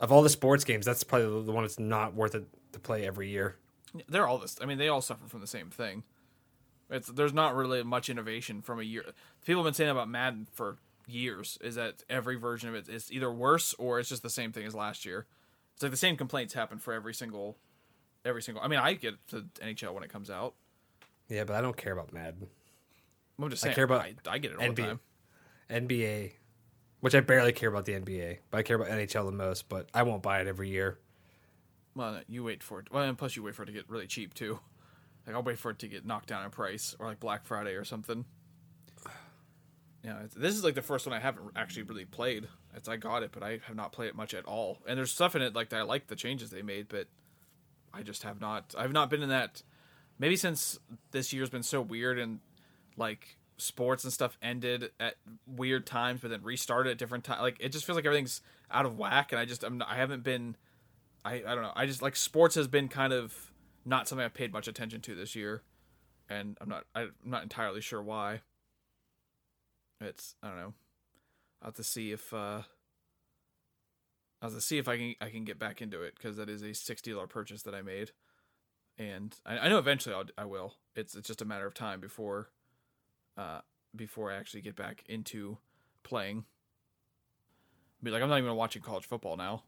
Of 0.00 0.10
all 0.10 0.22
the 0.22 0.28
sports 0.28 0.64
games, 0.64 0.84
that's 0.84 1.04
probably 1.04 1.44
the 1.44 1.52
one 1.52 1.64
that's 1.64 1.78
not 1.78 2.14
worth 2.14 2.34
it 2.34 2.44
to 2.72 2.80
play 2.80 3.06
every 3.06 3.30
year. 3.30 3.56
They're 4.08 4.26
all 4.26 4.38
this. 4.38 4.56
I 4.60 4.66
mean, 4.66 4.78
they 4.78 4.88
all 4.88 5.02
suffer 5.02 5.28
from 5.28 5.40
the 5.40 5.46
same 5.46 5.70
thing. 5.70 6.02
It's 6.90 7.08
there's 7.08 7.32
not 7.32 7.54
really 7.54 7.82
much 7.82 8.10
innovation 8.10 8.62
from 8.62 8.80
a 8.80 8.82
year. 8.82 9.04
People 9.46 9.62
have 9.62 9.68
been 9.68 9.74
saying 9.74 9.90
about 9.90 10.08
Madden 10.08 10.46
for 10.52 10.78
years 11.06 11.58
is 11.60 11.74
that 11.76 12.02
every 12.08 12.36
version 12.36 12.68
of 12.68 12.74
it 12.74 12.88
is 12.88 13.10
either 13.12 13.32
worse 13.32 13.74
or 13.78 13.98
it's 13.98 14.08
just 14.08 14.22
the 14.22 14.30
same 14.30 14.52
thing 14.52 14.66
as 14.66 14.74
last 14.74 15.04
year. 15.04 15.26
It's 15.74 15.82
like 15.82 15.90
the 15.90 15.96
same 15.96 16.16
complaints 16.16 16.54
happen 16.54 16.78
for 16.78 16.92
every 16.92 17.14
single, 17.14 17.56
every 18.24 18.42
single. 18.42 18.62
I 18.62 18.68
mean, 18.68 18.78
I 18.78 18.94
get 18.94 19.14
to 19.28 19.46
NHL 19.62 19.94
when 19.94 20.02
it 20.02 20.10
comes 20.10 20.30
out. 20.30 20.54
Yeah, 21.28 21.44
but 21.44 21.56
I 21.56 21.60
don't 21.60 21.76
care 21.76 21.92
about 21.92 22.12
Madden. 22.12 22.48
I'm 23.40 23.50
just 23.50 23.62
saying. 23.62 23.72
I 23.72 23.74
care 23.74 23.84
about 23.84 24.02
I, 24.02 24.14
I 24.28 24.38
get 24.38 24.52
it 24.52 24.58
all 24.58 24.72
the 24.72 24.82
time. 24.82 25.00
NBA, 25.72 26.32
which 27.00 27.14
I 27.14 27.20
barely 27.20 27.52
care 27.52 27.68
about 27.68 27.84
the 27.84 27.92
NBA, 27.92 28.38
but 28.50 28.58
I 28.58 28.62
care 28.62 28.76
about 28.76 28.88
NHL 28.88 29.26
the 29.26 29.32
most. 29.32 29.68
But 29.68 29.88
I 29.94 30.02
won't 30.02 30.22
buy 30.22 30.40
it 30.40 30.46
every 30.46 30.68
year. 30.68 30.98
Well, 31.94 32.20
you 32.28 32.44
wait 32.44 32.62
for 32.62 32.80
it. 32.80 32.88
Well, 32.90 33.02
and 33.02 33.18
plus 33.18 33.36
you 33.36 33.42
wait 33.42 33.54
for 33.54 33.64
it 33.64 33.66
to 33.66 33.72
get 33.72 33.88
really 33.88 34.06
cheap 34.06 34.34
too. 34.34 34.60
Like 35.26 35.36
I'll 35.36 35.42
wait 35.42 35.58
for 35.58 35.70
it 35.70 35.78
to 35.80 35.88
get 35.88 36.06
knocked 36.06 36.28
down 36.28 36.44
in 36.44 36.50
price, 36.50 36.94
or 36.98 37.06
like 37.06 37.20
Black 37.20 37.44
Friday 37.44 37.72
or 37.72 37.84
something. 37.84 38.24
Yeah, 40.04 40.22
this 40.36 40.56
is 40.56 40.64
like 40.64 40.74
the 40.74 40.82
first 40.82 41.06
one 41.06 41.14
I 41.14 41.20
haven't 41.20 41.52
actually 41.54 41.84
really 41.84 42.04
played. 42.04 42.48
It's 42.74 42.88
I 42.88 42.96
got 42.96 43.22
it, 43.22 43.30
but 43.30 43.44
I 43.44 43.60
have 43.68 43.76
not 43.76 43.92
played 43.92 44.08
it 44.08 44.16
much 44.16 44.34
at 44.34 44.44
all. 44.46 44.78
And 44.84 44.98
there's 44.98 45.12
stuff 45.12 45.36
in 45.36 45.42
it 45.42 45.54
like 45.54 45.68
that 45.68 45.78
I 45.78 45.82
like 45.82 46.08
the 46.08 46.16
changes 46.16 46.50
they 46.50 46.60
made, 46.60 46.88
but 46.88 47.06
I 47.94 48.02
just 48.02 48.24
have 48.24 48.40
not. 48.40 48.74
I've 48.76 48.90
not 48.90 49.10
been 49.10 49.22
in 49.22 49.28
that. 49.28 49.62
Maybe 50.18 50.34
since 50.34 50.76
this 51.12 51.32
year's 51.32 51.50
been 51.50 51.62
so 51.62 51.80
weird 51.80 52.18
and 52.18 52.40
like 52.96 53.36
sports 53.62 54.04
and 54.04 54.12
stuff 54.12 54.36
ended 54.42 54.90
at 55.00 55.16
weird 55.46 55.86
times, 55.86 56.20
but 56.20 56.30
then 56.30 56.42
restarted 56.42 56.92
at 56.92 56.98
different 56.98 57.24
times. 57.24 57.40
Like 57.40 57.56
it 57.60 57.70
just 57.70 57.84
feels 57.84 57.96
like 57.96 58.04
everything's 58.04 58.40
out 58.70 58.86
of 58.86 58.98
whack, 58.98 59.32
and 59.32 59.38
I 59.38 59.44
just 59.44 59.64
I'm 59.64 59.78
not, 59.78 59.88
I 59.88 59.96
haven't 59.96 60.22
been. 60.22 60.56
I 61.24 61.34
I 61.46 61.54
don't 61.54 61.62
know. 61.62 61.72
I 61.74 61.86
just 61.86 62.02
like 62.02 62.16
sports 62.16 62.54
has 62.56 62.68
been 62.68 62.88
kind 62.88 63.12
of 63.12 63.52
not 63.84 64.08
something 64.08 64.24
I've 64.24 64.34
paid 64.34 64.52
much 64.52 64.68
attention 64.68 65.00
to 65.02 65.14
this 65.14 65.34
year, 65.34 65.62
and 66.28 66.56
I'm 66.60 66.68
not 66.68 66.84
I'm 66.94 67.12
not 67.24 67.42
entirely 67.42 67.80
sure 67.80 68.02
why. 68.02 68.40
It's 70.00 70.34
I 70.42 70.48
don't 70.48 70.56
know. 70.56 70.74
I'll 71.62 71.68
have 71.68 71.74
to 71.74 71.84
see 71.84 72.12
if 72.12 72.32
uh 72.34 72.62
I'll 74.40 74.50
have 74.50 74.54
to 74.54 74.60
see 74.60 74.78
if 74.78 74.88
I 74.88 74.96
can 74.96 75.14
I 75.20 75.28
can 75.30 75.44
get 75.44 75.58
back 75.58 75.80
into 75.80 76.02
it 76.02 76.14
because 76.16 76.36
that 76.36 76.48
is 76.48 76.62
a 76.62 76.74
sixty 76.74 77.12
dollar 77.12 77.26
purchase 77.26 77.62
that 77.62 77.74
I 77.74 77.82
made, 77.82 78.10
and 78.98 79.34
I, 79.46 79.58
I 79.58 79.68
know 79.68 79.78
eventually 79.78 80.14
I'll, 80.14 80.24
I 80.36 80.44
will. 80.44 80.74
It's 80.96 81.14
it's 81.14 81.28
just 81.28 81.42
a 81.42 81.46
matter 81.46 81.66
of 81.66 81.74
time 81.74 82.00
before, 82.00 82.50
uh, 83.36 83.60
before 83.94 84.30
I 84.30 84.36
actually 84.36 84.62
get 84.62 84.76
back 84.76 85.02
into 85.08 85.58
playing. 86.02 86.44
Be 88.02 88.10
like 88.10 88.22
I'm 88.22 88.28
not 88.28 88.38
even 88.38 88.54
watching 88.56 88.82
college 88.82 89.04
football 89.04 89.36
now. 89.36 89.62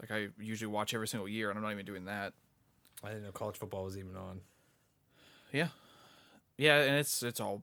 Like 0.00 0.10
I 0.10 0.28
usually 0.38 0.70
watch 0.70 0.94
every 0.94 1.08
single 1.08 1.28
year, 1.28 1.50
and 1.50 1.58
I'm 1.58 1.62
not 1.62 1.72
even 1.72 1.86
doing 1.86 2.06
that. 2.06 2.32
I 3.02 3.08
didn't 3.08 3.24
know 3.24 3.32
college 3.32 3.56
football 3.56 3.84
was 3.84 3.98
even 3.98 4.16
on. 4.16 4.40
Yeah, 5.52 5.68
yeah, 6.56 6.80
and 6.82 6.96
it's 6.96 7.22
it's 7.22 7.40
all 7.40 7.62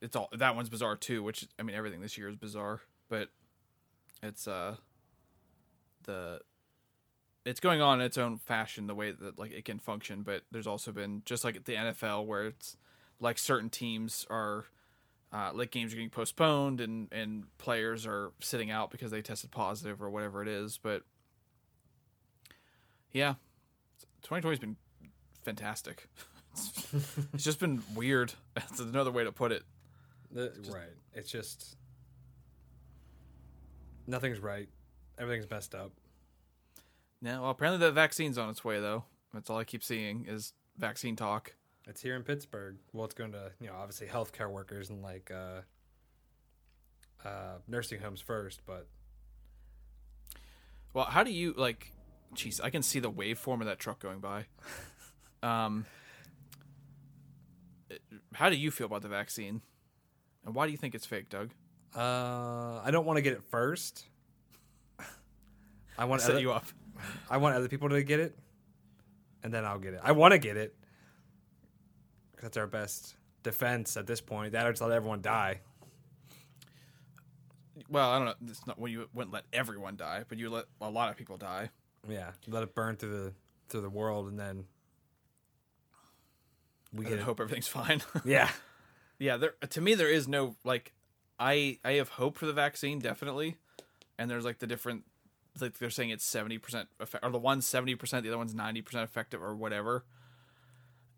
it's 0.00 0.16
all 0.16 0.28
that 0.36 0.56
one's 0.56 0.68
bizarre 0.68 0.96
too. 0.96 1.22
Which 1.22 1.46
I 1.58 1.62
mean, 1.62 1.76
everything 1.76 2.00
this 2.00 2.18
year 2.18 2.28
is 2.28 2.36
bizarre, 2.36 2.80
but 3.08 3.28
it's 4.22 4.48
uh 4.48 4.76
the 6.04 6.40
it's 7.44 7.60
going 7.60 7.80
on 7.80 8.00
in 8.00 8.06
its 8.06 8.18
own 8.18 8.38
fashion 8.38 8.86
the 8.86 8.94
way 8.94 9.12
that 9.12 9.38
like 9.38 9.52
it 9.52 9.64
can 9.64 9.78
function. 9.78 10.22
But 10.22 10.42
there's 10.50 10.66
also 10.66 10.92
been 10.92 11.22
just 11.24 11.44
like 11.44 11.64
the 11.64 11.74
NFL 11.74 12.26
where 12.26 12.46
it's 12.46 12.76
like 13.24 13.38
certain 13.38 13.70
teams 13.70 14.26
are 14.28 14.66
uh, 15.32 15.50
like 15.52 15.72
games 15.72 15.92
are 15.92 15.96
getting 15.96 16.10
postponed 16.10 16.80
and 16.80 17.08
and 17.10 17.44
players 17.58 18.06
are 18.06 18.30
sitting 18.40 18.70
out 18.70 18.90
because 18.90 19.10
they 19.10 19.22
tested 19.22 19.50
positive 19.50 20.00
or 20.00 20.10
whatever 20.10 20.42
it 20.42 20.48
is. 20.48 20.78
But 20.80 21.02
yeah, 23.10 23.34
2020's 24.24 24.60
been 24.60 24.76
fantastic. 25.42 26.08
it's 27.32 27.42
just 27.42 27.58
been 27.58 27.82
weird. 27.96 28.34
That's 28.54 28.78
another 28.78 29.10
way 29.10 29.24
to 29.24 29.32
put 29.32 29.50
it. 29.50 29.64
The, 30.30 30.52
right. 30.70 30.82
It's 31.14 31.30
just 31.30 31.76
nothing's 34.06 34.38
right. 34.38 34.68
Everything's 35.18 35.50
messed 35.50 35.74
up. 35.74 35.92
Yeah, 37.22 37.40
well, 37.40 37.50
apparently 37.50 37.84
the 37.84 37.90
vaccine's 37.90 38.36
on 38.36 38.50
its 38.50 38.64
way 38.64 38.80
though. 38.80 39.04
That's 39.32 39.48
all 39.48 39.58
I 39.58 39.64
keep 39.64 39.82
seeing 39.82 40.26
is 40.28 40.52
vaccine 40.76 41.16
talk. 41.16 41.54
It's 41.86 42.00
here 42.00 42.16
in 42.16 42.22
Pittsburgh. 42.22 42.76
Well, 42.92 43.04
it's 43.04 43.14
going 43.14 43.32
to 43.32 43.52
you 43.60 43.66
know 43.68 43.74
obviously 43.74 44.06
healthcare 44.06 44.50
workers 44.50 44.90
and 44.90 45.02
like 45.02 45.30
uh, 45.30 45.60
uh, 47.26 47.58
nursing 47.68 48.00
homes 48.00 48.20
first, 48.20 48.62
but 48.66 48.86
Well, 50.94 51.04
how 51.06 51.22
do 51.24 51.30
you 51.32 51.54
like? 51.56 51.92
Jeez, 52.34 52.60
I 52.62 52.70
can 52.70 52.82
see 52.82 52.98
the 53.00 53.10
waveform 53.10 53.60
of 53.60 53.66
that 53.66 53.78
truck 53.78 54.00
going 54.00 54.20
by. 54.20 54.46
Um, 55.42 55.84
how 58.32 58.48
do 58.48 58.56
you 58.56 58.70
feel 58.70 58.86
about 58.86 59.02
the 59.02 59.08
vaccine, 59.08 59.60
and 60.46 60.54
why 60.54 60.64
do 60.64 60.72
you 60.72 60.78
think 60.78 60.94
it's 60.94 61.04
fake, 61.04 61.28
Doug? 61.28 61.50
uh, 61.94 62.80
I 62.82 62.88
don't 62.90 63.04
want 63.04 63.18
to 63.18 63.20
get 63.20 63.34
it 63.34 63.42
first. 63.50 64.06
I 65.98 66.04
want 66.06 66.22
to 66.22 66.26
Set 66.26 66.36
other, 66.36 66.40
you 66.40 66.50
up. 66.50 66.64
I 67.28 67.36
want 67.36 67.56
other 67.56 67.68
people 67.68 67.90
to 67.90 68.02
get 68.02 68.20
it, 68.20 68.38
and 69.42 69.52
then 69.52 69.66
I'll 69.66 69.78
get 69.78 69.92
it. 69.92 70.00
I 70.02 70.12
want 70.12 70.32
to 70.32 70.38
get 70.38 70.56
it. 70.56 70.74
That's 72.44 72.58
our 72.58 72.66
best 72.66 73.16
defense 73.42 73.96
at 73.96 74.06
this 74.06 74.20
point. 74.20 74.52
That 74.52 74.66
or 74.66 74.72
just 74.72 74.82
let 74.82 74.92
everyone 74.92 75.22
die. 75.22 75.60
Well, 77.88 78.10
I 78.10 78.18
don't 78.18 78.26
know. 78.26 78.34
It's 78.50 78.66
not 78.66 78.78
when 78.78 78.92
you 78.92 79.08
wouldn't 79.14 79.32
let 79.32 79.44
everyone 79.50 79.96
die, 79.96 80.24
but 80.28 80.36
you 80.36 80.50
let 80.50 80.66
a 80.78 80.90
lot 80.90 81.08
of 81.08 81.16
people 81.16 81.38
die. 81.38 81.70
Yeah, 82.06 82.32
let 82.46 82.62
it 82.62 82.74
burn 82.74 82.96
through 82.96 83.24
the 83.24 83.32
through 83.70 83.80
the 83.80 83.88
world, 83.88 84.28
and 84.28 84.38
then 84.38 84.66
we 86.92 87.06
And 87.06 87.14
get 87.16 87.24
hope 87.24 87.40
everything's 87.40 87.66
fine. 87.66 88.02
Yeah, 88.26 88.50
yeah, 89.18 89.38
there 89.38 89.54
to 89.70 89.80
me 89.80 89.94
there 89.94 90.10
is 90.10 90.28
no 90.28 90.56
like 90.64 90.92
I 91.40 91.78
I 91.82 91.92
have 91.92 92.10
hope 92.10 92.36
for 92.36 92.44
the 92.44 92.52
vaccine 92.52 92.98
definitely, 92.98 93.56
and 94.18 94.30
there's 94.30 94.44
like 94.44 94.58
the 94.58 94.66
different 94.66 95.04
like 95.62 95.78
they're 95.78 95.88
saying 95.88 96.10
it's 96.10 96.26
seventy 96.26 96.58
percent 96.58 96.90
effect 97.00 97.24
or 97.24 97.30
the 97.30 97.38
one's 97.38 97.66
seventy 97.66 97.94
percent, 97.94 98.22
the 98.22 98.28
other 98.28 98.36
one's 98.36 98.54
ninety 98.54 98.82
percent 98.82 99.02
effective 99.02 99.42
or 99.42 99.56
whatever. 99.56 100.04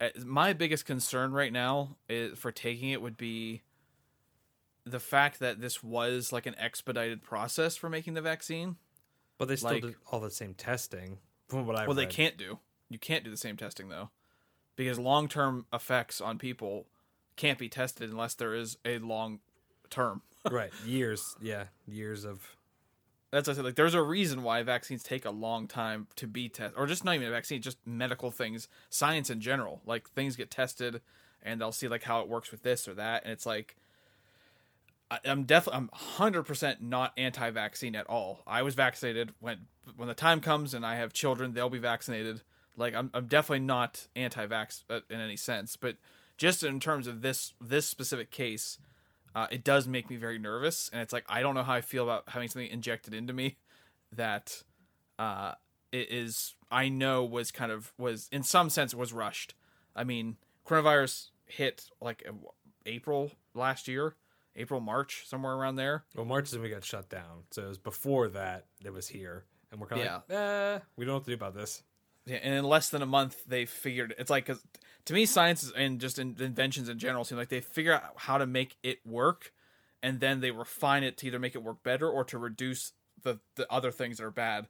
Uh, 0.01 0.09
My 0.25 0.53
biggest 0.53 0.85
concern 0.85 1.33
right 1.33 1.53
now 1.53 1.97
is 2.09 2.39
for 2.39 2.53
taking 2.53 2.91
it 2.91 3.01
would 3.03 3.17
be 3.17 3.63
the 4.85 5.01
fact 5.01 5.41
that 5.41 5.61
this 5.61 5.83
was 5.83 6.33
like 6.33 6.47
an 6.47 6.55
expedited 6.59 7.23
process 7.23 7.77
for 7.77 7.89
making 7.89 8.15
the 8.15 8.23
vaccine. 8.23 8.77
but 9.39 9.49
they 9.49 9.57
still 9.57 9.73
Like- 9.73 9.83
do 9.83 9.95
all 10.11 10.21
the 10.21 10.31
same 10.31 10.55
testing. 10.55 11.19
From 11.49 11.67
what 11.67 11.77
I 11.77 11.87
Well, 11.87 11.95
they 11.95 12.07
can't 12.07 12.39
do. 12.39 12.59
You 12.89 12.99
can't 12.99 13.23
do 13.23 13.31
the 13.31 13.37
same 13.37 13.57
testing 13.59 13.91
though, 13.91 14.09
because 14.77 14.99
long 14.99 15.29
term 15.29 15.67
effects 15.75 16.21
on 16.23 16.39
people 16.39 16.87
can't 17.37 17.59
be 17.59 17.69
tested 17.69 18.09
unless 18.09 18.35
there 18.35 18.55
is 18.55 18.79
a 18.87 18.99
long 18.99 19.41
term. 19.91 20.23
right 20.51 20.73
years. 20.87 21.37
Yeah, 21.41 21.67
years 21.87 22.25
of 22.25 22.56
That's 23.37 23.49
what 23.49 23.53
I 23.53 23.57
said. 23.57 23.65
Like, 23.67 23.75
there's 23.75 23.93
a 23.93 24.01
reason 24.01 24.43
why 24.43 24.63
vaccines 24.63 25.03
take 25.03 25.27
a 25.27 25.31
long 25.31 25.69
time 25.69 26.07
to 26.17 26.27
be 26.27 26.49
tested, 26.49 26.79
or 26.79 26.87
just 26.87 27.05
not 27.05 27.17
even 27.17 27.29
a 27.29 27.31
vaccine, 27.31 27.61
just 27.61 27.77
medical 27.85 28.31
things, 28.31 28.67
science 28.89 29.29
in 29.29 29.43
general. 29.43 29.83
Like 29.85 30.09
things 30.09 30.37
get 30.37 30.51
tested, 30.51 31.03
and 31.43 31.61
they'll 31.61 31.71
see 31.71 31.87
like 31.87 32.05
how 32.05 32.23
it 32.23 32.29
works 32.29 32.51
with 32.51 32.63
this 32.63 32.89
or 32.89 32.95
that, 32.95 33.25
and 33.25 33.33
it's 33.33 33.45
like. 33.45 33.77
I- 35.11 35.19
I'm 35.27 35.45
definitely 35.45 35.83
I'm 35.83 35.89
100% 36.45 36.81
not 36.81 37.13
anti-vaccine 37.19 37.95
at 37.95 38.07
all. 38.07 38.41
I 38.47 38.63
was 38.63 38.75
vaccinated 38.75 39.35
when 39.39 39.67
when 39.97 40.09
the 40.09 40.15
time 40.15 40.41
comes 40.41 40.73
and 40.73 40.85
I 40.85 40.97
have 40.97 41.13
children, 41.13 41.53
they'll 41.53 41.69
be 41.69 41.79
vaccinated. 41.79 42.41
Like 42.75 42.95
I'm 42.95 43.11
I'm 43.13 43.27
definitely 43.27 43.67
not 43.67 44.07
anti-vax 44.17 44.85
uh, 44.89 45.01
in 45.11 45.21
any 45.21 45.37
sense, 45.37 45.77
but 45.77 45.97
just 46.39 46.65
in 46.65 46.81
terms 46.81 47.07
of 47.07 47.21
this 47.21 47.53
this 47.61 47.87
specific 47.87 48.31
case, 48.31 48.79
uh, 49.37 49.47
it 49.51 49.63
does 49.63 49.87
make 49.87 50.09
me 50.11 50.17
very 50.17 50.39
nervous, 50.39 50.89
and 50.93 51.01
it's 51.03 51.13
like 51.13 51.25
I 51.29 51.43
don't 51.43 51.55
know 51.55 51.63
how 51.63 51.75
I 51.75 51.81
feel 51.83 52.03
about 52.03 52.25
having 52.31 52.49
something 52.49 52.71
injected 52.71 53.15
into 53.15 53.33
me 53.33 53.59
that 54.13 54.63
uh, 55.19 55.53
it 55.93 56.11
is 56.11 56.55
I 56.71 56.89
know 56.89 57.23
was 57.25 57.53
kind 57.53 57.71
of 57.71 57.93
was 57.99 58.29
in 58.33 58.43
some 58.43 58.71
sense 58.71 58.95
was 58.95 59.13
rushed. 59.13 59.55
I 59.95 60.05
mean, 60.05 60.37
coronavirus 60.67 61.29
hit 61.45 61.85
like 62.01 62.25
uh, 62.29 62.33
April 62.87 63.31
last 63.55 63.89
year, 63.89 64.15
April 64.57 64.81
March 64.81 65.25
somewhere 65.27 65.53
around 65.55 65.77
there. 65.77 66.05
well, 66.15 66.25
March 66.25 66.47
is 66.49 66.55
when 66.55 66.63
we 66.63 66.71
got 66.71 66.85
shut 66.85 67.09
down. 67.09 67.45
So 67.51 67.63
it 67.65 67.69
was 67.69 67.79
before 67.79 68.29
that 68.29 68.65
it 68.85 68.93
was 68.93 69.07
here, 69.09 69.45
and 69.71 69.81
we're 69.81 69.87
kind 69.89 70.01
of 70.01 70.07
like, 70.29 70.39
eh, 70.39 70.79
we 70.97 71.05
don't 71.05 71.13
know 71.13 71.15
what 71.17 71.25
to 71.25 71.31
do 71.31 71.35
about 71.35 71.55
this. 71.55 71.83
Yeah, 72.25 72.39
and 72.43 72.55
in 72.55 72.65
less 72.65 72.89
than 72.89 73.03
a 73.03 73.07
month, 73.07 73.45
they 73.47 73.67
figured 73.67 74.15
it's 74.19 74.31
like 74.31 74.47
'cause 74.47 74.65
to 75.07 75.15
me, 75.15 75.25
science 75.25 75.73
and 75.75 76.01
just 76.01 76.19
in, 76.19 76.37
inventions 76.39 76.89
in 76.89 76.99
general 76.99 77.25
seem 77.25 77.39
like 77.39 77.49
they 77.49 77.61
figure 77.61 77.95
out 77.95 78.03
how 78.17 78.39
to 78.39 78.47
make 78.47 78.77
it 78.83 78.99
work, 79.07 79.53
and 80.03 80.21
then 80.21 80.41
they 80.41 80.51
refine 80.51 81.03
it 81.03 81.17
to 81.19 81.27
either 81.27 81.39
make 81.39 81.55
it 81.55 81.63
work 81.63 81.83
better 81.83 82.09
or 82.09 82.25
to 82.25 82.39
reduce 82.39 82.93
the 83.23 83.39
the 83.55 83.71
other 83.73 83.91
things 83.91 84.19
that 84.19 84.25
are 84.25 84.31
bad. 84.31 84.67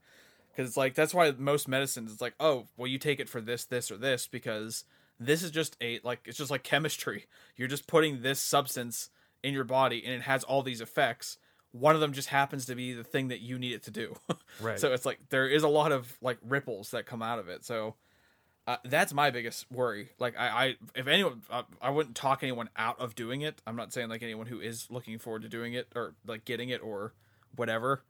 Because 0.50 0.68
it's 0.68 0.76
like 0.76 0.94
that's 0.94 1.14
why 1.14 1.32
most 1.32 1.68
medicines 1.68 2.12
it's 2.12 2.20
like, 2.20 2.34
oh, 2.38 2.66
well, 2.76 2.86
you 2.86 2.98
take 2.98 3.20
it 3.20 3.28
for 3.28 3.40
this, 3.40 3.64
this, 3.64 3.90
or 3.90 3.96
this 3.96 4.26
because 4.26 4.84
this 5.18 5.42
is 5.42 5.50
just 5.50 5.76
a 5.80 6.00
like 6.04 6.20
it's 6.26 6.38
just 6.38 6.50
like 6.50 6.62
chemistry. 6.62 7.26
You're 7.56 7.68
just 7.68 7.86
putting 7.86 8.22
this 8.22 8.40
substance 8.40 9.10
in 9.42 9.54
your 9.54 9.64
body 9.64 10.02
and 10.04 10.14
it 10.14 10.22
has 10.22 10.44
all 10.44 10.62
these 10.62 10.80
effects. 10.80 11.38
One 11.72 11.94
of 11.94 12.00
them 12.00 12.12
just 12.12 12.28
happens 12.28 12.66
to 12.66 12.74
be 12.74 12.94
the 12.94 13.04
thing 13.04 13.28
that 13.28 13.40
you 13.40 13.58
need 13.58 13.72
it 13.72 13.82
to 13.84 13.90
do. 13.90 14.16
Right. 14.58 14.80
so 14.80 14.94
it's 14.94 15.04
like 15.04 15.20
there 15.28 15.46
is 15.46 15.64
a 15.64 15.68
lot 15.68 15.92
of 15.92 16.16
like 16.22 16.38
ripples 16.42 16.92
that 16.92 17.04
come 17.04 17.20
out 17.20 17.38
of 17.38 17.50
it. 17.50 17.62
So 17.62 17.94
uh, 18.66 18.76
that's 18.84 19.12
my 19.12 19.30
biggest 19.30 19.70
worry. 19.70 20.10
Like 20.18 20.36
I, 20.36 20.48
I 20.48 20.74
if 20.94 21.06
anyone, 21.06 21.42
I, 21.50 21.64
I 21.80 21.90
wouldn't 21.90 22.16
talk 22.16 22.42
anyone 22.42 22.68
out 22.76 23.00
of 23.00 23.14
doing 23.14 23.42
it. 23.42 23.62
I'm 23.66 23.76
not 23.76 23.92
saying 23.92 24.08
like 24.08 24.22
anyone 24.22 24.46
who 24.46 24.60
is 24.60 24.88
looking 24.90 25.18
forward 25.18 25.42
to 25.42 25.48
doing 25.48 25.74
it 25.74 25.88
or 25.94 26.14
like 26.26 26.44
getting 26.44 26.70
it 26.70 26.82
or 26.82 27.12
whatever 27.54 28.02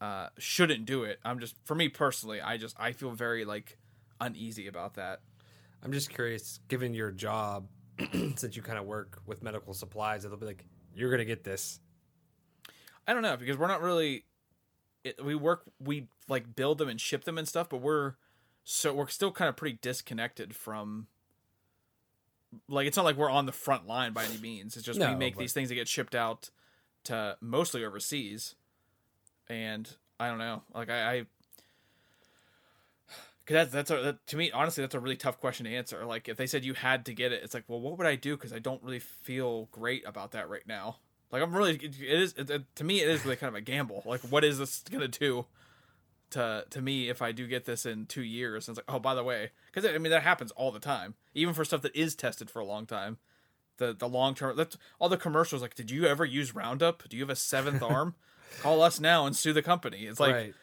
uh, 0.00 0.28
shouldn't 0.38 0.84
do 0.84 1.04
it. 1.04 1.18
I'm 1.24 1.38
just 1.38 1.56
for 1.64 1.74
me 1.74 1.88
personally, 1.88 2.40
I 2.40 2.58
just 2.58 2.76
I 2.78 2.92
feel 2.92 3.12
very 3.12 3.44
like 3.44 3.78
uneasy 4.20 4.66
about 4.66 4.94
that. 4.94 5.20
I'm 5.82 5.92
just 5.92 6.10
curious, 6.10 6.60
given 6.68 6.92
your 6.94 7.10
job, 7.10 7.68
since 8.36 8.56
you 8.56 8.62
kind 8.62 8.78
of 8.78 8.84
work 8.84 9.22
with 9.26 9.42
medical 9.42 9.72
supplies, 9.72 10.24
it'll 10.24 10.36
be 10.36 10.46
like 10.46 10.66
you're 10.94 11.10
gonna 11.10 11.24
get 11.24 11.44
this. 11.44 11.80
I 13.06 13.14
don't 13.14 13.22
know 13.22 13.36
because 13.36 13.56
we're 13.56 13.68
not 13.68 13.80
really. 13.80 14.24
It, 15.04 15.22
we 15.22 15.34
work, 15.34 15.64
we 15.78 16.08
like 16.28 16.56
build 16.56 16.78
them 16.78 16.88
and 16.88 16.98
ship 16.98 17.24
them 17.24 17.36
and 17.36 17.46
stuff, 17.46 17.68
but 17.68 17.82
we're 17.82 18.14
so 18.64 18.92
we're 18.94 19.08
still 19.08 19.30
kind 19.30 19.48
of 19.48 19.56
pretty 19.56 19.78
disconnected 19.80 20.54
from. 20.54 21.06
Like 22.68 22.86
it's 22.86 22.96
not 22.96 23.04
like 23.04 23.16
we're 23.16 23.30
on 23.30 23.46
the 23.46 23.52
front 23.52 23.86
line 23.86 24.12
by 24.12 24.24
any 24.24 24.38
means. 24.38 24.76
It's 24.76 24.86
just 24.86 24.98
we 25.00 25.14
make 25.14 25.34
but- 25.34 25.40
these 25.40 25.52
things 25.52 25.68
that 25.68 25.74
get 25.74 25.88
shipped 25.88 26.14
out 26.14 26.50
to 27.04 27.36
mostly 27.40 27.84
overseas, 27.84 28.54
and 29.48 29.88
I 30.18 30.28
don't 30.28 30.38
know. 30.38 30.62
Like 30.74 30.88
I, 30.88 31.12
I 31.16 31.26
Cause 33.46 33.54
that's 33.54 33.72
that's 33.72 33.90
a 33.90 33.96
that, 34.02 34.26
to 34.28 34.38
me 34.38 34.50
honestly 34.52 34.82
that's 34.82 34.94
a 34.94 35.00
really 35.00 35.16
tough 35.16 35.38
question 35.38 35.66
to 35.66 35.74
answer. 35.74 36.06
Like 36.06 36.30
if 36.30 36.38
they 36.38 36.46
said 36.46 36.64
you 36.64 36.72
had 36.72 37.04
to 37.06 37.12
get 37.12 37.30
it, 37.30 37.42
it's 37.42 37.52
like, 37.52 37.64
well, 37.68 37.78
what 37.80 37.98
would 37.98 38.06
I 38.06 38.16
do? 38.16 38.36
Because 38.36 38.54
I 38.54 38.58
don't 38.58 38.82
really 38.82 39.00
feel 39.00 39.68
great 39.70 40.02
about 40.06 40.30
that 40.32 40.48
right 40.48 40.66
now. 40.66 40.96
Like 41.30 41.42
I'm 41.42 41.54
really, 41.54 41.74
it 41.74 41.94
is 42.00 42.32
it, 42.38 42.48
it- 42.48 42.76
to 42.76 42.84
me 42.84 43.02
it 43.02 43.08
is 43.08 43.22
really 43.22 43.36
kind 43.36 43.48
of 43.48 43.54
a 43.56 43.60
gamble. 43.60 44.02
Like 44.06 44.20
what 44.22 44.44
is 44.44 44.58
this 44.58 44.82
gonna 44.90 45.08
do 45.08 45.44
to 46.34 46.64
to 46.70 46.80
me 46.80 47.08
if 47.08 47.22
I 47.22 47.32
do 47.32 47.46
get 47.46 47.64
this 47.64 47.86
in 47.86 48.06
two 48.06 48.22
years? 48.22 48.68
And 48.68 48.76
it's 48.76 48.86
like, 48.86 48.94
oh, 48.94 49.00
by 49.00 49.14
the 49.14 49.24
way, 49.24 49.50
because 49.72 49.88
I 49.88 49.98
mean 49.98 50.10
that 50.10 50.22
happens 50.22 50.50
all 50.52 50.70
the 50.70 50.80
time, 50.80 51.14
even 51.34 51.54
for 51.54 51.64
stuff 51.64 51.82
that 51.82 51.96
is 51.96 52.14
tested 52.14 52.50
for 52.50 52.60
a 52.60 52.64
long 52.64 52.86
time. 52.86 53.18
The 53.78 53.92
the 53.92 54.08
long 54.08 54.34
term, 54.34 54.56
that's 54.56 54.76
all 54.98 55.08
the 55.08 55.16
commercials. 55.16 55.62
Like, 55.62 55.74
did 55.74 55.90
you 55.90 56.06
ever 56.06 56.24
use 56.24 56.54
Roundup? 56.54 57.08
Do 57.08 57.16
you 57.16 57.22
have 57.22 57.30
a 57.30 57.36
seventh 57.36 57.82
arm? 57.94 58.14
Call 58.60 58.82
us 58.82 59.00
now 59.00 59.26
and 59.26 59.34
sue 59.34 59.52
the 59.52 59.62
company. 59.62 60.06
It's 60.06 60.20
like 60.20 60.34
right. 60.34 60.54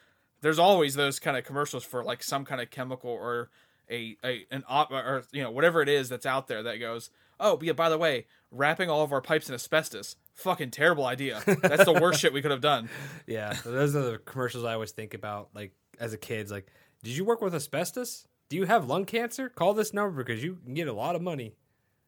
there's 0.41 0.59
always 0.59 0.95
those 0.95 1.19
kind 1.19 1.36
of 1.36 1.43
commercials 1.43 1.84
for 1.84 2.03
like 2.03 2.24
some 2.24 2.45
kind 2.45 2.61
of 2.61 2.69
chemical 2.69 3.09
or 3.09 3.49
a, 3.89 4.17
a 4.24 4.45
an 4.49 4.63
op 4.67 4.91
or 4.91 5.24
you 5.32 5.43
know 5.43 5.51
whatever 5.51 5.82
it 5.82 5.89
is 5.89 6.09
that's 6.09 6.26
out 6.26 6.47
there 6.47 6.63
that 6.63 6.78
goes 6.78 7.09
oh 7.39 7.59
yeah 7.61 7.74
by 7.74 7.89
the 7.89 7.97
way 7.97 8.26
wrapping 8.49 8.89
all 8.89 9.03
of 9.03 9.11
our 9.11 9.22
pipes 9.22 9.49
in 9.49 9.53
asbestos 9.53 10.15
fucking 10.34 10.71
terrible 10.71 11.05
idea 11.05 11.41
that's 11.61 11.86
the 11.86 11.97
worst 12.01 12.19
shit 12.19 12.34
we 12.34 12.41
could 12.41 12.51
have 12.51 12.61
done 12.61 12.89
Yeah, 13.27 13.53
those 13.63 13.95
are 13.95 14.11
the 14.11 14.17
commercials 14.19 14.63
I 14.65 14.73
always 14.73 14.91
think 14.91 15.13
about. 15.13 15.49
Like 15.53 15.73
as 15.99 16.13
a 16.13 16.17
kid, 16.17 16.39
it's 16.39 16.51
like, 16.51 16.67
did 17.03 17.15
you 17.15 17.25
work 17.25 17.41
with 17.41 17.53
asbestos? 17.53 18.27
Do 18.49 18.55
you 18.57 18.65
have 18.65 18.88
lung 18.88 19.05
cancer? 19.05 19.49
Call 19.49 19.73
this 19.73 19.93
number 19.93 20.23
because 20.23 20.43
you 20.43 20.57
can 20.65 20.73
get 20.73 20.88
a 20.88 20.93
lot 20.93 21.15
of 21.15 21.21
money. 21.21 21.55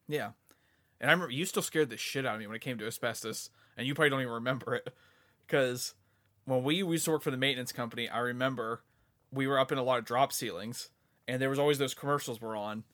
yeah 0.08 0.30
and 1.00 1.10
i 1.10 1.12
remember 1.12 1.32
you 1.32 1.44
still 1.44 1.62
scared 1.62 1.90
the 1.90 1.96
shit 1.96 2.24
out 2.26 2.34
of 2.34 2.40
me 2.40 2.46
when 2.46 2.56
it 2.56 2.62
came 2.62 2.78
to 2.78 2.86
asbestos 2.86 3.50
and 3.76 3.86
you 3.86 3.94
probably 3.94 4.10
don't 4.10 4.20
even 4.20 4.32
remember 4.32 4.74
it 4.74 4.88
because 5.46 5.94
when 6.44 6.62
we 6.62 6.76
used 6.76 7.04
to 7.04 7.10
work 7.10 7.22
for 7.22 7.30
the 7.30 7.36
maintenance 7.36 7.72
company 7.72 8.08
i 8.08 8.18
remember 8.18 8.82
we 9.32 9.46
were 9.46 9.58
up 9.58 9.72
in 9.72 9.78
a 9.78 9.82
lot 9.82 9.98
of 9.98 10.04
drop 10.04 10.32
ceilings 10.32 10.90
and 11.26 11.40
there 11.42 11.50
was 11.50 11.58
always 11.58 11.78
those 11.78 11.94
commercials 11.94 12.40
were 12.40 12.54
on 12.56 12.84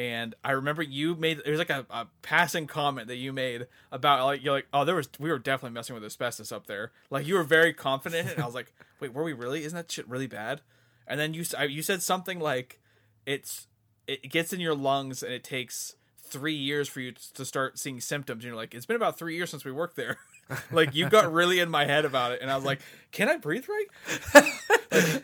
and 0.00 0.34
I 0.42 0.52
remember 0.52 0.82
you 0.82 1.14
made 1.14 1.42
it 1.44 1.50
was 1.50 1.58
like 1.58 1.68
a, 1.68 1.84
a 1.90 2.06
passing 2.22 2.66
comment 2.66 3.08
that 3.08 3.16
you 3.16 3.34
made 3.34 3.66
about 3.92 4.24
like 4.24 4.42
you're 4.42 4.54
like 4.54 4.66
oh 4.72 4.86
there 4.86 4.94
was 4.94 5.10
we 5.18 5.28
were 5.28 5.38
definitely 5.38 5.74
messing 5.74 5.92
with 5.92 6.02
asbestos 6.02 6.50
up 6.50 6.66
there. 6.66 6.90
Like 7.10 7.26
you 7.26 7.34
were 7.34 7.42
very 7.42 7.74
confident 7.74 8.30
and 8.30 8.42
I 8.42 8.46
was 8.46 8.54
like 8.54 8.72
wait 9.00 9.12
were 9.12 9.22
we 9.22 9.34
really? 9.34 9.62
Isn't 9.62 9.76
that 9.76 9.92
shit 9.92 10.08
really 10.08 10.26
bad? 10.26 10.62
And 11.06 11.20
then 11.20 11.34
you 11.34 11.44
you 11.68 11.82
said 11.82 12.00
something 12.00 12.40
like 12.40 12.80
it's 13.26 13.66
it 14.06 14.30
gets 14.30 14.54
in 14.54 14.60
your 14.60 14.74
lungs 14.74 15.22
and 15.22 15.34
it 15.34 15.44
takes 15.44 15.96
three 16.16 16.54
years 16.54 16.88
for 16.88 17.00
you 17.00 17.12
to 17.34 17.44
start 17.44 17.78
seeing 17.78 18.00
symptoms. 18.00 18.42
And 18.42 18.48
you're 18.48 18.56
like 18.56 18.72
it's 18.74 18.86
been 18.86 18.96
about 18.96 19.18
three 19.18 19.36
years 19.36 19.50
since 19.50 19.66
we 19.66 19.72
worked 19.72 19.96
there. 19.96 20.16
Like 20.72 20.96
you 20.96 21.08
got 21.08 21.32
really 21.32 21.60
in 21.60 21.70
my 21.70 21.84
head 21.84 22.04
about 22.04 22.32
it 22.32 22.40
and 22.42 22.50
I 22.50 22.56
was 22.56 22.64
like 22.64 22.80
can 23.12 23.28
I 23.28 23.36
breathe 23.36 23.66
right? 23.68 24.44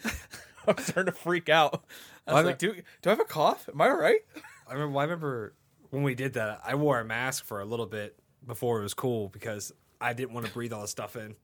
I'm 0.68 0.79
starting 0.79 1.12
to 1.12 1.18
freak 1.18 1.49
out. 1.49 1.83
I 2.29 2.33
was 2.33 2.37
Well, 2.37 2.45
like 2.45 2.59
do 2.59 2.74
do 3.03 3.11
I 3.11 3.11
have 3.11 3.18
a 3.18 3.24
cough? 3.24 3.68
Am 3.72 3.81
I 3.81 3.89
all 3.89 3.97
right 3.97 4.20
I 4.68 4.72
remember. 4.74 4.92
well, 4.94 5.00
I 5.00 5.04
remember 5.04 5.54
when 5.90 6.02
we 6.02 6.14
did 6.14 6.34
that. 6.34 6.60
I 6.64 6.74
wore 6.74 6.98
a 7.00 7.04
mask 7.04 7.44
for 7.44 7.60
a 7.60 7.64
little 7.64 7.86
bit 7.86 8.18
before 8.46 8.80
it 8.80 8.82
was 8.82 8.94
cool 8.94 9.28
because 9.28 9.72
I 10.00 10.12
didn't 10.12 10.32
want 10.34 10.46
to 10.46 10.52
breathe 10.52 10.72
all 10.72 10.82
the 10.82 10.88
stuff 10.88 11.16
in. 11.16 11.36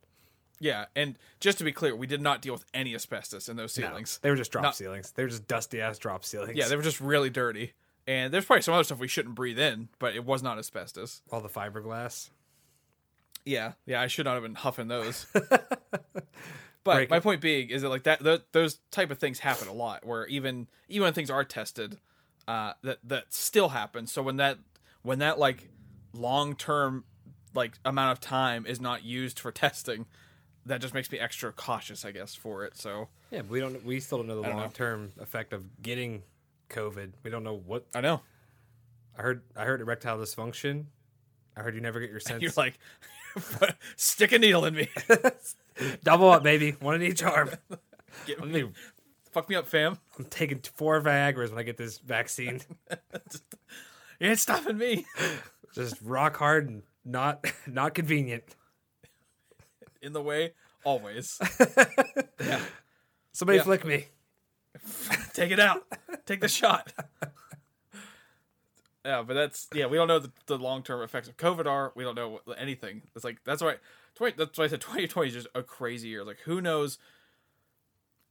Yeah, 0.60 0.84
and 0.94 1.18
just 1.40 1.58
to 1.58 1.64
be 1.64 1.72
clear, 1.72 1.96
we 1.96 2.06
did 2.06 2.20
not 2.20 2.40
deal 2.40 2.52
with 2.52 2.64
any 2.72 2.94
asbestos 2.94 3.48
in 3.48 3.56
those 3.56 3.76
No, 3.78 3.88
ceilings. 3.88 4.20
they 4.22 4.30
were 4.30 4.36
just 4.36 4.52
drop 4.52 4.62
Not- 4.62 4.76
ceilings. 4.76 5.10
They 5.10 5.24
were 5.24 5.28
just 5.28 5.48
dusty 5.48 5.80
ass 5.80 5.98
drop 5.98 6.24
ceilings. 6.24 6.56
Yeah, 6.56 6.68
they 6.68 6.76
were 6.76 6.82
just 6.82 7.00
really 7.00 7.30
dirty. 7.30 7.72
And 8.06 8.32
there's 8.32 8.44
probably 8.44 8.62
some 8.62 8.74
other 8.74 8.84
stuff 8.84 8.98
we 9.00 9.08
shouldn't 9.08 9.34
breathe 9.34 9.58
in, 9.58 9.88
but 9.98 10.14
it 10.14 10.24
was 10.24 10.42
not 10.42 10.58
asbestos. 10.58 11.22
all 11.32 11.40
the 11.40 11.48
fiberglass. 11.48 12.30
Yeah, 13.44 13.72
yeah, 13.86 14.00
I 14.00 14.06
should 14.06 14.24
not 14.24 14.34
have 14.34 14.42
been 14.44 14.54
huffing 14.54 14.86
those. 14.88 15.26
but 15.32 16.26
Break 16.84 17.10
my 17.10 17.16
it. 17.16 17.22
point 17.22 17.40
being 17.40 17.70
is 17.70 17.82
that 17.82 17.88
like 17.88 18.04
that 18.04 18.22
th- 18.22 18.42
those 18.52 18.78
type 18.90 19.10
of 19.10 19.18
things 19.18 19.40
happen 19.40 19.66
a 19.68 19.72
lot, 19.72 20.04
where 20.04 20.26
even 20.26 20.68
even 20.88 21.04
when 21.04 21.12
things 21.12 21.30
are 21.30 21.44
tested, 21.44 21.98
uh, 22.49 22.72
that 22.82 22.99
that 23.05 23.32
still 23.32 23.70
happens. 23.70 24.12
So 24.12 24.22
when 24.22 24.36
that 24.36 24.59
when 25.03 25.18
that 25.20 25.38
like 25.38 25.68
long 26.12 26.55
term 26.55 27.05
like 27.55 27.72
amount 27.84 28.12
of 28.12 28.20
time 28.20 28.66
is 28.66 28.80
not 28.80 29.05
used 29.05 29.38
for 29.38 29.53
testing, 29.53 30.07
that 30.66 30.80
just 30.80 30.95
makes 30.95 31.11
me 31.11 31.18
extra 31.18 31.53
cautious, 31.53 32.05
I 32.05 32.12
guess, 32.12 32.34
for 32.34 32.64
it. 32.64 32.76
So 32.76 33.09
Yeah, 33.30 33.43
we 33.49 33.61
don't. 33.61 33.84
We 33.84 34.01
still 34.01 34.18
don't 34.18 34.28
know 34.28 34.40
the 34.40 34.49
long 34.49 34.70
term 34.70 35.12
effect 35.20 35.53
of 35.53 35.82
getting 35.82 36.22
COVID. 36.70 37.12
We 37.22 37.30
don't 37.30 37.45
know 37.45 37.57
what. 37.57 37.86
I 37.95 38.01
know 38.01 38.20
I 39.18 39.22
heard. 39.22 39.43
I 39.57 39.64
heard 39.64 39.80
erectile 39.80 40.18
dysfunction. 40.18 40.86
I 41.57 41.61
heard 41.61 41.74
you 41.74 41.80
never 41.80 42.01
get 42.01 42.11
your 42.11 42.20
sense. 42.20 42.43
you're 42.43 42.53
like 42.57 42.78
stick 43.97 44.32
a 44.32 44.38
needle 44.38 44.64
in 44.66 44.74
me, 44.74 44.88
double 46.05 46.30
up, 46.30 46.43
baby. 46.43 46.72
One 46.80 46.95
in 46.97 47.03
each 47.03 47.22
arm. 47.22 47.51
Get 48.26 48.45
me 48.45 48.64
fuck 49.33 49.49
me 49.49 49.57
up, 49.57 49.66
fam. 49.66 49.99
I'm 50.18 50.24
taking 50.26 50.61
four 50.76 51.01
Viagra's 51.01 51.51
when 51.51 51.59
I 51.59 51.62
get 51.62 51.76
this 51.76 51.99
vaccine. 51.99 52.61
You 54.20 54.28
ain't 54.28 54.39
stopping 54.39 54.78
me. 54.78 55.07
Just 55.74 55.97
rock 56.03 56.37
hard 56.37 56.68
and 56.68 56.83
not 57.05 57.45
not 57.66 57.95
convenient. 57.95 58.45
In 60.01 60.12
the 60.12 60.22
way, 60.22 60.53
always. 60.85 61.39
yeah. 62.41 62.61
Somebody 63.33 63.59
Yeah. 63.59 63.64
flick 63.64 63.85
me. 63.85 64.07
Take 65.33 65.51
it 65.53 65.61
out. 65.61 65.87
Take 66.26 66.41
the 66.41 66.49
shot. 66.49 66.93
Yeah, 69.05 69.22
but 69.26 69.35
that's 69.35 69.68
yeah. 69.74 69.87
We 69.87 69.97
don't 69.97 70.09
know 70.09 70.18
the, 70.20 70.30
the 70.47 70.59
long 70.59 70.83
term 70.83 71.03
effects 71.03 71.28
of 71.28 71.37
COVID 71.37 71.66
are. 71.66 71.93
We 71.95 72.05
don't 72.05 72.14
know 72.14 72.41
anything. 72.57 73.03
It's 73.16 73.24
like 73.24 73.39
that's 73.45 73.62
why. 73.62 73.76
20, 74.14 74.35
that's 74.37 74.59
why 74.59 74.64
I 74.64 74.68
said 74.68 74.80
twenty 74.80 75.07
twenty 75.09 75.28
is 75.28 75.35
just 75.35 75.49
a 75.55 75.62
crazy 75.62 76.09
year. 76.09 76.22
Like 76.24 76.39
who 76.45 76.61
knows? 76.61 76.99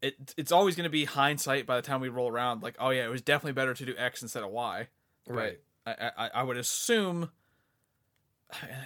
It 0.01 0.33
it's 0.37 0.51
always 0.51 0.75
going 0.75 0.85
to 0.85 0.89
be 0.89 1.05
hindsight 1.05 1.65
by 1.65 1.75
the 1.75 1.81
time 1.81 2.01
we 2.01 2.09
roll 2.09 2.29
around. 2.29 2.63
Like 2.63 2.75
oh 2.79 2.89
yeah, 2.89 3.05
it 3.05 3.09
was 3.09 3.21
definitely 3.21 3.53
better 3.53 3.73
to 3.73 3.85
do 3.85 3.93
X 3.97 4.21
instead 4.21 4.43
of 4.43 4.49
Y. 4.49 4.87
But 5.27 5.35
Right. 5.35 5.59
I, 5.85 6.11
I 6.17 6.29
I 6.35 6.43
would 6.43 6.57
assume. 6.57 7.31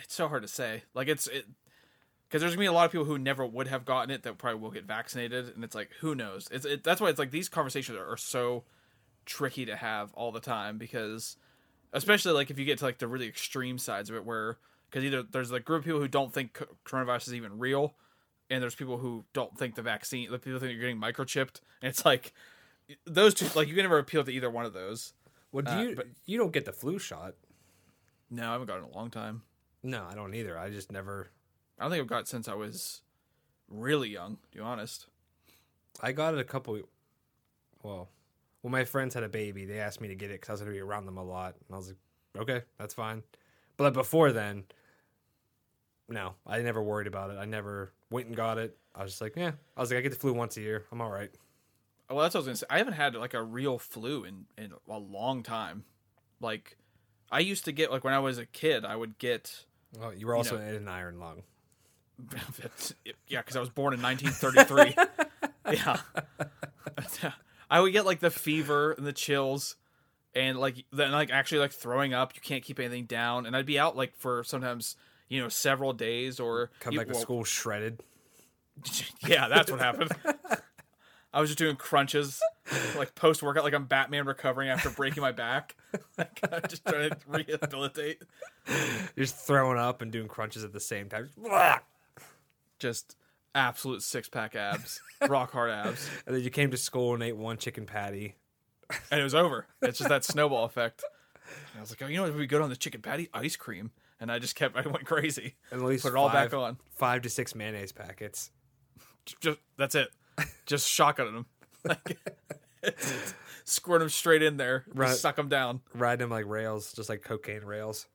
It's 0.04 0.14
so 0.14 0.28
hard 0.28 0.44
to 0.44 0.48
say. 0.48 0.84
Like 0.94 1.08
it's 1.08 1.28
it 1.28 1.46
because 2.28 2.42
there's 2.42 2.54
gonna 2.54 2.64
be 2.64 2.68
a 2.68 2.74
lot 2.74 2.86
of 2.86 2.92
people 2.92 3.06
who 3.06 3.18
never 3.18 3.46
would 3.46 3.68
have 3.68 3.86
gotten 3.86 4.12
it 4.12 4.24
that 4.24 4.38
probably 4.38 4.60
will 4.60 4.72
get 4.72 4.86
vaccinated, 4.86 5.56
and 5.56 5.64
it's 5.64 5.74
like 5.74 5.90
who 6.02 6.14
knows? 6.14 6.48
It's 6.52 6.66
it, 6.66 6.84
that's 6.84 7.02
why 7.02 7.10
it's 7.10 7.18
like 7.18 7.32
these 7.32 7.50
conversations 7.50 7.98
are, 7.98 8.12
are 8.12 8.18
so 8.18 8.64
tricky 9.26 9.66
to 9.66 9.76
have 9.76 10.14
all 10.14 10.32
the 10.32 10.40
time 10.40 10.78
because 10.78 11.38
especially 11.94 12.32
like 12.32 12.52
if 12.52 12.60
you 12.60 12.66
get 12.66 12.78
to 12.80 12.86
like 12.86 13.00
the 13.00 13.08
really 13.08 13.28
extreme 13.28 13.78
sides 13.78 14.10
of 14.10 14.16
it 14.16 14.26
where 14.26 14.58
because 14.90 15.04
either 15.04 15.24
there's 15.24 15.52
a 15.52 15.60
group 15.60 15.80
of 15.80 15.86
people 15.86 16.00
who 16.00 16.08
don't 16.08 16.34
think 16.34 16.62
coronavirus 16.86 17.28
is 17.28 17.34
even 17.34 17.58
real 17.58 17.96
and 18.50 18.62
there's 18.62 18.76
people 18.76 18.98
who 18.98 19.26
don't 19.34 19.58
think 19.58 19.76
the 19.76 19.82
vaccine 19.82 20.30
the 20.32 20.40
people 20.40 20.60
think 20.60 20.72
you're 20.72 20.82
getting 20.82 21.00
microchipped 21.00 21.62
and 21.82 21.90
it's 21.90 22.06
like 22.06 22.34
those 23.06 23.34
two 23.34 23.48
like 23.56 23.68
you 23.68 23.74
can 23.74 23.84
never 23.84 23.98
appeal 23.98 24.24
to 24.24 24.32
either 24.32 24.50
one 24.50 24.66
of 24.66 24.74
those 24.74 25.14
Well, 25.52 25.64
do 25.64 25.72
Uh, 25.72 25.82
you? 25.82 25.96
but- 25.96 26.08
you 26.26 26.38
don't 26.38 26.52
get 26.54 26.66
the 26.66 26.74
flu 26.74 27.00
shot. 27.00 27.36
no 28.30 28.48
i 28.50 28.52
haven't 28.52 28.68
gotten 28.68 28.84
it 28.84 28.88
in 28.88 28.94
a 28.94 28.98
long 28.98 29.10
time 29.10 29.42
No, 29.84 30.06
I 30.10 30.16
don't 30.16 30.34
either. 30.34 30.58
I 30.58 30.70
just 30.70 30.92
never. 30.92 31.30
i 31.80 31.84
don't 31.84 31.92
think 31.92 32.02
i've 32.02 32.08
got 32.08 32.22
it 32.22 32.28
since 32.28 32.48
i 32.48 32.54
was 32.54 33.02
really 33.70 34.10
young 34.10 34.38
to 34.38 34.58
be 34.58 34.60
honest 34.60 35.08
I 36.02 36.12
got 36.12 36.34
it 36.34 36.42
a 36.42 36.44
couple. 36.44 36.78
Well, 37.82 38.10
when 38.62 38.72
my 38.74 38.84
friends 38.84 39.14
had 39.14 39.24
a 39.24 39.30
baby, 39.30 39.64
they 39.64 39.80
asked 39.80 40.02
me 40.02 40.10
to 40.10 40.16
get 40.16 40.30
it 40.30 40.42
because 40.42 40.50
I 40.50 40.52
was 40.54 40.60
going 40.62 40.72
to 40.74 40.78
be 40.78 40.82
around 40.82 41.06
them 41.06 41.18
a 41.18 41.24
lot, 41.24 41.56
and 41.68 41.74
I 41.74 41.78
was 41.78 41.88
like, 41.88 42.42
okay, 42.42 42.66
that's 42.78 42.94
fine. 42.94 43.24
But 43.78 43.94
before 43.94 44.34
then, 44.34 44.66
no, 46.08 46.34
I 46.46 46.62
never 46.62 46.82
worried 46.82 47.08
about 47.08 47.32
it. 47.32 47.38
I 47.38 47.46
never 47.46 47.94
went 48.10 48.28
and 48.28 48.36
got 48.36 48.58
it. 48.58 48.78
I 48.94 49.04
was 49.04 49.12
just 49.14 49.22
like, 49.22 49.36
yeah. 49.36 49.52
I 49.76 49.82
was 49.82 49.92
like, 49.92 50.00
I 50.00 50.02
get 50.02 50.12
the 50.12 50.20
flu 50.20 50.34
once 50.34 50.58
a 50.58 50.62
year. 50.62 50.86
I'm 50.92 51.02
all 51.02 51.10
right. 51.10 51.32
Well, 52.10 52.20
that's 52.20 52.36
what 52.36 52.40
I 52.40 52.42
was 52.42 52.46
gonna 52.48 52.56
say. 52.58 52.66
I 52.70 52.78
haven't 52.78 52.94
had 52.94 53.16
like 53.16 53.34
a 53.34 53.42
real 53.42 53.80
flu 53.80 54.24
in 54.24 54.46
in 54.58 54.74
a 54.90 55.00
long 55.00 55.42
time. 55.44 55.84
Like, 56.40 56.78
I 57.32 57.40
used 57.40 57.66
to 57.66 57.72
get 57.72 57.92
like 57.92 58.04
when 58.04 58.14
I 58.14 58.20
was 58.20 58.38
a 58.38 58.46
kid, 58.46 58.86
I 58.86 58.96
would 58.96 59.18
get 59.18 59.66
Oh, 60.02 60.12
you 60.12 60.28
were 60.28 60.36
also 60.36 60.58
in 60.58 60.76
an 60.76 60.88
iron 60.88 61.20
lung. 61.20 61.44
yeah, 63.28 63.42
because 63.42 63.56
I 63.56 63.60
was 63.60 63.70
born 63.70 63.94
in 63.94 64.02
1933. 64.02 64.96
yeah, 65.74 67.32
I 67.70 67.82
would 67.82 67.94
get 67.94 68.06
like 68.06 68.20
the 68.20 68.32
fever 68.32 68.94
and 68.94 69.06
the 69.06 69.14
chills, 69.14 69.76
and 70.34 70.58
like 70.58 70.86
then 70.92 71.12
like 71.12 71.32
actually 71.32 71.60
like 71.60 71.72
throwing 71.72 72.14
up. 72.14 72.36
You 72.36 72.42
can't 72.42 72.64
keep 72.64 72.80
anything 72.80 73.06
down, 73.06 73.46
and 73.46 73.56
I'd 73.56 73.66
be 73.66 73.80
out 73.80 73.98
like 73.98 74.16
for 74.16 74.44
sometimes 74.44 74.96
you 75.30 75.42
know 75.42 75.50
several 75.50 75.94
days 75.94 76.40
or 76.40 76.72
Come 76.80 76.94
you- 76.94 77.00
back 77.00 77.08
to 77.08 77.14
well, 77.14 77.22
school 77.22 77.44
shredded. 77.44 78.02
Yeah, 79.28 79.48
that's 79.48 79.72
what 79.72 79.80
happened. 79.80 80.12
I 81.34 81.42
was 81.42 81.50
just 81.50 81.58
doing 81.58 81.76
crunches, 81.76 82.42
like 82.98 83.14
post 83.16 83.42
workout, 83.44 83.64
like 83.64 83.74
I'm 83.74 83.86
Batman 83.86 84.26
recovering 84.26 84.70
after 84.70 84.90
breaking 84.90 85.22
my 85.22 85.32
back. 85.32 85.76
Like, 86.18 86.40
I'm 86.52 86.62
just 86.70 86.86
trying 86.86 87.10
to 87.10 87.18
rehabilitate. 87.28 88.22
You're 88.68 89.26
just 89.26 89.36
throwing 89.48 89.78
up 89.78 90.02
and 90.02 90.12
doing 90.12 90.28
crunches 90.28 90.64
at 90.66 90.72
the 90.74 90.80
same 90.80 91.08
time. 91.10 91.30
Just 92.80 93.16
absolute 93.54 94.02
six 94.04 94.28
pack 94.30 94.56
abs, 94.56 95.02
rock 95.30 95.52
hard 95.54 95.72
abs, 95.72 96.10
And 96.26 96.36
then 96.36 96.44
you 96.44 96.50
came 96.50 96.72
to 96.72 96.78
school 96.78 97.14
and 97.14 97.24
ate 97.24 97.36
one 97.38 97.58
chicken 97.58 97.86
patty. 97.86 98.36
and 99.12 99.20
it 99.20 99.24
was 99.24 99.36
over. 99.36 99.68
It's 99.82 99.98
just 100.00 100.10
that 100.10 100.24
snowball 100.26 100.66
effect. 100.66 101.04
And 101.72 101.78
I 101.78 101.82
was 101.82 101.92
like, 101.92 102.02
oh, 102.02 102.08
you 102.08 102.18
know 102.18 102.24
what 102.24 102.34
would 102.34 102.40
be 102.40 102.48
good 102.48 102.62
on 102.62 102.70
the 102.70 102.76
chicken 102.76 103.02
patty? 103.02 103.30
Ice 103.34 103.56
cream. 103.56 103.92
And 104.20 104.32
I 104.32 104.40
just 104.40 104.56
kept, 104.56 104.76
I 104.78 104.82
went 104.82 105.06
crazy. 105.06 105.56
And 105.72 105.82
at 105.82 105.88
least 105.88 106.04
Put 106.04 106.14
it 106.14 106.16
all 106.18 106.30
five, 106.30 106.52
back 106.52 106.58
on. 106.60 106.78
Five 106.92 107.22
to 107.24 107.30
six 107.30 107.54
mayonnaise 107.56 107.92
packets. 107.92 108.52
Just 109.42 109.60
that's 109.78 109.96
it. 109.96 110.10
Just 110.66 110.88
shotgunning 110.88 111.34
them. 111.34 111.46
Like, 111.86 112.18
squirt 113.64 114.00
them 114.00 114.10
straight 114.10 114.42
in 114.44 114.58
there, 114.58 114.86
Right. 114.94 115.16
suck 115.16 115.36
them 115.36 115.50
down. 115.50 115.82
Riding 115.94 116.20
them 116.20 116.30
like 116.30 116.46
rails, 116.48 116.94
just 116.94 117.10
like 117.10 117.22
cocaine 117.24 117.64
rails. 117.64 118.08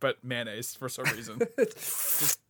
but 0.00 0.22
mayonnaise 0.22 0.74
for 0.74 0.88
some 0.88 1.04
reason. 1.06 1.40
Just 1.58 2.40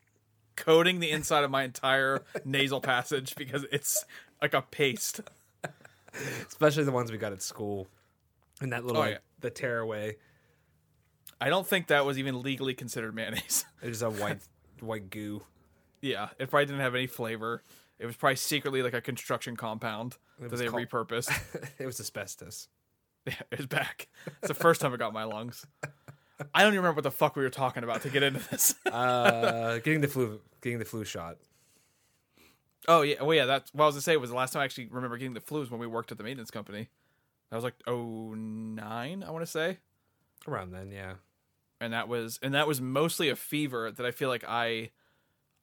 coating 0.56 0.98
the 1.00 1.10
inside 1.10 1.44
of 1.44 1.50
my 1.50 1.62
entire 1.64 2.22
nasal 2.44 2.80
passage 2.80 3.34
because 3.36 3.64
it's 3.72 4.04
like 4.42 4.54
a 4.54 4.62
paste. 4.62 5.20
Especially 6.48 6.84
the 6.84 6.92
ones 6.92 7.12
we 7.12 7.18
got 7.18 7.32
at 7.32 7.42
school. 7.42 7.88
And 8.60 8.72
that 8.72 8.84
little 8.84 9.02
Oh, 9.02 9.04
like, 9.04 9.12
yeah. 9.14 9.18
the 9.40 9.50
tearaway. 9.50 10.16
I 11.40 11.48
don't 11.50 11.66
think 11.66 11.88
that 11.88 12.06
was 12.06 12.18
even 12.18 12.42
legally 12.42 12.74
considered 12.74 13.14
mayonnaise. 13.14 13.64
It 13.82 13.88
was 13.88 14.02
a 14.02 14.10
white 14.10 14.38
white 14.80 15.10
goo. 15.10 15.42
yeah, 16.00 16.28
it 16.38 16.50
probably 16.50 16.66
didn't 16.66 16.80
have 16.80 16.94
any 16.94 17.06
flavor. 17.06 17.62
It 17.98 18.06
was 18.06 18.16
probably 18.16 18.36
secretly 18.36 18.82
like 18.82 18.94
a 18.94 19.00
construction 19.00 19.56
compound 19.56 20.16
that 20.40 20.50
they 20.56 20.66
called- 20.66 20.82
repurposed. 20.88 21.30
it 21.78 21.86
was 21.86 21.98
asbestos. 22.00 22.68
yeah, 23.26 23.34
it 23.50 23.58
was 23.58 23.66
back. 23.66 24.08
It's 24.26 24.48
the 24.48 24.54
first 24.54 24.80
time 24.80 24.92
it 24.94 24.98
got 24.98 25.12
my 25.12 25.24
lungs. 25.24 25.66
I 26.54 26.62
don't 26.62 26.72
even 26.72 26.80
remember 26.80 26.96
what 26.96 27.04
the 27.04 27.10
fuck 27.10 27.36
we 27.36 27.42
were 27.42 27.48
talking 27.50 27.82
about 27.84 28.02
to 28.02 28.10
get 28.10 28.22
into 28.22 28.40
this. 28.50 28.74
Uh, 28.92 29.78
getting 29.78 30.00
the 30.00 30.08
flu 30.08 30.40
getting 30.62 30.78
the 30.78 30.84
flu 30.84 31.04
shot. 31.04 31.36
oh 32.88 33.02
yeah, 33.02 33.22
well 33.22 33.34
yeah. 33.34 33.44
That's 33.46 33.72
what 33.72 33.84
I 33.84 33.86
was 33.86 33.94
gonna 33.94 34.02
say 34.02 34.16
was 34.16 34.30
the 34.30 34.36
last 34.36 34.52
time 34.52 34.62
I 34.62 34.64
actually 34.64 34.86
remember 34.86 35.16
getting 35.16 35.34
the 35.34 35.40
flu 35.40 35.60
was 35.60 35.70
when 35.70 35.80
we 35.80 35.86
worked 35.86 36.12
at 36.12 36.18
the 36.18 36.24
maintenance 36.24 36.50
company. 36.50 36.88
That 37.50 37.56
was 37.56 37.64
like 37.64 37.74
oh 37.86 38.34
nine, 38.34 39.22
I 39.22 39.30
want 39.30 39.42
to 39.44 39.50
say. 39.50 39.78
Around 40.46 40.72
then, 40.72 40.90
yeah. 40.92 41.14
And 41.80 41.92
that 41.92 42.08
was 42.08 42.38
and 42.42 42.54
that 42.54 42.66
was 42.66 42.80
mostly 42.80 43.28
a 43.28 43.36
fever 43.36 43.90
that 43.90 44.06
I 44.06 44.10
feel 44.10 44.28
like 44.28 44.44
I 44.46 44.90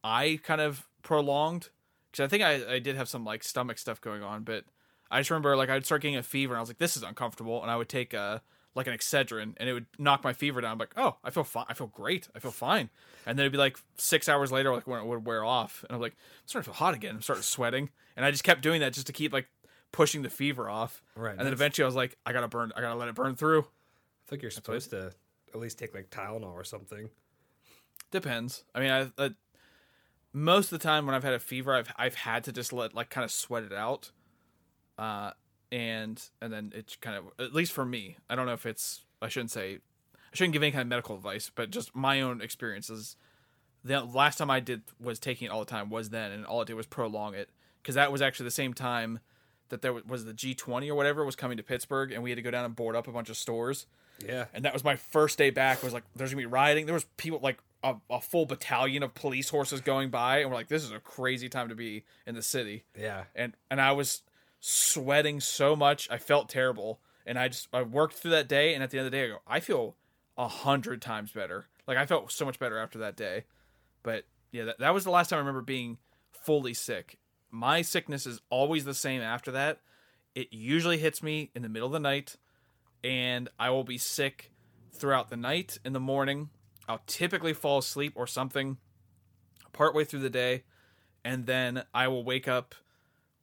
I 0.04 0.40
kind 0.44 0.62
of 0.62 0.88
prolonged. 1.02 1.70
Because 2.12 2.26
I 2.26 2.28
think 2.28 2.44
I 2.44 2.76
I 2.76 2.80
did 2.80 2.96
have 2.96 3.10
some 3.10 3.26
like 3.26 3.44
stomach 3.44 3.78
stuff 3.78 4.00
going 4.02 4.24
on, 4.24 4.44
but 4.44 4.66
I 5.10 5.20
just 5.20 5.30
remember 5.30 5.56
like 5.56 5.70
I'd 5.70 5.86
start 5.86 6.02
getting 6.02 6.18
a 6.18 6.24
fever 6.24 6.54
and 6.54 6.58
I 6.58 6.62
was 6.62 6.70
like 6.70 6.78
this 6.78 6.98
is 6.98 7.04
uncomfortable 7.04 7.62
and 7.62 7.72
I 7.72 7.76
would 7.76 7.90
take 7.90 8.14
a 8.14 8.42
like 8.76 8.88
an 8.88 8.94
Excedrin 8.94 9.54
and 9.58 9.70
it 9.70 9.74
would 9.74 9.86
knock 10.00 10.24
my 10.24 10.34
fever 10.34 10.62
down. 10.62 10.74
I'm 10.74 10.78
like 10.78 10.94
oh 10.98 11.18
I 11.24 11.30
feel 11.30 11.44
fine 11.44 11.66
I 11.70 11.74
feel 11.74 11.88
great. 11.88 12.28
I 12.36 12.40
feel 12.40 12.52
fine. 12.52 12.90
And 13.26 13.38
then 13.38 13.44
it'd 13.44 13.52
be 13.52 13.58
like 13.58 13.78
six 13.98 14.30
hours 14.30 14.52
later 14.52 14.72
like 14.74 14.88
when 14.88 15.00
it 15.00 15.06
would 15.06 15.26
wear 15.26 15.44
off 15.44 15.84
and 15.88 15.96
I'm 15.96 16.02
like 16.02 16.14
I'm 16.14 16.48
starting 16.48 16.72
to 16.72 16.78
feel 16.78 16.86
hot 16.86 16.94
again. 16.94 17.16
I'm 17.16 17.22
starting 17.22 17.44
sweating. 17.44 17.90
And 18.16 18.26
I 18.26 18.32
just 18.32 18.44
kept 18.44 18.62
doing 18.62 18.82
that 18.82 18.94
just 18.94 19.08
to 19.08 19.14
keep 19.14 19.34
like 19.34 19.48
pushing 19.92 20.22
the 20.22 20.30
fever 20.30 20.70
off. 20.70 21.02
Right, 21.16 21.36
and 21.38 21.46
then 21.46 21.54
eventually 21.54 21.84
I 21.84 21.88
was 21.88 21.96
like 21.96 22.18
I 22.26 22.34
gotta 22.34 22.48
burn 22.48 22.72
I 22.76 22.82
gotta 22.82 22.96
let 22.96 23.10
it 23.10 23.16
burn 23.16 23.36
through. 23.36 23.62
I 23.62 24.30
think 24.30 24.42
you're 24.42 24.52
supposed 24.52 24.92
to 24.92 25.14
at 25.54 25.60
least 25.60 25.80
take 25.80 25.94
like 25.94 26.10
Tylenol 26.10 26.54
or 26.54 26.64
something. 26.64 27.10
Depends. 28.12 28.64
I 28.76 28.80
mean, 28.80 28.92
I, 28.92 29.12
I 29.18 29.32
most 30.34 30.72
of 30.72 30.80
the 30.80 30.84
time 30.84 31.06
when 31.06 31.16
I've 31.16 31.24
had 31.24 31.34
a 31.34 31.40
fever, 31.40 31.74
I've 31.74 31.92
I've 31.98 32.16
had 32.16 32.44
to 32.46 32.52
just 32.52 32.74
let 32.74 32.94
like 32.94 33.10
kind 33.10 33.24
of 33.24 33.32
sweat 33.32 33.64
it 33.64 33.74
out, 33.74 34.12
uh, 34.98 35.32
and 35.72 36.22
and 36.42 36.52
then 36.52 36.72
it's 36.76 36.96
kind 36.96 37.18
of 37.18 37.26
at 37.40 37.54
least 37.54 37.72
for 37.72 37.86
me. 37.86 38.18
I 38.30 38.36
don't 38.36 38.46
know 38.46 38.54
if 38.54 38.66
it's 38.66 39.06
I 39.22 39.30
shouldn't 39.30 39.52
say 39.52 39.80
I 40.16 40.36
shouldn't 40.36 40.54
give 40.54 40.64
any 40.64 40.72
kind 40.72 40.82
of 40.82 40.88
medical 40.88 41.16
advice, 41.16 41.52
but 41.54 41.70
just 41.70 41.96
my 41.96 42.22
own 42.22 42.42
experiences. 42.42 43.16
The 43.86 44.02
last 44.02 44.38
time 44.38 44.50
I 44.50 44.62
did 44.62 44.84
was 44.98 45.20
taking 45.20 45.48
it 45.48 45.52
all 45.52 45.60
the 45.60 45.66
time 45.66 45.90
was 45.90 46.10
then, 46.10 46.32
and 46.32 46.46
all 46.46 46.62
it 46.62 46.68
did 46.68 46.76
was 46.76 46.88
prolong 46.88 47.36
it 47.36 47.50
because 47.82 47.96
that 47.96 48.14
was 48.14 48.22
actually 48.22 48.46
the 48.46 48.52
same 48.52 48.74
time 48.74 49.20
that 49.68 49.82
there 49.82 49.94
was 49.94 50.24
the 50.24 50.34
G20 50.34 50.88
or 50.88 50.96
whatever 50.96 51.26
was 51.26 51.36
coming 51.36 51.58
to 51.58 51.64
Pittsburgh, 51.64 52.12
and 52.12 52.24
we 52.24 52.30
had 52.30 52.38
to 52.38 52.42
go 52.42 52.52
down 52.52 52.64
and 52.64 52.76
board 52.76 52.96
up 52.96 53.08
a 53.08 53.12
bunch 53.12 53.30
of 53.30 53.36
stores 53.36 53.88
Yeah. 54.26 54.46
and 54.54 54.66
that 54.66 54.74
was 54.74 54.84
my 54.84 54.96
first 54.96 55.38
day 55.38 55.50
back. 55.50 55.84
Was 55.84 55.94
like 55.94 56.04
there's 56.16 56.32
gonna 56.32 56.42
be 56.42 56.46
rioting. 56.46 56.86
There 56.86 56.94
was 56.94 57.06
people 57.18 57.40
like 57.42 57.60
a, 57.84 57.96
a 58.10 58.22
full 58.22 58.46
battalion 58.46 59.04
of 59.04 59.14
police 59.14 59.50
horses 59.50 59.82
going 59.82 60.10
by 60.10 60.40
and 60.40 60.50
we're 60.50 60.56
like 60.56 60.70
this 60.70 60.84
is 60.84 60.92
a 60.92 61.00
crazy 61.00 61.50
time 61.50 61.70
to 61.70 61.76
be 61.76 62.06
in 62.26 62.36
the 62.36 62.42
city. 62.42 62.86
Yeah. 62.98 63.26
and 63.36 63.56
and 63.70 63.82
i 63.82 63.92
was 63.92 64.22
sweating 64.62 65.40
so 65.42 65.76
much 65.76 66.08
i 66.10 66.18
felt 66.18 66.50
terrible. 66.50 67.02
And 67.26 67.38
i 67.38 67.48
just 67.50 67.68
i 67.74 67.82
worked 67.82 68.16
through 68.16 68.32
that 68.32 68.48
day 68.48 68.74
and 68.74 68.82
at 68.84 68.90
the 68.90 68.98
end 69.00 69.06
of 69.08 69.12
the 69.12 69.18
day 69.18 69.26
i 69.26 69.28
go 69.28 69.38
i 69.48 69.60
feel 69.60 69.96
a 70.38 70.48
hundred 70.48 71.02
times 71.02 71.32
better. 71.32 71.66
Like 71.88 71.98
i 71.98 72.06
felt 72.06 72.32
so 72.32 72.46
much 72.46 72.60
better 72.60 72.78
after 72.78 73.00
that 73.00 73.16
day. 73.18 73.44
But 74.02 74.26
yeah 74.52 74.66
that, 74.66 74.80
that 74.80 74.94
was 74.94 75.04
the 75.04 75.12
last 75.12 75.30
time 75.30 75.38
i 75.38 75.40
remember 75.42 75.62
being 75.62 75.98
fully 76.32 76.74
sick. 76.74 77.18
My 77.52 77.82
sickness 77.82 78.26
is 78.26 78.42
always 78.50 78.86
the 78.86 78.94
same 78.94 79.22
after 79.22 79.52
that. 79.52 79.80
It 80.36 80.48
usually 80.52 80.98
hits 80.98 81.22
me 81.22 81.52
in 81.54 81.62
the 81.62 81.70
middle 81.70 81.86
of 81.88 81.94
the 81.94 82.00
night 82.00 82.38
and 83.04 83.50
I 83.60 83.70
will 83.70 83.84
be 83.84 83.98
sick 83.98 84.52
throughout 84.92 85.30
the 85.30 85.38
night 85.38 85.78
in 85.84 85.94
the 85.94 86.00
morning. 86.00 86.50
I'll 86.88 87.02
typically 87.08 87.54
fall 87.54 87.80
asleep 87.80 88.14
or 88.16 88.28
something 88.28 88.78
partway 89.72 90.06
through 90.06 90.20
the 90.20 90.30
day, 90.30 90.64
and 91.26 91.46
then 91.46 91.84
I 91.94 92.08
will 92.08 92.24
wake 92.24 92.48
up 92.48 92.76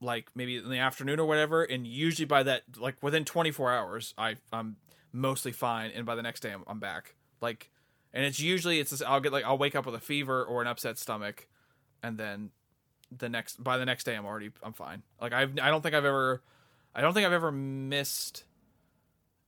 like 0.01 0.31
maybe 0.35 0.57
in 0.57 0.71
the 0.71 0.79
afternoon 0.79 1.21
or 1.21 1.27
whatever. 1.27 1.63
And 1.63 1.87
usually 1.87 2.27
by 2.27 2.43
that, 2.45 2.63
like 2.79 3.03
within 3.03 3.25
24 3.25 3.73
hours, 3.73 4.15
I 4.17 4.37
I'm 4.53 4.77
mostly 5.13 5.53
fine, 5.53 5.91
and 5.95 6.07
by 6.07 6.15
the 6.15 6.23
next 6.23 6.41
day 6.41 6.53
I'm, 6.53 6.65
I'm 6.67 6.81
back. 6.81 7.15
Like, 7.41 7.71
and 8.13 8.25
it's 8.25 8.41
usually 8.41 8.81
it's 8.81 8.91
this, 8.91 9.03
I'll 9.03 9.21
get 9.21 9.33
like 9.33 9.45
I'll 9.45 9.59
wake 9.59 9.75
up 9.75 9.87
with 9.87 9.95
a 9.95 10.01
fever 10.01 10.45
or 10.45 10.63
an 10.63 10.69
upset 10.69 10.99
stomach, 10.99 11.49
and 12.03 12.17
then 12.17 12.51
the 13.17 13.29
next 13.29 13.63
by 13.63 13.77
the 13.77 13.85
next 13.85 14.05
day 14.05 14.15
I'm 14.15 14.25
already 14.25 14.51
I'm 14.63 14.73
fine. 14.73 15.03
Like 15.21 15.33
I've 15.33 15.59
I 15.61 15.69
don't 15.69 15.83
think 15.83 15.95
I've 15.95 16.05
ever 16.05 16.43
I 16.95 17.01
don't 17.01 17.13
think 17.13 17.27
I've 17.27 17.33
ever 17.33 17.53
missed 17.53 18.45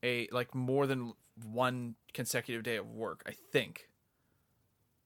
a 0.02 0.28
like 0.32 0.54
more 0.54 0.86
than 0.86 1.14
one 1.44 1.94
consecutive 2.12 2.62
day 2.62 2.76
of 2.76 2.88
work. 2.88 3.22
I 3.26 3.32
think. 3.52 3.88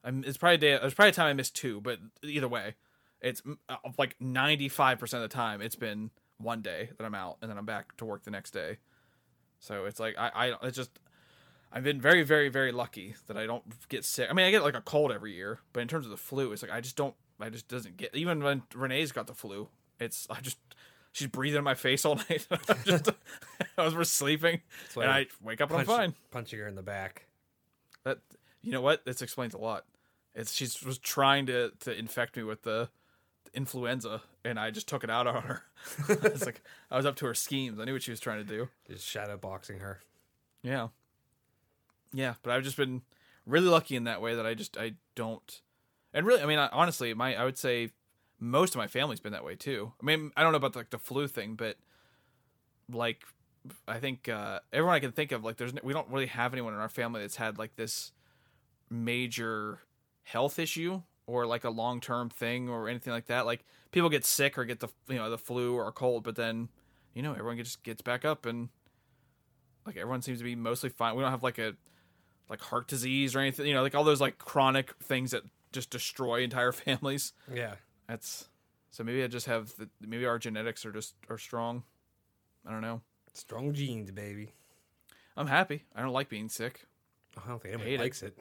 I'm, 0.04 0.22
it's 0.24 0.36
probably 0.36 0.54
a 0.54 0.58
day. 0.58 0.78
There's 0.80 0.94
probably 0.94 1.10
a 1.10 1.14
time 1.14 1.26
I 1.26 1.32
missed 1.32 1.56
two, 1.56 1.80
but 1.80 1.98
either 2.22 2.46
way, 2.46 2.74
it's 3.20 3.42
uh, 3.68 3.76
like 3.98 4.14
95 4.20 4.98
percent 4.98 5.22
of 5.22 5.30
the 5.30 5.34
time 5.34 5.60
it's 5.60 5.76
been 5.76 6.10
one 6.38 6.62
day 6.62 6.90
that 6.96 7.04
I'm 7.04 7.14
out 7.14 7.38
and 7.40 7.50
then 7.50 7.58
I'm 7.58 7.66
back 7.66 7.96
to 7.96 8.04
work 8.04 8.24
the 8.24 8.30
next 8.30 8.52
day. 8.52 8.78
So 9.58 9.86
it's 9.86 9.98
like 9.98 10.16
I 10.18 10.28
I 10.34 10.66
it's 10.66 10.76
just 10.76 10.98
I've 11.72 11.84
been 11.84 12.00
very 12.00 12.22
very 12.22 12.48
very 12.48 12.72
lucky 12.72 13.16
that 13.26 13.36
I 13.36 13.46
don't 13.46 13.64
get 13.88 14.04
sick. 14.04 14.28
I 14.30 14.32
mean 14.32 14.46
I 14.46 14.50
get 14.50 14.62
like 14.62 14.76
a 14.76 14.80
cold 14.80 15.12
every 15.12 15.34
year, 15.34 15.60
but 15.72 15.80
in 15.80 15.88
terms 15.88 16.06
of 16.06 16.10
the 16.10 16.16
flu, 16.16 16.52
it's 16.52 16.62
like 16.62 16.72
I 16.72 16.80
just 16.80 16.96
don't. 16.96 17.14
I 17.38 17.50
just 17.50 17.68
doesn't 17.68 17.98
get. 17.98 18.14
Even 18.14 18.42
when 18.42 18.62
Renee's 18.74 19.12
got 19.12 19.26
the 19.26 19.34
flu, 19.34 19.68
it's 19.98 20.26
I 20.30 20.40
just 20.40 20.58
she's 21.16 21.28
breathing 21.28 21.58
in 21.58 21.64
my 21.64 21.74
face 21.74 22.04
all 22.04 22.16
night. 22.30 22.46
Just 22.84 23.10
I 23.78 23.88
was 23.88 24.10
sleeping 24.10 24.60
why 24.94 25.04
and 25.04 25.12
I 25.12 25.18
I 25.20 25.26
wake 25.42 25.60
up 25.60 25.70
and 25.70 25.80
I'm 25.80 25.86
fine. 25.86 26.14
Punching 26.30 26.58
her 26.58 26.68
in 26.68 26.74
the 26.74 26.82
back. 26.82 27.26
That 28.04 28.18
you 28.62 28.72
know 28.72 28.82
what? 28.82 29.04
This 29.04 29.22
explains 29.22 29.54
a 29.54 29.58
lot. 29.58 29.84
It's 30.34 30.52
she 30.52 30.68
was 30.84 30.98
trying 30.98 31.46
to 31.46 31.72
to 31.80 31.96
infect 31.96 32.36
me 32.36 32.42
with 32.42 32.62
the, 32.62 32.90
the 33.44 33.50
influenza, 33.54 34.22
and 34.44 34.60
I 34.60 34.70
just 34.70 34.86
took 34.86 35.02
it 35.02 35.10
out 35.10 35.26
on 35.26 35.42
her. 35.42 35.62
it's 36.08 36.44
like 36.44 36.60
I 36.90 36.96
was 36.96 37.06
up 37.06 37.16
to 37.16 37.26
her 37.26 37.34
schemes. 37.34 37.80
I 37.80 37.84
knew 37.84 37.94
what 37.94 38.02
she 38.02 38.10
was 38.10 38.20
trying 38.20 38.38
to 38.38 38.44
do. 38.44 38.68
Just 38.86 39.06
shadow 39.06 39.38
boxing 39.38 39.80
her. 39.80 40.00
Yeah, 40.62 40.88
yeah. 42.12 42.34
But 42.42 42.52
I've 42.52 42.64
just 42.64 42.76
been 42.76 43.00
really 43.46 43.68
lucky 43.68 43.96
in 43.96 44.04
that 44.04 44.20
way 44.20 44.34
that 44.34 44.44
I 44.44 44.52
just 44.52 44.76
I 44.76 44.94
don't. 45.14 45.62
And 46.12 46.26
really, 46.26 46.42
I 46.42 46.46
mean, 46.46 46.58
I, 46.58 46.68
honestly, 46.68 47.14
my 47.14 47.34
I 47.34 47.44
would 47.44 47.56
say 47.56 47.92
most 48.38 48.74
of 48.74 48.78
my 48.78 48.86
family's 48.86 49.20
been 49.20 49.32
that 49.32 49.44
way 49.44 49.54
too. 49.54 49.92
I 50.00 50.04
mean, 50.04 50.30
I 50.36 50.42
don't 50.42 50.52
know 50.52 50.58
about 50.58 50.76
like 50.76 50.90
the 50.90 50.98
flu 50.98 51.26
thing, 51.26 51.54
but 51.54 51.76
like 52.92 53.22
I 53.88 53.98
think 53.98 54.28
uh, 54.28 54.60
everyone 54.72 54.94
I 54.94 55.00
can 55.00 55.12
think 55.12 55.32
of, 55.32 55.44
like, 55.44 55.56
there's 55.56 55.72
we 55.82 55.92
don't 55.92 56.08
really 56.08 56.26
have 56.26 56.52
anyone 56.52 56.74
in 56.74 56.80
our 56.80 56.88
family 56.88 57.20
that's 57.20 57.36
had 57.36 57.58
like 57.58 57.76
this 57.76 58.12
major 58.90 59.80
health 60.22 60.58
issue 60.58 61.02
or 61.26 61.46
like 61.46 61.64
a 61.64 61.70
long 61.70 62.00
term 62.00 62.28
thing 62.28 62.68
or 62.68 62.88
anything 62.88 63.12
like 63.12 63.26
that. 63.26 63.46
Like 63.46 63.64
people 63.90 64.08
get 64.08 64.24
sick 64.24 64.58
or 64.58 64.64
get 64.64 64.80
the 64.80 64.88
you 65.08 65.16
know 65.16 65.30
the 65.30 65.38
flu 65.38 65.74
or 65.74 65.88
a 65.88 65.92
cold, 65.92 66.24
but 66.24 66.36
then 66.36 66.68
you 67.14 67.22
know 67.22 67.32
everyone 67.32 67.58
just 67.58 67.82
gets 67.82 68.02
back 68.02 68.24
up 68.24 68.46
and 68.46 68.68
like 69.86 69.96
everyone 69.96 70.22
seems 70.22 70.38
to 70.38 70.44
be 70.44 70.54
mostly 70.54 70.90
fine. 70.90 71.16
We 71.16 71.22
don't 71.22 71.30
have 71.30 71.42
like 71.42 71.58
a 71.58 71.74
like 72.48 72.60
heart 72.60 72.88
disease 72.88 73.34
or 73.34 73.40
anything. 73.40 73.66
You 73.66 73.74
know, 73.74 73.82
like 73.82 73.94
all 73.94 74.04
those 74.04 74.20
like 74.20 74.38
chronic 74.38 74.94
things 75.02 75.32
that 75.32 75.42
just 75.72 75.90
destroy 75.90 76.42
entire 76.42 76.72
families. 76.72 77.32
Yeah. 77.52 77.74
That's 78.08 78.48
so 78.90 79.04
maybe 79.04 79.22
I 79.22 79.26
just 79.26 79.46
have 79.46 79.74
the 79.76 79.88
maybe 80.00 80.26
our 80.26 80.38
genetics 80.38 80.86
are 80.86 80.92
just 80.92 81.14
are 81.28 81.38
strong. 81.38 81.82
I 82.66 82.70
don't 82.70 82.80
know. 82.80 83.02
Strong 83.34 83.74
genes, 83.74 84.10
baby. 84.10 84.52
I'm 85.36 85.46
happy. 85.46 85.84
I 85.94 86.02
don't 86.02 86.12
like 86.12 86.28
being 86.28 86.48
sick. 86.48 86.86
I 87.36 87.48
don't 87.48 87.60
think 87.60 87.74
anybody 87.74 87.98
likes 87.98 88.22
it. 88.22 88.38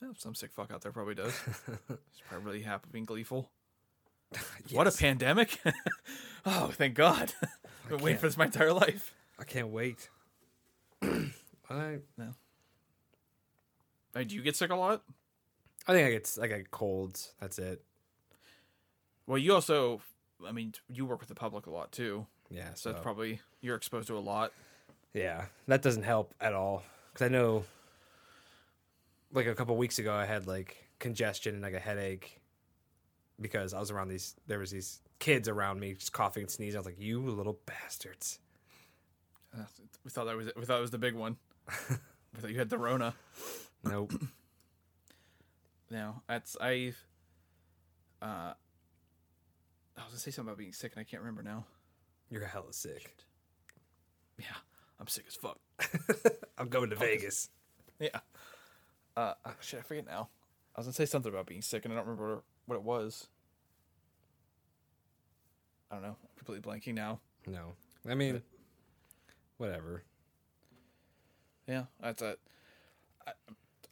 Well, 0.00 0.12
some 0.18 0.34
sick 0.34 0.52
fuck 0.52 0.70
out 0.72 0.82
there 0.82 0.92
probably 0.92 1.14
does. 1.14 1.32
He's 1.88 2.20
probably 2.28 2.44
really 2.44 2.62
happy 2.62 2.88
being 2.92 3.04
gleeful. 3.04 3.50
What 4.70 4.86
a 4.86 4.90
pandemic! 4.90 5.58
oh, 6.46 6.68
thank 6.72 6.94
God! 6.94 7.32
I've 7.84 7.90
been 7.90 8.00
waiting 8.00 8.18
for 8.18 8.26
this 8.26 8.36
my 8.36 8.46
entire 8.46 8.72
life. 8.72 9.14
I 9.38 9.44
can't 9.44 9.68
wait. 9.68 10.08
I 11.02 11.98
no. 12.18 12.34
Hey, 14.14 14.24
do 14.24 14.34
you 14.34 14.42
get 14.42 14.56
sick 14.56 14.70
a 14.70 14.76
lot? 14.76 15.02
I 15.86 15.92
think 15.92 16.06
I 16.06 16.10
get 16.10 16.38
I 16.42 16.46
get 16.46 16.70
colds. 16.70 17.32
That's 17.40 17.58
it. 17.58 17.82
Well, 19.32 19.38
you 19.38 19.54
also, 19.54 20.02
I 20.46 20.52
mean, 20.52 20.74
you 20.90 21.06
work 21.06 21.20
with 21.20 21.30
the 21.30 21.34
public 21.34 21.64
a 21.64 21.70
lot 21.70 21.90
too, 21.90 22.26
Yeah. 22.50 22.68
so 22.74 22.74
So, 22.74 22.92
that's 22.92 23.02
probably 23.02 23.40
you're 23.62 23.76
exposed 23.76 24.08
to 24.08 24.18
a 24.18 24.20
lot. 24.20 24.52
yeah, 25.14 25.46
that 25.68 25.80
doesn't 25.80 26.02
help 26.02 26.34
at 26.38 26.52
all. 26.52 26.82
Because 27.10 27.24
I 27.24 27.28
know, 27.28 27.64
like 29.32 29.46
a 29.46 29.54
couple 29.54 29.74
weeks 29.78 29.98
ago, 29.98 30.12
I 30.12 30.26
had 30.26 30.46
like 30.46 30.86
congestion 30.98 31.54
and 31.54 31.62
like 31.62 31.72
a 31.72 31.78
headache 31.78 32.42
because 33.40 33.72
I 33.72 33.80
was 33.80 33.90
around 33.90 34.08
these. 34.08 34.34
There 34.48 34.58
was 34.58 34.70
these 34.70 35.00
kids 35.18 35.48
around 35.48 35.80
me 35.80 35.94
just 35.94 36.12
coughing 36.12 36.42
and 36.42 36.50
sneezing. 36.50 36.76
I 36.76 36.80
was 36.80 36.86
like, 36.86 37.00
"You 37.00 37.22
little 37.22 37.58
bastards!" 37.64 38.38
Uh, 39.56 39.64
We 40.04 40.10
thought 40.10 40.26
that 40.26 40.36
was 40.36 40.50
we 40.56 40.66
thought 40.66 40.76
it 40.76 40.82
was 40.82 40.90
the 40.90 40.98
big 40.98 41.14
one. 41.14 41.38
we 42.34 42.38
thought 42.38 42.50
you 42.50 42.58
had 42.58 42.68
the 42.68 42.76
Rona. 42.76 43.14
Nope. 43.82 44.12
No, 45.90 46.20
that's 46.28 46.54
I. 46.60 46.92
Uh, 48.20 48.54
I 49.96 50.00
was 50.00 50.10
gonna 50.10 50.18
say 50.20 50.30
something 50.30 50.50
about 50.50 50.58
being 50.58 50.72
sick, 50.72 50.92
and 50.94 51.00
I 51.00 51.04
can't 51.04 51.22
remember 51.22 51.42
now. 51.42 51.66
You're 52.30 52.44
hella 52.46 52.72
sick. 52.72 53.14
Yeah, 54.38 54.46
I'm 54.98 55.06
sick 55.06 55.24
as 55.28 55.34
fuck. 55.34 55.58
I'm 56.58 56.68
going 56.68 56.90
to 56.90 56.96
Vegas. 56.96 57.50
Yeah. 57.98 58.20
Uh, 59.16 59.34
oh, 59.44 59.52
shit, 59.60 59.80
I 59.80 59.82
forget 59.82 60.06
now. 60.06 60.28
I 60.74 60.80
was 60.80 60.86
gonna 60.86 60.94
say 60.94 61.06
something 61.06 61.30
about 61.30 61.46
being 61.46 61.62
sick, 61.62 61.84
and 61.84 61.92
I 61.92 61.96
don't 61.96 62.06
remember 62.06 62.42
what 62.66 62.76
it 62.76 62.82
was. 62.82 63.28
I 65.90 65.96
don't 65.96 66.04
know. 66.04 66.16
I'm 66.22 66.36
completely 66.36 66.70
blanking 66.70 66.94
now. 66.94 67.20
No, 67.46 67.74
I 68.08 68.14
mean, 68.14 68.40
whatever. 69.58 70.04
Yeah, 71.68 71.84
that's 72.00 72.22
it. 72.22 72.40
I, 73.26 73.32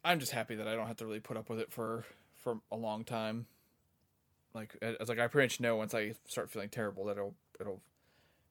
I'm 0.03 0.19
just 0.19 0.33
happy 0.33 0.55
that 0.57 0.67
I 0.67 0.75
don't 0.75 0.87
have 0.87 0.97
to 0.97 1.07
really 1.07 1.21
put 1.21 1.37
up 1.37 1.51
with 1.51 1.61
it 1.61 1.71
for 1.71 2.05
for 2.35 2.61
a 2.73 2.77
long 2.77 3.05
time. 3.05 3.47
Like, 4.55 4.77
it's 4.83 5.09
like 5.09 5.19
I 5.19 5.27
pretty 5.29 5.47
much 5.47 5.61
know 5.61 5.77
once 5.77 5.95
I 5.95 6.15
start 6.27 6.51
feeling 6.51 6.69
terrible 6.69 7.05
that 7.07 7.13
it'll 7.13 7.35
it'll 7.61 7.81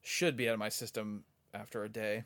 should 0.02 0.38
be 0.38 0.48
out 0.48 0.54
of 0.54 0.60
my 0.60 0.70
system 0.70 1.24
after 1.54 1.84
a 1.84 1.90
day. 1.90 2.24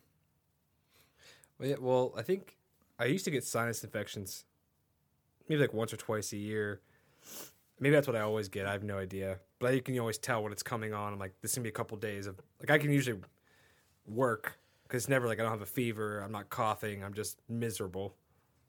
Well, 1.60 1.70
yeah, 1.70 1.76
well, 1.80 2.14
I 2.16 2.22
think 2.22 2.58
I 3.00 3.06
used 3.06 3.26
to 3.26 3.32
get 3.32 3.44
sinus 3.44 3.84
infections 3.84 4.46
maybe 5.48 5.62
like 5.62 5.74
once 5.74 5.94
or 5.94 5.98
twice 5.98 6.34
a 6.34 6.38
year. 6.38 6.82
Maybe 7.80 7.96
that's 7.96 8.08
what 8.08 8.16
I 8.16 8.22
always 8.22 8.48
get. 8.48 8.66
I 8.66 8.72
have 8.72 8.84
no 8.84 8.98
idea. 8.98 9.40
But 9.60 9.74
you 9.74 9.82
can 9.82 9.98
always 10.00 10.18
tell 10.18 10.44
when 10.44 10.52
it's 10.52 10.64
coming 10.64 10.94
on. 10.94 11.14
I'm 11.14 11.20
like, 11.20 11.34
this 11.42 11.52
is 11.52 11.56
to 11.56 11.62
be 11.62 11.70
a 11.70 11.74
couple 11.74 11.98
days 11.98 12.28
of, 12.28 12.40
like, 12.60 12.70
I 12.70 12.78
can 12.78 12.92
usually 12.92 13.20
work 14.06 14.58
because 14.84 15.04
it's 15.04 15.10
never 15.10 15.28
like 15.28 15.40
I 15.40 15.44
don't 15.44 15.52
have 15.52 15.62
a 15.62 15.66
fever. 15.66 16.20
I'm 16.20 16.32
not 16.32 16.50
coughing. 16.50 17.04
I'm 17.04 17.14
just 17.14 17.42
miserable. 17.50 18.16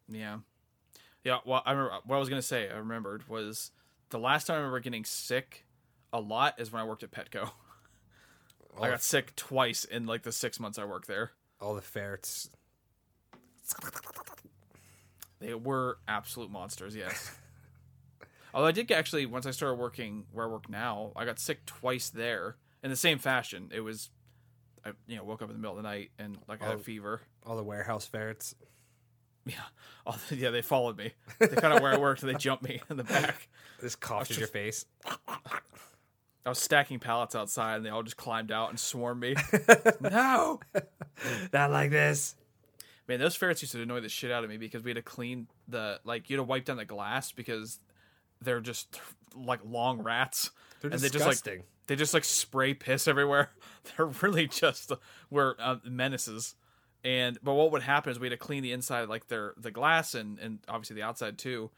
Yeah. 0.09 0.39
Yeah, 1.23 1.39
well, 1.45 1.63
I 1.65 1.73
remember 1.73 1.99
what 2.07 2.17
I 2.17 2.19
was 2.19 2.29
gonna 2.29 2.43
say. 2.43 2.69
I 2.69 2.77
remembered 2.77 3.29
was 3.29 3.71
the 4.11 4.19
last 4.19 4.47
time 4.47 4.55
I 4.55 4.59
remember 4.59 4.81
getting 4.81 5.05
sick 5.05 5.65
a 6.13 6.21
lot 6.21 6.55
is 6.59 6.73
when 6.73 6.83
I 6.83 6.85
worked 6.85 7.03
at 7.03 7.11
Petco. 7.11 7.51
I 8.81 8.89
oh. 8.89 8.91
got 8.91 9.03
sick 9.03 9.35
twice 9.37 9.85
in 9.85 10.07
like 10.07 10.23
the 10.23 10.33
six 10.33 10.59
months 10.59 10.79
I 10.79 10.85
worked 10.85 11.07
there. 11.09 11.33
All 11.61 11.75
the 11.75 11.81
ferrets. 11.83 12.51
They 15.41 15.55
were 15.55 15.99
absolute 16.09 16.51
monsters. 16.51 16.97
Yes. 16.97 17.33
Although 18.55 18.69
I 18.69 18.73
did 18.73 18.87
get 18.87 18.99
actually 18.99 19.27
once 19.27 19.47
I 19.47 19.51
started 19.51 19.77
working 19.79 20.25
where 20.33 20.47
I 20.47 20.49
work 20.49 20.69
now, 20.69 21.13
I 21.17 21.25
got 21.25 21.39
sick 21.39 21.67
twice 21.67 22.09
there 22.09 22.57
in 22.83 22.91
the 22.91 22.97
same 22.97 23.19
fashion. 23.19 23.71
It 23.75 23.81
was, 23.81 24.11
I 24.85 24.91
you 25.07 25.17
know 25.17 25.25
woke 25.25 25.43
up 25.43 25.51
in 25.51 25.57
the 25.57 25.61
middle 25.61 25.77
of 25.77 25.83
the 25.83 25.89
night 25.89 26.11
and 26.19 26.39
like 26.49 26.63
I 26.63 26.67
had 26.67 26.77
Oh. 26.77 26.81
a 26.81 26.83
fever. 26.83 27.21
All 27.47 27.57
the 27.57 27.63
warehouse 27.65 28.07
ferrets. 28.07 28.55
Yeah, 29.47 29.55
oh, 30.07 30.19
yeah, 30.31 30.51
they 30.51 30.63
followed 30.63 30.97
me. 30.97 31.13
They 31.39 31.49
found 31.49 31.75
out 31.75 31.83
where 31.83 31.93
I 31.93 31.99
worked 31.99 32.23
and 32.23 32.31
they 32.31 32.39
jumped 32.39 32.65
me 32.65 32.81
in 32.91 32.97
the 32.97 33.05
back. 33.05 33.49
This 33.81 33.97
coughs 33.97 34.31
in 34.31 34.39
your 34.39 34.49
face. 34.49 34.87
I 35.29 36.49
was 36.49 36.59
stacking 36.59 37.01
pallets 37.01 37.35
outside, 37.35 37.77
and 37.77 37.85
they 37.85 37.91
all 37.91 38.03
just 38.03 38.17
climbed 38.17 38.51
out 38.51 38.71
and 38.71 38.81
swarmed 38.81 39.21
me. 39.21 39.35
no, 40.01 40.61
Not 41.53 41.71
like 41.71 41.91
this. 41.91 42.35
man, 43.09 43.19
those 43.19 43.37
ferrets 43.37 43.61
used 43.61 43.73
to 43.73 43.83
annoy 43.83 44.01
the 44.01 44.09
shit 44.09 44.31
out 44.31 44.43
of 44.43 44.49
me 44.49 44.57
because 44.57 44.83
we 44.83 44.91
had 44.91 44.97
to 44.97 45.03
clean 45.03 45.49
the 45.69 46.01
like 46.05 46.31
you 46.31 46.37
had 46.37 46.39
to 46.39 46.45
wipe 46.45 46.65
down 46.65 46.79
the 46.79 46.87
glass 46.87 47.31
because 47.33 47.79
they're 48.41 48.61
just 48.61 48.99
like 49.37 49.61
long 49.67 50.03
rats. 50.03 50.51
They're 50.81 50.91
and 50.91 51.01
they 51.01 51.09
just 51.09 51.27
like 51.27 51.33
disgusting. 51.35 51.65
they 51.89 51.97
just 51.97 52.15
like 52.15 52.25
spray 52.25 52.73
piss 52.73 53.07
everywhere. 53.09 53.51
They're 53.97 54.07
really 54.07 54.47
just 54.47 54.93
were 55.29 55.57
uh, 55.59 55.77
menaces. 55.85 56.55
And 57.05 57.39
but 57.43 57.53
what 57.53 57.71
would 57.73 57.83
happen 57.83 58.11
is 58.11 58.19
we 58.19 58.29
had 58.29 58.39
to 58.39 58.45
clean 58.45 58.63
the 58.63 58.73
inside 58.73 59.09
like 59.09 59.29
their 59.29 59.53
the 59.59 59.71
glass 59.71 60.15
and 60.15 60.39
and 60.39 60.59
obviously 60.69 60.97
the 60.97 61.03
outside 61.03 61.37
too. 61.39 61.71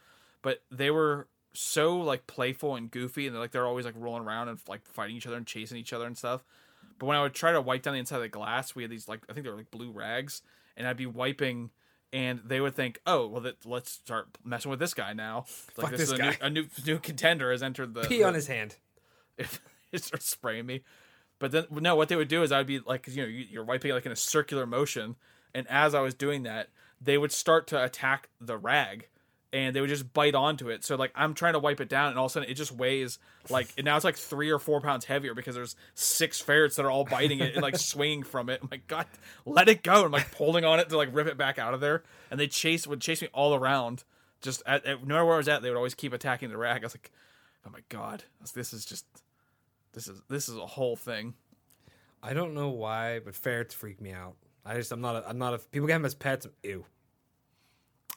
But 0.42 0.62
they 0.70 0.90
were 0.90 1.26
so 1.52 1.96
like 1.96 2.26
playful 2.26 2.76
and 2.76 2.90
goofy 2.90 3.26
and 3.26 3.34
they're 3.34 3.40
like 3.40 3.50
they're 3.50 3.66
always 3.66 3.84
like 3.84 3.94
rolling 3.96 4.22
around 4.24 4.48
and 4.48 4.58
like 4.68 4.86
fighting 4.86 5.16
each 5.16 5.26
other 5.26 5.36
and 5.36 5.46
chasing 5.46 5.78
each 5.78 5.92
other 5.92 6.06
and 6.06 6.16
stuff. 6.16 6.44
But 6.98 7.06
when 7.06 7.16
I 7.16 7.22
would 7.22 7.34
try 7.34 7.52
to 7.52 7.60
wipe 7.60 7.82
down 7.82 7.94
the 7.94 8.00
inside 8.00 8.16
of 8.16 8.22
the 8.22 8.28
glass, 8.28 8.74
we 8.74 8.82
had 8.82 8.90
these 8.90 9.08
like 9.08 9.20
I 9.28 9.32
think 9.32 9.44
they 9.44 9.50
were 9.50 9.56
like 9.56 9.70
blue 9.70 9.90
rags, 9.90 10.42
and 10.76 10.86
I'd 10.86 10.96
be 10.96 11.06
wiping, 11.06 11.70
and 12.12 12.40
they 12.44 12.60
would 12.60 12.74
think, 12.74 13.00
"Oh, 13.06 13.26
well, 13.26 13.42
that, 13.42 13.66
let's 13.66 13.90
start 13.90 14.28
messing 14.44 14.70
with 14.70 14.78
this 14.78 14.94
guy 14.94 15.12
now." 15.12 15.44
Like 15.76 15.88
Fuck 15.88 15.90
this, 15.90 16.00
this 16.00 16.12
is 16.12 16.18
a 16.18 16.22
new, 16.22 16.32
a 16.40 16.50
new 16.50 16.66
new 16.86 16.98
contender 16.98 17.50
has 17.50 17.62
entered 17.62 17.92
the 17.94 18.02
Pee 18.02 18.18
the- 18.18 18.24
on 18.24 18.34
his 18.34 18.46
hand. 18.46 18.76
if 19.36 19.60
it 19.92 20.04
starts 20.04 20.28
spraying 20.30 20.64
me. 20.66 20.82
But 21.38 21.52
then, 21.52 21.66
no, 21.70 21.94
what 21.96 22.08
they 22.08 22.16
would 22.16 22.28
do 22.28 22.42
is 22.42 22.50
I'd 22.52 22.66
be 22.66 22.78
like, 22.80 23.06
you 23.08 23.22
know, 23.22 23.28
you- 23.28 23.46
you're 23.50 23.64
wiping 23.64 23.92
like 23.92 24.06
in 24.06 24.12
a 24.12 24.16
circular 24.16 24.66
motion, 24.66 25.16
and 25.54 25.66
as 25.68 25.94
I 25.94 26.00
was 26.00 26.14
doing 26.14 26.44
that, 26.44 26.68
they 27.00 27.18
would 27.18 27.32
start 27.32 27.66
to 27.68 27.82
attack 27.84 28.28
the 28.40 28.56
rag, 28.56 29.08
and 29.52 29.76
they 29.76 29.80
would 29.82 29.90
just 29.90 30.12
bite 30.14 30.34
onto 30.34 30.70
it. 30.70 30.82
So 30.84 30.96
like 30.96 31.12
I'm 31.14 31.34
trying 31.34 31.52
to 31.52 31.58
wipe 31.58 31.80
it 31.80 31.88
down, 31.90 32.08
and 32.08 32.18
all 32.18 32.24
of 32.26 32.30
a 32.30 32.34
sudden 32.34 32.48
it 32.48 32.54
just 32.54 32.72
weighs 32.72 33.18
like 33.50 33.68
and 33.76 33.84
now 33.84 33.96
it's 33.96 34.04
like 34.04 34.16
three 34.16 34.50
or 34.50 34.58
four 34.58 34.80
pounds 34.80 35.04
heavier 35.04 35.34
because 35.34 35.54
there's 35.54 35.76
six 35.94 36.40
ferrets 36.40 36.76
that 36.76 36.84
are 36.86 36.90
all 36.90 37.04
biting 37.04 37.40
it 37.40 37.52
and 37.54 37.62
like 37.62 37.76
swinging 37.78 38.22
from 38.22 38.48
it. 38.48 38.60
I'm 38.62 38.68
like, 38.70 38.86
God, 38.86 39.06
let 39.44 39.68
it 39.68 39.82
go! 39.82 40.04
I'm 40.06 40.10
like 40.10 40.32
pulling 40.32 40.64
on 40.64 40.80
it 40.80 40.88
to 40.88 40.96
like 40.96 41.10
rip 41.12 41.26
it 41.26 41.36
back 41.36 41.58
out 41.58 41.74
of 41.74 41.80
there, 41.80 42.02
and 42.30 42.40
they 42.40 42.48
chase 42.48 42.86
would 42.86 43.00
chase 43.02 43.20
me 43.20 43.28
all 43.34 43.54
around. 43.54 44.04
Just 44.40 44.62
at, 44.66 44.84
at 44.86 45.00
no 45.02 45.14
matter 45.14 45.24
where 45.26 45.34
I 45.34 45.38
was 45.38 45.48
at, 45.48 45.60
they 45.62 45.68
would 45.70 45.76
always 45.76 45.94
keep 45.94 46.12
attacking 46.12 46.48
the 46.50 46.56
rag. 46.58 46.82
I 46.82 46.86
was 46.86 46.94
like, 46.94 47.10
oh 47.66 47.70
my 47.70 47.80
God, 47.88 48.24
this 48.54 48.72
is 48.72 48.84
just 48.84 49.04
this 49.96 50.06
is 50.06 50.22
this 50.28 50.48
is 50.48 50.56
a 50.56 50.66
whole 50.66 50.94
thing. 50.94 51.34
I 52.22 52.32
don't 52.34 52.54
know 52.54 52.68
why, 52.68 53.18
but 53.18 53.34
ferrets 53.34 53.74
freak 53.74 54.00
me 54.00 54.12
out. 54.12 54.36
I 54.64 54.74
just 54.74 54.92
I'm 54.92 55.00
not 55.00 55.16
a, 55.16 55.28
I'm 55.28 55.38
not 55.38 55.54
a 55.54 55.58
people 55.58 55.88
get 55.88 55.94
them 55.94 56.04
as 56.04 56.14
pets. 56.14 56.46
Ew. 56.62 56.84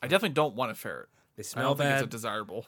I 0.03 0.07
definitely 0.07 0.35
don't 0.35 0.56
want 0.56 0.72
a 0.72 0.76
ferret. 0.76 1.10
They 1.35 1.41
I 1.41 1.43
smell 1.43 1.69
don't 1.69 1.77
think 1.77 1.89
bad. 1.89 1.97
it's 2.03 2.07
a 2.07 2.10
desirable. 2.10 2.65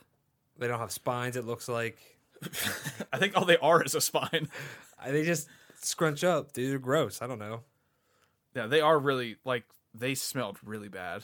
they 0.57 0.67
don't 0.67 0.79
have 0.79 0.91
spines. 0.91 1.35
It 1.35 1.45
looks 1.45 1.67
like 1.67 1.97
I 3.13 3.17
think 3.19 3.35
all 3.37 3.45
they 3.45 3.57
are 3.57 3.83
is 3.83 3.93
a 3.93 4.01
spine. 4.01 4.49
They 5.03 5.25
just 5.25 5.47
scrunch 5.81 6.23
up. 6.23 6.53
Dude, 6.53 6.69
they're 6.71 6.77
gross. 6.77 7.23
I 7.23 7.27
don't 7.27 7.39
know. 7.39 7.61
yeah, 8.55 8.67
they 8.67 8.81
are 8.81 8.99
really 8.99 9.37
like 9.43 9.63
they 9.95 10.13
smelled 10.13 10.57
really 10.63 10.89
bad. 10.89 11.23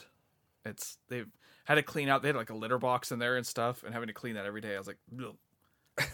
It's 0.64 0.98
they've 1.08 1.28
had 1.64 1.76
to 1.76 1.84
clean 1.84 2.08
out. 2.08 2.22
They 2.22 2.28
had 2.30 2.34
like 2.36 2.50
a 2.50 2.56
litter 2.56 2.78
box 2.78 3.12
in 3.12 3.20
there 3.20 3.36
and 3.36 3.46
stuff, 3.46 3.84
and 3.84 3.94
having 3.94 4.08
to 4.08 4.12
clean 4.12 4.34
that 4.34 4.46
every 4.46 4.60
day. 4.60 4.74
I 4.74 4.78
was 4.78 4.88
like, 4.88 4.98
"Ugh, 5.16 5.36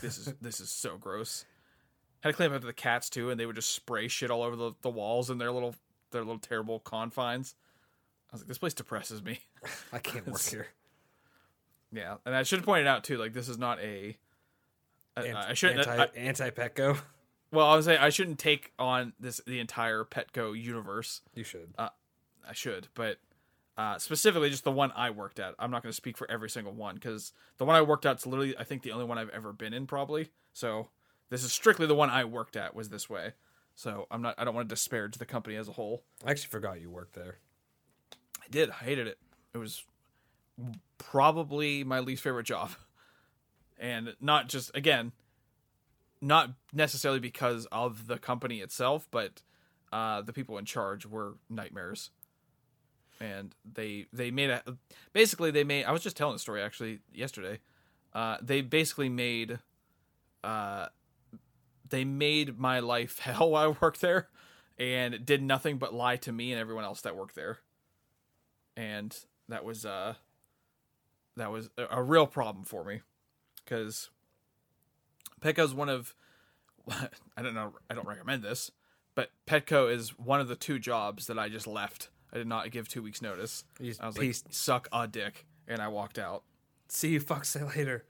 this 0.03 0.19
is 0.19 0.35
this 0.43 0.61
is 0.61 0.71
so 0.71 0.99
gross. 0.99 1.47
Had 2.25 2.31
to 2.31 2.37
clean 2.37 2.49
up 2.49 2.55
after 2.55 2.67
the 2.67 2.73
cats 2.73 3.11
too, 3.11 3.29
and 3.29 3.39
they 3.39 3.45
would 3.45 3.55
just 3.55 3.75
spray 3.75 4.09
shit 4.09 4.31
all 4.31 4.43
over 4.43 4.57
the, 4.57 4.73
the 4.81 4.89
walls 4.89 5.29
in 5.29 5.37
their 5.37 5.53
little 5.53 5.75
their 6.11 6.23
little 6.23 6.39
terrible 6.39 6.81
confines. 6.81 7.55
I 8.31 8.35
was 8.35 8.41
like, 8.41 8.49
this 8.49 8.57
place 8.57 8.73
depresses 8.73 9.23
me. 9.23 9.41
I 9.93 9.99
can't 9.99 10.27
work 10.27 10.41
here. 10.49 10.69
Yeah, 11.93 12.17
and 12.25 12.35
I 12.35 12.43
should 12.43 12.65
point 12.65 12.81
it 12.81 12.87
out 12.87 13.05
too, 13.05 13.19
like 13.19 13.35
this 13.35 13.51
is 13.51 13.59
not 13.59 13.79
a. 13.81 14.17
I- 15.19 15.51
I 15.51 15.53
shouldn't. 15.53 15.87
anti 16.17 16.49
Petco. 16.49 16.99
well, 17.53 17.67
I 17.67 17.77
was 17.77 17.85
saying 17.85 18.01
I 18.01 18.09
shouldn't 18.09 18.39
take 18.39 18.73
on 18.79 19.13
this 19.21 19.43
the 19.47 19.61
entire 19.61 20.03
Petco 20.05 20.59
universe. 20.59 21.21
You 21.35 21.45
should. 21.45 21.75
I 21.79 22.53
should, 22.55 22.89
but 22.95 23.19
uh, 23.77 23.99
specifically 23.99 24.49
just 24.49 24.65
the 24.65 24.73
one 24.73 24.93
I 24.97 25.11
worked 25.11 25.39
at. 25.41 25.55
I'm 25.59 25.71
not 25.71 25.83
going 25.83 25.91
to 25.91 25.97
speak 25.97 26.17
for 26.17 26.31
every 26.31 26.49
single 26.49 26.73
one 26.73 26.95
because 26.95 27.33
the 27.59 27.67
one 27.67 27.77
I 27.77 27.83
worked 27.83 28.07
at 28.07 28.17
is 28.17 28.27
literally 28.27 28.57
I 28.59 28.65
think 28.65 28.83
the 28.83 28.93
only 28.93 29.05
one 29.05 29.19
I've 29.19 29.29
ever 29.29 29.53
been 29.53 29.75
in 29.75 29.87
probably. 29.87 30.31
So 30.55 30.89
this 31.31 31.43
is 31.43 31.53
strictly 31.53 31.87
the 31.87 31.95
one 31.95 32.11
I 32.11 32.25
worked 32.25 32.57
at 32.57 32.75
was 32.75 32.89
this 32.89 33.09
way. 33.09 33.33
So 33.75 34.07
I'm 34.11 34.23
not. 34.23 34.35
I 34.39 34.45
don't 34.45 34.55
want 34.55 34.69
to 34.69 34.73
disparage 34.75 35.17
the 35.17 35.27
company 35.27 35.57
as 35.57 35.69
a 35.69 35.73
whole. 35.73 36.03
I 36.25 36.31
actually 36.31 36.51
forgot 36.51 36.81
you 36.81 36.91
worked 36.91 37.15
there. 37.15 37.39
I 38.41 38.47
did. 38.51 38.71
I 38.71 38.85
hated 38.85 39.09
it. 39.09 39.19
it 39.53 39.59
was 39.59 39.85
probably 40.99 41.83
my 41.83 42.01
least 42.01 42.23
favorite 42.23 42.47
job, 42.47 42.71
and 43.79 44.15
not 44.21 44.49
just 44.49 44.71
again, 44.77 45.13
not 46.21 46.51
necessarily 46.73 47.21
because 47.21 47.67
of 47.73 48.07
the 48.07 48.19
company 48.19 48.61
itself, 48.61 49.09
but 49.11 49.43
uh, 49.93 50.23
the 50.23 50.33
people 50.33 50.59
in 50.59 50.65
charge 50.65 51.07
were 51.07 51.35
nightmares. 51.49 52.11
And 53.21 53.55
they 53.65 54.07
they 54.13 54.31
made 54.31 54.51
a 54.51 54.63
basically 55.13 55.51
they 55.51 55.65
made 55.65 55.85
I 55.85 55.93
was 55.93 56.03
just 56.03 56.17
telling 56.17 56.35
the 56.35 56.41
story 56.41 56.63
actually 56.63 57.01
yesterday. 57.13 57.61
Uh, 58.13 58.37
they 58.41 58.61
basically 58.61 59.09
made 59.09 59.59
uh, 60.43 60.87
they 61.89 62.05
made 62.05 62.59
my 62.59 62.81
life 62.81 63.19
hell 63.21 63.51
while 63.51 63.71
I 63.71 63.77
worked 63.81 64.01
there, 64.01 64.29
and 64.79 65.25
did 65.25 65.43
nothing 65.43 65.79
but 65.79 65.95
lie 65.95 66.17
to 66.17 66.33
me 66.33 66.53
and 66.53 66.61
everyone 66.61 66.85
else 66.85 67.01
that 67.03 67.17
worked 67.17 67.35
there. 67.35 67.59
And 68.77 69.17
that 69.49 69.65
was 69.65 69.85
uh, 69.85 70.15
that 71.37 71.51
was 71.51 71.71
a, 71.79 71.99
a 71.99 72.03
real 72.03 72.27
problem 72.27 72.65
for 72.65 72.85
me, 72.85 73.03
because 73.65 74.11
Petco's 75.41 75.75
one 75.75 75.89
of 75.89 76.15
I 77.37 77.43
don't 77.43 77.55
know 77.55 77.75
I 77.89 77.95
don't 77.95 78.07
recommend 78.07 78.43
this, 78.43 78.71
but 79.15 79.31
Petco 79.47 79.93
is 79.93 80.19
one 80.19 80.41
of 80.41 80.49
the 80.49 80.57
two 80.57 80.79
jobs 80.79 81.27
that 81.27 81.39
I 81.39 81.49
just 81.49 81.67
left. 81.67 82.09
I 82.33 82.39
did 82.39 82.49
not 82.49 82.69
give 82.73 82.89
two 82.89 83.03
weeks 83.03 83.23
notice. 83.23 83.65
I 84.01 84.07
was 84.07 84.19
like, 84.19 84.27
"Suck 84.51 84.89
a 84.93 85.07
dick," 85.07 85.47
and 85.69 85.81
I 85.81 85.87
walked 85.87 86.19
out. 86.19 86.43
See 86.89 87.11
you 87.11 87.21
fucks 87.21 87.55
later. 87.77 88.05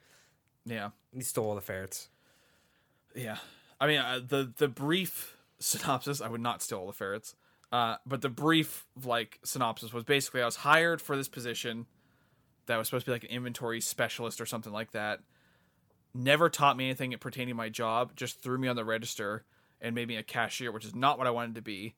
Yeah, 0.65 0.91
He 1.13 1.21
stole 1.21 1.51
all 1.51 1.55
the 1.55 1.61
ferrets. 1.61 2.09
Yeah, 3.15 3.37
I 3.85 3.87
mean 3.87 3.99
uh, 3.99 4.21
the 4.27 4.51
the 4.57 4.69
brief 4.69 5.37
synopsis. 5.59 6.23
I 6.23 6.29
would 6.29 6.41
not 6.41 6.63
steal 6.63 6.79
all 6.79 6.87
the 6.87 6.95
ferrets, 6.95 7.35
uh, 7.71 7.97
but 8.07 8.23
the 8.23 8.31
brief 8.31 8.87
like 9.05 9.39
synopsis 9.45 9.93
was 9.93 10.05
basically 10.05 10.41
I 10.41 10.47
was 10.47 10.57
hired 10.57 11.03
for 11.03 11.17
this 11.17 11.29
position 11.29 11.85
that 12.65 12.79
was 12.79 12.89
supposed 12.89 13.05
to 13.05 13.11
be 13.11 13.15
like 13.15 13.25
an 13.25 13.31
inventory 13.31 13.83
specialist 13.83 14.41
or 14.41 14.47
something 14.47 14.73
like 14.73 14.93
that. 14.93 15.21
Never 16.15 16.49
taught 16.49 16.79
me 16.79 16.87
anything 16.87 17.15
pertaining 17.21 17.49
to 17.49 17.55
my 17.55 17.69
job. 17.69 18.13
Just 18.17 18.41
threw 18.41 18.57
me 18.57 18.69
on 18.69 18.77
the 18.77 18.87
register 18.87 19.45
and 19.83 19.95
made 19.95 20.09
me 20.09 20.17
a 20.17 20.23
cashier, 20.23 20.73
which 20.73 20.87
is 20.87 20.95
not 20.95 21.19
what 21.19 21.27
I 21.27 21.31
wanted 21.31 21.57
to 21.57 21.63
be. 21.63 21.95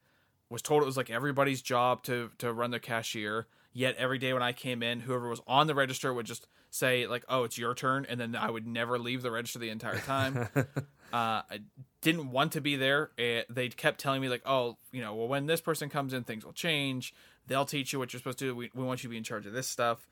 Was 0.49 0.63
told 0.63 0.83
it 0.83 0.87
was 0.87 0.97
like 0.97 1.11
everybody's 1.11 1.63
job 1.63 2.03
to 2.05 2.31
to 2.39 2.53
run 2.53 2.73
the 2.73 2.81
cashier. 2.81 3.47
Yet 3.73 3.95
every 3.97 4.19
day 4.19 4.33
when 4.33 4.43
I 4.43 4.53
came 4.53 4.83
in, 4.83 5.01
whoever 5.01 5.29
was 5.29 5.41
on 5.47 5.69
the 5.69 5.75
register 5.75 6.13
would 6.13 6.27
just 6.27 6.49
say 6.69 7.07
like, 7.07 7.25
"Oh, 7.29 7.45
it's 7.45 7.59
your 7.59 7.75
turn," 7.75 8.07
and 8.09 8.19
then 8.19 8.35
I 8.35 8.51
would 8.51 8.67
never 8.67 8.99
leave 8.99 9.23
the 9.23 9.31
register 9.31 9.61
the 9.61 9.71
entire 9.71 9.99
time. 9.99 10.49
uh, 11.12 11.43
I 11.51 11.61
didn't 12.01 12.31
want 12.31 12.53
to 12.53 12.61
be 12.61 12.77
there. 12.77 13.11
Eh, 13.19 13.43
they 13.49 13.69
kept 13.69 14.01
telling 14.01 14.20
me 14.20 14.28
like, 14.28 14.43
"Oh, 14.47 14.77
you 14.93 15.01
know, 15.01 15.15
well, 15.15 15.28
when 15.28 15.47
this 15.47 15.61
person 15.61 15.89
comes 15.89 16.12
in, 16.12 16.24
things 16.24 16.45
will 16.45 16.53
change. 16.53 17.15
They'll 17.47 17.65
teach 17.65 17.93
you 17.93 17.99
what 17.99 18.12
you're 18.12 18.19
supposed 18.19 18.39
to 18.39 18.47
do. 18.47 18.55
We, 18.55 18.70
we 18.74 18.85
want 18.85 19.03
you 19.03 19.09
to 19.09 19.11
be 19.12 19.16
in 19.19 19.24
charge 19.24 19.47
of 19.47 19.53
this 19.53 19.69
stuff." 19.69 20.07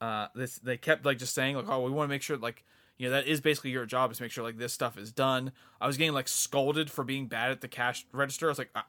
Uh, 0.00 0.28
this 0.34 0.58
they 0.58 0.76
kept 0.76 1.04
like 1.04 1.18
just 1.18 1.34
saying 1.34 1.56
like, 1.56 1.68
"Oh, 1.68 1.82
we 1.82 1.90
want 1.90 2.08
to 2.08 2.14
make 2.14 2.22
sure 2.22 2.36
like." 2.36 2.64
You 2.98 3.08
know 3.08 3.12
that 3.14 3.26
is 3.26 3.40
basically 3.40 3.70
your 3.70 3.86
job 3.86 4.10
is 4.10 4.18
to 4.18 4.24
make 4.24 4.30
sure 4.30 4.44
like 4.44 4.58
this 4.58 4.74
stuff 4.74 4.98
is 4.98 5.10
done. 5.10 5.52
I 5.80 5.86
was 5.86 5.96
getting 5.96 6.12
like 6.12 6.28
scolded 6.28 6.90
for 6.90 7.02
being 7.02 7.28
bad 7.28 7.50
at 7.50 7.62
the 7.62 7.68
cash 7.68 8.04
register. 8.12 8.48
I 8.48 8.50
was 8.50 8.58
like, 8.58 8.68
I, 8.74 8.82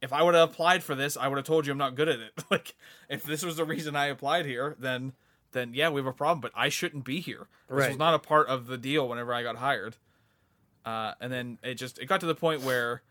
if 0.00 0.12
I 0.12 0.22
would 0.22 0.34
have 0.34 0.50
applied 0.50 0.82
for 0.82 0.94
this, 0.94 1.16
I 1.16 1.28
would 1.28 1.36
have 1.36 1.46
told 1.46 1.66
you 1.66 1.72
I'm 1.72 1.78
not 1.78 1.94
good 1.94 2.08
at 2.08 2.20
it. 2.20 2.32
like, 2.50 2.74
if 3.08 3.24
this 3.24 3.44
was 3.44 3.56
the 3.56 3.64
reason 3.64 3.96
I 3.96 4.06
applied 4.06 4.46
here, 4.46 4.76
then 4.78 5.14
then 5.52 5.74
yeah, 5.74 5.90
we 5.90 6.00
have 6.00 6.06
a 6.06 6.12
problem. 6.12 6.40
But 6.40 6.52
I 6.54 6.68
shouldn't 6.68 7.04
be 7.04 7.20
here. 7.20 7.48
This 7.68 7.88
was 7.88 7.98
not 7.98 8.14
a 8.14 8.18
part 8.18 8.46
of 8.48 8.66
the 8.66 8.78
deal 8.78 9.08
whenever 9.08 9.34
I 9.34 9.42
got 9.42 9.56
hired. 9.56 9.96
Uh, 10.84 11.12
and 11.20 11.32
then 11.32 11.58
it 11.62 11.74
just 11.74 11.98
it 11.98 12.06
got 12.06 12.20
to 12.20 12.26
the 12.26 12.34
point 12.34 12.62
where 12.62 13.02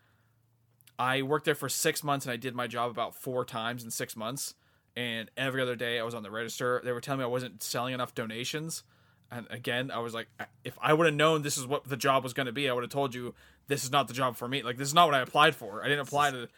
I 0.98 1.22
worked 1.22 1.44
there 1.44 1.54
for 1.54 1.68
six 1.68 2.04
months 2.04 2.26
and 2.26 2.32
I 2.32 2.36
did 2.36 2.54
my 2.54 2.66
job 2.66 2.90
about 2.90 3.14
four 3.14 3.44
times 3.44 3.84
in 3.84 3.90
six 3.90 4.16
months. 4.16 4.54
And 4.96 5.30
every 5.36 5.62
other 5.62 5.76
day 5.76 5.98
I 5.98 6.02
was 6.02 6.14
on 6.14 6.22
the 6.22 6.30
register. 6.30 6.80
They 6.84 6.92
were 6.92 7.00
telling 7.00 7.20
me 7.20 7.24
I 7.24 7.28
wasn't 7.28 7.62
selling 7.62 7.94
enough 7.94 8.14
donations. 8.14 8.82
And 9.30 9.46
again, 9.50 9.90
I 9.90 10.00
was 10.00 10.12
like, 10.12 10.28
if 10.64 10.76
I 10.82 10.92
would 10.92 11.06
have 11.06 11.14
known 11.14 11.42
this 11.42 11.56
is 11.56 11.66
what 11.66 11.84
the 11.84 11.96
job 11.96 12.24
was 12.24 12.32
going 12.32 12.46
to 12.46 12.52
be, 12.52 12.68
I 12.68 12.72
would 12.72 12.82
have 12.82 12.90
told 12.90 13.14
you 13.14 13.34
this 13.68 13.84
is 13.84 13.92
not 13.92 14.08
the 14.08 14.14
job 14.14 14.36
for 14.36 14.48
me. 14.48 14.62
Like 14.62 14.76
this 14.76 14.88
is 14.88 14.94
not 14.94 15.06
what 15.06 15.14
I 15.14 15.20
applied 15.20 15.54
for. 15.54 15.82
I 15.82 15.88
didn't 15.88 16.00
apply 16.00 16.32
to 16.32 16.48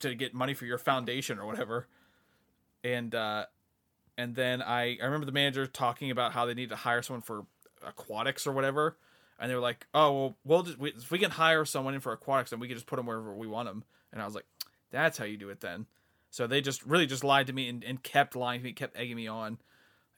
to 0.00 0.14
get 0.14 0.34
money 0.34 0.54
for 0.54 0.64
your 0.64 0.78
foundation 0.78 1.38
or 1.38 1.46
whatever. 1.46 1.86
And 2.84 3.14
uh, 3.14 3.46
and 4.16 4.34
then 4.34 4.62
I 4.62 4.96
I 5.02 5.04
remember 5.04 5.26
the 5.26 5.32
manager 5.32 5.66
talking 5.66 6.10
about 6.10 6.32
how 6.32 6.46
they 6.46 6.54
need 6.54 6.70
to 6.70 6.76
hire 6.76 7.02
someone 7.02 7.22
for 7.22 7.44
aquatics 7.84 8.46
or 8.46 8.52
whatever. 8.52 8.96
And 9.38 9.50
they 9.50 9.54
were 9.54 9.60
like, 9.60 9.86
"Oh 9.94 10.12
well, 10.12 10.36
we'll 10.44 10.62
just, 10.64 10.78
we, 10.78 10.90
if 10.90 11.10
we 11.10 11.18
can 11.18 11.30
hire 11.30 11.64
someone 11.64 11.94
in 11.94 12.00
for 12.00 12.12
aquatics, 12.12 12.50
then 12.50 12.60
we 12.60 12.68
can 12.68 12.76
just 12.76 12.86
put 12.86 12.96
them 12.96 13.06
wherever 13.06 13.34
we 13.34 13.46
want 13.46 13.68
them." 13.68 13.84
And 14.12 14.20
I 14.20 14.24
was 14.24 14.34
like, 14.34 14.46
"That's 14.90 15.18
how 15.18 15.24
you 15.24 15.36
do 15.36 15.50
it 15.50 15.60
then." 15.60 15.86
So 16.30 16.46
they 16.46 16.60
just 16.60 16.84
really 16.84 17.06
just 17.06 17.24
lied 17.24 17.46
to 17.46 17.52
me 17.52 17.68
and, 17.68 17.82
and 17.84 18.02
kept 18.02 18.36
lying 18.36 18.60
to 18.60 18.64
me, 18.64 18.72
kept 18.72 18.96
egging 18.98 19.16
me 19.16 19.28
on. 19.28 19.58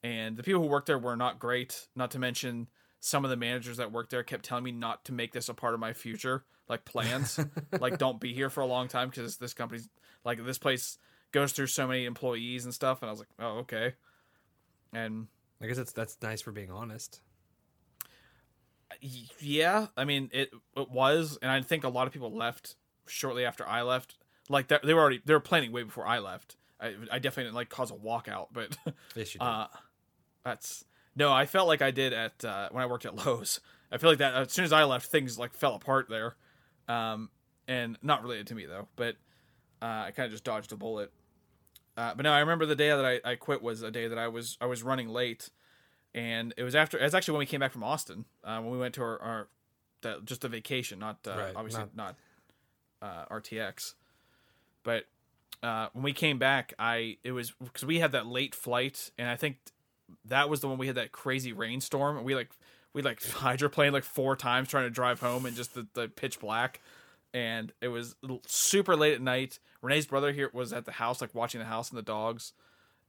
And 0.02 0.36
the 0.36 0.42
people 0.42 0.62
who 0.62 0.68
worked 0.68 0.86
there 0.86 0.98
were 0.98 1.16
not 1.16 1.38
great. 1.38 1.86
Not 1.94 2.10
to 2.12 2.18
mention 2.18 2.68
some 3.01 3.24
of 3.24 3.30
the 3.30 3.36
managers 3.36 3.76
that 3.76 3.92
worked 3.92 4.10
there 4.10 4.22
kept 4.22 4.44
telling 4.44 4.64
me 4.64 4.72
not 4.72 5.05
to 5.06 5.12
make 5.12 5.32
this 5.32 5.48
a 5.48 5.55
part 5.55 5.74
of 5.74 5.80
my 5.80 5.92
future, 5.92 6.44
like 6.68 6.84
plans, 6.84 7.38
like 7.80 7.98
don't 7.98 8.20
be 8.20 8.34
here 8.34 8.51
for 8.51 8.60
a 8.60 8.66
long 8.66 8.88
time 8.88 9.09
because 9.09 9.36
this 9.36 9.55
company's 9.55 9.88
like 10.24 10.44
this 10.44 10.59
place 10.59 10.98
goes 11.32 11.52
through 11.52 11.68
so 11.68 11.86
many 11.86 12.05
employees 12.05 12.64
and 12.64 12.74
stuff. 12.74 13.02
And 13.02 13.09
I 13.09 13.12
was 13.12 13.20
like, 13.20 13.28
"Oh, 13.38 13.59
okay." 13.59 13.94
And 14.92 15.28
I 15.62 15.66
guess 15.66 15.76
that's 15.76 15.92
that's 15.92 16.18
nice 16.22 16.40
for 16.40 16.52
being 16.52 16.70
honest. 16.70 17.20
Yeah 19.40 19.86
i 19.96 20.04
mean 20.04 20.30
it 20.32 20.50
it 20.76 20.90
was 20.90 21.38
and 21.40 21.50
i 21.50 21.60
think 21.62 21.84
a 21.84 21.88
lot 21.88 22.06
of 22.06 22.12
people 22.12 22.32
left 22.32 22.76
shortly 23.06 23.44
after 23.44 23.66
i 23.66 23.82
left. 23.82 24.16
Like 24.48 24.68
that 24.68 24.82
they 24.82 24.94
were 24.94 25.00
already 25.00 25.20
they 25.24 25.32
were 25.32 25.40
planning 25.40 25.72
way 25.72 25.82
before 25.82 26.06
i 26.06 26.18
left. 26.18 26.56
I, 26.80 26.94
I 27.12 27.18
definitely 27.18 27.44
didn't 27.44 27.54
like 27.56 27.68
cause 27.68 27.90
a 27.90 27.94
walkout 27.94 28.48
but 28.52 28.76
Yes, 29.14 29.36
uh 29.38 29.66
that's 30.44 30.84
no 31.14 31.32
i 31.32 31.46
felt 31.46 31.68
like 31.68 31.82
i 31.82 31.90
did 31.90 32.12
at 32.12 32.44
uh 32.44 32.68
when 32.72 32.82
i 32.82 32.86
worked 32.86 33.06
at 33.06 33.14
Lowe's. 33.14 33.60
I 33.92 33.98
feel 33.98 34.10
like 34.10 34.18
that 34.18 34.34
as 34.34 34.52
soon 34.52 34.64
as 34.64 34.72
i 34.72 34.84
left 34.84 35.06
things 35.06 35.38
like 35.38 35.54
fell 35.54 35.74
apart 35.74 36.08
there. 36.08 36.36
Um 36.88 37.30
and 37.68 37.96
not 38.02 38.22
related 38.22 38.46
to 38.48 38.54
me 38.54 38.66
though 38.66 38.88
but 38.96 39.16
uh 39.82 40.04
i 40.06 40.12
kind 40.14 40.26
of 40.26 40.32
just 40.32 40.44
dodged 40.44 40.72
a 40.72 40.76
bullet. 40.76 41.12
Uh, 41.96 42.14
but 42.14 42.22
no, 42.22 42.32
I 42.32 42.38
remember 42.38 42.64
the 42.64 42.76
day 42.76 42.88
that 42.88 43.04
I, 43.04 43.20
I 43.32 43.34
quit 43.34 43.60
was 43.62 43.82
a 43.82 43.90
day 43.90 44.08
that 44.08 44.16
I 44.16 44.28
was 44.28 44.56
I 44.60 44.66
was 44.66 44.82
running 44.82 45.08
late, 45.08 45.50
and 46.15 46.55
it 46.57 46.62
was 46.62 46.74
after 46.74 46.99
it 46.99 47.03
was 47.03 47.15
actually 47.15 47.32
when 47.32 47.41
we 47.41 47.47
came 47.47 47.61
back 47.61 47.73
from 47.73 47.85
Austin 47.85 48.24
uh, 48.45 48.59
when 48.61 48.70
we 48.70 48.78
went 48.78 48.95
to 48.95 49.03
our, 49.03 49.19
our 49.20 49.49
that, 50.03 50.24
just 50.24 50.45
a 50.45 50.49
vacation, 50.49 50.99
not 50.99 51.19
uh, 51.27 51.37
Right, 51.37 51.53
obviously 51.55 51.85
not, 51.95 52.16
uh, 53.03 53.24
RTX, 53.31 53.95
but 54.82 55.05
uh, 55.62 55.89
when 55.93 56.03
we 56.03 56.12
came 56.12 56.39
back, 56.39 56.73
I 56.78 57.19
it 57.23 57.32
was 57.32 57.53
because 57.62 57.85
we 57.85 57.99
had 57.99 58.12
that 58.12 58.27
late 58.27 58.55
flight, 58.55 59.11
and 59.19 59.28
I 59.28 59.37
think 59.37 59.59
that 60.24 60.49
was 60.49 60.61
the 60.61 60.69
one 60.69 60.78
we 60.78 60.87
had 60.87 60.97
that 60.97 61.12
crazy 61.12 61.53
rainstorm, 61.53 62.16
and 62.16 62.24
we 62.24 62.35
like 62.35 62.51
we 62.93 63.03
like 63.03 63.20
hydroplaned 63.23 63.93
like 63.93 64.05
four 64.05 64.37
times 64.37 64.69
trying 64.69 64.85
to 64.85 64.91
drive 64.91 65.20
home 65.20 65.47
and 65.47 65.55
just 65.55 65.74
the, 65.74 65.87
the 65.95 66.09
pitch 66.09 66.41
black, 66.41 66.81
and 67.35 67.73
it 67.81 67.89
was 67.89 68.16
super 68.47 68.97
late 68.97 69.15
at 69.15 69.20
night. 69.20 69.59
Renee's 69.82 70.07
brother 70.07 70.32
here 70.32 70.51
was 70.53 70.73
at 70.73 70.85
the 70.85 70.93
house, 70.93 71.20
like 71.20 71.35
watching 71.35 71.59
the 71.59 71.66
house 71.66 71.91
and 71.91 71.99
the 71.99 72.03
dogs. 72.03 72.53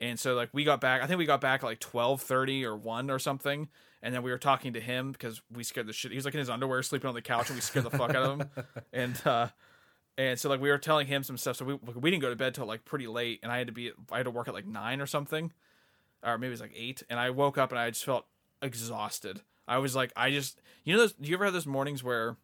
And 0.01 0.19
so 0.19 0.33
like 0.33 0.49
we 0.51 0.63
got 0.63 0.81
back, 0.81 1.03
I 1.03 1.07
think 1.07 1.19
we 1.19 1.25
got 1.25 1.41
back 1.41 1.63
at 1.63 1.65
like 1.67 1.79
twelve 1.79 2.21
thirty 2.21 2.65
or 2.65 2.75
one 2.75 3.11
or 3.11 3.19
something, 3.19 3.69
and 4.01 4.13
then 4.13 4.23
we 4.23 4.31
were 4.31 4.39
talking 4.39 4.73
to 4.73 4.81
him 4.81 5.11
because 5.11 5.41
we 5.53 5.63
scared 5.63 5.85
the 5.85 5.93
shit. 5.93 6.11
He 6.11 6.17
was 6.17 6.25
like 6.25 6.33
in 6.33 6.39
his 6.39 6.49
underwear, 6.49 6.81
sleeping 6.81 7.07
on 7.07 7.13
the 7.13 7.21
couch, 7.21 7.49
and 7.49 7.55
we 7.55 7.61
scared 7.61 7.85
the 7.85 7.91
fuck 7.91 8.09
out 8.09 8.23
of 8.23 8.39
him. 8.39 8.49
And 8.93 9.21
uh, 9.25 9.47
and 10.17 10.39
so 10.39 10.49
like 10.49 10.59
we 10.59 10.69
were 10.69 10.79
telling 10.79 11.05
him 11.05 11.21
some 11.21 11.37
stuff. 11.37 11.57
So 11.57 11.65
we 11.65 11.75
we 11.75 12.09
didn't 12.09 12.23
go 12.23 12.31
to 12.31 12.35
bed 12.35 12.55
till 12.55 12.65
like 12.65 12.83
pretty 12.83 13.05
late, 13.05 13.41
and 13.43 13.51
I 13.51 13.59
had 13.59 13.67
to 13.67 13.73
be 13.73 13.91
I 14.11 14.17
had 14.17 14.23
to 14.23 14.31
work 14.31 14.47
at 14.47 14.55
like 14.55 14.65
nine 14.65 15.01
or 15.01 15.05
something, 15.05 15.53
or 16.23 16.37
maybe 16.39 16.47
it 16.47 16.51
was 16.51 16.61
like 16.61 16.73
eight. 16.75 17.03
And 17.07 17.19
I 17.19 17.29
woke 17.29 17.59
up 17.59 17.71
and 17.71 17.79
I 17.79 17.89
just 17.91 18.03
felt 18.03 18.25
exhausted. 18.61 19.41
I 19.67 19.77
was 19.77 19.95
like, 19.95 20.11
I 20.15 20.31
just 20.31 20.59
you 20.83 20.93
know 20.93 20.99
those. 21.01 21.13
Do 21.13 21.29
you 21.29 21.35
ever 21.35 21.45
have 21.45 21.53
those 21.53 21.67
mornings 21.67 22.03
where 22.03 22.37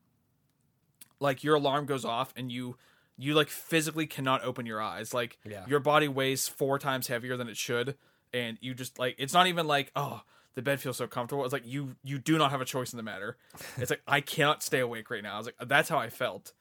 like 1.20 1.44
your 1.44 1.56
alarm 1.56 1.88
goes 1.88 2.06
off 2.06 2.34
and 2.38 2.52
you 2.52 2.78
you 3.18 3.34
like 3.34 3.49
physically 3.49 4.06
cannot 4.07 4.44
open 4.44 4.65
your 4.65 4.81
eyes. 4.81 5.14
Like 5.14 5.38
Yeah. 5.44 5.65
your 5.68 5.80
body 5.80 6.07
weighs 6.07 6.48
four 6.48 6.77
times 6.80 7.07
heavier 7.07 7.35
than 7.38 7.48
it 7.49 7.57
should 7.57 7.95
and 8.34 8.57
you 8.61 8.73
just 8.73 8.99
like 8.99 9.15
it's 9.18 9.34
not 9.34 9.48
even 9.48 9.65
like 9.68 9.91
oh 9.95 10.22
the 10.56 10.61
bed 10.61 10.80
feels 10.80 10.98
so 10.98 11.07
comfortable. 11.07 11.44
It's 11.44 11.53
like 11.53 11.65
you 11.65 11.95
you 12.03 12.18
do 12.19 12.38
not 12.38 12.52
have 12.52 12.61
a 12.61 12.65
choice 12.65 12.91
in 12.94 12.98
the 12.98 13.03
matter. 13.03 13.38
It's 13.77 13.89
like 13.89 14.02
i 14.07 14.22
cannot 14.22 14.61
stay 14.64 14.80
awake 14.80 15.10
right 15.10 15.23
now. 15.23 15.35
I 15.35 15.38
was 15.38 15.48
like 15.48 15.56
that's 15.68 15.89
how 15.89 15.98
i 15.98 16.10
felt. 16.10 16.53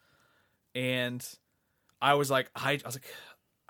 And 0.75 1.27
i 2.01 2.15
was 2.15 2.31
like 2.31 2.51
i, 2.55 2.73
I 2.73 2.81
was 2.85 2.95
like 2.97 3.07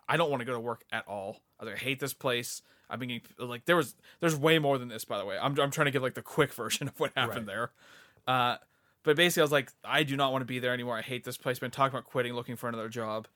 i 0.08 0.16
don't 0.16 0.30
want 0.30 0.40
to 0.40 0.44
go 0.46 0.52
to 0.54 0.60
work 0.60 0.84
at 0.92 1.06
all. 1.08 1.40
I 1.58 1.64
was 1.64 1.72
like 1.72 1.80
i 1.80 1.84
hate 1.84 2.00
this 2.00 2.14
place. 2.14 2.62
I've 2.88 3.00
been 3.00 3.08
getting 3.08 3.22
like 3.48 3.64
there 3.64 3.76
was 3.76 3.96
there's 4.20 4.36
way 4.36 4.58
more 4.58 4.78
than 4.78 4.88
this 4.88 5.04
by 5.04 5.18
the 5.18 5.24
way. 5.24 5.36
I'm, 5.40 5.58
I'm 5.58 5.70
trying 5.70 5.86
to 5.86 5.90
give 5.90 6.02
like 6.02 6.14
the 6.14 6.22
quick 6.22 6.52
version 6.62 6.88
of 6.88 6.98
what 7.00 7.12
happened 7.16 7.48
there. 7.48 7.70
Uh 8.26 8.56
but 9.06 9.14
basically, 9.14 9.42
I 9.42 9.44
was 9.44 9.52
like, 9.52 9.72
I 9.84 10.02
do 10.02 10.16
not 10.16 10.32
want 10.32 10.42
to 10.42 10.46
be 10.46 10.58
there 10.58 10.74
anymore. 10.74 10.98
I 10.98 11.00
hate 11.00 11.22
this 11.22 11.36
place. 11.36 11.60
Been 11.60 11.70
talking 11.70 11.96
about 11.96 12.10
quitting, 12.10 12.32
looking 12.34 12.56
for 12.56 12.68
another 12.68 12.88
job. 12.88 13.28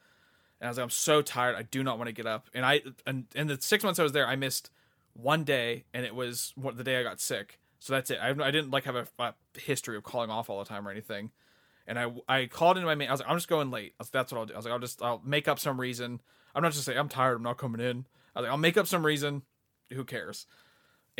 And 0.60 0.66
I 0.66 0.68
was 0.68 0.78
like, 0.78 0.82
I'm 0.82 0.90
so 0.90 1.22
tired. 1.22 1.54
I 1.54 1.62
do 1.62 1.84
not 1.84 1.96
want 1.96 2.08
to 2.08 2.12
get 2.12 2.26
up. 2.26 2.48
And 2.52 2.66
I, 2.66 2.82
and 3.06 3.26
in 3.36 3.46
the 3.46 3.56
six 3.60 3.84
months 3.84 4.00
I 4.00 4.02
was 4.02 4.10
there, 4.10 4.26
I 4.26 4.34
missed 4.34 4.68
one 5.14 5.44
day, 5.44 5.84
and 5.94 6.04
it 6.04 6.16
was 6.16 6.52
the 6.74 6.82
day 6.82 6.96
I 6.96 7.04
got 7.04 7.20
sick. 7.20 7.60
So 7.78 7.92
that's 7.92 8.10
it. 8.10 8.18
I, 8.20 8.30
I 8.30 8.50
didn't 8.50 8.72
like 8.72 8.82
have 8.82 8.96
a, 8.96 9.06
a 9.20 9.32
history 9.54 9.96
of 9.96 10.02
calling 10.02 10.28
off 10.28 10.50
all 10.50 10.58
the 10.58 10.64
time 10.64 10.88
or 10.88 10.90
anything. 10.90 11.30
And 11.86 12.00
I, 12.00 12.12
I 12.28 12.46
called 12.46 12.76
into 12.76 12.86
my 12.86 12.96
man. 12.96 13.06
I 13.06 13.12
was 13.12 13.20
like, 13.20 13.30
I'm 13.30 13.36
just 13.36 13.48
going 13.48 13.70
late. 13.70 13.94
Was, 14.00 14.10
that's 14.10 14.32
what 14.32 14.38
I'll 14.38 14.46
do. 14.46 14.54
I 14.54 14.56
was 14.56 14.64
like, 14.64 14.72
I'll 14.72 14.80
just, 14.80 15.00
I'll 15.00 15.22
make 15.24 15.46
up 15.46 15.60
some 15.60 15.80
reason. 15.80 16.20
I'm 16.52 16.64
not 16.64 16.72
just 16.72 16.84
saying 16.84 16.98
I'm 16.98 17.08
tired. 17.08 17.36
I'm 17.36 17.44
not 17.44 17.58
coming 17.58 17.80
in. 17.80 18.06
I 18.34 18.40
was 18.40 18.46
like, 18.46 18.50
I'll 18.50 18.58
make 18.58 18.76
up 18.76 18.88
some 18.88 19.06
reason. 19.06 19.42
Who 19.92 20.04
cares? 20.04 20.46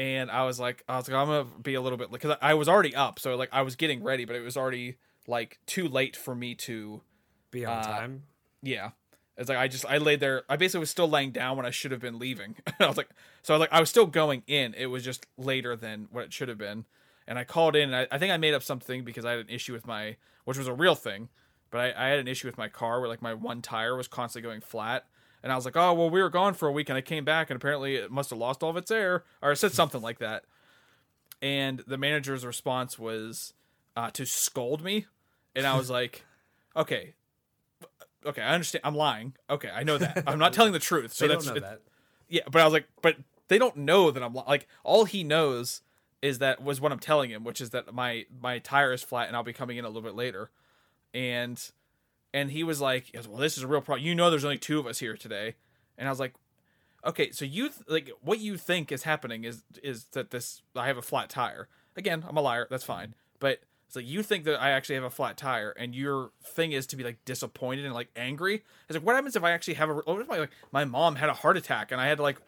And 0.01 0.31
I 0.31 0.45
was 0.45 0.59
like, 0.59 0.83
I 0.89 0.97
was 0.97 1.07
like, 1.11 1.15
I'm 1.15 1.27
gonna 1.27 1.45
be 1.63 1.75
a 1.75 1.81
little 1.83 1.99
bit 1.99 2.11
because 2.11 2.35
I 2.41 2.55
was 2.55 2.71
already 2.71 2.95
up, 2.97 3.19
so 3.19 3.37
like 3.37 3.51
I 3.53 3.61
was 3.61 3.77
getting 3.77 4.03
ready, 4.03 4.25
but 4.25 4.35
it 4.35 4.41
was 4.41 4.57
already 4.57 4.97
like 5.27 5.59
too 5.67 5.87
late 5.89 6.17
for 6.17 6.35
me 6.35 6.55
to, 6.55 7.03
Be 7.51 7.67
on 7.67 7.77
Uh, 7.79 7.83
time. 7.83 8.23
yeah. 8.63 8.93
It's 9.37 9.51
like 9.51 9.59
I 9.59 9.69
just 9.69 9.85
I 9.85 9.99
laid 9.99 10.21
there. 10.21 10.45
I 10.49 10.57
basically 10.57 10.81
was 10.81 10.89
still 10.91 11.09
laying 11.09 11.33
down 11.33 11.59
when 11.59 11.67
I 11.67 11.71
should 11.71 11.91
have 11.93 12.01
been 12.01 12.19
leaving. 12.19 12.57
I 12.81 12.87
was 12.87 12.97
like, 12.97 13.11
so 13.43 13.53
I 13.53 13.59
was 13.59 13.61
like, 13.61 13.73
I 13.73 13.81
was 13.81 13.91
still 13.91 14.07
going 14.07 14.43
in. 14.47 14.73
It 14.73 14.87
was 14.87 15.05
just 15.05 15.27
later 15.37 15.77
than 15.77 16.09
what 16.11 16.25
it 16.25 16.33
should 16.33 16.49
have 16.49 16.59
been. 16.59 16.87
And 17.27 17.39
I 17.39 17.45
called 17.45 17.77
in. 17.77 17.93
And 17.93 17.97
I, 17.97 18.07
I 18.11 18.19
think 18.19 18.33
I 18.33 18.39
made 18.39 18.55
up 18.55 18.63
something 18.63 19.05
because 19.05 19.27
I 19.27 19.33
had 19.33 19.41
an 19.41 19.49
issue 19.51 19.73
with 19.75 19.87
my, 19.87 20.17
which 20.47 20.57
was 20.59 20.67
a 20.67 20.75
real 20.75 20.95
thing, 20.95 21.29
but 21.71 21.79
I, 21.81 22.07
I 22.07 22.09
had 22.09 22.19
an 22.19 22.29
issue 22.29 22.49
with 22.49 22.57
my 22.59 22.69
car 22.69 23.01
where 23.01 23.09
like 23.09 23.23
my 23.23 23.35
one 23.35 23.61
tire 23.63 23.97
was 23.97 24.09
constantly 24.09 24.49
going 24.49 24.61
flat. 24.63 25.07
And 25.43 25.53
I 25.53 25.57
was 25.57 25.65
like, 25.65 25.77
oh 25.77 25.93
well, 25.95 26.11
we 26.11 26.21
were 26.23 26.31
gone 26.31 26.55
for 26.55 26.69
a 26.69 26.73
week, 26.73 26.89
and 26.89 26.99
I 26.99 27.01
came 27.01 27.25
back, 27.25 27.51
and 27.51 27.57
apparently 27.57 27.97
it 27.97 28.11
must 28.11 28.31
have 28.31 28.39
lost 28.39 28.63
all 28.63 28.71
of 28.71 28.77
its 28.77 28.91
air, 28.91 29.25
or 29.43 29.51
I 29.51 29.55
said 29.55 29.73
something 29.73 30.03
like 30.03 30.19
that. 30.19 30.45
And 31.43 31.83
the 31.87 31.97
manager's 31.97 32.45
response 32.45 32.99
was 32.99 33.55
uh, 33.97 34.11
to 34.13 34.27
scold 34.27 34.83
me, 34.85 35.07
and 35.57 35.67
I 35.67 35.77
was 35.77 35.89
like, 35.99 36.25
okay, 36.77 37.15
okay, 38.27 38.43
I 38.43 38.55
understand. 38.55 38.83
I'm 38.85 38.95
lying. 38.95 39.35
Okay, 39.49 39.71
I 39.75 39.83
know 39.83 39.99
that. 39.99 40.25
I'm 40.27 40.39
not 40.39 40.53
telling 40.53 40.73
the 40.73 40.79
truth. 40.79 41.13
So 41.15 41.27
they 41.27 41.35
that's 41.35 41.47
don't 41.47 41.55
know 41.55 41.61
that. 41.61 41.81
yeah. 42.29 42.43
But 42.51 42.61
I 42.61 42.65
was 42.65 42.73
like, 42.73 42.87
but 43.03 43.17
they 43.49 43.59
don't 43.59 43.77
know 43.79 44.11
that 44.11 44.23
I'm 44.23 44.35
li- 44.35 44.45
like 44.47 44.69
all 44.85 45.05
he 45.05 45.25
knows 45.25 45.83
is 46.23 46.39
that 46.39 46.63
was 46.63 46.81
what 46.81 46.93
I'm 46.93 46.99
telling 46.99 47.31
him, 47.31 47.45
which 47.45 47.61
is 47.61 47.71
that 47.71 47.93
my 47.95 48.27
my 48.43 48.59
tire 48.59 48.93
is 48.93 49.03
flat 49.03 49.29
and 49.29 49.37
I'll 49.37 49.43
be 49.43 49.53
coming 49.55 49.79
in 49.79 49.85
a 49.85 49.89
little 49.89 50.03
bit 50.03 50.15
later, 50.15 50.51
and 51.15 51.59
and 52.33 52.51
he 52.51 52.65
was 52.65 52.81
like, 52.81 53.11
well, 53.29 53.39
this 53.39 53.57
is 53.57 53.63
a 53.63 53.67
real 53.67 53.81
problem. 53.81 54.07
You 54.07 54.15
know, 54.15 54.31
there's 54.31 54.45
only 54.45 54.59
two 54.59 54.79
of 54.79 54.87
us 54.87 54.99
here 54.99 55.17
today, 55.17 55.55
and 55.99 56.09
I 56.09 56.11
was 56.11 56.21
like. 56.21 56.35
Okay, 57.03 57.31
so 57.31 57.47
you 57.47 57.71
th- 57.71 57.81
like 57.89 58.11
what 58.21 58.41
you 58.41 58.59
think 58.59 58.93
is 58.93 59.05
happening 59.05 59.45
is 59.45 59.63
is 59.83 60.05
that 60.13 60.33
this 60.33 60.61
I 60.77 60.87
have 60.87 60.99
a 60.99 61.03
flat 61.03 61.31
tire. 61.31 61.67
Again, 61.97 62.23
I'm 62.29 62.37
a 62.37 62.43
liar. 62.43 62.67
That's 62.69 62.85
fine. 62.85 63.15
But 63.39 63.61
it's 63.91 63.97
like 63.97 64.07
you 64.07 64.23
think 64.23 64.45
that 64.45 64.63
I 64.63 64.71
actually 64.71 64.95
have 64.95 65.05
a 65.05 65.11
flat 65.11 65.37
tire, 65.37 65.71
and 65.71 65.97
your 65.97 66.31
thing 66.45 66.71
is 66.71 66.87
to 66.87 66.97
be 66.97 67.03
like 67.03 67.25
disappointed 67.25 67.85
and 67.85 67.93
like 67.93 68.09
angry. 68.15 68.63
It's 68.89 68.97
like 68.97 69.05
what 69.05 69.17
happens 69.17 69.35
if 69.35 69.43
I 69.43 69.51
actually 69.51 69.75
have 69.75 69.91
a? 69.91 69.95
What 69.95 70.21
if 70.21 70.29
my 70.29 70.39
like 70.39 70.51
my 70.71 70.85
mom 70.85 71.17
had 71.17 71.29
a 71.29 71.33
heart 71.33 71.57
attack 71.57 71.91
and 71.91 72.01
I 72.01 72.07
had 72.07 72.19
to 72.19 72.23
like 72.23 72.41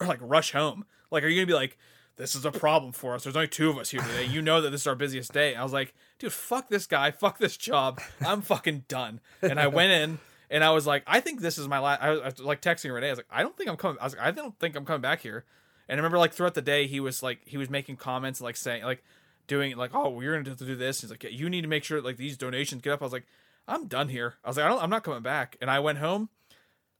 r- 0.00 0.08
like 0.08 0.18
rush 0.20 0.50
home? 0.50 0.86
Like, 1.12 1.22
are 1.22 1.28
you 1.28 1.36
gonna 1.36 1.46
be 1.46 1.54
like, 1.54 1.78
this 2.16 2.34
is 2.34 2.44
a 2.44 2.50
problem 2.50 2.90
for 2.90 3.14
us? 3.14 3.22
There's 3.22 3.36
only 3.36 3.46
two 3.46 3.70
of 3.70 3.78
us 3.78 3.90
here 3.90 4.00
today. 4.00 4.24
You 4.24 4.42
know 4.42 4.60
that 4.60 4.70
this 4.70 4.80
is 4.80 4.86
our 4.88 4.96
busiest 4.96 5.32
day. 5.32 5.54
I 5.54 5.62
was 5.62 5.72
like, 5.72 5.94
dude, 6.18 6.32
fuck 6.32 6.68
this 6.68 6.86
guy, 6.86 7.10
fuck 7.10 7.38
this 7.38 7.56
job. 7.56 8.00
I'm 8.26 8.42
fucking 8.42 8.84
done. 8.88 9.20
And 9.42 9.58
I 9.58 9.68
went 9.68 9.92
in. 9.92 10.18
And 10.50 10.64
I 10.64 10.70
was 10.70 10.86
like, 10.86 11.02
I 11.06 11.20
think 11.20 11.42
this 11.42 11.58
is 11.58 11.68
my 11.68 11.78
last. 11.78 12.02
I 12.02 12.10
was, 12.10 12.20
I 12.20 12.24
was 12.24 12.40
like 12.40 12.62
texting 12.62 12.92
Renee. 12.92 13.08
I 13.08 13.10
was 13.10 13.18
like, 13.18 13.26
I 13.30 13.42
don't 13.42 13.54
think 13.54 13.68
I'm 13.68 13.76
coming. 13.76 13.98
I 14.00 14.04
was 14.04 14.16
like, 14.16 14.26
I 14.26 14.30
don't 14.30 14.58
think 14.58 14.76
I'm 14.76 14.86
coming 14.86 15.02
back 15.02 15.20
here. 15.20 15.44
And 15.88 15.96
I 15.96 15.98
remember 15.98 16.18
like 16.18 16.32
throughout 16.32 16.54
the 16.54 16.62
day, 16.62 16.86
he 16.86 17.00
was 17.00 17.22
like, 17.22 17.40
he 17.44 17.58
was 17.58 17.68
making 17.68 17.96
comments, 17.96 18.40
like 18.40 18.56
saying, 18.56 18.82
like, 18.82 19.04
doing 19.46 19.76
like, 19.76 19.90
oh, 19.94 20.08
we're 20.08 20.32
gonna 20.32 20.48
have 20.48 20.58
to 20.58 20.64
do 20.64 20.76
this. 20.76 21.02
He's 21.02 21.10
like, 21.10 21.22
yeah, 21.22 21.30
you 21.30 21.50
need 21.50 21.62
to 21.62 21.68
make 21.68 21.84
sure 21.84 22.00
like 22.00 22.16
these 22.16 22.36
donations 22.36 22.80
get 22.80 22.94
up. 22.94 23.02
I 23.02 23.04
was 23.04 23.12
like, 23.12 23.26
I'm 23.66 23.88
done 23.88 24.08
here. 24.08 24.36
I 24.42 24.48
was 24.48 24.56
like, 24.56 24.64
I 24.64 24.68
don't, 24.70 24.82
I'm 24.82 24.90
not 24.90 25.04
coming 25.04 25.22
back. 25.22 25.56
And 25.60 25.70
I 25.70 25.80
went 25.80 25.98
home, 25.98 26.30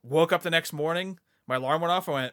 woke 0.02 0.32
up 0.32 0.42
the 0.42 0.50
next 0.50 0.74
morning, 0.74 1.18
my 1.46 1.56
alarm 1.56 1.80
went 1.80 1.92
off. 1.92 2.08
I 2.08 2.12
went, 2.12 2.32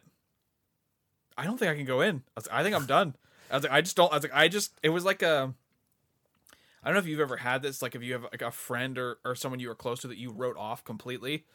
I 1.37 1.45
don't 1.45 1.57
think 1.57 1.71
I 1.71 1.75
can 1.75 1.85
go 1.85 2.01
in. 2.01 2.23
I 2.35 2.39
was 2.39 2.47
like, 2.47 2.59
I 2.59 2.63
think 2.63 2.75
I'm 2.75 2.85
done. 2.85 3.15
I 3.51 3.55
was 3.55 3.63
like, 3.63 3.73
I 3.73 3.81
just 3.81 3.95
don't. 3.95 4.11
I 4.11 4.15
was 4.15 4.23
like, 4.23 4.35
I 4.35 4.47
just. 4.47 4.73
It 4.83 4.89
was 4.89 5.05
like 5.05 5.21
a. 5.21 5.53
I 6.85 6.89
don't 6.89 6.93
know 6.93 6.99
if 6.99 7.07
you've 7.07 7.19
ever 7.19 7.37
had 7.37 7.63
this. 7.63 7.81
Like, 7.81 7.95
if 7.95 8.03
you 8.03 8.13
have 8.13 8.23
like 8.23 8.41
a 8.43 8.51
friend 8.51 8.97
or 8.97 9.17
or 9.25 9.35
someone 9.35 9.59
you 9.59 9.67
were 9.69 9.75
close 9.75 10.01
to 10.01 10.07
that 10.07 10.17
you 10.17 10.31
wrote 10.31 10.55
off 10.55 10.83
completely, 10.83 11.45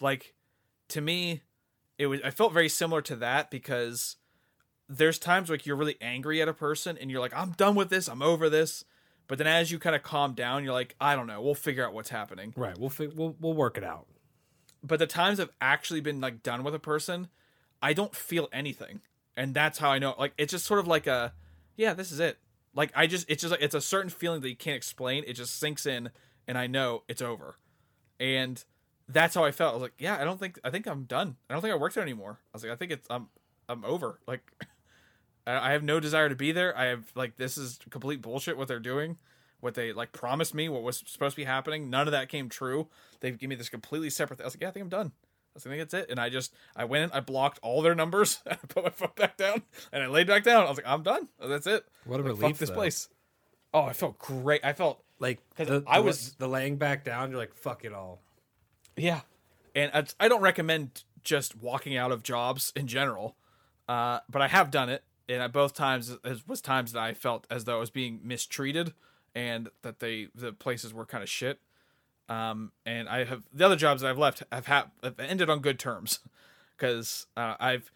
like, 0.00 0.34
to 0.88 1.00
me, 1.00 1.42
it 1.98 2.06
was. 2.06 2.20
I 2.24 2.30
felt 2.30 2.52
very 2.52 2.68
similar 2.68 3.02
to 3.02 3.16
that 3.16 3.50
because 3.50 4.16
there's 4.88 5.18
times 5.18 5.50
like 5.50 5.66
you're 5.66 5.76
really 5.76 5.96
angry 6.00 6.40
at 6.40 6.48
a 6.48 6.54
person 6.54 6.96
and 6.98 7.10
you're 7.10 7.20
like, 7.20 7.34
I'm 7.34 7.50
done 7.52 7.74
with 7.74 7.90
this. 7.90 8.08
I'm 8.08 8.22
over 8.22 8.48
this. 8.48 8.84
But 9.28 9.38
then 9.38 9.46
as 9.46 9.70
you 9.70 9.78
kind 9.78 9.94
of 9.94 10.02
calm 10.02 10.34
down, 10.34 10.64
you're 10.64 10.72
like, 10.72 10.96
I 11.00 11.14
don't 11.14 11.28
know. 11.28 11.40
We'll 11.40 11.54
figure 11.54 11.86
out 11.86 11.92
what's 11.92 12.08
happening 12.10 12.52
Right. 12.56 12.76
We'll 12.76 12.90
fi- 12.90 13.06
we'll 13.08 13.36
we'll 13.40 13.54
work 13.54 13.76
it 13.76 13.84
out. 13.84 14.06
but 14.82 14.98
the 14.98 15.06
times 15.06 15.38
I've 15.38 15.50
actually 15.60 16.00
been 16.00 16.20
like 16.20 16.42
done 16.42 16.64
with 16.64 16.74
a 16.74 16.80
person, 16.80 17.28
I 17.82 17.92
don't 17.92 18.14
feel 18.14 18.48
anything, 18.52 19.00
and 19.36 19.54
that's 19.54 19.78
how 19.78 19.90
I 19.90 19.98
know. 20.00 20.14
Like 20.18 20.32
it's 20.38 20.50
just 20.50 20.64
sort 20.66 20.80
of 20.80 20.88
like 20.88 21.06
a, 21.06 21.32
yeah, 21.76 21.94
this 21.94 22.10
is 22.10 22.18
it. 22.18 22.38
Like 22.74 22.92
I 22.94 23.06
just, 23.06 23.28
it's 23.28 23.42
just 23.42 23.50
like 23.50 23.62
it's 23.62 23.74
a 23.74 23.80
certain 23.80 24.10
feeling 24.10 24.40
that 24.42 24.48
you 24.48 24.56
can't 24.56 24.76
explain. 24.76 25.24
It 25.26 25.34
just 25.34 25.58
sinks 25.58 25.86
in, 25.86 26.10
and 26.46 26.56
I 26.56 26.66
know 26.66 27.02
it's 27.08 27.22
over, 27.22 27.58
and 28.18 28.62
that's 29.08 29.34
how 29.34 29.44
I 29.44 29.50
felt. 29.50 29.72
I 29.72 29.74
was 29.74 29.82
like, 29.82 29.94
yeah, 29.98 30.16
I 30.20 30.24
don't 30.24 30.38
think, 30.38 30.58
I 30.62 30.70
think 30.70 30.86
I'm 30.86 31.04
done. 31.04 31.36
I 31.48 31.54
don't 31.54 31.62
think 31.62 31.72
I 31.72 31.76
work 31.76 31.92
there 31.94 32.02
anymore. 32.02 32.38
I 32.42 32.56
was 32.56 32.62
like, 32.62 32.72
I 32.72 32.76
think 32.76 32.92
it's, 32.92 33.06
I'm, 33.10 33.28
I'm 33.68 33.84
over. 33.84 34.20
Like, 34.26 34.42
I 35.46 35.72
have 35.72 35.82
no 35.82 36.00
desire 36.00 36.28
to 36.28 36.34
be 36.36 36.52
there. 36.52 36.76
I 36.76 36.86
have 36.86 37.10
like 37.14 37.36
this 37.36 37.58
is 37.58 37.78
complete 37.90 38.22
bullshit 38.22 38.56
what 38.56 38.68
they're 38.68 38.78
doing. 38.78 39.18
What 39.60 39.74
they 39.74 39.92
like 39.92 40.12
promised 40.12 40.54
me, 40.54 40.68
what 40.68 40.82
was 40.82 41.02
supposed 41.06 41.34
to 41.34 41.40
be 41.40 41.44
happening, 41.44 41.90
none 41.90 42.06
of 42.06 42.12
that 42.12 42.28
came 42.28 42.48
true. 42.48 42.88
They 43.20 43.30
give 43.32 43.48
me 43.48 43.56
this 43.56 43.68
completely 43.68 44.10
separate. 44.10 44.38
Thing. 44.38 44.44
I 44.44 44.46
was 44.46 44.54
like, 44.54 44.62
yeah, 44.62 44.68
I 44.68 44.70
think 44.70 44.84
I'm 44.84 44.88
done. 44.90 45.12
I 45.52 45.56
was 45.56 45.66
like, 45.66 45.72
I 45.74 45.76
think 45.78 45.90
that's 45.90 46.04
it. 46.04 46.10
And 46.10 46.20
I 46.20 46.28
just 46.28 46.54
I 46.76 46.84
went 46.84 47.04
in, 47.04 47.16
I 47.16 47.20
blocked 47.20 47.58
all 47.62 47.82
their 47.82 47.94
numbers, 47.94 48.40
I 48.50 48.54
put 48.68 48.84
my 48.84 48.90
foot 48.90 49.16
back 49.16 49.36
down, 49.36 49.62
and 49.92 50.02
I 50.02 50.06
laid 50.06 50.26
back 50.26 50.44
down. 50.44 50.64
I 50.66 50.68
was 50.68 50.76
like, 50.78 50.86
I'm 50.88 51.02
done. 51.02 51.28
That's 51.44 51.66
it. 51.66 51.84
What 52.04 52.20
a 52.20 52.22
Like, 52.22 52.26
relief, 52.32 52.40
Fuck 52.52 52.58
this 52.58 52.68
though. 52.70 52.74
place. 52.76 53.08
Oh, 53.74 53.82
I 53.82 53.92
felt 53.92 54.18
great. 54.18 54.64
I 54.64 54.72
felt 54.72 55.02
like 55.18 55.38
the, 55.56 55.82
I 55.86 56.00
was- 56.00 56.32
the 56.38 56.48
laying 56.48 56.76
back 56.76 57.04
down. 57.04 57.30
You're 57.30 57.38
like 57.38 57.54
fuck 57.54 57.84
it 57.84 57.92
all. 57.92 58.20
Yeah, 58.96 59.20
and 59.74 59.90
I, 59.94 60.04
I 60.24 60.28
don't 60.28 60.42
recommend 60.42 61.04
just 61.22 61.56
walking 61.56 61.96
out 61.96 62.12
of 62.12 62.22
jobs 62.22 62.72
in 62.76 62.86
general, 62.86 63.36
uh, 63.88 64.20
but 64.28 64.42
I 64.42 64.48
have 64.48 64.70
done 64.70 64.88
it, 64.88 65.02
and 65.28 65.42
at 65.42 65.52
both 65.52 65.74
times 65.74 66.10
it 66.24 66.42
was 66.48 66.60
times 66.60 66.92
that 66.92 67.00
I 67.00 67.14
felt 67.14 67.46
as 67.50 67.64
though 67.64 67.76
I 67.76 67.80
was 67.80 67.90
being 67.90 68.20
mistreated, 68.24 68.92
and 69.34 69.68
that 69.82 70.00
they 70.00 70.28
the 70.34 70.52
places 70.52 70.92
were 70.94 71.06
kind 71.06 71.22
of 71.22 71.28
shit. 71.28 71.60
Um, 72.30 72.72
and 72.86 73.08
I 73.08 73.24
have 73.24 73.42
the 73.52 73.66
other 73.66 73.76
jobs 73.76 74.00
that 74.02 74.08
I've 74.08 74.16
left 74.18 74.42
have, 74.52 74.66
ha- 74.66 74.86
have 75.02 75.18
ended 75.20 75.50
on 75.50 75.58
good 75.60 75.78
terms, 75.78 76.20
because 76.76 77.26
uh, 77.36 77.56
I've. 77.60 77.92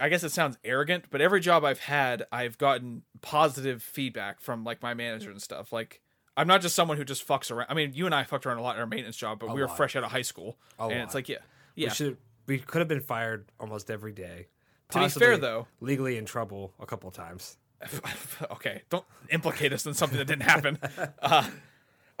I 0.00 0.08
guess 0.08 0.24
it 0.24 0.30
sounds 0.30 0.56
arrogant, 0.64 1.04
but 1.10 1.20
every 1.20 1.40
job 1.40 1.62
I've 1.62 1.78
had, 1.80 2.24
I've 2.32 2.56
gotten 2.56 3.02
positive 3.20 3.82
feedback 3.82 4.40
from 4.40 4.64
like 4.64 4.80
my 4.80 4.94
manager 4.94 5.30
and 5.30 5.42
stuff. 5.42 5.74
Like 5.74 6.00
I'm 6.38 6.46
not 6.46 6.62
just 6.62 6.74
someone 6.74 6.96
who 6.96 7.04
just 7.04 7.28
fucks 7.28 7.50
around. 7.50 7.66
I 7.68 7.74
mean, 7.74 7.92
you 7.92 8.06
and 8.06 8.14
I 8.14 8.24
fucked 8.24 8.46
around 8.46 8.56
a 8.56 8.62
lot 8.62 8.76
in 8.76 8.80
our 8.80 8.86
maintenance 8.86 9.16
job, 9.18 9.40
but 9.40 9.52
we 9.54 9.60
were 9.60 9.66
lot. 9.66 9.76
fresh 9.76 9.94
out 9.94 10.02
of 10.02 10.10
high 10.10 10.22
school, 10.22 10.56
A 10.78 10.84
and 10.84 10.92
lot. 11.00 11.04
it's 11.04 11.14
like, 11.14 11.28
yeah, 11.28 11.36
We 11.76 11.82
yeah. 11.82 11.92
should 11.92 12.16
we 12.46 12.60
could 12.60 12.78
have 12.78 12.88
been 12.88 13.02
fired 13.02 13.44
almost 13.60 13.90
every 13.90 14.12
day. 14.12 14.46
To 14.92 15.00
be 15.00 15.08
fair, 15.10 15.36
though- 15.36 15.66
legally 15.80 16.16
in 16.16 16.24
trouble 16.24 16.72
a 16.80 16.86
couple 16.86 17.10
times. 17.10 17.58
okay, 18.52 18.82
don't 18.88 19.04
implicate 19.28 19.74
us 19.74 19.84
in 19.84 19.92
something 19.92 20.16
that 20.16 20.26
didn't 20.26 20.44
happen. 20.44 20.78
Uh, 21.20 21.46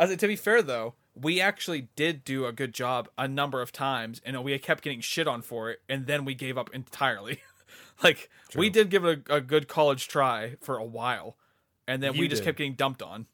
Said, 0.00 0.18
to 0.18 0.28
be 0.28 0.36
fair, 0.36 0.62
though, 0.62 0.94
we 1.14 1.40
actually 1.40 1.88
did 1.96 2.24
do 2.24 2.46
a 2.46 2.52
good 2.52 2.74
job 2.74 3.08
a 3.16 3.28
number 3.28 3.62
of 3.62 3.72
times, 3.72 4.20
and 4.24 4.42
we 4.42 4.58
kept 4.58 4.82
getting 4.82 5.00
shit 5.00 5.28
on 5.28 5.42
for 5.42 5.70
it, 5.70 5.80
and 5.88 6.06
then 6.06 6.24
we 6.24 6.34
gave 6.34 6.58
up 6.58 6.70
entirely. 6.74 7.40
like 8.02 8.28
we 8.56 8.70
did 8.70 8.90
give 8.90 9.04
it 9.04 9.24
a, 9.28 9.36
a 9.36 9.40
good 9.40 9.68
college 9.68 10.08
try 10.08 10.56
for 10.60 10.76
a 10.76 10.84
while, 10.84 11.36
and 11.86 12.02
then 12.02 12.12
we 12.12 12.20
You 12.20 12.28
just 12.28 12.42
did. 12.42 12.46
kept 12.46 12.58
getting 12.58 12.74
dumped 12.74 13.02
on. 13.02 13.26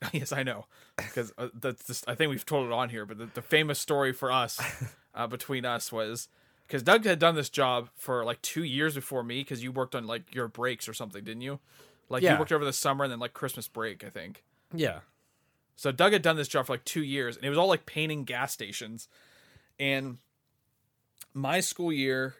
yes, 0.12 0.32
I 0.32 0.42
know, 0.42 0.66
because 0.96 1.32
uh, 1.38 1.48
that's 1.54 1.86
just, 1.86 2.08
I 2.08 2.14
think 2.14 2.30
we've 2.30 2.46
told 2.46 2.66
it 2.66 2.72
on 2.72 2.88
here, 2.88 3.04
but 3.04 3.18
the, 3.18 3.26
the 3.34 3.42
famous 3.42 3.80
story 3.80 4.12
for 4.12 4.30
us 4.30 4.60
uh, 5.14 5.26
between 5.26 5.64
us 5.64 5.90
was 5.92 6.28
because 6.66 6.82
Doug 6.82 7.04
had 7.04 7.18
done 7.18 7.34
this 7.34 7.48
job 7.48 7.88
for 7.96 8.24
like 8.24 8.40
two 8.42 8.62
years 8.62 8.94
before 8.94 9.22
me 9.22 9.40
because 9.40 9.62
you 9.62 9.72
worked 9.72 9.94
on 9.94 10.06
like 10.06 10.34
your 10.34 10.48
breaks 10.48 10.88
or 10.88 10.92
something, 10.94 11.24
didn't 11.24 11.42
you? 11.42 11.58
Like 12.08 12.22
you 12.22 12.38
worked 12.38 12.52
over 12.52 12.64
the 12.64 12.72
summer 12.72 13.04
and 13.04 13.12
then 13.12 13.18
like 13.18 13.32
Christmas 13.34 13.68
break, 13.68 14.04
I 14.04 14.08
think. 14.10 14.44
Yeah. 14.72 15.00
So 15.78 15.92
Doug 15.92 16.12
had 16.12 16.22
done 16.22 16.34
this 16.34 16.48
job 16.48 16.66
for 16.66 16.72
like 16.72 16.84
two 16.84 17.04
years, 17.04 17.36
and 17.36 17.44
it 17.44 17.50
was 17.50 17.56
all 17.56 17.68
like 17.68 17.86
painting 17.86 18.24
gas 18.24 18.52
stations. 18.52 19.06
And 19.78 20.18
my 21.32 21.60
school 21.60 21.92
year, 21.92 22.34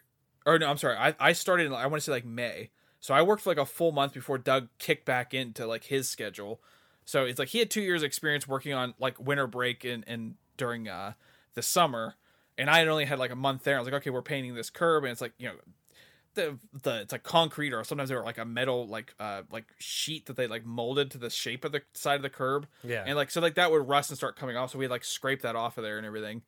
or 0.44 0.58
no, 0.58 0.68
I'm 0.68 0.76
sorry, 0.76 0.96
I, 0.96 1.14
I 1.20 1.32
started 1.34 1.66
in 1.66 1.72
I 1.72 1.86
want 1.86 2.02
to 2.02 2.04
say 2.04 2.10
like 2.10 2.24
May. 2.24 2.70
So 2.98 3.14
I 3.14 3.22
worked 3.22 3.42
for 3.42 3.50
like 3.50 3.58
a 3.58 3.64
full 3.64 3.92
month 3.92 4.12
before 4.12 4.38
Doug 4.38 4.66
kicked 4.80 5.04
back 5.04 5.34
into 5.34 5.68
like 5.68 5.84
his 5.84 6.10
schedule. 6.10 6.60
So 7.04 7.26
it's 7.26 7.38
like 7.38 7.46
he 7.46 7.60
had 7.60 7.70
two 7.70 7.80
years 7.80 8.02
experience 8.02 8.48
working 8.48 8.74
on 8.74 8.94
like 8.98 9.24
winter 9.24 9.46
break 9.46 9.84
and 9.84 10.02
and 10.08 10.34
during 10.56 10.88
uh 10.88 11.12
the 11.54 11.62
summer, 11.62 12.16
and 12.58 12.68
I 12.68 12.80
had 12.80 12.88
only 12.88 13.04
had 13.04 13.20
like 13.20 13.30
a 13.30 13.36
month 13.36 13.62
there. 13.62 13.76
I 13.76 13.78
was 13.78 13.86
like, 13.86 13.94
okay, 14.00 14.10
we're 14.10 14.20
painting 14.20 14.56
this 14.56 14.68
curb, 14.68 15.04
and 15.04 15.12
it's 15.12 15.20
like 15.20 15.34
you 15.38 15.46
know 15.46 15.54
the 16.38 16.58
the 16.82 17.00
it's 17.00 17.12
like 17.12 17.22
concrete 17.22 17.72
or 17.72 17.84
sometimes 17.84 18.08
they 18.08 18.14
were 18.14 18.24
like 18.24 18.38
a 18.38 18.44
metal 18.44 18.86
like 18.86 19.14
uh 19.20 19.42
like 19.50 19.66
sheet 19.78 20.26
that 20.26 20.36
they 20.36 20.46
like 20.46 20.64
molded 20.64 21.10
to 21.10 21.18
the 21.18 21.28
shape 21.28 21.64
of 21.64 21.72
the 21.72 21.82
side 21.92 22.16
of 22.16 22.22
the 22.22 22.30
curb. 22.30 22.66
Yeah. 22.82 23.04
And 23.06 23.16
like 23.16 23.30
so 23.30 23.40
like 23.40 23.56
that 23.56 23.70
would 23.70 23.88
rust 23.88 24.10
and 24.10 24.16
start 24.16 24.36
coming 24.36 24.56
off. 24.56 24.70
So 24.70 24.78
we 24.78 24.88
like 24.88 25.04
scrape 25.04 25.42
that 25.42 25.56
off 25.56 25.76
of 25.76 25.84
there 25.84 25.98
and 25.98 26.06
everything. 26.06 26.42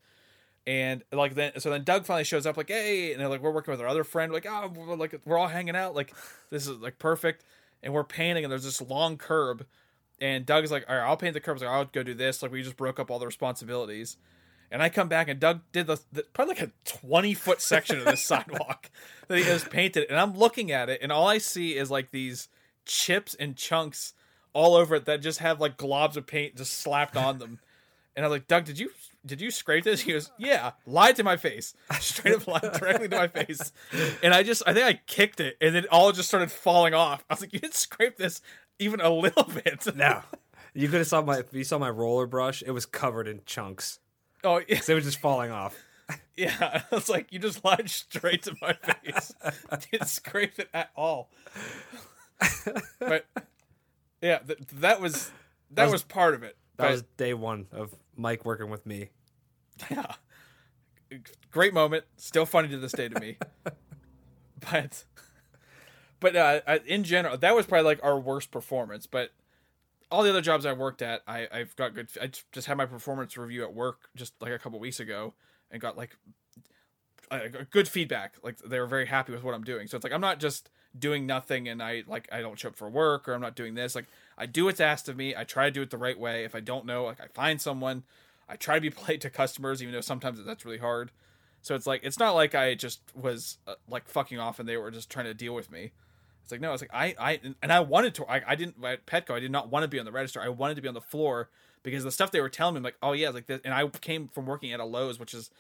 And 0.67 1.03
like 1.13 1.35
then 1.35 1.53
so 1.59 1.71
then 1.71 1.85
Doug 1.85 2.07
finally 2.07 2.25
shows 2.25 2.47
up 2.47 2.57
like, 2.57 2.69
hey, 2.69 3.13
and 3.13 3.21
they're 3.21 3.29
like 3.29 3.43
we're 3.43 3.51
working 3.51 3.73
with 3.73 3.81
our 3.81 3.89
other 3.89 4.05
friend, 4.05 4.33
like, 4.33 4.47
oh 4.49 4.73
we're 4.75 4.97
like 4.97 5.21
we're 5.25 5.39
all 5.39 5.49
hanging 5.49 5.77
out, 5.77 5.95
like 5.95 6.15
this 6.51 6.67
is 6.67 6.77
like 6.79 6.99
perfect. 6.99 7.45
And 7.83 7.95
we're 7.95 8.05
painting 8.05 8.45
and 8.45 8.53
there's 8.53 8.65
this 8.65 8.81
long 8.81 9.17
curb. 9.17 9.67
And 10.21 10.45
Doug 10.45 10.65
is 10.65 10.71
like, 10.71 10.85
all 10.89 10.97
right, 10.97 11.07
I'll 11.07 11.17
paint 11.17 11.33
the 11.33 11.41
curb. 11.41 11.57
I 11.63 11.65
like, 11.65 11.75
I'll 11.75 11.85
go 11.87 12.03
do 12.03 12.13
this. 12.13 12.43
Like 12.43 12.53
we 12.53 12.63
just 12.63 12.77
broke 12.77 13.01
up 13.01 13.11
all 13.11 13.19
the 13.19 13.27
responsibilities. 13.27 14.19
And 14.71 14.83
I 14.83 14.89
come 14.89 15.09
back 15.09 15.29
and 15.29 15.41
Doug 15.41 15.63
did 15.73 15.87
the, 15.87 16.01
the 16.13 16.23
probably 16.33 16.55
like 16.55 16.63
a 16.63 16.73
twenty 16.85 17.35
foot 17.35 17.61
section 17.61 17.99
of 17.99 18.05
this 18.05 18.23
sidewalk 18.25 18.91
that 19.29 19.39
he 19.39 19.45
has 19.45 19.65
painted, 19.65 20.09
and 20.09 20.19
I'm 20.19 20.37
looking 20.37 20.71
at 20.71 20.89
it, 20.89 21.01
and 21.03 21.11
all 21.11 21.27
I 21.27 21.39
see 21.39 21.77
is 21.77 21.91
like 21.91 22.11
these 22.11 22.49
chips 22.87 23.35
and 23.35 23.57
chunks 23.57 24.15
all 24.53 24.75
over 24.75 24.97
it 24.97 25.05
that 25.07 25.23
just 25.23 25.39
have 25.39 25.61
like 25.61 25.77
globs 25.77 26.17
of 26.17 26.27
paint 26.27 26.57
just 26.57 26.73
slapped 26.75 27.17
on 27.17 27.39
them. 27.39 27.61
And 28.17 28.25
I 28.25 28.29
was 28.29 28.37
like, 28.37 28.49
Doug, 28.49 28.65
did 28.65 28.79
you 28.79 28.91
did 29.25 29.41
you 29.41 29.51
scrape 29.51 29.85
this? 29.85 30.01
He 30.01 30.13
goes, 30.13 30.31
Yeah, 30.39 30.73
lied 30.87 31.17
to 31.17 31.25
my 31.25 31.37
face, 31.37 31.75
straight 32.01 32.35
up 32.35 32.47
lied 32.47 32.63
directly 32.63 33.09
to 33.09 33.17
my 33.17 33.29
face. 33.29 33.73
And 34.23 34.33
I 34.33 34.43
just, 34.43 34.63
I 34.67 34.73
think 34.73 34.87
I 34.87 35.01
kicked 35.07 35.41
it, 35.41 35.57
and 35.61 35.75
then 35.75 35.87
all 35.91 36.13
just 36.13 36.29
started 36.29 36.51
falling 36.51 36.95
off. 36.95 37.25
I 37.29 37.35
was 37.35 37.41
like, 37.41 37.53
You 37.53 37.61
didn't 37.61 37.75
scrape 37.75 38.17
this 38.17 38.41
even 38.79 39.01
a 39.01 39.11
little 39.11 39.45
bit. 39.45 39.95
No. 39.95 40.23
You 40.73 40.87
could 40.87 40.99
have 40.99 41.09
saw 41.09 41.21
my 41.21 41.39
if 41.41 41.53
you 41.53 41.65
saw 41.65 41.79
my 41.79 41.91
roller 41.91 42.29
brush, 42.29 42.63
it 42.65 42.71
was 42.71 42.87
covered 42.87 43.27
in 43.27 43.41
chunks. 43.45 43.99
Oh 44.45 44.59
yeah, 44.69 44.81
it 44.87 44.95
was 44.95 45.05
just 45.05 45.21
falling 45.21 45.51
off. 45.51 45.77
yeah. 46.37 46.83
I 46.91 46.95
was 46.95 47.09
like, 47.09 47.33
You 47.33 47.39
just 47.39 47.65
lied 47.65 47.89
straight 47.91 48.43
to 48.45 48.55
my 48.61 48.73
face. 48.73 49.35
didn't 49.91 50.09
scrape 50.09 50.59
it 50.59 50.69
at 50.75 50.91
all. 50.97 51.31
But 52.99 53.27
yeah, 54.23 54.39
th- 54.39 54.59
that 54.81 55.01
was 55.01 55.31
that 55.73 55.85
was, 55.85 55.93
was- 55.93 56.03
part 56.03 56.35
of 56.35 56.43
it. 56.43 56.57
That 56.77 56.85
But- 56.85 56.91
was 56.93 57.03
day 57.17 57.35
one 57.35 57.67
of 57.73 57.95
Mike 58.17 58.45
working 58.45 58.71
with 58.71 58.85
me. 58.87 59.11
Yeah. 59.91 60.15
Great 61.51 61.75
moment. 61.75 62.05
Still 62.17 62.47
funny 62.47 62.69
to 62.69 62.79
this 62.79 62.93
day 62.93 63.09
to 63.09 63.19
me. 63.21 63.37
but 64.71 65.05
but 66.21 66.37
uh, 66.37 66.61
in 66.87 67.03
general, 67.05 67.37
that 67.39 67.55
was 67.57 67.67
probably 67.67 67.85
like 67.85 68.01
our 68.03 68.19
worst 68.19 68.51
performance. 68.51 69.07
But 69.07 69.31
all 70.11 70.23
the 70.23 70.31
other 70.31 70.41
jobs 70.41 70.67
I 70.67 70.73
worked 70.73 71.03
at, 71.03 71.23
I, 71.27 71.49
I've 71.53 71.75
got 71.77 71.95
good. 71.95 72.09
I 72.21 72.31
just 72.53 72.67
had 72.67 72.77
my 72.77 72.87
performance 72.87 73.37
review 73.37 73.63
at 73.63 73.73
work 73.73 74.09
just 74.17 74.35
like 74.41 74.53
a 74.53 74.59
couple 74.59 74.79
weeks 74.79 75.01
ago 75.01 75.35
and 75.71 75.81
got 75.81 75.97
like 75.97 76.17
a, 77.31 77.43
a 77.45 77.65
good 77.71 77.89
feedback. 77.89 78.35
Like 78.43 78.59
they 78.59 78.81
were 78.81 78.87
very 78.87 79.07
happy 79.07 79.33
with 79.33 79.45
what 79.45 79.55
I'm 79.55 79.65
doing. 79.65 79.87
So 79.87 79.97
it's 79.97 80.05
like 80.05 80.13
I'm 80.13 80.21
not 80.21 80.41
just 80.41 80.71
doing 80.99 81.27
nothing 81.27 81.69
and 81.69 81.83
I 81.83 82.03
like 82.07 82.29
I 82.33 82.41
don't 82.41 82.59
show 82.59 82.69
up 82.69 82.77
for 82.77 82.89
work 82.91 83.29
or 83.29 83.35
I'm 83.35 83.41
not 83.41 83.55
doing 83.55 83.75
this. 83.75 83.95
Like 83.95 84.07
I 84.37 84.47
do 84.47 84.65
what's 84.65 84.81
asked 84.81 85.09
of 85.09 85.17
me. 85.17 85.35
I 85.37 85.45
try 85.45 85.67
to 85.67 85.71
do 85.71 85.83
it 85.83 85.91
the 85.91 85.99
right 85.99 86.19
way. 86.19 86.45
If 86.45 86.55
I 86.55 86.61
don't 86.61 86.87
know, 86.87 87.05
like 87.05 87.21
I 87.21 87.29
find 87.29 87.61
someone. 87.61 88.05
I 88.49 88.57
try 88.57 88.75
to 88.75 88.81
be 88.81 88.91
polite 88.91 89.21
to 89.21 89.31
customers, 89.31 89.83
even 89.83 89.95
though 89.95 90.01
sometimes 90.01 90.43
that's 90.45 90.65
really 90.65 90.79
hard. 90.79 91.13
So 91.63 91.75
it's 91.75 91.87
like 91.87 92.01
it's 92.03 92.19
not 92.19 92.33
like 92.33 92.55
I 92.55 92.75
just 92.75 93.01
was 93.15 93.59
uh, 93.67 93.75
like 93.89 94.09
fucking 94.09 94.39
off 94.39 94.59
and 94.59 94.69
they 94.69 94.77
were 94.77 94.91
just 94.91 95.11
trying 95.11 95.27
to 95.27 95.35
deal 95.35 95.55
with 95.55 95.71
me. 95.71 95.93
It's 96.51 96.53
like 96.53 96.61
no, 96.61 96.73
it's 96.73 96.83
like 96.83 96.91
I 96.93 97.15
I 97.19 97.41
and 97.63 97.73
I 97.73 97.81
wanted 97.81 98.15
to. 98.17 98.27
I, 98.27 98.43
I 98.47 98.55
didn't 98.57 98.77
at 98.85 99.07
Petco. 99.07 99.35
I 99.35 99.41
did 99.41 99.53
not 99.53 99.71
want 99.71 99.85
to 99.85 99.89
be 99.89 99.99
on 100.01 100.05
the 100.05 100.13
register. 100.13 100.41
I 100.41 100.49
wanted 100.49 100.75
to 100.75 100.83
be 100.83 100.89
on 100.89 100.95
the 100.95 101.01
floor 101.01 101.49
because 101.83 102.03
the 102.03 102.11
stuff 102.11 102.33
they 102.33 102.41
were 102.41 102.49
telling 102.49 102.75
me, 102.75 102.81
like 102.81 102.97
oh 103.03 103.13
yeah, 103.13 103.29
like 103.29 103.47
this. 103.47 103.61
And 103.65 103.73
I 103.73 103.87
came 103.87 104.29
from 104.29 104.47
working 104.47 104.73
at 104.73 104.81
a 104.81 104.85
Lowe's, 104.85 105.21
which 105.21 105.33
is 105.33 105.51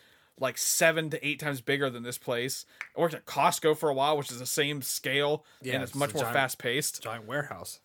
like 0.40 0.58
seven 0.58 1.10
to 1.10 1.26
eight 1.26 1.38
times 1.38 1.60
bigger 1.60 1.90
than 1.90 2.02
this 2.02 2.18
place. 2.18 2.66
I 2.96 3.00
worked 3.00 3.14
at 3.14 3.26
Costco 3.26 3.76
for 3.76 3.88
a 3.88 3.94
while, 3.94 4.16
which 4.16 4.30
is 4.30 4.38
the 4.38 4.46
same 4.46 4.82
scale 4.82 5.44
Yeah, 5.62 5.74
and 5.74 5.82
it's 5.82 5.92
it's 5.92 5.98
much 5.98 6.14
more 6.14 6.24
fast 6.24 6.58
paced. 6.58 7.02
Giant 7.02 7.26
warehouse. 7.26 7.80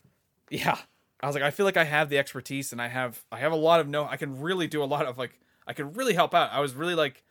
Yeah. 0.49 0.77
I 1.21 1.27
was 1.27 1.35
like, 1.35 1.43
I 1.43 1.51
feel 1.51 1.65
like 1.65 1.77
I 1.77 1.85
have 1.85 2.09
the 2.09 2.17
expertise 2.17 2.71
and 2.71 2.81
I 2.81 2.87
have 2.87 3.23
I 3.31 3.39
have 3.39 3.51
a 3.51 3.57
lot 3.57 3.79
of 3.79 3.87
know. 3.87 4.05
I 4.05 4.17
can 4.17 4.41
really 4.41 4.67
do 4.67 4.83
a 4.83 4.85
lot 4.85 5.05
of 5.05 5.17
like 5.17 5.39
I 5.67 5.73
can 5.73 5.93
really 5.93 6.13
help 6.13 6.33
out. 6.33 6.51
I 6.51 6.59
was 6.59 6.73
really 6.73 6.95
like 6.95 7.23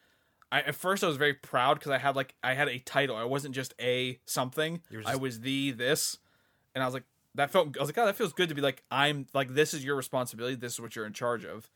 I 0.54 0.60
at 0.60 0.76
first 0.76 1.02
I 1.02 1.08
was 1.08 1.16
very 1.16 1.34
proud 1.34 1.80
because 1.80 1.90
I 1.90 1.98
had 1.98 2.14
like 2.14 2.36
I 2.44 2.54
had 2.54 2.68
a 2.68 2.78
title. 2.78 3.16
I 3.16 3.24
wasn't 3.24 3.56
just 3.56 3.74
a 3.80 4.20
something. 4.24 4.82
Were 4.92 5.02
I 5.04 5.16
was 5.16 5.40
the 5.40 5.72
this. 5.72 6.18
And 6.76 6.84
I 6.84 6.86
was 6.86 6.94
like 6.94 7.02
that 7.34 7.50
felt 7.50 7.76
I 7.76 7.80
was 7.80 7.88
like, 7.88 7.98
oh, 7.98 8.06
that 8.06 8.14
feels 8.14 8.32
good 8.32 8.48
to 8.50 8.54
be 8.54 8.60
like 8.60 8.84
I'm 8.88 9.26
like 9.34 9.54
this 9.54 9.74
is 9.74 9.84
your 9.84 9.96
responsibility. 9.96 10.54
This 10.54 10.74
is 10.74 10.80
what 10.80 10.94
you're 10.94 11.06
in 11.06 11.12
charge 11.12 11.44
of. 11.44 11.68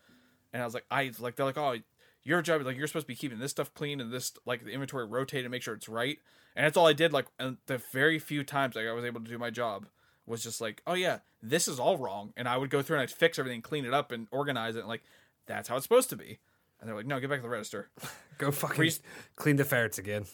And 0.52 0.62
I 0.62 0.64
was 0.64 0.74
like, 0.74 0.84
I 0.92 1.10
like 1.18 1.34
they're 1.34 1.44
like, 1.44 1.58
oh, 1.58 1.74
your 2.22 2.40
job 2.40 2.60
is 2.60 2.68
like 2.68 2.76
you're 2.76 2.86
supposed 2.86 3.06
to 3.06 3.08
be 3.08 3.16
keeping 3.16 3.40
this 3.40 3.50
stuff 3.50 3.74
clean 3.74 4.00
and 4.00 4.12
this 4.12 4.32
like 4.46 4.64
the 4.64 4.70
inventory 4.70 5.06
rotated 5.06 5.46
to 5.46 5.50
make 5.50 5.62
sure 5.62 5.74
it's 5.74 5.88
right. 5.88 6.18
And 6.54 6.64
that's 6.64 6.76
all 6.76 6.86
I 6.86 6.92
did. 6.92 7.12
Like 7.12 7.26
and 7.40 7.56
the 7.66 7.78
very 7.78 8.20
few 8.20 8.44
times 8.44 8.76
like 8.76 8.86
I 8.86 8.92
was 8.92 9.04
able 9.04 9.20
to 9.20 9.28
do 9.28 9.38
my 9.38 9.50
job 9.50 9.86
was 10.24 10.40
just 10.40 10.60
like, 10.60 10.82
oh 10.86 10.94
yeah, 10.94 11.18
this 11.42 11.66
is 11.66 11.80
all 11.80 11.98
wrong. 11.98 12.32
And 12.36 12.46
I 12.46 12.56
would 12.56 12.70
go 12.70 12.80
through 12.82 12.98
and 12.98 13.02
I'd 13.02 13.10
fix 13.10 13.40
everything, 13.40 13.60
clean 13.60 13.84
it 13.84 13.92
up, 13.92 14.12
and 14.12 14.28
organize 14.30 14.76
it. 14.76 14.80
And 14.80 14.88
like 14.88 15.02
that's 15.46 15.68
how 15.68 15.74
it's 15.74 15.84
supposed 15.84 16.10
to 16.10 16.16
be. 16.16 16.38
And 16.80 16.88
they're 16.88 16.96
like, 16.96 17.06
no, 17.06 17.18
get 17.20 17.28
back 17.30 17.40
to 17.40 17.42
the 17.42 17.48
register, 17.48 17.88
Go 18.38 18.50
fucking 18.52 18.80
Reese- 18.80 19.02
clean 19.36 19.56
the 19.56 19.64
ferrets 19.64 19.98
again. 19.98 20.26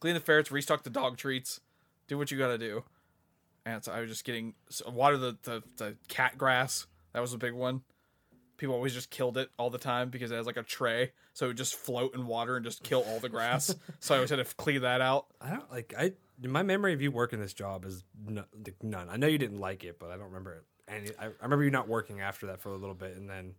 clean 0.00 0.14
the 0.14 0.20
ferrets, 0.20 0.50
restock 0.50 0.82
the 0.82 0.90
dog 0.90 1.16
treats, 1.16 1.60
do 2.08 2.18
what 2.18 2.30
you 2.30 2.38
got 2.38 2.48
to 2.48 2.58
do. 2.58 2.84
And 3.64 3.84
so 3.84 3.92
I 3.92 4.00
was 4.00 4.08
just 4.10 4.24
getting 4.24 4.54
so 4.70 4.90
water 4.90 5.16
the, 5.18 5.36
the 5.42 5.62
the 5.76 5.96
cat 6.08 6.38
grass. 6.38 6.86
That 7.12 7.20
was 7.20 7.32
a 7.34 7.38
big 7.38 7.52
one. 7.52 7.82
People 8.56 8.74
always 8.74 8.94
just 8.94 9.10
killed 9.10 9.36
it 9.36 9.50
all 9.58 9.70
the 9.70 9.78
time 9.78 10.08
because 10.10 10.32
it 10.32 10.36
has 10.36 10.46
like 10.46 10.56
a 10.56 10.62
tray, 10.62 11.12
so 11.32 11.46
it 11.46 11.48
would 11.50 11.56
just 11.58 11.74
float 11.76 12.14
in 12.14 12.26
water 12.26 12.56
and 12.56 12.64
just 12.64 12.82
kill 12.82 13.02
all 13.06 13.20
the 13.20 13.28
grass. 13.28 13.72
so 14.00 14.14
I 14.14 14.18
always 14.18 14.30
had 14.30 14.44
to 14.44 14.54
clean 14.56 14.80
that 14.82 15.00
out. 15.00 15.26
I 15.40 15.50
don't 15.50 15.70
like 15.70 15.94
I 15.96 16.14
my 16.42 16.62
memory 16.62 16.92
of 16.94 17.02
you 17.02 17.10
working 17.12 17.40
this 17.40 17.52
job 17.52 17.84
is 17.84 18.02
no, 18.26 18.44
like, 18.64 18.82
none. 18.82 19.08
I 19.10 19.16
know 19.16 19.26
you 19.26 19.38
didn't 19.38 19.60
like 19.60 19.84
it, 19.84 19.98
but 20.00 20.10
I 20.10 20.16
don't 20.16 20.26
remember 20.26 20.54
it. 20.54 20.64
And 20.88 21.12
I, 21.20 21.26
I 21.26 21.30
remember 21.42 21.64
you 21.64 21.70
not 21.70 21.86
working 21.88 22.20
after 22.20 22.46
that 22.46 22.60
for 22.60 22.70
a 22.70 22.76
little 22.76 22.94
bit, 22.94 23.16
and 23.16 23.28
then 23.28 23.54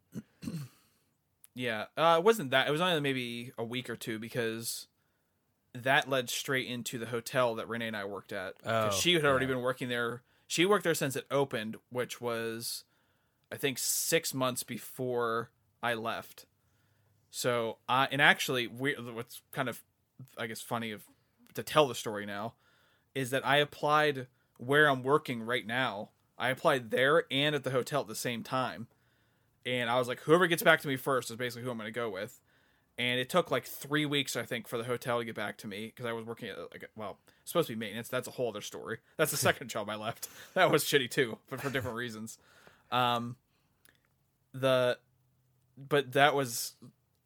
Yeah, 1.60 1.88
uh, 1.98 2.16
it 2.20 2.24
wasn't 2.24 2.52
that. 2.52 2.70
It 2.70 2.72
was 2.72 2.80
only 2.80 3.02
maybe 3.02 3.52
a 3.58 3.66
week 3.66 3.90
or 3.90 3.98
two 3.98 4.18
because 4.18 4.88
that 5.74 6.10
led 6.10 6.30
straight 6.30 6.70
into 6.70 6.98
the 6.98 7.08
hotel 7.08 7.56
that 7.56 7.68
Renee 7.68 7.88
and 7.88 7.98
I 7.98 8.06
worked 8.06 8.32
at. 8.32 8.54
Oh, 8.66 8.92
she 8.92 9.14
had 9.14 9.26
already 9.26 9.46
yeah. 9.46 9.56
been 9.56 9.62
working 9.62 9.90
there. 9.90 10.22
She 10.48 10.66
worked 10.66 10.86
there 10.86 10.94
since 10.94 11.18
it 11.18 11.26
opened, 11.30 11.76
which 11.90 12.22
was, 12.22 12.86
I 13.52 13.58
think, 13.58 13.78
six 13.78 14.34
months 14.34 14.64
before 14.64 15.50
I 15.84 15.96
left. 15.96 16.46
So, 17.30 17.80
I 17.90 18.08
and 18.10 18.22
actually, 18.22 18.68
we, 18.68 18.94
what's 18.94 19.42
kind 19.52 19.68
of, 19.68 19.84
I 20.38 20.48
guess, 20.48 20.62
funny 20.62 20.92
of 20.92 21.04
to 21.56 21.62
tell 21.62 21.90
the 21.90 21.96
story 21.96 22.26
now, 22.26 22.54
is 23.14 23.32
that 23.32 23.46
I 23.46 23.58
applied 23.58 24.28
where 24.60 24.90
I'm 24.90 25.04
working 25.04 25.42
right 25.42 25.68
now. 25.68 26.12
I 26.38 26.52
applied 26.52 26.90
there 26.90 27.26
and 27.30 27.54
at 27.54 27.66
the 27.66 27.72
hotel 27.72 28.00
at 28.00 28.08
the 28.08 28.16
same 28.16 28.44
time 28.44 28.88
and 29.70 29.90
I 29.90 29.98
was 29.98 30.08
like, 30.08 30.22
whoever 30.22 30.48
gets 30.48 30.64
back 30.64 30.82
to 30.82 30.88
me 30.88 30.96
first 30.96 31.30
is 31.30 31.38
basically 31.38 31.64
who 31.64 31.72
I'm 31.72 31.78
going 31.78 31.88
to 31.88 31.92
go 31.92 32.10
with. 32.10 32.40
And 32.98 33.20
it 33.20 33.30
took 33.30 33.50
like 33.50 33.64
three 33.64 34.06
weeks, 34.06 34.36
I 34.36 34.44
think, 34.44 34.68
for 34.68 34.78
the 34.78 34.84
hotel 34.84 35.20
to 35.20 35.26
get 35.26 35.36
back 35.36 35.58
to 35.60 35.68
me 35.68 35.86
because 35.86 36.06
I 36.06 36.12
was 36.12 36.26
working 36.26 36.50
at 36.50 36.58
like 36.72 36.90
well, 36.98 37.18
it's 37.42 37.52
supposed 37.52 37.68
to 37.68 37.76
be 37.76 37.80
maintenance. 37.80 38.10
That's 38.10 38.28
a 38.28 38.32
whole 38.32 38.50
other 38.50 38.62
story. 38.62 38.98
That's 39.16 39.32
the 39.32 39.38
second 39.50 39.70
job 39.70 39.90
I 39.90 39.96
left. 39.96 40.28
That 40.54 40.70
was 40.70 40.84
shitty 40.84 41.10
too, 41.10 41.38
but 41.50 41.62
for 41.62 41.70
different 41.70 41.96
reasons. 41.96 42.38
Um, 42.92 43.38
the, 44.54 44.98
but 45.78 46.12
that 46.14 46.36
was, 46.36 46.74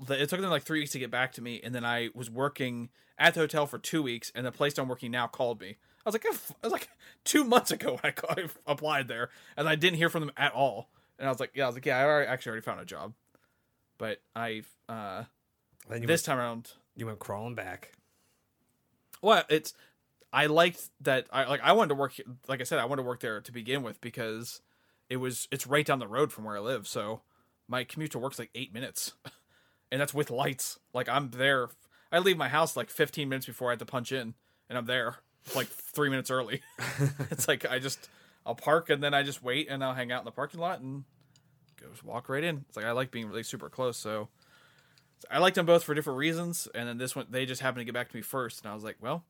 the, 0.06 0.22
it 0.22 0.30
took 0.30 0.42
them 0.42 0.50
like 0.50 0.64
three 0.64 0.80
weeks 0.82 0.92
to 0.92 1.00
get 1.00 1.10
back 1.10 1.32
to 1.34 1.42
me, 1.42 1.60
and 1.64 1.74
then 1.74 1.86
I 1.86 2.10
was 2.14 2.30
working 2.30 2.90
at 3.18 3.34
the 3.34 3.40
hotel 3.40 3.66
for 3.66 3.80
two 3.80 4.04
weeks, 4.04 4.32
and 4.36 4.46
the 4.46 4.52
place 4.52 4.78
I'm 4.78 4.88
working 4.88 5.12
now 5.12 5.28
called 5.28 5.60
me. 5.62 5.78
I 6.06 6.10
was 6.10 6.14
like, 6.14 6.26
I 6.26 6.38
was 6.62 6.72
like 6.72 6.90
two 7.24 7.44
months 7.44 7.72
ago 7.72 7.92
when 7.92 8.02
I, 8.04 8.12
ca- 8.12 8.36
I 8.38 8.72
applied 8.72 9.08
there, 9.08 9.30
and 9.58 9.68
I 9.68 9.76
didn't 9.76 9.98
hear 9.98 10.10
from 10.10 10.22
them 10.22 10.32
at 10.38 10.54
all. 10.54 10.90
And 11.24 11.30
I 11.30 11.32
was 11.32 11.40
like, 11.40 11.52
yeah, 11.56 11.64
I 11.64 11.68
was 11.68 11.78
like, 11.78 11.86
yeah, 11.86 12.00
I 12.00 12.04
already, 12.04 12.28
actually 12.28 12.50
already 12.50 12.66
found 12.66 12.82
a 12.82 12.86
job, 12.86 13.14
but 13.98 14.22
I 14.36 14.64
uh 14.90 15.24
then 15.90 16.02
you 16.02 16.08
this 16.08 16.20
went, 16.20 16.26
time 16.26 16.38
around, 16.38 16.72
you 16.98 17.06
went 17.06 17.20
crawling 17.20 17.56
back. 17.56 17.94
well, 19.22 19.42
it's 19.48 19.74
I 20.34 20.48
liked 20.48 20.90
that 21.00 21.28
I 21.32 21.46
like 21.46 21.62
I 21.62 21.72
wanted 21.72 21.90
to 21.90 21.96
work 21.96 22.16
like 22.50 22.60
I 22.60 22.66
said 22.66 22.78
I 22.80 22.84
wanted 22.84 23.04
to 23.04 23.08
work 23.08 23.22
there 23.22 23.40
to 23.40 23.52
begin 23.54 23.84
with 23.84 24.02
because 24.02 24.60
it 25.10 25.16
was 25.16 25.48
it's 25.50 25.66
right 25.66 25.86
down 25.86 26.00
the 26.00 26.10
road 26.10 26.34
from 26.34 26.44
where 26.44 26.58
I 26.58 26.60
live, 26.60 26.90
so 26.90 27.22
my 27.70 27.86
commute 27.86 28.12
to 28.12 28.20
work's 28.20 28.38
like 28.38 28.50
eight 28.54 28.74
minutes, 28.74 29.14
and 29.94 30.02
that's 30.02 30.14
with 30.14 30.30
lights. 30.30 30.78
Like 30.94 31.08
I'm 31.08 31.30
there, 31.30 31.70
I 32.12 32.20
leave 32.20 32.36
my 32.36 32.50
house 32.50 32.76
like 32.76 32.90
15 32.90 33.30
minutes 33.30 33.46
before 33.46 33.70
I 33.70 33.72
have 33.72 33.80
to 33.80 33.86
punch 33.86 34.12
in, 34.12 34.34
and 34.68 34.78
I'm 34.78 34.88
there 34.88 35.20
like 35.56 35.68
three 35.68 36.10
minutes 36.10 36.30
early. 36.30 36.64
it's 37.32 37.48
like 37.48 37.66
I 37.66 37.80
just 37.80 38.10
I'll 38.46 38.56
park 38.56 38.90
and 38.90 39.02
then 39.02 39.14
I 39.14 39.24
just 39.24 39.42
wait 39.42 39.68
and 39.70 39.82
I'll 39.82 39.94
hang 39.94 40.12
out 40.12 40.20
in 40.20 40.26
the 40.26 40.32
parking 40.32 40.60
lot 40.60 40.82
and 40.82 41.06
just 41.90 42.04
walk 42.04 42.30
right 42.30 42.44
in. 42.44 42.66
It's 42.68 42.78
like 42.78 42.86
I 42.86 42.92
like 42.92 43.12
being 43.12 43.28
really 43.28 43.44
super 43.44 43.70
close, 43.70 43.98
so. 43.98 44.30
I 45.32 45.38
liked 45.38 45.56
them 45.56 45.66
both 45.66 45.86
for 45.86 45.94
different 45.94 46.20
reasons, 46.20 46.68
and 46.76 46.86
then 46.86 46.98
this 46.98 47.16
one 47.16 47.28
they 47.30 47.46
just 47.46 47.62
happened 47.62 47.80
to 47.80 47.86
get 47.86 47.94
back 47.94 48.10
to 48.10 48.16
me 48.18 48.22
first, 48.22 48.62
and 48.62 48.70
I 48.70 48.76
was 48.76 48.84
like, 48.84 48.98
well, 49.00 49.24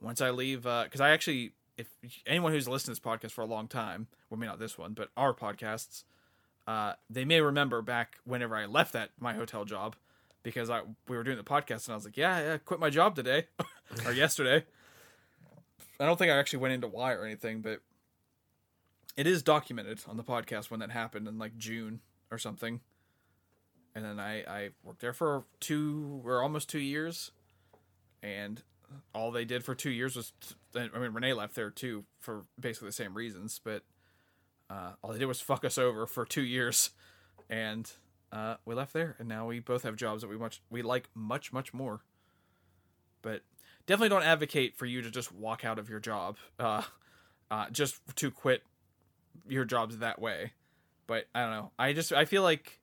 once 0.00 0.20
I 0.20 0.30
leave, 0.30 0.62
because 0.62 1.00
I 1.00 1.10
actually, 1.10 1.52
if 1.76 1.88
anyone 2.26 2.52
who's 2.52 2.68
listened 2.68 2.94
to 2.94 3.00
this 3.00 3.12
podcast 3.12 3.32
for 3.32 3.42
a 3.42 3.46
long 3.46 3.68
time, 3.68 4.08
well, 4.28 4.38
maybe 4.38 4.48
not 4.48 4.58
this 4.58 4.76
one, 4.76 4.92
but 4.92 5.10
our 5.16 5.32
podcasts, 5.34 6.04
uh, 6.66 6.94
they 7.10 7.24
may 7.24 7.40
remember 7.40 7.82
back 7.82 8.18
whenever 8.24 8.54
I 8.56 8.66
left 8.66 8.92
that 8.92 9.10
my 9.18 9.34
hotel 9.34 9.64
job, 9.64 9.96
because 10.42 10.70
I 10.70 10.82
we 11.08 11.16
were 11.16 11.24
doing 11.24 11.38
the 11.38 11.44
podcast, 11.44 11.86
and 11.86 11.92
I 11.92 11.96
was 11.96 12.04
like, 12.04 12.16
yeah, 12.16 12.40
yeah, 12.40 12.54
I 12.54 12.58
quit 12.58 12.80
my 12.80 12.90
job 12.90 13.16
today 13.16 13.46
or 14.06 14.12
yesterday. 14.12 14.64
I 15.98 16.06
don't 16.06 16.18
think 16.18 16.30
I 16.30 16.38
actually 16.38 16.60
went 16.60 16.74
into 16.74 16.88
why 16.88 17.12
or 17.12 17.24
anything, 17.24 17.62
but 17.62 17.80
it 19.16 19.26
is 19.26 19.42
documented 19.42 20.00
on 20.08 20.16
the 20.16 20.24
podcast 20.24 20.70
when 20.70 20.80
that 20.80 20.90
happened 20.90 21.28
in 21.28 21.38
like 21.38 21.56
June 21.56 22.00
or 22.30 22.38
something. 22.38 22.80
And 23.94 24.04
then 24.04 24.18
I, 24.18 24.42
I 24.42 24.68
worked 24.82 25.00
there 25.00 25.12
for 25.12 25.44
two 25.60 26.22
or 26.24 26.42
almost 26.42 26.70
two 26.70 26.78
years. 26.78 27.30
And 28.22 28.62
all 29.14 29.30
they 29.30 29.44
did 29.44 29.64
for 29.64 29.74
two 29.74 29.90
years 29.90 30.16
was, 30.16 30.32
I 30.74 30.88
mean, 30.98 31.12
Renee 31.12 31.34
left 31.34 31.54
there 31.54 31.70
too 31.70 32.04
for 32.18 32.44
basically 32.58 32.88
the 32.88 32.92
same 32.92 33.14
reasons, 33.14 33.60
but 33.62 33.82
uh, 34.70 34.92
all 35.02 35.12
they 35.12 35.18
did 35.18 35.26
was 35.26 35.40
fuck 35.40 35.64
us 35.64 35.76
over 35.76 36.06
for 36.06 36.24
two 36.24 36.42
years. 36.42 36.90
And 37.50 37.90
uh, 38.32 38.56
we 38.64 38.74
left 38.74 38.94
there, 38.94 39.14
and 39.18 39.28
now 39.28 39.46
we 39.46 39.60
both 39.60 39.82
have 39.82 39.96
jobs 39.96 40.22
that 40.22 40.28
we 40.28 40.38
much 40.38 40.62
we 40.70 40.80
like 40.80 41.08
much 41.14 41.52
much 41.52 41.74
more. 41.74 42.00
But 43.20 43.42
definitely 43.86 44.08
don't 44.08 44.22
advocate 44.22 44.76
for 44.76 44.86
you 44.86 45.02
to 45.02 45.10
just 45.10 45.32
walk 45.32 45.64
out 45.64 45.78
of 45.78 45.90
your 45.90 46.00
job, 46.00 46.38
uh, 46.58 46.82
uh, 47.50 47.68
just 47.70 48.00
to 48.16 48.30
quit 48.30 48.62
your 49.48 49.64
jobs 49.64 49.98
that 49.98 50.20
way. 50.20 50.52
But 51.06 51.26
I 51.34 51.42
don't 51.42 51.50
know. 51.50 51.70
I 51.78 51.92
just 51.92 52.12
I 52.12 52.24
feel 52.24 52.42
like 52.42 52.80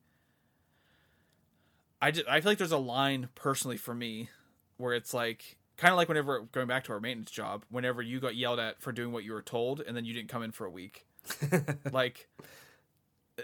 I 2.01 2.11
just 2.11 2.27
I 2.27 2.41
feel 2.41 2.51
like 2.51 2.57
there's 2.57 2.71
a 2.71 2.77
line 2.77 3.30
personally 3.35 3.77
for 3.77 3.93
me 3.93 4.30
where 4.77 4.93
it's 4.93 5.13
like 5.13 5.57
kind 5.77 5.91
of 5.91 5.97
like 5.97 6.07
whenever 6.07 6.41
going 6.51 6.67
back 6.67 6.84
to 6.85 6.93
our 6.93 6.99
maintenance 6.99 7.31
job, 7.31 7.65
whenever 7.69 8.01
you 8.01 8.19
got 8.19 8.35
yelled 8.35 8.59
at 8.59 8.81
for 8.81 8.91
doing 8.91 9.11
what 9.11 9.23
you 9.23 9.34
were 9.34 9.41
told 9.41 9.81
and 9.81 9.95
then 9.95 10.05
you 10.05 10.13
didn't 10.13 10.30
come 10.30 10.43
in 10.43 10.51
for 10.51 10.65
a 10.65 10.69
week. 10.69 11.05
like 11.91 12.27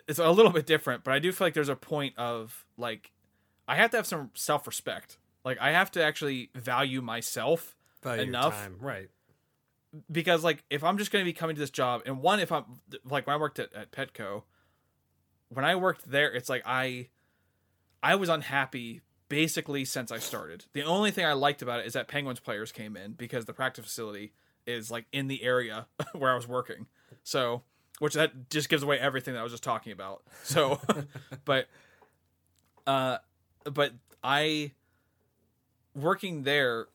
it's 0.07 0.19
a 0.19 0.29
little 0.29 0.51
bit 0.51 0.65
different, 0.65 1.03
but 1.03 1.13
I 1.13 1.19
do 1.19 1.31
feel 1.31 1.47
like 1.47 1.53
there's 1.53 1.69
a 1.69 1.75
point 1.75 2.13
of 2.17 2.65
like 2.77 3.11
I 3.67 3.75
have 3.75 3.91
to 3.91 3.97
have 3.97 4.07
some 4.07 4.31
self-respect. 4.33 5.17
Like 5.43 5.57
I 5.59 5.71
have 5.71 5.91
to 5.91 6.03
actually 6.03 6.49
value 6.55 7.01
myself 7.01 7.75
Value 8.03 8.23
enough 8.23 8.69
right? 8.79 9.09
Because 10.11 10.43
like 10.43 10.63
if 10.69 10.83
I'm 10.83 10.97
just 10.97 11.11
going 11.11 11.23
to 11.23 11.29
be 11.29 11.33
coming 11.33 11.55
to 11.55 11.59
this 11.59 11.69
job 11.69 12.01
and 12.05 12.21
one 12.21 12.39
if 12.39 12.51
I'm 12.51 12.65
like 13.03 13.27
when 13.27 13.35
I 13.35 13.39
worked 13.39 13.59
at, 13.59 13.73
at 13.73 13.91
Petco 13.91 14.43
when 15.49 15.65
I 15.65 15.75
worked 15.75 16.09
there 16.09 16.31
it's 16.33 16.49
like 16.49 16.63
I 16.65 17.09
I 18.01 18.15
was 18.15 18.29
unhappy 18.29 19.01
basically 19.29 19.85
since 19.85 20.11
I 20.11 20.19
started. 20.19 20.65
The 20.73 20.83
only 20.83 21.11
thing 21.11 21.25
I 21.25 21.33
liked 21.33 21.61
about 21.61 21.79
it 21.79 21.87
is 21.87 21.93
that 21.93 22.07
Penguins 22.07 22.39
players 22.39 22.71
came 22.71 22.95
in 22.95 23.13
because 23.13 23.45
the 23.45 23.53
practice 23.53 23.85
facility 23.85 24.33
is 24.67 24.91
like 24.91 25.05
in 25.11 25.27
the 25.27 25.43
area 25.43 25.87
where 26.13 26.31
I 26.31 26.35
was 26.35 26.47
working. 26.47 26.87
So, 27.23 27.63
which 27.99 28.13
that 28.13 28.49
just 28.49 28.69
gives 28.69 28.83
away 28.83 28.99
everything 28.99 29.33
that 29.33 29.39
I 29.39 29.43
was 29.43 29.51
just 29.51 29.63
talking 29.63 29.91
about. 29.91 30.23
So, 30.43 30.79
but 31.45 31.67
uh 32.85 33.17
but 33.63 33.93
I 34.23 34.71
working 35.95 36.43
there 36.43 36.87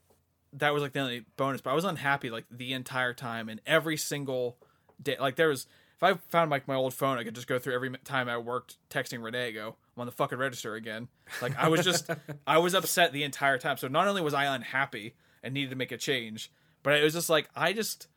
that 0.55 0.73
was 0.75 0.83
like 0.83 0.93
the 0.93 1.01
only 1.01 1.25
bonus, 1.37 1.61
but 1.61 1.71
I 1.71 1.75
was 1.75 1.85
unhappy 1.85 2.31
like 2.31 2.45
the 2.51 2.73
entire 2.73 3.15
time 3.15 3.49
and 3.49 3.61
every 3.67 3.97
single 3.97 4.57
day. 5.03 5.17
Like 5.19 5.37
there 5.37 5.49
was, 5.49 5.67
if 5.97 6.03
I 6.03 6.15
found 6.15 6.51
like 6.51 6.67
my 6.67 6.75
old 6.75 6.95
phone, 6.95 7.19
I 7.19 7.25
could 7.25 7.35
just 7.35 7.47
go 7.47 7.59
through 7.59 7.75
every 7.75 7.91
time 8.05 8.29
I 8.29 8.39
worked 8.39 8.77
texting 8.89 9.23
Renee, 9.23 9.53
go, 9.53 9.77
I'm 9.97 10.01
on 10.01 10.07
the 10.07 10.13
fucking 10.13 10.39
register 10.39 10.75
again. 10.75 11.09
Like 11.41 11.57
I 11.59 11.69
was 11.69 11.85
just, 11.85 12.11
I 12.47 12.59
was 12.59 12.75
upset 12.75 13.13
the 13.13 13.23
entire 13.23 13.59
time. 13.59 13.77
So 13.77 13.89
not 13.89 14.09
only 14.09 14.23
was 14.23 14.35
I 14.35 14.47
unhappy 14.47 15.15
and 15.43 15.55
needed 15.55 15.71
to 15.71 15.77
make 15.77 15.93
a 15.93 15.99
change, 15.99 16.51
but 16.83 16.95
it 16.95 17.05
was 17.05 17.15
just 17.15 17.31
like 17.31 17.49
I 17.55 17.73
just, 17.73 18.09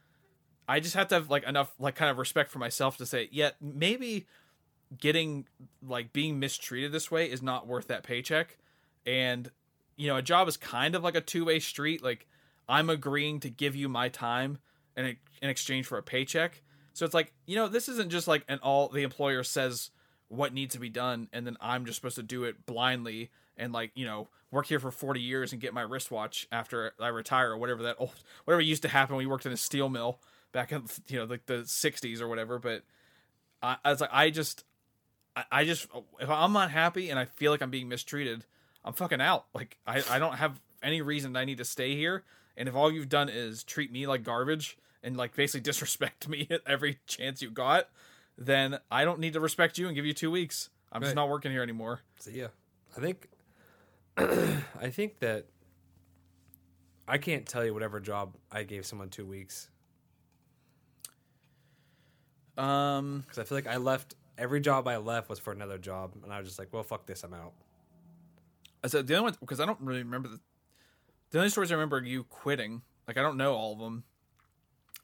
I 0.68 0.80
just 0.80 0.96
have 0.96 1.10
to 1.10 1.16
have 1.16 1.30
like 1.30 1.44
enough 1.44 1.74
like 1.78 1.96
kind 1.96 2.10
of 2.10 2.18
respect 2.18 2.50
for 2.50 2.60
myself 2.60 2.98
to 2.98 3.06
say, 3.06 3.30
yeah, 3.32 3.52
maybe 3.62 4.26
getting 4.98 5.46
like 5.86 6.14
being 6.14 6.40
mistreated 6.40 6.92
this 6.92 7.12
way 7.12 7.30
is 7.30 7.42
not 7.42 7.68
worth 7.68 7.88
that 7.88 8.04
paycheck 8.04 8.58
and 9.06 9.52
you 9.96 10.08
know 10.08 10.18
a 10.18 10.22
job 10.22 10.48
is 10.48 10.58
kind 10.58 10.96
of 10.96 11.04
like 11.04 11.16
a 11.16 11.22
two-way 11.22 11.60
street. 11.60 12.04
Like 12.04 12.28
i'm 12.68 12.90
agreeing 12.90 13.42
to 13.42 13.50
give 13.50 13.76
you 13.76 13.90
my 13.90 14.08
time 14.08 14.58
in, 14.96 15.18
in 15.42 15.50
exchange 15.50 15.86
for 15.86 15.98
a 15.98 16.04
paycheck. 16.04 16.62
So 16.94 17.06
it's 17.06 17.14
like 17.14 17.34
you 17.46 17.56
know 17.56 17.68
this 17.68 17.90
isn't 17.90 18.10
just 18.12 18.28
like 18.28 18.44
an 18.48 18.60
all 18.60 18.90
the 18.90 19.04
employer 19.04 19.44
says 19.44 19.92
what 20.28 20.54
needs 20.54 20.74
to 20.74 20.80
be 20.80 20.90
done 20.90 21.28
and 21.32 21.46
then 21.46 21.56
i'm 21.62 21.86
just 21.86 21.98
supposed 21.98 22.16
to 22.16 22.24
do 22.24 22.44
it 22.44 22.66
blindly 22.66 23.30
and 23.56 23.72
like 23.72 23.92
you 23.94 24.04
know 24.04 24.30
work 24.50 24.66
here 24.66 24.80
for 24.80 24.90
40 24.90 25.22
years 25.22 25.52
and 25.52 25.62
get 25.62 25.76
my 25.76 25.82
wristwatch 25.82 26.48
after 26.52 26.94
i 27.00 27.10
retire 27.10 27.52
or 27.52 27.58
whatever 27.58 27.84
that 27.84 27.98
old 28.00 28.14
whatever 28.46 28.62
used 28.62 28.82
to 28.82 28.88
happen 28.88 29.16
when 29.16 29.24
we 29.24 29.30
worked 29.30 29.46
in 29.46 29.52
a 29.52 29.58
steel 29.58 29.90
mill 29.90 30.20
back 30.54 30.72
in 30.72 30.86
you 31.10 31.20
know 31.20 31.26
like 31.26 31.46
the 31.48 31.64
60s 31.64 32.22
or 32.22 32.30
whatever. 32.30 32.60
But 32.60 32.84
I, 33.62 33.76
I 33.84 33.92
was 33.92 34.00
like 34.00 34.12
i 34.14 34.30
just 34.30 34.64
I, 35.36 35.44
I 35.52 35.66
just 35.66 35.88
if 36.22 36.30
I'm 36.30 36.54
not 36.54 36.72
happy 36.72 37.10
and 37.10 37.20
I 37.20 37.26
feel 37.26 37.52
like 37.52 37.62
I'm 37.62 37.72
being 37.72 37.90
mistreated, 37.90 38.46
I'm 38.86 38.94
fucking 38.94 39.22
out. 39.22 39.46
Like 39.54 39.78
I, 39.88 40.04
I 40.10 40.20
don't 40.20 40.36
have 40.36 40.60
any 40.82 41.02
reason 41.02 41.36
I 41.36 41.46
need 41.46 41.58
to 41.60 41.66
stay 41.66 41.96
here. 41.96 42.24
And 42.58 42.70
if 42.70 42.76
all 42.76 42.92
you've 42.92 43.10
done 43.10 43.30
is 43.30 43.64
treat 43.64 43.92
me 43.92 44.06
like 44.06 44.24
garbage 44.24 44.78
and 45.02 45.18
like 45.18 45.36
basically 45.36 45.62
disrespect 45.72 46.28
me 46.28 46.48
at 46.50 46.62
every 46.68 47.00
chance 47.08 47.42
you 47.42 47.50
got, 47.50 47.90
then 48.38 48.80
I 48.92 49.06
don't 49.06 49.20
need 49.20 49.34
to 49.34 49.40
respect 49.40 49.78
you 49.78 49.88
and 49.88 49.96
give 49.96 50.06
you 50.06 50.14
two 50.14 50.32
weeks. 50.32 50.70
I'm 50.92 51.02
just 51.02 51.16
not 51.16 51.30
working 51.30 51.52
here 51.52 51.64
anymore. 51.64 52.02
So 52.20 52.30
yeah, 52.30 52.48
I 52.96 53.00
think 53.00 53.28
I 54.18 54.90
think 54.92 55.20
that 55.20 55.46
I 57.08 57.18
can't 57.18 57.46
tell 57.48 57.66
you 57.66 57.74
whatever 57.74 58.00
job 58.00 58.36
I 58.52 58.64
gave 58.64 58.86
someone 58.86 59.10
two 59.10 59.26
weeks 59.26 59.70
Um, 62.58 63.22
because 63.22 63.40
I 63.40 63.44
feel 63.44 63.58
like 63.58 63.68
I 63.68 63.78
left 63.78 64.16
every 64.38 64.62
job 64.62 64.88
I 64.88 64.98
left 64.98 65.30
was 65.30 65.40
for 65.40 65.52
another 65.52 65.78
job, 65.78 66.14
and 66.24 66.32
I 66.32 66.38
was 66.38 66.48
just 66.48 66.60
like, 66.60 66.72
well, 66.72 66.84
fuck 66.84 67.06
this, 67.06 67.24
I'm 67.24 67.34
out. 67.34 67.54
I 68.84 68.88
said 68.88 69.08
the 69.08 69.16
only 69.16 69.32
one 69.32 69.38
because 69.40 69.60
I 69.60 69.66
don't 69.66 69.80
really 69.82 70.04
remember 70.04 70.28
the 70.28 70.40
the 71.32 71.40
only 71.40 71.50
stories 71.50 71.72
I 71.72 71.76
remember 71.76 71.98
are 71.98 72.04
you 72.04 72.26
quitting. 72.26 72.84
Like 73.08 73.18
I 73.18 73.22
don't 73.22 73.38
know 73.38 73.54
all 73.56 73.74
of 73.74 73.80
them, 73.80 74.04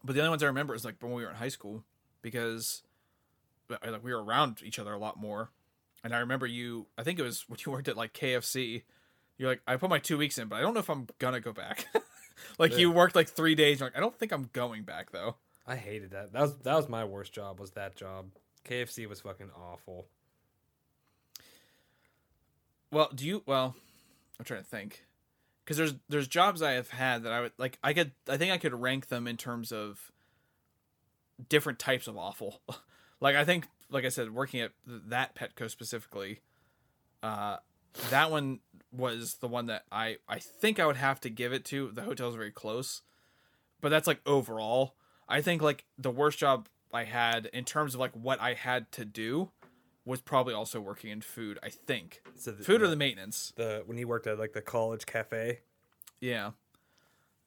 but 0.04 0.14
the 0.14 0.22
only 0.22 0.30
ones 0.30 0.44
I 0.44 0.48
remember 0.48 0.76
is 0.76 0.86
like 0.86 0.96
when 1.02 1.12
we 1.14 1.24
were 1.24 1.30
in 1.30 1.36
high 1.36 1.50
school 1.50 1.84
because 2.22 2.84
uh, 3.70 3.78
like 3.84 4.04
we 4.04 4.14
were 4.14 4.24
around 4.24 4.62
each 4.64 4.80
other 4.80 4.94
a 4.94 5.00
lot 5.00 5.18
more. 5.18 5.52
And 6.04 6.14
I 6.14 6.20
remember 6.20 6.46
you. 6.46 6.88
I 6.98 7.04
think 7.04 7.20
it 7.20 7.24
was 7.24 7.46
when 7.48 7.60
you 7.66 7.72
worked 7.72 7.88
at 7.88 7.98
like 7.98 8.14
KFC. 8.14 8.84
You're 9.38 9.50
like, 9.50 9.62
I 9.66 9.78
put 9.78 9.90
my 9.90 10.00
two 10.00 10.18
weeks 10.18 10.38
in, 10.38 10.50
but 10.50 10.58
I 10.58 10.62
don't 10.62 10.74
know 10.74 10.82
if 10.82 10.90
I'm 10.90 11.08
gonna 11.18 11.40
go 11.40 11.54
back. 11.54 11.88
like 12.60 12.78
you 12.78 12.92
worked 12.92 13.16
like 13.16 13.30
three 13.30 13.56
days. 13.56 13.80
You're 13.80 13.88
like, 13.88 13.98
I 13.98 14.02
don't 14.02 14.18
think 14.18 14.34
I'm 14.34 14.50
going 14.52 14.84
back 14.84 15.12
though. 15.12 15.36
I 15.66 15.78
hated 15.78 16.12
that. 16.12 16.34
That 16.34 16.42
was 16.42 16.58
that 16.60 16.76
was 16.76 16.90
my 16.90 17.06
worst 17.06 17.34
job. 17.34 17.60
Was 17.60 17.72
that 17.72 17.96
job? 17.96 18.26
KFC 18.68 19.08
was 19.08 19.22
fucking 19.22 19.50
awful. 19.56 20.08
Well, 22.92 23.10
do 23.14 23.26
you? 23.26 23.44
Well, 23.46 23.76
I'm 24.40 24.46
trying 24.46 24.62
to 24.62 24.68
think 24.68 25.06
because 25.64 25.78
there's 25.78 25.94
there's 26.08 26.28
jobs 26.28 26.62
I 26.62 26.72
have 26.72 26.90
had 26.90 27.24
that 27.24 27.32
I 27.32 27.42
would 27.42 27.52
like. 27.58 27.78
I 27.84 27.94
could 27.94 28.12
I 28.28 28.38
think 28.38 28.52
I 28.52 28.58
could 28.58 28.74
rank 28.74 29.08
them 29.10 29.28
in 29.28 29.38
terms 29.38 29.72
of 29.72 30.12
different 31.48 31.80
types 31.80 32.08
of 32.08 32.18
awful. 32.18 32.62
like 33.22 33.36
I 33.36 33.46
think, 33.46 33.68
like 33.90 34.06
I 34.06 34.10
said, 34.10 34.34
working 34.34 34.62
at 34.62 34.72
th- 34.88 35.02
that 35.08 35.36
Petco 35.36 35.70
specifically, 35.70 36.42
uh, 37.22 37.58
that 38.10 38.32
one 38.32 38.60
was 38.92 39.36
the 39.36 39.48
one 39.48 39.68
that 39.68 39.84
I 39.92 40.18
I 40.28 40.40
think 40.40 40.80
I 40.80 40.86
would 40.88 40.98
have 40.98 41.22
to 41.22 41.30
give 41.30 41.54
it 41.54 41.66
to. 41.66 41.92
The 41.92 42.02
hotel's 42.02 42.36
very 42.36 42.52
close, 42.52 43.02
but 43.82 43.90
that's 43.90 44.08
like 44.08 44.22
overall. 44.26 44.96
I 45.28 45.42
think 45.42 45.62
like 45.62 45.86
the 46.00 46.10
worst 46.10 46.40
job 46.40 46.68
I 46.92 47.04
had 47.04 47.48
in 47.54 47.64
terms 47.64 47.94
of 47.94 48.00
like 48.00 48.14
what 48.14 48.42
I 48.42 48.56
had 48.56 48.92
to 48.94 49.06
do 49.06 49.52
was 50.06 50.22
probably 50.22 50.54
also 50.54 50.80
working 50.82 51.12
in 51.12 51.22
food. 51.22 51.60
I 51.62 51.70
think 51.70 52.22
So 52.36 52.52
the, 52.52 52.64
food 52.64 52.82
or 52.82 52.88
the 52.88 52.96
maintenance. 52.96 53.54
the 53.56 53.84
when 53.86 53.98
he 53.98 54.06
worked 54.06 54.28
at 54.28 54.40
like 54.40 54.54
the 54.54 54.62
college 54.62 55.06
cafe. 55.06 55.60
Yeah, 56.22 56.52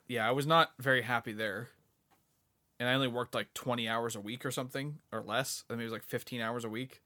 yeah. 0.08 0.26
I 0.28 0.30
was 0.32 0.46
not 0.46 0.72
very 0.78 1.02
happy 1.02 1.32
there, 1.32 1.68
and 2.80 2.88
I 2.88 2.94
only 2.94 3.08
worked 3.08 3.34
like 3.34 3.52
twenty 3.54 3.88
hours 3.88 4.14
a 4.16 4.20
week 4.20 4.44
or 4.46 4.50
something 4.50 4.98
or 5.12 5.22
less. 5.22 5.64
I 5.68 5.74
mean, 5.74 5.80
it 5.82 5.84
was 5.84 5.92
like 5.92 6.04
fifteen 6.04 6.40
hours 6.40 6.64
a 6.64 6.68
week. 6.68 7.02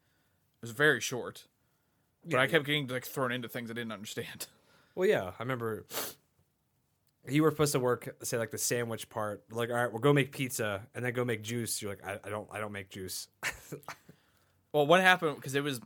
It 0.57 0.63
was 0.63 0.71
very 0.73 1.01
short, 1.01 1.47
but 2.25 2.39
I 2.41 2.47
kept 2.47 2.65
getting 2.67 2.87
like 2.89 3.05
thrown 3.05 3.33
into 3.33 3.49
things 3.49 3.71
I 3.71 3.75
didn't 3.75 3.93
understand. 3.93 4.47
Well, 4.95 5.07
yeah, 5.07 5.25
I 5.39 5.43
remember 5.43 5.85
you 7.29 7.43
were 7.43 7.51
supposed 7.51 7.73
to 7.73 7.79
work, 7.81 8.17
say 8.23 8.39
like 8.39 8.51
the 8.51 8.57
sandwich 8.57 9.11
part. 9.11 9.45
Like, 9.51 9.69
all 9.69 9.77
right, 9.77 9.93
we'll 9.93 10.01
go 10.01 10.15
make 10.15 10.33
pizza 10.33 10.87
and 10.95 11.05
then 11.05 11.13
go 11.13 11.23
make 11.23 11.43
juice. 11.43 11.83
You're 11.83 11.91
like, 11.91 12.03
I, 12.03 12.19
I 12.25 12.31
don't, 12.31 12.49
I 12.51 12.59
don't 12.59 12.73
make 12.73 12.89
juice. 12.89 13.29
Well, 14.77 14.87
what 14.87 15.01
happened 15.01 15.37
because 15.37 15.55
it 15.55 15.65
was 15.65 15.81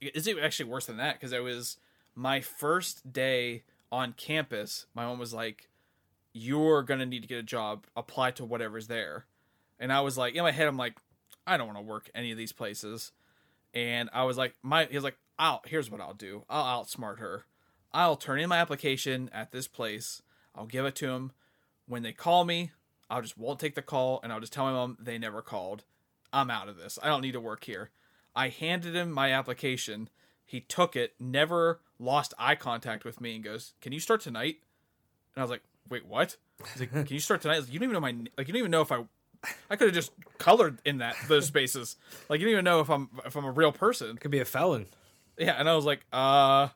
is 0.00 0.28
it 0.28 0.38
actually 0.38 0.70
worse 0.70 0.86
than 0.86 0.98
that 0.98 1.14
because 1.14 1.32
it 1.32 1.42
was 1.42 1.78
my 2.14 2.40
first 2.40 3.12
day 3.12 3.64
on 3.90 4.12
campus. 4.12 4.86
My 4.94 5.04
mom 5.04 5.18
was 5.18 5.34
like, 5.34 5.68
"You're 6.32 6.84
gonna 6.84 7.06
need 7.06 7.22
to 7.22 7.26
get 7.26 7.38
a 7.38 7.42
job. 7.42 7.88
Apply 7.96 8.30
to 8.30 8.44
whatever's 8.44 8.86
there," 8.86 9.26
and 9.80 9.92
I 9.92 10.00
was 10.00 10.16
like, 10.16 10.36
in 10.36 10.44
my 10.44 10.52
head, 10.52 10.68
I'm 10.68 10.76
like, 10.76 10.96
I 11.44 11.56
don't 11.56 11.66
want 11.66 11.78
to 11.78 11.82
work 11.82 12.08
any 12.14 12.30
of 12.30 12.38
these 12.38 12.52
places, 12.52 13.10
and 13.74 14.08
I 14.12 14.22
was 14.22 14.36
like, 14.36 14.54
my 14.62 14.84
he 14.84 14.94
was 14.94 15.02
like, 15.02 15.18
"I'll 15.40 15.62
here's 15.64 15.90
what 15.90 16.00
I'll 16.00 16.14
do. 16.14 16.44
I'll 16.48 16.84
outsmart 16.84 17.18
her. 17.18 17.46
I'll 17.92 18.14
turn 18.14 18.38
in 18.38 18.48
my 18.48 18.58
application 18.58 19.28
at 19.32 19.50
this 19.50 19.66
place. 19.66 20.22
I'll 20.54 20.66
give 20.66 20.86
it 20.86 20.94
to 20.96 21.08
him. 21.08 21.32
When 21.86 22.04
they 22.04 22.12
call 22.12 22.44
me, 22.44 22.70
I'll 23.10 23.22
just 23.22 23.36
won't 23.36 23.58
take 23.58 23.74
the 23.74 23.82
call, 23.82 24.20
and 24.22 24.32
I'll 24.32 24.38
just 24.38 24.52
tell 24.52 24.66
my 24.66 24.72
mom 24.72 24.98
they 25.00 25.18
never 25.18 25.42
called. 25.42 25.82
I'm 26.32 26.48
out 26.48 26.68
of 26.68 26.76
this. 26.76 26.96
I 27.02 27.08
don't 27.08 27.22
need 27.22 27.32
to 27.32 27.40
work 27.40 27.64
here." 27.64 27.90
I 28.36 28.50
handed 28.50 28.94
him 28.94 29.10
my 29.10 29.32
application. 29.32 30.10
He 30.44 30.60
took 30.60 30.94
it, 30.94 31.14
never 31.18 31.80
lost 31.98 32.34
eye 32.38 32.54
contact 32.54 33.04
with 33.04 33.20
me, 33.20 33.34
and 33.34 33.42
goes, 33.42 33.72
"Can 33.80 33.92
you 33.92 33.98
start 33.98 34.20
tonight?" 34.20 34.58
And 35.34 35.40
I 35.40 35.42
was 35.42 35.50
like, 35.50 35.62
"Wait, 35.88 36.06
what?" 36.06 36.36
He's 36.72 36.80
like, 36.80 36.92
"Can 36.92 37.06
you 37.08 37.18
start 37.18 37.40
tonight?" 37.40 37.60
Like, 37.60 37.72
you 37.72 37.78
don't 37.78 37.90
even 37.90 37.94
know 37.94 38.00
my 38.00 38.14
like. 38.36 38.46
You 38.46 38.52
don't 38.52 38.60
even 38.60 38.70
know 38.70 38.82
if 38.82 38.92
I, 38.92 39.04
I 39.70 39.76
could 39.76 39.88
have 39.88 39.94
just 39.94 40.12
colored 40.38 40.78
in 40.84 40.98
that 40.98 41.16
those 41.26 41.46
spaces. 41.46 41.96
Like 42.28 42.40
you 42.40 42.46
don't 42.46 42.52
even 42.52 42.64
know 42.64 42.80
if 42.80 42.90
I'm 42.90 43.08
if 43.24 43.34
I'm 43.34 43.44
a 43.44 43.50
real 43.50 43.72
person. 43.72 44.16
Could 44.18 44.30
be 44.30 44.40
a 44.40 44.44
felon. 44.44 44.86
Yeah, 45.38 45.54
and 45.58 45.68
I 45.68 45.74
was 45.74 45.84
like, 45.84 46.00
uh, 46.12 46.68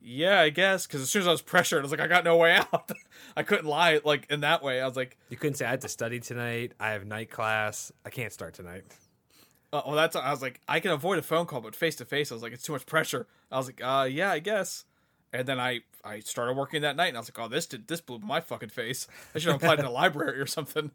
yeah, 0.00 0.40
I 0.40 0.50
guess. 0.50 0.86
Because 0.86 1.00
as 1.00 1.10
soon 1.10 1.22
as 1.22 1.28
I 1.28 1.30
was 1.30 1.42
pressured, 1.42 1.80
I 1.80 1.82
was 1.82 1.90
like, 1.90 2.00
I 2.00 2.06
got 2.06 2.24
no 2.24 2.36
way 2.36 2.54
out. 2.54 2.90
I 3.36 3.42
couldn't 3.42 3.66
lie 3.66 4.00
like 4.04 4.26
in 4.30 4.40
that 4.40 4.62
way. 4.62 4.80
I 4.80 4.86
was 4.86 4.96
like, 4.96 5.16
You 5.30 5.36
couldn't 5.36 5.56
say 5.56 5.66
I 5.66 5.70
had 5.70 5.80
to 5.80 5.88
study 5.88 6.20
tonight. 6.20 6.72
I 6.78 6.90
have 6.90 7.06
night 7.06 7.30
class. 7.30 7.90
I 8.04 8.10
can't 8.10 8.32
start 8.32 8.54
tonight. 8.54 8.84
Uh, 9.74 9.82
well, 9.86 9.96
that's 9.96 10.14
I 10.14 10.30
was 10.30 10.40
like, 10.40 10.60
I 10.68 10.78
can 10.78 10.92
avoid 10.92 11.18
a 11.18 11.22
phone 11.22 11.46
call, 11.46 11.60
but 11.60 11.74
face 11.74 11.96
to 11.96 12.04
face, 12.04 12.30
I 12.30 12.36
was 12.36 12.44
like, 12.44 12.52
it's 12.52 12.62
too 12.62 12.72
much 12.72 12.86
pressure. 12.86 13.26
I 13.50 13.56
was 13.56 13.66
like, 13.66 13.82
uh, 13.82 14.06
yeah, 14.08 14.30
I 14.30 14.38
guess. 14.38 14.84
And 15.32 15.48
then 15.48 15.58
I 15.58 15.80
I 16.04 16.20
started 16.20 16.56
working 16.56 16.82
that 16.82 16.94
night, 16.94 17.08
and 17.08 17.16
I 17.16 17.20
was 17.20 17.28
like, 17.28 17.44
oh, 17.44 17.48
this 17.48 17.66
did 17.66 17.88
this 17.88 18.00
blew 18.00 18.20
my 18.20 18.40
fucking 18.40 18.68
face. 18.68 19.08
I 19.34 19.40
should 19.40 19.50
have 19.50 19.60
applied 19.60 19.80
in 19.80 19.84
a 19.84 19.90
library 20.02 20.38
or 20.38 20.46
something. 20.46 20.92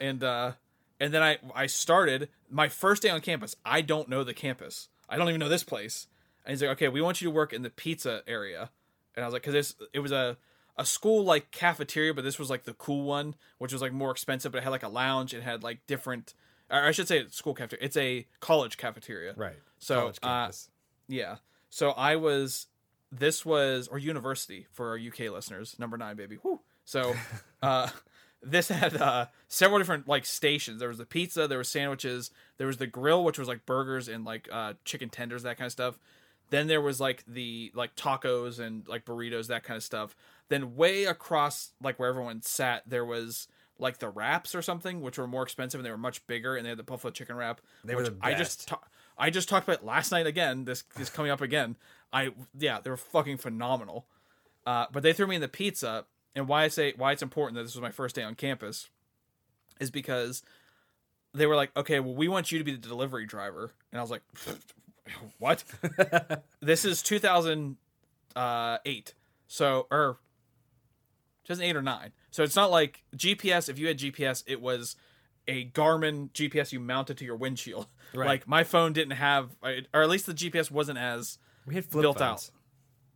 And 0.00 0.22
uh, 0.22 0.52
and 1.00 1.12
then 1.12 1.24
I 1.24 1.38
I 1.56 1.66
started 1.66 2.28
my 2.48 2.68
first 2.68 3.02
day 3.02 3.10
on 3.10 3.20
campus. 3.20 3.56
I 3.64 3.80
don't 3.80 4.08
know 4.08 4.22
the 4.22 4.32
campus. 4.32 4.90
I 5.08 5.16
don't 5.16 5.28
even 5.28 5.40
know 5.40 5.48
this 5.48 5.64
place. 5.64 6.06
And 6.46 6.52
he's 6.52 6.62
like, 6.62 6.70
okay, 6.72 6.86
we 6.86 7.00
want 7.00 7.20
you 7.20 7.30
to 7.30 7.34
work 7.34 7.52
in 7.52 7.62
the 7.62 7.70
pizza 7.70 8.22
area. 8.28 8.70
And 9.16 9.24
I 9.24 9.26
was 9.26 9.32
like, 9.32 9.42
because 9.42 9.74
it 9.92 9.98
was 9.98 10.12
a 10.12 10.36
a 10.76 10.86
school 10.86 11.24
like 11.24 11.50
cafeteria, 11.50 12.14
but 12.14 12.22
this 12.22 12.38
was 12.38 12.48
like 12.48 12.62
the 12.62 12.74
cool 12.74 13.02
one, 13.02 13.34
which 13.58 13.72
was 13.72 13.82
like 13.82 13.92
more 13.92 14.12
expensive, 14.12 14.52
but 14.52 14.58
it 14.58 14.64
had 14.64 14.70
like 14.70 14.84
a 14.84 14.88
lounge. 14.88 15.34
It 15.34 15.42
had 15.42 15.64
like 15.64 15.84
different 15.88 16.32
or 16.70 16.84
I 16.84 16.92
should 16.92 17.08
say 17.08 17.26
school 17.28 17.54
cafeteria. 17.54 17.84
It's 17.84 17.96
a 17.96 18.26
college 18.40 18.76
cafeteria. 18.76 19.34
Right. 19.36 19.56
So, 19.78 20.12
uh, 20.22 20.50
yeah. 21.08 21.36
So 21.70 21.90
I 21.90 22.16
was, 22.16 22.66
this 23.12 23.44
was, 23.44 23.88
or 23.88 23.98
university 23.98 24.66
for 24.72 24.90
our 24.90 24.98
UK 24.98 25.32
listeners, 25.32 25.76
number 25.78 25.96
nine, 25.96 26.16
baby. 26.16 26.38
Whoo. 26.42 26.60
So, 26.84 27.14
uh, 27.62 27.88
this 28.42 28.68
had 28.68 28.96
uh, 28.96 29.26
several 29.48 29.78
different 29.78 30.06
like 30.06 30.26
stations. 30.26 30.78
There 30.78 30.88
was 30.88 30.98
the 30.98 31.06
pizza, 31.06 31.48
there 31.48 31.58
was 31.58 31.68
sandwiches, 31.68 32.30
there 32.58 32.66
was 32.66 32.76
the 32.76 32.86
grill, 32.86 33.24
which 33.24 33.38
was 33.38 33.48
like 33.48 33.66
burgers 33.66 34.08
and 34.08 34.24
like 34.24 34.48
uh, 34.52 34.74
chicken 34.84 35.08
tenders, 35.08 35.42
that 35.42 35.56
kind 35.56 35.66
of 35.66 35.72
stuff. 35.72 35.98
Then 36.50 36.66
there 36.66 36.82
was 36.82 37.00
like 37.00 37.24
the 37.26 37.72
like 37.74 37.96
tacos 37.96 38.58
and 38.58 38.86
like 38.86 39.04
burritos, 39.04 39.48
that 39.48 39.64
kind 39.64 39.76
of 39.76 39.82
stuff. 39.82 40.14
Then 40.48 40.76
way 40.76 41.04
across 41.04 41.72
like 41.82 41.98
where 41.98 42.08
everyone 42.08 42.42
sat, 42.42 42.82
there 42.86 43.04
was 43.04 43.48
like 43.78 43.98
the 43.98 44.08
wraps 44.08 44.54
or 44.54 44.62
something, 44.62 45.00
which 45.00 45.18
were 45.18 45.26
more 45.26 45.42
expensive 45.42 45.80
and 45.80 45.86
they 45.86 45.90
were 45.90 45.98
much 45.98 46.26
bigger, 46.26 46.56
and 46.56 46.64
they 46.64 46.70
had 46.70 46.78
the 46.78 46.84
buffalo 46.84 47.10
chicken 47.10 47.36
wrap. 47.36 47.60
They 47.84 47.94
were 47.94 48.04
the 48.04 48.16
I 48.20 48.34
just 48.34 48.68
ta- 48.68 48.80
I 49.18 49.30
just 49.30 49.48
talked 49.48 49.68
about 49.68 49.80
it 49.80 49.84
last 49.84 50.12
night 50.12 50.26
again. 50.26 50.64
This 50.64 50.84
is 50.98 51.10
coming 51.10 51.30
up 51.30 51.40
again. 51.40 51.76
I 52.12 52.32
yeah, 52.58 52.80
they 52.80 52.90
were 52.90 52.96
fucking 52.96 53.38
phenomenal. 53.38 54.06
Uh, 54.66 54.86
but 54.90 55.02
they 55.02 55.12
threw 55.12 55.26
me 55.26 55.34
in 55.34 55.42
the 55.42 55.48
pizza, 55.48 56.06
and 56.34 56.48
why 56.48 56.64
I 56.64 56.68
say 56.68 56.94
why 56.96 57.12
it's 57.12 57.22
important 57.22 57.56
that 57.56 57.64
this 57.64 57.74
was 57.74 57.82
my 57.82 57.90
first 57.90 58.14
day 58.14 58.22
on 58.22 58.34
campus 58.34 58.88
is 59.80 59.90
because 59.90 60.42
they 61.34 61.46
were 61.46 61.56
like, 61.56 61.76
okay, 61.76 62.00
well, 62.00 62.14
we 62.14 62.28
want 62.28 62.52
you 62.52 62.58
to 62.58 62.64
be 62.64 62.72
the 62.72 62.78
delivery 62.78 63.26
driver, 63.26 63.72
and 63.90 63.98
I 63.98 64.02
was 64.02 64.10
like, 64.10 64.22
what? 65.38 65.64
this 66.60 66.84
is 66.84 67.02
2008, 67.02 69.14
so 69.48 69.86
or 69.90 70.18
2008 71.44 71.76
or 71.76 71.82
nine. 71.82 72.12
So 72.34 72.42
it's 72.42 72.56
not 72.56 72.72
like 72.72 73.04
GPS. 73.16 73.68
If 73.68 73.78
you 73.78 73.86
had 73.86 73.96
GPS, 73.96 74.42
it 74.48 74.60
was 74.60 74.96
a 75.46 75.66
Garmin 75.70 76.32
GPS 76.32 76.72
you 76.72 76.80
mounted 76.80 77.16
to 77.18 77.24
your 77.24 77.36
windshield. 77.36 77.86
Right. 78.12 78.28
Like 78.28 78.46
my 78.46 78.62
phone 78.62 78.92
didn't 78.92 79.14
have, 79.16 79.50
or 79.60 80.02
at 80.02 80.08
least 80.08 80.26
the 80.26 80.34
GPS 80.34 80.70
wasn't 80.70 80.98
as 80.98 81.38
We 81.66 81.74
had 81.74 81.90
built 81.90 82.20
phones. 82.20 82.20
out. 82.20 82.50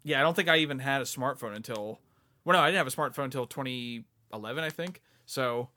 Yeah, 0.02 0.18
I 0.18 0.22
don't 0.22 0.34
think 0.34 0.48
I 0.48 0.56
even 0.56 0.80
had 0.80 1.00
a 1.00 1.04
smartphone 1.04 1.54
until. 1.54 2.00
Well, 2.44 2.54
no, 2.54 2.60
I 2.60 2.66
didn't 2.66 2.78
have 2.78 2.88
a 2.88 2.90
smartphone 2.90 3.24
until 3.24 3.46
2011, 3.46 4.64
I 4.64 4.70
think. 4.70 5.02
So, 5.24 5.68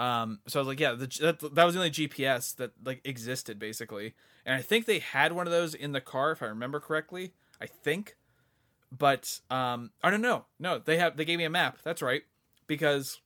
um, 0.00 0.40
so 0.48 0.58
I 0.58 0.60
was 0.62 0.66
like, 0.66 0.80
yeah, 0.80 0.94
the, 0.94 1.06
that, 1.20 1.54
that 1.54 1.64
was 1.64 1.74
the 1.74 1.80
only 1.80 1.92
GPS 1.92 2.56
that 2.56 2.72
like 2.84 3.02
existed 3.04 3.60
basically, 3.60 4.14
and 4.44 4.56
I 4.56 4.62
think 4.62 4.86
they 4.86 4.98
had 4.98 5.32
one 5.32 5.46
of 5.46 5.52
those 5.52 5.72
in 5.72 5.92
the 5.92 6.00
car 6.00 6.32
if 6.32 6.42
I 6.42 6.46
remember 6.46 6.80
correctly. 6.80 7.34
I 7.60 7.66
think, 7.66 8.16
but 8.90 9.38
um, 9.48 9.90
I 10.02 10.10
don't 10.10 10.22
know. 10.22 10.46
No, 10.58 10.80
they 10.80 10.96
have 10.98 11.16
they 11.16 11.24
gave 11.24 11.38
me 11.38 11.44
a 11.44 11.50
map. 11.50 11.78
That's 11.84 12.02
right, 12.02 12.22
because 12.66 13.20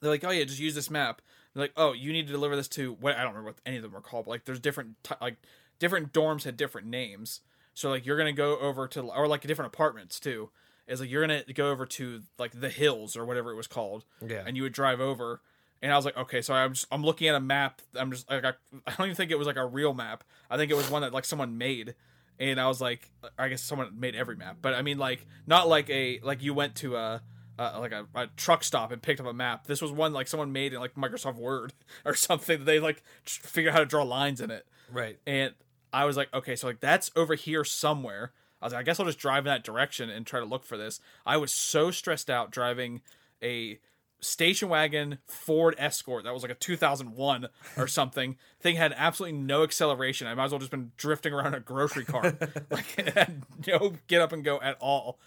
they're 0.00 0.10
like, 0.10 0.24
oh 0.24 0.30
yeah, 0.30 0.44
just 0.44 0.60
use 0.60 0.74
this 0.74 0.90
map. 0.90 1.22
They're 1.54 1.64
like, 1.64 1.72
oh, 1.76 1.92
you 1.92 2.12
need 2.12 2.26
to 2.26 2.32
deliver 2.32 2.56
this 2.56 2.68
to 2.68 2.96
what 3.00 3.16
I 3.16 3.22
don't 3.22 3.32
remember 3.32 3.50
what 3.50 3.60
any 3.66 3.76
of 3.76 3.82
them 3.82 3.92
were 3.92 4.00
called. 4.00 4.26
But 4.26 4.32
like, 4.32 4.44
there's 4.44 4.60
different 4.60 5.02
ty- 5.02 5.16
like 5.20 5.36
different 5.78 6.12
dorms 6.12 6.44
had 6.44 6.56
different 6.56 6.86
names. 6.86 7.40
So 7.74 7.90
like, 7.90 8.06
you're 8.06 8.18
gonna 8.18 8.32
go 8.32 8.58
over 8.58 8.88
to 8.88 9.00
or 9.00 9.26
like 9.28 9.42
different 9.42 9.72
apartments 9.72 10.20
too. 10.20 10.50
Is 10.86 11.00
like 11.00 11.10
you're 11.10 11.20
gonna 11.20 11.44
go 11.54 11.70
over 11.70 11.84
to 11.86 12.22
like 12.38 12.58
the 12.58 12.70
hills 12.70 13.16
or 13.16 13.24
whatever 13.24 13.50
it 13.50 13.56
was 13.56 13.66
called. 13.66 14.04
Yeah. 14.26 14.42
And 14.46 14.56
you 14.56 14.62
would 14.62 14.72
drive 14.72 15.00
over. 15.00 15.40
And 15.80 15.92
I 15.92 15.96
was 15.96 16.04
like, 16.04 16.16
okay, 16.16 16.42
so 16.42 16.54
I'm 16.54 16.72
just 16.74 16.86
I'm 16.90 17.04
looking 17.04 17.28
at 17.28 17.34
a 17.34 17.40
map. 17.40 17.82
I'm 17.94 18.10
just 18.10 18.28
like 18.30 18.44
I, 18.44 18.52
I 18.86 18.94
don't 18.96 19.06
even 19.06 19.16
think 19.16 19.30
it 19.30 19.38
was 19.38 19.46
like 19.46 19.56
a 19.56 19.66
real 19.66 19.94
map. 19.94 20.24
I 20.50 20.56
think 20.56 20.70
it 20.70 20.76
was 20.76 20.90
one 20.90 21.02
that 21.02 21.12
like 21.12 21.24
someone 21.24 21.58
made. 21.58 21.94
And 22.40 22.60
I 22.60 22.68
was 22.68 22.80
like, 22.80 23.10
I 23.36 23.48
guess 23.48 23.62
someone 23.62 23.98
made 23.98 24.14
every 24.14 24.36
map, 24.36 24.58
but 24.62 24.74
I 24.74 24.82
mean 24.82 24.98
like 24.98 25.26
not 25.46 25.68
like 25.68 25.90
a 25.90 26.20
like 26.22 26.42
you 26.42 26.54
went 26.54 26.76
to 26.76 26.96
a 26.96 27.22
uh, 27.58 27.78
like 27.80 27.92
a, 27.92 28.06
a 28.14 28.28
truck 28.36 28.62
stop 28.62 28.92
and 28.92 29.02
picked 29.02 29.20
up 29.20 29.26
a 29.26 29.32
map. 29.32 29.66
This 29.66 29.82
was 29.82 29.90
one 29.90 30.12
like 30.12 30.28
someone 30.28 30.52
made 30.52 30.72
in 30.72 30.80
like 30.80 30.94
Microsoft 30.94 31.36
Word 31.36 31.72
or 32.04 32.14
something. 32.14 32.64
They 32.64 32.80
like 32.80 33.02
tr- 33.24 33.42
figure 33.42 33.70
out 33.70 33.74
how 33.74 33.80
to 33.80 33.86
draw 33.86 34.02
lines 34.02 34.40
in 34.40 34.50
it. 34.50 34.66
Right. 34.92 35.18
And 35.26 35.54
I 35.92 36.04
was 36.04 36.16
like, 36.16 36.32
okay, 36.32 36.56
so 36.56 36.66
like 36.66 36.80
that's 36.80 37.10
over 37.16 37.34
here 37.34 37.64
somewhere. 37.64 38.32
I 38.60 38.66
was 38.66 38.72
like, 38.72 38.80
I 38.80 38.82
guess 38.84 38.98
I'll 38.98 39.06
just 39.06 39.18
drive 39.18 39.46
in 39.46 39.50
that 39.50 39.64
direction 39.64 40.10
and 40.10 40.26
try 40.26 40.40
to 40.40 40.46
look 40.46 40.64
for 40.64 40.76
this. 40.76 41.00
I 41.24 41.36
was 41.36 41.52
so 41.52 41.90
stressed 41.90 42.28
out 42.28 42.50
driving 42.50 43.02
a 43.42 43.78
station 44.20 44.68
wagon 44.68 45.18
Ford 45.26 45.76
Escort 45.78 46.24
that 46.24 46.34
was 46.34 46.42
like 46.42 46.50
a 46.50 46.56
2001 46.56 47.48
or 47.76 47.86
something. 47.88 48.36
Thing 48.60 48.76
had 48.76 48.92
absolutely 48.96 49.38
no 49.38 49.62
acceleration. 49.62 50.26
I 50.26 50.34
might 50.34 50.46
as 50.46 50.50
well 50.50 50.58
just 50.58 50.70
been 50.70 50.92
drifting 50.96 51.32
around 51.32 51.54
a 51.54 51.60
grocery 51.60 52.04
cart. 52.04 52.40
like 52.70 52.98
it 52.98 53.14
had 53.14 53.42
no 53.66 53.94
get 54.06 54.20
up 54.20 54.32
and 54.32 54.44
go 54.44 54.60
at 54.60 54.76
all. 54.80 55.18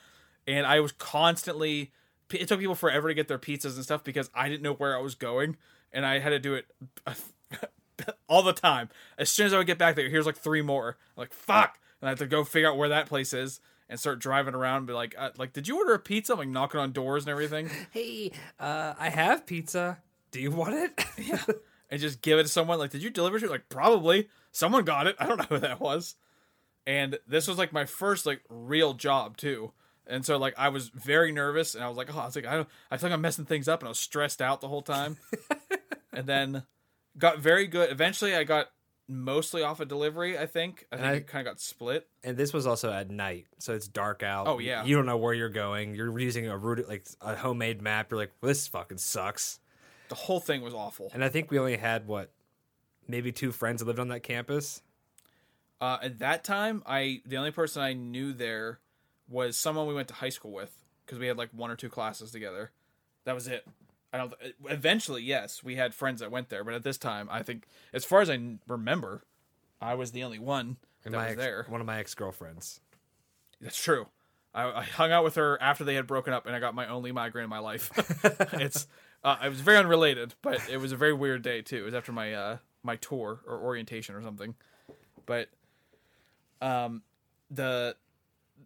And 0.48 0.66
I 0.66 0.80
was 0.80 0.92
constantly. 0.92 1.92
It 2.34 2.48
took 2.48 2.60
people 2.60 2.76
forever 2.76 3.08
to 3.08 3.14
get 3.14 3.28
their 3.28 3.40
pizzas 3.40 3.76
and 3.76 3.84
stuff 3.84 4.04
because 4.04 4.30
I 4.34 4.50
didn't 4.50 4.64
know 4.64 4.74
where 4.74 4.98
I 4.98 5.02
was 5.02 5.16
going, 5.16 5.58
and 5.92 6.06
I 6.06 6.20
had 6.20 6.30
to 6.30 6.40
do 6.40 6.56
it 6.56 6.66
all 8.28 8.44
the 8.44 8.54
time. 8.54 8.90
As 9.18 9.30
soon 9.30 9.48
as 9.48 9.54
I 9.54 9.58
would 9.58 9.68
get 9.68 9.78
back 9.78 9.96
there, 9.96 10.10
here's 10.10 10.26
like 10.26 10.38
three 10.38 10.62
more. 10.62 10.98
I'm 11.16 11.22
like 11.22 11.34
fuck, 11.34 11.80
and 12.02 12.08
I 12.08 12.12
have 12.12 12.20
to 12.20 12.28
go 12.28 12.44
figure 12.44 12.70
out 12.70 12.78
where 12.78 12.90
that 12.90 13.08
place 13.08 13.34
is 13.34 13.60
and 13.90 14.00
start 14.00 14.20
driving 14.20 14.56
around. 14.56 14.78
And 14.78 14.88
be 14.88 14.94
like, 14.94 15.16
uh, 15.18 15.32
like, 15.38 15.54
did 15.54 15.68
you 15.68 15.78
order 15.78 15.94
a 15.94 16.00
pizza? 16.00 16.34
I'm 16.34 16.40
like 16.40 16.48
knocking 16.48 16.80
on 16.80 16.92
doors 16.94 17.24
and 17.24 17.32
everything, 17.32 17.70
Hey, 17.92 18.32
uh, 18.60 18.94
I 18.98 19.10
have 19.10 19.46
pizza. 19.46 20.00
Do 20.32 20.40
you 20.42 20.52
want 20.52 20.74
it? 20.76 21.06
Yeah. 21.18 21.44
and 21.90 22.00
just 22.00 22.22
give 22.22 22.40
it 22.40 22.44
to 22.44 22.50
someone. 22.50 22.80
Like, 22.80 22.92
did 22.92 23.04
you 23.04 23.10
deliver 23.10 23.38
it? 23.38 23.50
Like, 23.50 23.68
probably 23.70 24.30
someone 24.52 24.86
got 24.86 25.08
it. 25.08 25.16
I 25.20 25.26
don't 25.28 25.38
know 25.38 25.46
who 25.50 25.60
that 25.60 25.80
was. 25.82 26.16
And 26.88 27.20
this 27.28 27.48
was 27.48 27.58
like 27.58 27.74
my 27.74 27.86
first 27.86 28.26
like 28.26 28.42
real 28.50 28.94
job 28.94 29.38
too. 29.38 29.72
And 30.12 30.26
so 30.26 30.38
like 30.38 30.54
I 30.58 30.70
was 30.70 30.90
very 30.90 31.32
nervous, 31.32 31.74
and 31.76 31.84
I 31.84 31.88
was 31.88 31.98
like, 31.98 32.14
oh, 32.14 32.20
I 32.20 32.26
was 32.26 32.36
like, 32.36 32.46
I 32.46 32.56
don't, 32.56 32.70
I 32.92 32.98
feel 32.98 33.10
like 33.10 33.16
I'm 33.16 33.22
messing 33.22 33.46
things 33.46 33.68
up, 33.68 33.80
and 33.82 33.88
I 33.88 33.90
was 33.92 34.00
stressed 34.00 34.42
out 34.42 34.62
the 34.62 34.68
whole 34.68 34.82
time. 34.84 35.18
and 36.14 36.28
then 36.28 36.64
got 37.18 37.40
very 37.40 37.66
good. 37.68 37.92
Eventually, 37.92 38.36
I 38.36 38.44
got 38.44 38.68
mostly 39.08 39.64
off 39.64 39.80
a 39.80 39.86
delivery. 39.86 40.38
I 40.38 40.46
think. 40.46 40.86
I 40.92 40.96
think 40.98 41.08
I- 41.08 41.14
it 41.14 41.28
kind 41.28 41.48
of 41.48 41.54
got 41.54 41.60
split. 41.60 42.08
and 42.24 42.38
this 42.38 42.54
was 42.54 42.68
also 42.68 42.92
at 42.92 43.10
night, 43.10 43.48
so 43.58 43.74
it's 43.74 43.88
dark 43.88 44.22
out. 44.24 44.48
Oh, 44.48 44.60
yeah. 44.60 44.84
You 44.84 44.96
don't 44.96 45.06
know 45.06 45.18
where 45.18 45.34
you're 45.34 45.50
going. 45.50 45.96
You're 45.96 46.18
using 46.20 46.48
a 46.48 46.58
route 46.58 46.88
like 46.88 47.06
a 47.22 47.36
homemade 47.36 47.82
map. 47.82 48.12
You're 48.12 48.20
like, 48.20 48.32
well, 48.42 48.48
this 48.50 48.68
fucking 48.68 48.98
sucks. 49.00 49.60
The 50.10 50.16
whole 50.16 50.40
thing 50.42 50.62
was 50.62 50.74
awful. 50.74 51.10
And 51.14 51.24
I 51.24 51.30
think 51.30 51.52
we 51.52 51.58
only 51.58 51.78
had 51.78 52.06
what, 52.06 52.32
maybe 53.08 53.32
two 53.32 53.52
friends 53.54 53.80
that 53.80 53.86
lived 53.86 54.00
on 54.00 54.10
that 54.10 54.24
campus. 54.24 54.82
Uh, 55.80 55.98
at 56.04 56.20
that 56.20 56.44
time, 56.44 56.84
I 56.86 57.22
the 57.26 57.38
only 57.38 57.52
person 57.52 57.82
I 57.82 57.94
knew 57.94 58.34
there 58.34 58.80
was 59.32 59.58
someone 59.58 59.88
we 59.88 59.94
went 59.94 60.10
to 60.10 60.14
high 60.14 60.30
school 60.30 60.52
with 60.52 60.76
because 61.06 61.18
we 61.18 61.28
had 61.28 61.38
like 61.38 61.50
one 61.52 61.72
or 61.72 61.76
two 61.76 61.90
classes 61.90 62.32
together. 62.32 62.72
That 63.26 63.36
was 63.36 63.48
it. 63.48 63.66
I 64.14 64.18
don't. 64.18 64.34
Eventually, 64.66 65.24
yes, 65.24 65.64
we 65.64 65.76
had 65.76 65.94
friends 65.94 66.20
that 66.20 66.32
went 66.32 66.50
there, 66.50 66.64
but 66.64 66.74
at 66.74 66.84
this 66.84 66.98
time, 66.98 67.30
I 67.32 67.44
think, 67.44 67.66
as 67.94 68.04
far 68.04 68.22
as 68.22 68.30
I 68.30 68.58
remember, 68.68 69.24
I 69.80 69.96
was 69.96 70.12
the 70.12 70.24
only 70.24 70.40
one 70.40 70.78
that 71.04 71.14
was 71.14 71.32
ex- 71.32 71.38
there. 71.38 71.66
one 71.70 71.82
of 71.82 71.88
my 71.88 72.00
ex 72.00 72.14
girlfriends. 72.14 72.82
That's 73.62 73.82
true. 73.82 74.08
I, 74.54 74.70
I 74.70 74.84
hung 74.84 75.12
out 75.14 75.24
with 75.24 75.36
her 75.36 75.62
after 75.62 75.86
they 75.86 75.96
had 75.96 76.08
broken 76.08 76.34
up, 76.34 76.46
and 76.46 76.54
I 76.54 76.60
got 76.60 76.76
my 76.76 76.88
only 76.88 77.14
migraine 77.14 77.46
in 77.46 77.50
my 77.50 77.60
life. 77.60 77.90
it's 78.54 78.86
uh, 79.24 79.38
it 79.46 79.50
was 79.50 79.62
very 79.62 79.78
unrelated, 79.78 80.34
but 80.42 80.60
it 80.70 80.78
was 80.78 80.92
a 80.92 80.98
very 80.98 81.14
weird 81.14 81.42
day 81.42 81.62
too. 81.62 81.78
It 81.78 81.86
was 81.86 81.94
after 81.94 82.12
my 82.12 82.34
uh, 82.34 82.58
my 82.84 82.98
tour 82.98 83.40
or 83.48 83.60
orientation 83.60 84.16
or 84.16 84.24
something. 84.24 84.56
But 85.26 85.48
um, 86.62 87.04
the 87.50 87.96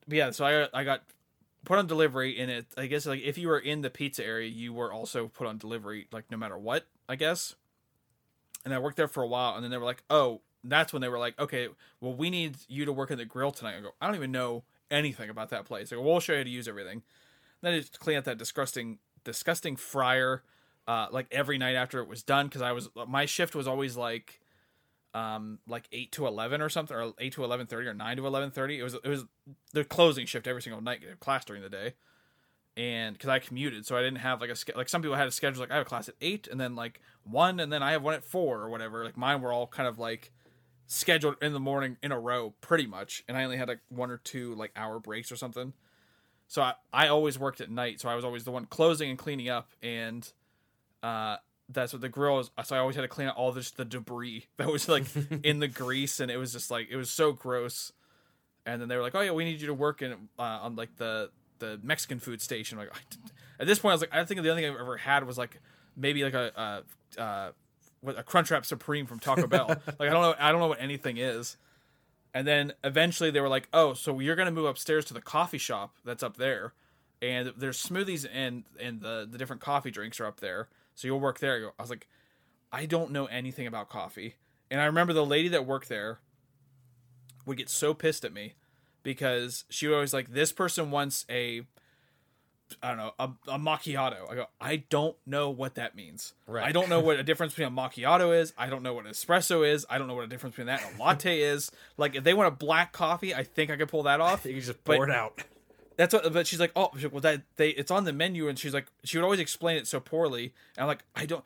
yeah, 0.08 0.32
so 0.32 0.46
I 0.46 0.80
I 0.80 0.84
got 0.84 1.04
put 1.66 1.80
on 1.80 1.88
delivery, 1.88 2.40
and 2.40 2.50
it 2.52 2.66
I 2.78 2.88
guess 2.88 3.06
like 3.06 3.22
if 3.22 3.38
you 3.38 3.48
were 3.48 3.60
in 3.60 3.82
the 3.82 3.90
pizza 3.90 4.26
area, 4.26 4.48
you 4.50 4.74
were 4.74 4.92
also 4.92 5.28
put 5.28 5.48
on 5.48 5.58
delivery, 5.58 6.08
like 6.12 6.30
no 6.32 6.38
matter 6.38 6.58
what. 6.58 6.86
I 7.08 7.16
guess. 7.16 7.56
And 8.64 8.74
I 8.74 8.80
worked 8.80 8.98
there 8.98 9.08
for 9.08 9.22
a 9.22 9.28
while, 9.28 9.54
and 9.56 9.64
then 9.64 9.70
they 9.70 9.78
were 9.78 9.86
like, 9.86 10.04
"Oh, 10.10 10.42
that's 10.64 10.92
when 10.92 11.02
they 11.04 11.10
were 11.10 11.20
like, 11.20 11.40
okay, 11.40 11.68
well, 12.02 12.16
we 12.16 12.32
need 12.32 12.58
you 12.68 12.86
to 12.86 12.92
work 12.92 13.12
in 13.12 13.18
the 13.20 13.26
grill 13.26 13.52
tonight." 13.52 13.78
I 13.78 13.82
go, 13.82 13.92
"I 14.02 14.08
don't 14.08 14.16
even 14.16 14.32
know 14.32 14.64
anything 14.90 15.30
about 15.30 15.50
that 15.50 15.66
place." 15.66 15.92
Go, 15.92 16.02
"We'll 16.02 16.20
show 16.20 16.34
you 16.34 16.40
how 16.40 16.44
to 16.46 16.50
use 16.50 16.68
everything." 16.68 17.04
Then 17.62 17.76
I 17.76 17.80
just 17.80 18.00
clean 18.00 18.18
up 18.18 18.24
that 18.24 18.40
disgusting, 18.40 18.98
disgusting 19.24 19.76
fryer, 19.76 20.42
uh, 20.88 21.08
like 21.12 21.28
every 21.32 21.60
night 21.60 21.76
after 21.76 22.00
it 22.00 22.08
was 22.08 22.24
done, 22.24 22.48
because 22.48 22.64
I 22.64 22.72
was 22.72 22.90
my 23.08 23.26
shift 23.28 23.54
was 23.56 23.68
always 23.68 23.96
like, 23.96 24.42
um, 25.16 25.60
like 25.66 25.88
eight 25.94 26.12
to 26.12 26.28
eleven 26.28 26.62
or 26.62 26.68
something, 26.68 26.96
or 26.96 27.14
eight 27.20 27.34
to 27.34 27.44
eleven 27.44 27.66
thirty, 27.66 27.88
or 27.88 27.94
nine 27.94 28.18
to 28.18 28.28
eleven 28.28 28.52
thirty. 28.52 28.80
It 28.80 28.84
was 28.84 28.96
it 28.96 29.08
was 29.08 29.24
the 29.74 29.86
closing 29.86 30.26
shift 30.26 30.46
every 30.46 30.62
single 30.62 30.82
night, 30.82 31.02
class 31.22 31.46
during 31.46 31.62
the 31.62 31.70
day, 31.70 31.94
and 32.76 33.14
because 33.14 33.30
I 33.30 33.40
commuted, 33.40 33.86
so 33.86 33.96
I 33.96 34.02
didn't 34.02 34.20
have 34.20 34.42
like 34.42 34.50
a 34.50 34.78
like 34.78 34.90
some 34.90 35.02
people 35.02 35.16
had 35.16 35.28
a 35.28 35.32
schedule 35.32 35.62
like 35.62 35.72
I 35.72 35.76
have 35.76 35.86
a 35.86 35.90
class 35.90 36.10
at 36.10 36.16
eight, 36.20 36.50
and 36.52 36.60
then 36.60 36.76
like 36.76 37.00
one, 37.24 37.62
and 37.62 37.72
then 37.72 37.82
I 37.82 37.94
have 37.94 38.04
one 38.04 38.14
at 38.14 38.26
four 38.26 38.60
or 38.62 38.70
whatever. 38.70 39.06
Like 39.06 39.16
mine 39.16 39.42
were 39.42 39.54
all 39.54 39.68
kind 39.68 39.88
of 39.88 39.98
like 39.98 40.34
scheduled 40.88 41.38
in 41.42 41.54
the 41.54 41.62
morning 41.62 41.96
in 42.04 42.12
a 42.12 42.20
row, 42.20 42.54
pretty 42.60 42.86
much, 42.86 43.24
and 43.30 43.38
I 43.38 43.46
only 43.46 43.58
had 43.58 43.70
like 43.70 43.80
one 43.88 44.12
or 44.12 44.18
two 44.18 44.54
like 44.56 44.72
hour 44.76 45.00
breaks 45.00 45.32
or 45.32 45.38
something. 45.38 45.72
So 46.48 46.62
I, 46.62 46.74
I 46.94 47.08
always 47.08 47.40
worked 47.40 47.62
at 47.62 47.72
night, 47.72 48.02
so 48.02 48.10
I 48.10 48.16
was 48.16 48.26
always 48.26 48.44
the 48.44 48.52
one 48.52 48.66
closing 48.66 49.10
and 49.10 49.18
cleaning 49.18 49.48
up, 49.48 49.70
and 49.82 50.30
uh, 51.02 51.38
that's 51.70 51.94
what 51.94 52.02
the 52.02 52.10
grill 52.10 52.36
was. 52.36 52.52
So 52.64 52.76
I 52.76 52.80
always 52.80 52.96
had 52.96 53.02
to 53.02 53.08
clean 53.08 53.28
out 53.28 53.36
all 53.36 53.52
this 53.52 53.72
the 53.72 53.86
debris 53.86 54.46
that 54.58 54.68
was 54.68 54.88
like 54.88 55.06
in 55.44 55.60
the 55.60 55.68
grease, 55.68 56.20
and 56.20 56.30
it 56.30 56.38
was 56.38 56.54
just 56.54 56.70
like 56.72 56.88
it 56.90 56.96
was 56.96 57.10
so 57.10 57.32
gross. 57.32 57.92
And 58.66 58.82
then 58.82 58.90
they 58.90 58.96
were 58.96 59.04
like, 59.04 59.16
"Oh 59.16 59.22
yeah, 59.22 59.32
we 59.32 59.46
need 59.46 59.62
you 59.62 59.68
to 59.68 59.74
work 59.74 60.02
in 60.02 60.14
uh, 60.40 60.42
on 60.42 60.76
like 60.76 60.96
the 60.98 61.30
the 61.60 61.80
Mexican 61.84 62.20
food 62.20 62.42
station." 62.42 62.78
Like 62.78 62.90
at 63.60 63.68
this 63.68 63.80
point, 63.80 63.92
I 63.92 63.96
was 63.96 64.02
like, 64.02 64.14
I 64.14 64.24
think 64.26 64.42
the 64.42 64.50
only 64.50 64.64
thing 64.64 64.74
I've 64.74 64.80
ever 64.80 64.98
had 64.98 65.26
was 65.26 65.38
like 65.38 65.60
maybe 65.96 66.24
like 66.24 66.34
a 66.34 66.60
uh, 66.60 67.22
uh, 67.22 67.52
a 68.08 68.24
Crunchwrap 68.24 68.66
Supreme 68.66 69.06
from 69.06 69.20
Taco 69.20 69.48
Bell. 69.48 69.68
like 69.70 70.10
I 70.10 70.10
don't 70.10 70.22
know, 70.22 70.36
I 70.40 70.52
don't 70.52 70.62
know 70.62 70.68
what 70.68 70.82
anything 70.82 71.18
is. 71.18 71.58
And 72.34 72.46
then 72.46 72.74
eventually 72.84 73.32
they 73.32 73.40
were 73.40 73.48
like, 73.48 73.70
"Oh, 73.72 73.94
so 73.94 74.20
you're 74.20 74.36
gonna 74.36 74.52
move 74.52 74.66
upstairs 74.66 75.06
to 75.06 75.14
the 75.14 75.22
coffee 75.22 75.58
shop 75.58 75.96
that's 76.04 76.24
up 76.24 76.38
there, 76.38 76.74
and 77.22 77.54
there's 77.56 77.82
smoothies 77.82 78.28
and 78.32 78.66
and 78.80 79.00
the 79.00 79.28
the 79.30 79.38
different 79.38 79.62
coffee 79.62 79.92
drinks 79.92 80.20
are 80.20 80.26
up 80.26 80.40
there. 80.40 80.68
So 80.96 81.08
you'll 81.08 81.20
work 81.20 81.40
there." 81.40 81.72
I 81.78 81.82
was 81.82 81.90
like, 81.90 82.08
"I 82.72 82.86
don't 82.86 83.12
know 83.12 83.26
anything 83.28 83.68
about 83.68 83.90
coffee." 83.90 84.36
And 84.72 84.82
I 84.82 84.86
remember 84.86 85.14
the 85.14 85.26
lady 85.26 85.48
that 85.50 85.66
worked 85.66 85.90
there 85.90 86.20
would 87.46 87.58
get 87.58 87.70
so 87.70 87.94
pissed 87.94 88.26
at 88.26 88.34
me 88.34 88.54
because 89.04 89.66
she 89.70 89.88
was 89.88 89.94
always 89.94 90.14
like, 90.14 90.30
"This 90.30 90.52
person 90.52 90.92
wants 90.92 91.26
a 91.30 91.66
I 92.82 92.90
don't 92.90 92.98
know, 92.98 93.14
a, 93.20 93.30
a 93.48 93.60
macchiato. 93.60 94.30
I 94.30 94.36
go, 94.36 94.46
I 94.60 94.78
don't 94.90 95.16
know 95.26 95.50
what 95.50 95.76
that 95.76 95.96
means. 95.96 96.34
Right. 96.48 96.66
I 96.66 96.72
don't 96.72 96.90
know 96.90 97.00
what 97.00 97.20
a 97.20 97.24
difference 97.24 97.54
between 97.54 97.68
a 97.68 97.72
macchiato 97.72 98.36
is. 98.38 98.54
I 98.58 98.68
don't 98.68 98.82
know 98.82 98.94
what 98.94 99.06
an 99.06 99.12
espresso 99.12 99.68
is. 99.68 99.86
I 99.90 99.98
don't 99.98 100.08
know 100.08 100.16
what 100.16 100.24
a 100.24 100.28
difference 100.28 100.54
between 100.56 100.68
that 100.68 100.84
and 100.84 101.00
a 101.00 101.04
latte 101.04 101.42
is. 101.42 101.72
Like, 101.98 102.16
if 102.16 102.24
they 102.24 102.34
want 102.34 102.48
a 102.48 102.56
black 102.56 102.92
coffee, 102.92 103.36
I 103.36 103.44
think 103.44 103.70
I 103.70 103.76
could 103.78 103.90
pull 103.90 104.04
that 104.04 104.20
off. 104.20 104.46
You 104.46 104.54
can 104.54 104.62
just 104.62 104.84
But- 104.84 104.96
pour 104.96 105.08
it 105.08 105.12
out. 105.16 105.44
That's 105.98 106.14
what, 106.14 106.32
but 106.34 106.48
she's 106.48 106.60
like, 106.60 106.72
oh, 106.76 106.92
well, 107.12 107.22
that 107.22 107.44
they, 107.56 107.70
it's 107.70 107.92
on 107.92 108.04
the 108.04 108.14
menu, 108.14 108.48
and 108.48 108.60
she's 108.60 108.74
like, 108.74 108.88
she 109.04 109.18
would 109.18 109.24
always 109.24 109.40
explain 109.40 109.78
it 109.78 109.88
so 109.88 110.00
poorly, 110.00 110.54
and 110.76 110.84
I'm 110.84 110.88
like, 110.88 111.04
I 111.16 111.26
don't. 111.26 111.44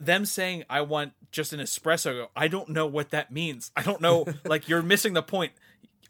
Them 0.00 0.24
saying 0.24 0.64
I 0.68 0.80
want 0.80 1.12
just 1.30 1.52
an 1.52 1.60
espresso, 1.60 2.26
I 2.34 2.48
don't 2.48 2.68
know 2.70 2.86
what 2.86 3.10
that 3.10 3.30
means. 3.30 3.70
I 3.76 3.82
don't 3.82 4.00
know. 4.00 4.26
like, 4.44 4.68
you're 4.68 4.82
missing 4.82 5.12
the 5.12 5.22
point. 5.22 5.52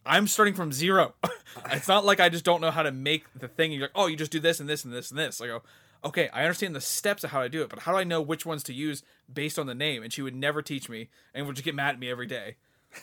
I'm 0.06 0.26
starting 0.26 0.54
from 0.54 0.72
zero. 0.72 1.14
it's 1.70 1.88
not 1.88 2.04
like 2.04 2.18
I 2.18 2.28
just 2.28 2.44
don't 2.44 2.60
know 2.60 2.70
how 2.70 2.82
to 2.82 2.92
make 2.92 3.24
the 3.38 3.48
thing. 3.48 3.72
You're 3.72 3.82
like, 3.82 3.90
oh, 3.94 4.06
you 4.06 4.16
just 4.16 4.32
do 4.32 4.40
this 4.40 4.60
and 4.60 4.68
this 4.68 4.84
and 4.84 4.92
this 4.92 5.10
and 5.10 5.18
this. 5.18 5.40
I 5.40 5.46
go, 5.46 5.62
okay, 6.04 6.28
I 6.32 6.42
understand 6.42 6.74
the 6.74 6.80
steps 6.80 7.24
of 7.24 7.30
how 7.30 7.42
to 7.42 7.48
do 7.48 7.62
it, 7.62 7.68
but 7.68 7.80
how 7.80 7.92
do 7.92 7.98
I 7.98 8.04
know 8.04 8.20
which 8.20 8.44
ones 8.44 8.62
to 8.64 8.74
use 8.74 9.02
based 9.32 9.58
on 9.58 9.66
the 9.66 9.74
name? 9.74 10.02
And 10.02 10.12
she 10.12 10.22
would 10.22 10.34
never 10.34 10.62
teach 10.62 10.88
me, 10.88 11.08
and 11.34 11.46
would 11.46 11.56
just 11.56 11.64
get 11.64 11.74
mad 11.74 11.94
at 11.94 11.98
me 11.98 12.10
every 12.10 12.26
day. 12.26 12.56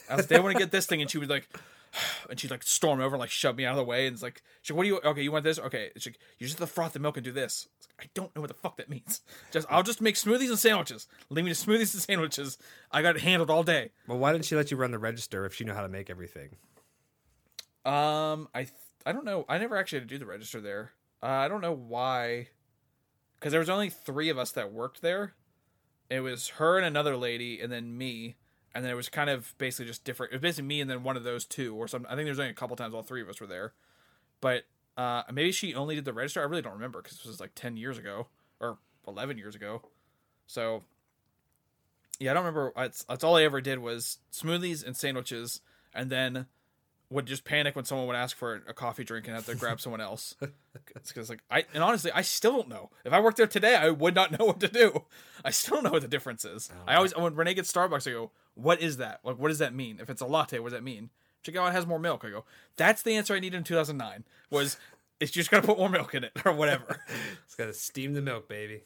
I 0.10 0.16
was, 0.16 0.28
they 0.28 0.40
want 0.40 0.54
to 0.54 0.60
get 0.60 0.72
this 0.72 0.86
thing, 0.86 1.02
and 1.02 1.10
she 1.10 1.18
would 1.18 1.30
like, 1.30 1.50
and 2.30 2.40
she'd 2.40 2.52
like 2.52 2.64
storm 2.64 3.00
over 3.00 3.16
and 3.16 3.20
like 3.20 3.30
shove 3.30 3.56
me 3.56 3.66
out 3.66 3.72
of 3.72 3.78
the 3.78 3.84
way, 3.84 4.08
and 4.08 4.14
it's 4.14 4.24
like, 4.24 4.42
she's 4.62 4.72
like, 4.72 4.78
what 4.78 4.84
do 4.84 4.90
you? 4.90 5.00
Okay, 5.00 5.22
you 5.22 5.32
want 5.32 5.44
this? 5.44 5.60
Okay, 5.60 5.92
she's 5.96 6.08
like, 6.08 6.20
you 6.38 6.48
just 6.48 6.60
have 6.60 6.68
to 6.68 6.74
froth 6.74 6.94
the 6.94 7.00
milk 7.00 7.18
and 7.18 7.24
do 7.24 7.32
this. 7.32 7.68
I, 7.72 7.76
like, 8.02 8.08
I 8.08 8.10
don't 8.14 8.36
know 8.36 8.42
what 8.42 8.50
the 8.50 8.56
fuck 8.56 8.78
that 8.78 8.90
means. 8.90 9.22
Just 9.52 9.68
I'll 9.70 9.84
just 9.84 10.02
make 10.02 10.16
smoothies 10.16 10.50
and 10.50 10.60
sandwiches. 10.60 11.08
Leave 11.30 11.46
me 11.46 11.54
to 11.54 11.58
smoothies 11.58 11.94
and 11.94 12.02
sandwiches. 12.02 12.58
I 12.92 13.02
got 13.02 13.16
it 13.16 13.22
handled 13.22 13.50
all 13.50 13.64
day. 13.64 13.92
Well, 14.08 14.18
why 14.18 14.32
didn't 14.32 14.46
she 14.46 14.56
let 14.56 14.72
you 14.72 14.78
run 14.78 14.92
the 14.92 15.00
register 15.00 15.46
if 15.46 15.54
she 15.54 15.64
knew 15.66 15.74
how 15.74 15.82
to 15.82 15.90
make 15.90 16.10
everything? 16.10 16.56
Um, 17.86 18.48
I 18.54 18.64
th- 18.64 18.74
I 19.06 19.12
don't 19.12 19.26
know. 19.26 19.46
I 19.50 19.58
never 19.58 19.76
actually 19.76 20.00
had 20.00 20.10
to 20.10 20.16
do 20.16 20.20
the 20.20 20.26
register 20.26 20.62
there. 20.62 20.92
Uh, 21.22 21.28
I 21.28 21.48
don't 21.48 21.62
know 21.62 21.74
why, 21.74 22.48
because 23.40 23.52
there 23.52 23.60
was 23.60 23.70
only 23.70 23.90
three 23.90 24.30
of 24.30 24.38
us 24.38 24.52
that 24.52 24.72
worked 24.72 25.02
there. 25.02 25.34
It 26.10 26.22
was 26.22 26.50
her 26.50 26.78
and 26.78 26.86
another 26.86 27.16
lady, 27.16 27.60
and 27.60 27.72
then 27.72 27.98
me, 27.98 28.36
and 28.74 28.84
then 28.84 28.92
it 28.92 28.96
was 28.96 29.10
kind 29.10 29.30
of 29.30 29.54
basically 29.58 29.86
just 29.86 30.04
different. 30.04 30.32
It 30.32 30.36
was 30.36 30.42
basically 30.42 30.68
me 30.68 30.82
and 30.82 30.90
then 30.90 31.04
one 31.04 31.18
of 31.18 31.24
those 31.24 31.46
two, 31.46 31.76
or 31.76 31.88
some. 31.88 32.06
I 32.08 32.16
think 32.16 32.26
there 32.26 32.32
was 32.32 32.40
only 32.40 32.52
a 32.52 32.56
couple 32.56 32.76
times 32.76 32.94
all 32.94 33.04
three 33.04 33.22
of 33.22 33.30
us 33.30 33.40
were 33.42 33.48
there, 33.48 33.74
but 34.40 34.64
uh, 34.98 35.24
maybe 35.32 35.52
she 35.52 35.74
only 35.74 35.96
did 35.96 36.06
the 36.06 36.14
register. 36.14 36.42
I 36.42 36.46
really 36.46 36.62
don't 36.62 36.74
remember 36.74 37.02
because 37.02 37.18
this 37.18 37.26
was 37.26 37.40
like 37.40 37.52
ten 37.56 37.78
years 37.78 37.98
ago 37.98 38.28
or 38.60 38.78
eleven 39.08 39.38
years 39.38 39.56
ago. 39.56 39.82
So 40.48 40.84
yeah, 42.20 42.32
I 42.32 42.34
don't 42.34 42.44
remember. 42.44 42.72
That's, 42.76 43.04
that's 43.06 43.24
all 43.24 43.36
I 43.36 43.44
ever 43.44 43.62
did 43.62 43.80
was 43.80 44.20
smoothies 44.32 44.86
and 44.86 44.96
sandwiches, 44.96 45.62
and 45.94 46.10
then 46.10 46.46
would 47.10 47.26
just 47.26 47.44
panic 47.44 47.76
when 47.76 47.84
someone 47.84 48.08
would 48.08 48.16
ask 48.16 48.38
for 48.38 48.62
a 48.68 48.74
coffee 48.74 49.04
drink 49.04 49.28
and 49.28 49.36
have 49.36 49.46
to 49.46 49.56
grab 49.56 49.82
someone 49.82 50.02
else. 50.02 50.36
It's 50.96 51.12
because 51.12 51.30
like 51.30 51.42
I 51.52 51.66
and 51.74 51.84
honestly, 51.84 52.12
I 52.14 52.22
still 52.22 52.54
don't 52.54 52.70
know. 52.70 52.92
If 53.04 53.12
I 53.12 53.20
worked 53.20 53.36
there 53.36 53.46
today, 53.46 53.76
I 53.76 53.90
would 53.90 54.16
not 54.16 54.32
know 54.40 54.46
what 54.46 54.62
to 54.62 54.70
do. 54.70 55.04
I 55.44 55.52
still 55.52 55.76
don't 55.76 55.84
know 55.84 55.92
what 55.92 56.02
the 56.02 56.08
difference 56.08 56.46
is. 56.46 56.70
I 56.88 56.96
always 56.96 57.14
when 57.14 57.36
Renee 57.36 57.56
gets 57.56 57.72
Starbucks, 57.72 58.08
I 58.08 58.12
go, 58.12 58.32
"What 58.56 58.82
is 58.82 58.98
that? 58.98 59.20
Like, 59.24 59.38
what 59.38 59.50
does 59.50 59.60
that 59.60 59.74
mean? 59.74 60.00
If 60.02 60.10
it's 60.10 60.22
a 60.22 60.26
latte, 60.26 60.60
what 60.60 60.70
does 60.70 60.78
that 60.78 60.84
mean?" 60.84 61.10
Check 61.44 61.56
"Oh, 61.58 61.66
"It 61.66 61.72
has 61.72 61.88
more 61.88 62.00
milk." 62.00 62.24
I 62.26 62.30
go, 62.30 62.46
"That's 62.78 63.02
the 63.02 63.16
answer 63.16 63.34
I 63.34 63.40
needed 63.40 63.58
in 63.58 63.64
2009. 63.64 64.24
Was 64.50 64.78
it's 65.20 65.32
just 65.32 65.52
gotta 65.52 65.66
put 65.66 65.78
more 65.78 65.90
milk 65.90 66.14
in 66.16 66.24
it 66.24 66.32
or 66.46 66.54
whatever." 66.54 67.02
It's 67.46 67.56
got 67.56 67.66
to 67.66 67.74
steam 67.74 68.14
the 68.14 68.22
milk, 68.22 68.48
baby. 68.48 68.84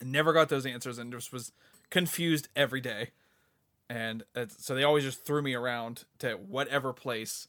I 0.00 0.04
never 0.04 0.32
got 0.32 0.48
those 0.48 0.66
answers 0.66 0.98
and 0.98 1.12
just 1.12 1.32
was 1.32 1.52
confused 1.88 2.48
every 2.56 2.80
day. 2.80 3.10
And 3.88 4.24
so 4.48 4.74
they 4.74 4.82
always 4.82 5.04
just 5.04 5.24
threw 5.24 5.40
me 5.40 5.54
around 5.54 6.04
to 6.18 6.32
whatever 6.32 6.92
place 6.92 7.46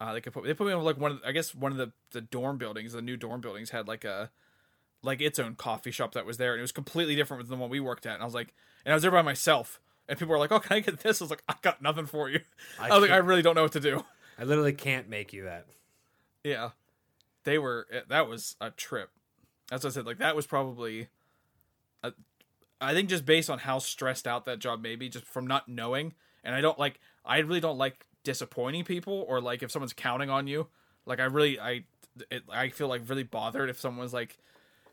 uh, 0.00 0.12
they 0.12 0.20
could 0.20 0.32
put. 0.32 0.44
They 0.44 0.54
put 0.54 0.66
me 0.66 0.72
in 0.72 0.80
like 0.82 0.98
one 0.98 1.12
of, 1.12 1.20
I 1.24 1.32
guess 1.32 1.54
one 1.54 1.72
of 1.72 1.78
the 1.78 1.92
the 2.12 2.20
dorm 2.20 2.58
buildings, 2.58 2.92
the 2.92 3.02
new 3.02 3.16
dorm 3.16 3.40
buildings 3.40 3.70
had 3.70 3.88
like 3.88 4.04
a 4.04 4.30
like 5.02 5.20
its 5.20 5.38
own 5.38 5.54
coffee 5.54 5.90
shop 5.90 6.12
that 6.12 6.26
was 6.26 6.36
there, 6.38 6.52
and 6.52 6.60
it 6.60 6.62
was 6.62 6.72
completely 6.72 7.14
different 7.14 7.42
than 7.42 7.58
the 7.58 7.60
one 7.60 7.70
we 7.70 7.80
worked 7.80 8.06
at. 8.06 8.14
And 8.14 8.22
I 8.22 8.24
was 8.24 8.34
like, 8.34 8.54
and 8.84 8.92
I 8.92 8.96
was 8.96 9.02
there 9.02 9.10
by 9.10 9.22
myself, 9.22 9.80
and 10.08 10.18
people 10.18 10.32
were 10.32 10.38
like, 10.38 10.52
"Oh, 10.52 10.60
can 10.60 10.76
I 10.76 10.80
get 10.80 11.00
this?" 11.00 11.20
I 11.20 11.24
was 11.24 11.30
like, 11.30 11.42
"I 11.48 11.54
got 11.62 11.82
nothing 11.82 12.06
for 12.06 12.28
you." 12.30 12.40
I, 12.80 12.88
I 12.88 12.94
was 12.94 13.02
like, 13.02 13.10
"I 13.10 13.16
really 13.18 13.42
don't 13.42 13.54
know 13.54 13.62
what 13.62 13.72
to 13.72 13.80
do." 13.80 14.04
I 14.38 14.44
literally 14.44 14.72
can't 14.72 15.08
make 15.08 15.32
you 15.32 15.44
that. 15.44 15.66
Yeah, 16.44 16.70
they 17.44 17.58
were. 17.58 17.86
eh, 17.92 18.00
That 18.08 18.28
was 18.28 18.56
a 18.60 18.70
trip. 18.70 19.10
That's 19.70 19.82
what 19.84 19.90
I 19.90 19.94
said. 19.94 20.06
Like 20.06 20.18
that 20.18 20.36
was 20.36 20.46
probably. 20.46 21.08
A, 22.04 22.12
I 22.80 22.92
think 22.92 23.08
just 23.08 23.24
based 23.24 23.48
on 23.48 23.58
how 23.60 23.78
stressed 23.78 24.26
out 24.26 24.44
that 24.44 24.58
job 24.58 24.82
may 24.82 24.96
be, 24.96 25.08
just 25.08 25.24
from 25.24 25.46
not 25.46 25.68
knowing, 25.68 26.14
and 26.44 26.54
I 26.54 26.60
don't 26.60 26.78
like. 26.78 27.00
I 27.24 27.38
really 27.38 27.60
don't 27.60 27.78
like 27.78 28.04
disappointing 28.22 28.84
people, 28.84 29.24
or 29.28 29.40
like 29.40 29.62
if 29.62 29.70
someone's 29.70 29.92
counting 29.92 30.30
on 30.30 30.46
you. 30.46 30.68
Like 31.06 31.20
I 31.20 31.24
really, 31.24 31.58
I, 31.58 31.84
it, 32.30 32.42
I 32.52 32.68
feel 32.68 32.88
like 32.88 33.08
really 33.08 33.22
bothered 33.22 33.70
if 33.70 33.78
someone's 33.80 34.12
like, 34.12 34.38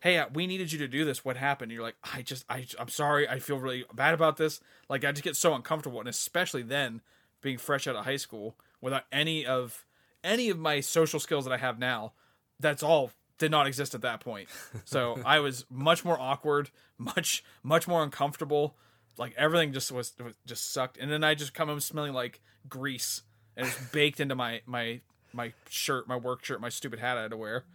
"Hey, 0.04 0.18
uh, 0.18 0.28
we 0.34 0.48
needed 0.48 0.72
you 0.72 0.80
to 0.80 0.88
do 0.88 1.06
this. 1.06 1.24
What 1.24 1.38
happened?" 1.38 1.72
And 1.72 1.76
you're 1.76 1.84
like, 1.84 1.96
"I 2.14 2.22
just, 2.22 2.46
I, 2.50 2.68
I'm 2.78 2.90
sorry. 2.90 3.28
I 3.28 3.40
feel 3.40 3.58
really 3.58 3.86
bad 3.94 4.14
about 4.14 4.38
this." 4.38 4.60
Like 4.90 5.06
I 5.06 5.12
just 5.12 5.24
get 5.24 5.38
so 5.38 5.54
uncomfortable, 5.54 6.00
and 6.00 6.10
especially 6.10 6.62
then, 6.62 7.02
being 7.42 7.58
fresh 7.58 7.88
out 7.88 7.96
of 7.96 8.06
high 8.06 8.18
school 8.18 8.56
without 8.82 9.04
any 9.12 9.46
of 9.46 9.86
any 10.24 10.50
of 10.50 10.60
my 10.60 10.82
social 10.82 11.20
skills 11.20 11.46
that 11.46 11.54
I 11.54 11.58
have 11.58 11.80
now, 11.80 12.14
that's 12.60 12.84
all 12.84 13.12
did 13.38 13.52
not 13.52 13.68
exist 13.68 13.96
at 13.96 14.02
that 14.02 14.20
point. 14.20 14.50
So 14.86 15.20
I 15.26 15.40
was 15.40 15.66
much 15.70 16.06
more 16.06 16.20
awkward, 16.20 16.70
much 16.98 17.44
much 17.64 17.88
more 17.88 18.04
uncomfortable. 18.04 18.76
Like 19.18 19.34
everything 19.38 19.74
just 19.74 19.92
was, 19.92 20.14
was 20.24 20.36
just 20.46 20.74
sucked. 20.74 20.98
And 20.98 21.12
then 21.12 21.24
I 21.24 21.36
just 21.36 21.54
come 21.54 21.68
home 21.68 21.80
smelling 21.80 22.14
like 22.14 22.42
grease 22.68 23.22
and 23.56 23.68
it's 23.68 23.78
baked 23.92 24.20
into 24.20 24.36
my 24.36 24.62
my 24.66 25.02
my 25.34 25.54
shirt, 25.70 26.08
my 26.08 26.16
work 26.16 26.44
shirt, 26.44 26.62
my 26.62 26.70
stupid 26.70 27.00
hat 27.00 27.18
I 27.18 27.24
had 27.24 27.32
to 27.32 27.38
wear. 27.38 27.66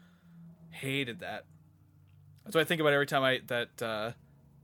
Hated 0.71 1.21
that. 1.21 1.45
That's 2.49 2.55
what 2.57 2.63
I 2.63 2.65
think 2.65 2.81
about 2.81 2.95
every 2.95 3.05
time 3.05 3.23
I 3.23 3.41
that 3.49 3.77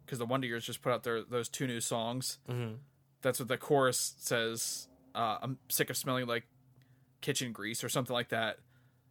because 0.07 0.19
the 0.19 0.25
Wonder 0.25 0.47
Years 0.47 0.65
just 0.65 0.81
put 0.81 0.91
out 0.91 1.03
their 1.03 1.23
those 1.23 1.51
two 1.51 1.67
new 1.67 1.81
songs. 1.81 2.39
Mhm. 2.49 2.79
That's 3.21 3.39
what 3.39 3.49
the 3.49 3.59
chorus 3.59 4.15
says. 4.17 4.89
Uh, 5.15 5.37
I'm 5.43 5.59
sick 5.69 5.91
of 5.91 5.97
smelling 5.99 6.27
like 6.27 6.45
kitchen 7.21 7.53
grease 7.53 7.85
or 7.85 7.91
something 7.91 8.15
like 8.15 8.31
that. 8.31 8.59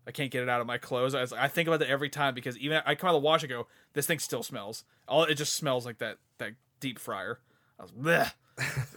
I 0.08 0.12
can't 0.12 0.32
get 0.32 0.42
it 0.42 0.50
out 0.50 0.60
of 0.60 0.66
my 0.66 0.80
clothes. 0.80 1.14
I, 1.14 1.22
was, 1.22 1.32
I 1.34 1.48
think 1.50 1.68
about 1.68 1.82
that 1.82 1.90
every 1.90 2.10
time 2.10 2.34
because 2.34 2.58
even 2.58 2.82
I 2.84 2.96
come 2.96 3.10
out 3.10 3.16
of 3.16 3.22
the 3.22 3.26
wash 3.26 3.44
and 3.44 3.50
go, 3.52 3.68
this 3.94 4.08
thing 4.08 4.18
still 4.18 4.42
smells. 4.42 4.86
All 5.08 5.24
it 5.24 5.36
just 5.36 5.54
smells 5.54 5.86
like 5.86 6.00
that 6.00 6.18
that 6.40 6.54
deep 6.80 6.98
fryer. 6.98 7.42
I 7.80 7.84
was 7.84 7.92
bleh. 7.92 8.32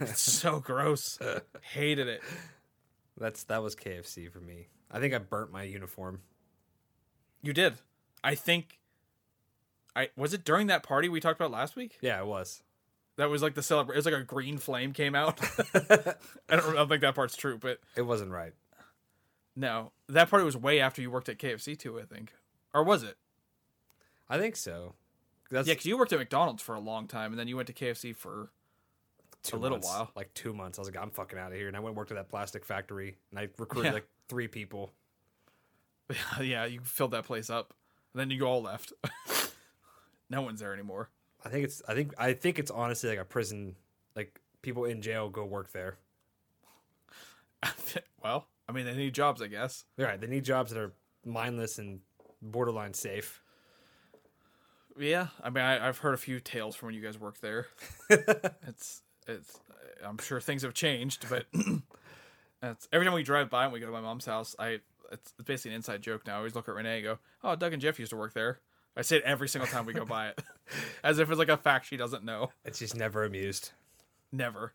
it's 0.00 0.22
so 0.40 0.58
gross. 0.58 1.18
Hated 1.60 2.08
it. 2.08 2.22
That's 3.18 3.44
that 3.44 3.62
was 3.62 3.76
KFC 3.76 4.32
for 4.32 4.40
me. 4.40 4.68
I 4.90 5.00
think 5.00 5.12
I 5.12 5.18
burnt 5.18 5.52
my 5.52 5.64
uniform. 5.64 6.22
You 7.42 7.52
did. 7.52 7.74
I 8.24 8.34
think. 8.34 8.78
I 9.96 10.10
was 10.16 10.34
it 10.34 10.44
during 10.44 10.66
that 10.68 10.82
party 10.82 11.08
we 11.08 11.18
talked 11.20 11.40
about 11.40 11.50
last 11.50 11.74
week. 11.76 11.98
Yeah, 12.00 12.20
it 12.20 12.26
was. 12.26 12.62
That 13.16 13.30
was 13.30 13.42
like 13.42 13.54
the 13.54 13.62
celebration. 13.62 13.96
It 13.96 14.04
was 14.04 14.06
like 14.06 14.14
a 14.22 14.24
green 14.24 14.58
flame 14.58 14.92
came 14.92 15.14
out. 15.14 15.40
I 15.74 16.16
don't, 16.56 16.68
I 16.68 16.72
don't 16.74 16.88
think 16.88 17.00
that 17.00 17.14
part's 17.14 17.34
true, 17.36 17.56
but 17.58 17.78
It 17.96 18.02
wasn't 18.02 18.30
right. 18.30 18.52
no, 19.56 19.92
that 20.08 20.28
party 20.28 20.44
was 20.44 20.56
way 20.56 20.80
after 20.80 21.00
you 21.00 21.10
worked 21.10 21.28
at 21.30 21.38
KFC 21.38 21.78
too. 21.78 21.98
I 21.98 22.02
think, 22.04 22.32
or 22.74 22.82
was 22.84 23.02
it? 23.02 23.16
I 24.28 24.38
think 24.38 24.54
so. 24.56 24.94
That's 25.50 25.66
Yeah, 25.66 25.74
because 25.74 25.86
you 25.86 25.96
worked 25.96 26.12
at 26.12 26.18
McDonald's 26.18 26.62
for 26.62 26.74
a 26.74 26.80
long 26.80 27.06
time, 27.06 27.32
and 27.32 27.38
then 27.38 27.48
you 27.48 27.56
went 27.56 27.68
to 27.68 27.72
KFC 27.72 28.14
for. 28.14 28.50
two 29.44 29.56
a 29.56 29.58
little 29.58 29.76
months, 29.78 29.88
while. 29.88 30.10
Like 30.16 30.34
two 30.34 30.52
months. 30.52 30.78
I 30.78 30.82
was 30.82 30.88
like, 30.90 31.00
I'm 31.00 31.10
fucking 31.10 31.38
out 31.38 31.52
of 31.52 31.56
here. 31.58 31.68
And 31.68 31.76
I 31.76 31.80
went 31.80 31.90
and 31.90 31.96
worked 31.96 32.10
at 32.10 32.16
that 32.16 32.28
plastic 32.28 32.64
factory 32.66 33.16
and 33.30 33.38
I 33.38 33.48
recruited 33.56 33.90
Yeah. 33.90 33.94
like 33.94 34.08
three 34.28 34.48
people. 34.48 34.90
yeah, 36.40 36.64
you 36.66 36.80
filled 36.82 37.12
that 37.12 37.24
place 37.24 37.48
up. 37.48 37.72
and 38.12 38.20
then 38.20 38.30
you 38.30 38.44
all 38.44 38.60
left. 38.60 38.92
no 40.30 40.42
one's 40.42 40.60
there 40.60 40.72
anymore. 40.72 41.10
I 41.44 41.48
think 41.48 41.64
it's 41.64 41.82
I 41.88 41.94
think 41.94 42.14
I 42.18 42.32
think 42.32 42.58
it's 42.58 42.70
honestly 42.70 43.10
like 43.10 43.18
a 43.18 43.24
prison 43.24 43.76
like 44.14 44.40
people 44.62 44.84
in 44.84 45.02
jail 45.02 45.28
go 45.28 45.44
work 45.44 45.72
there. 45.72 45.98
well, 48.22 48.46
I 48.68 48.72
mean, 48.72 48.84
they 48.84 48.94
need 48.94 49.14
jobs, 49.14 49.40
I 49.40 49.46
guess. 49.46 49.84
They're 49.96 50.06
right. 50.06 50.20
They 50.20 50.26
need 50.26 50.44
jobs 50.44 50.72
that 50.72 50.80
are 50.80 50.92
mindless 51.24 51.78
and 51.78 52.00
borderline 52.42 52.94
safe. 52.94 53.42
Yeah, 54.98 55.28
I 55.42 55.50
mean, 55.50 55.62
I, 55.62 55.86
I've 55.86 55.98
heard 55.98 56.14
a 56.14 56.18
few 56.18 56.40
tales 56.40 56.74
from 56.74 56.86
when 56.86 56.94
you 56.94 57.02
guys 57.02 57.18
worked 57.18 57.42
there. 57.42 57.66
it's 58.10 59.02
it's. 59.26 59.60
I'm 60.04 60.18
sure 60.18 60.40
things 60.40 60.62
have 60.62 60.74
changed, 60.74 61.26
but 61.28 61.46
it's, 62.62 62.88
every 62.92 63.04
time 63.06 63.14
we 63.14 63.22
drive 63.22 63.50
by 63.50 63.64
and 63.64 63.72
we 63.72 63.80
go 63.80 63.86
to 63.86 63.92
my 63.92 64.00
mom's 64.00 64.26
house, 64.26 64.56
I 64.58 64.80
it's 65.12 65.32
basically 65.44 65.72
an 65.72 65.76
inside 65.76 66.02
joke 66.02 66.26
now. 66.26 66.34
I 66.34 66.36
always 66.38 66.54
look 66.54 66.68
at 66.68 66.74
Renee 66.74 66.96
and 66.96 67.04
go, 67.04 67.18
"Oh, 67.44 67.56
Doug 67.56 67.72
and 67.72 67.82
Jeff 67.82 67.98
used 67.98 68.10
to 68.10 68.16
work 68.16 68.32
there." 68.32 68.60
I 68.96 69.02
say 69.02 69.16
it 69.16 69.22
every 69.24 69.48
single 69.48 69.68
time 69.68 69.86
we 69.86 69.92
go 69.92 70.04
by 70.04 70.28
it, 70.28 70.42
as 71.04 71.18
if 71.18 71.28
it's 71.28 71.38
like 71.38 71.48
a 71.48 71.56
fact 71.56 71.86
she 71.86 71.96
doesn't 71.96 72.24
know. 72.24 72.50
It's 72.64 72.78
just 72.78 72.96
never 72.96 73.24
amused. 73.24 73.72
Never, 74.32 74.72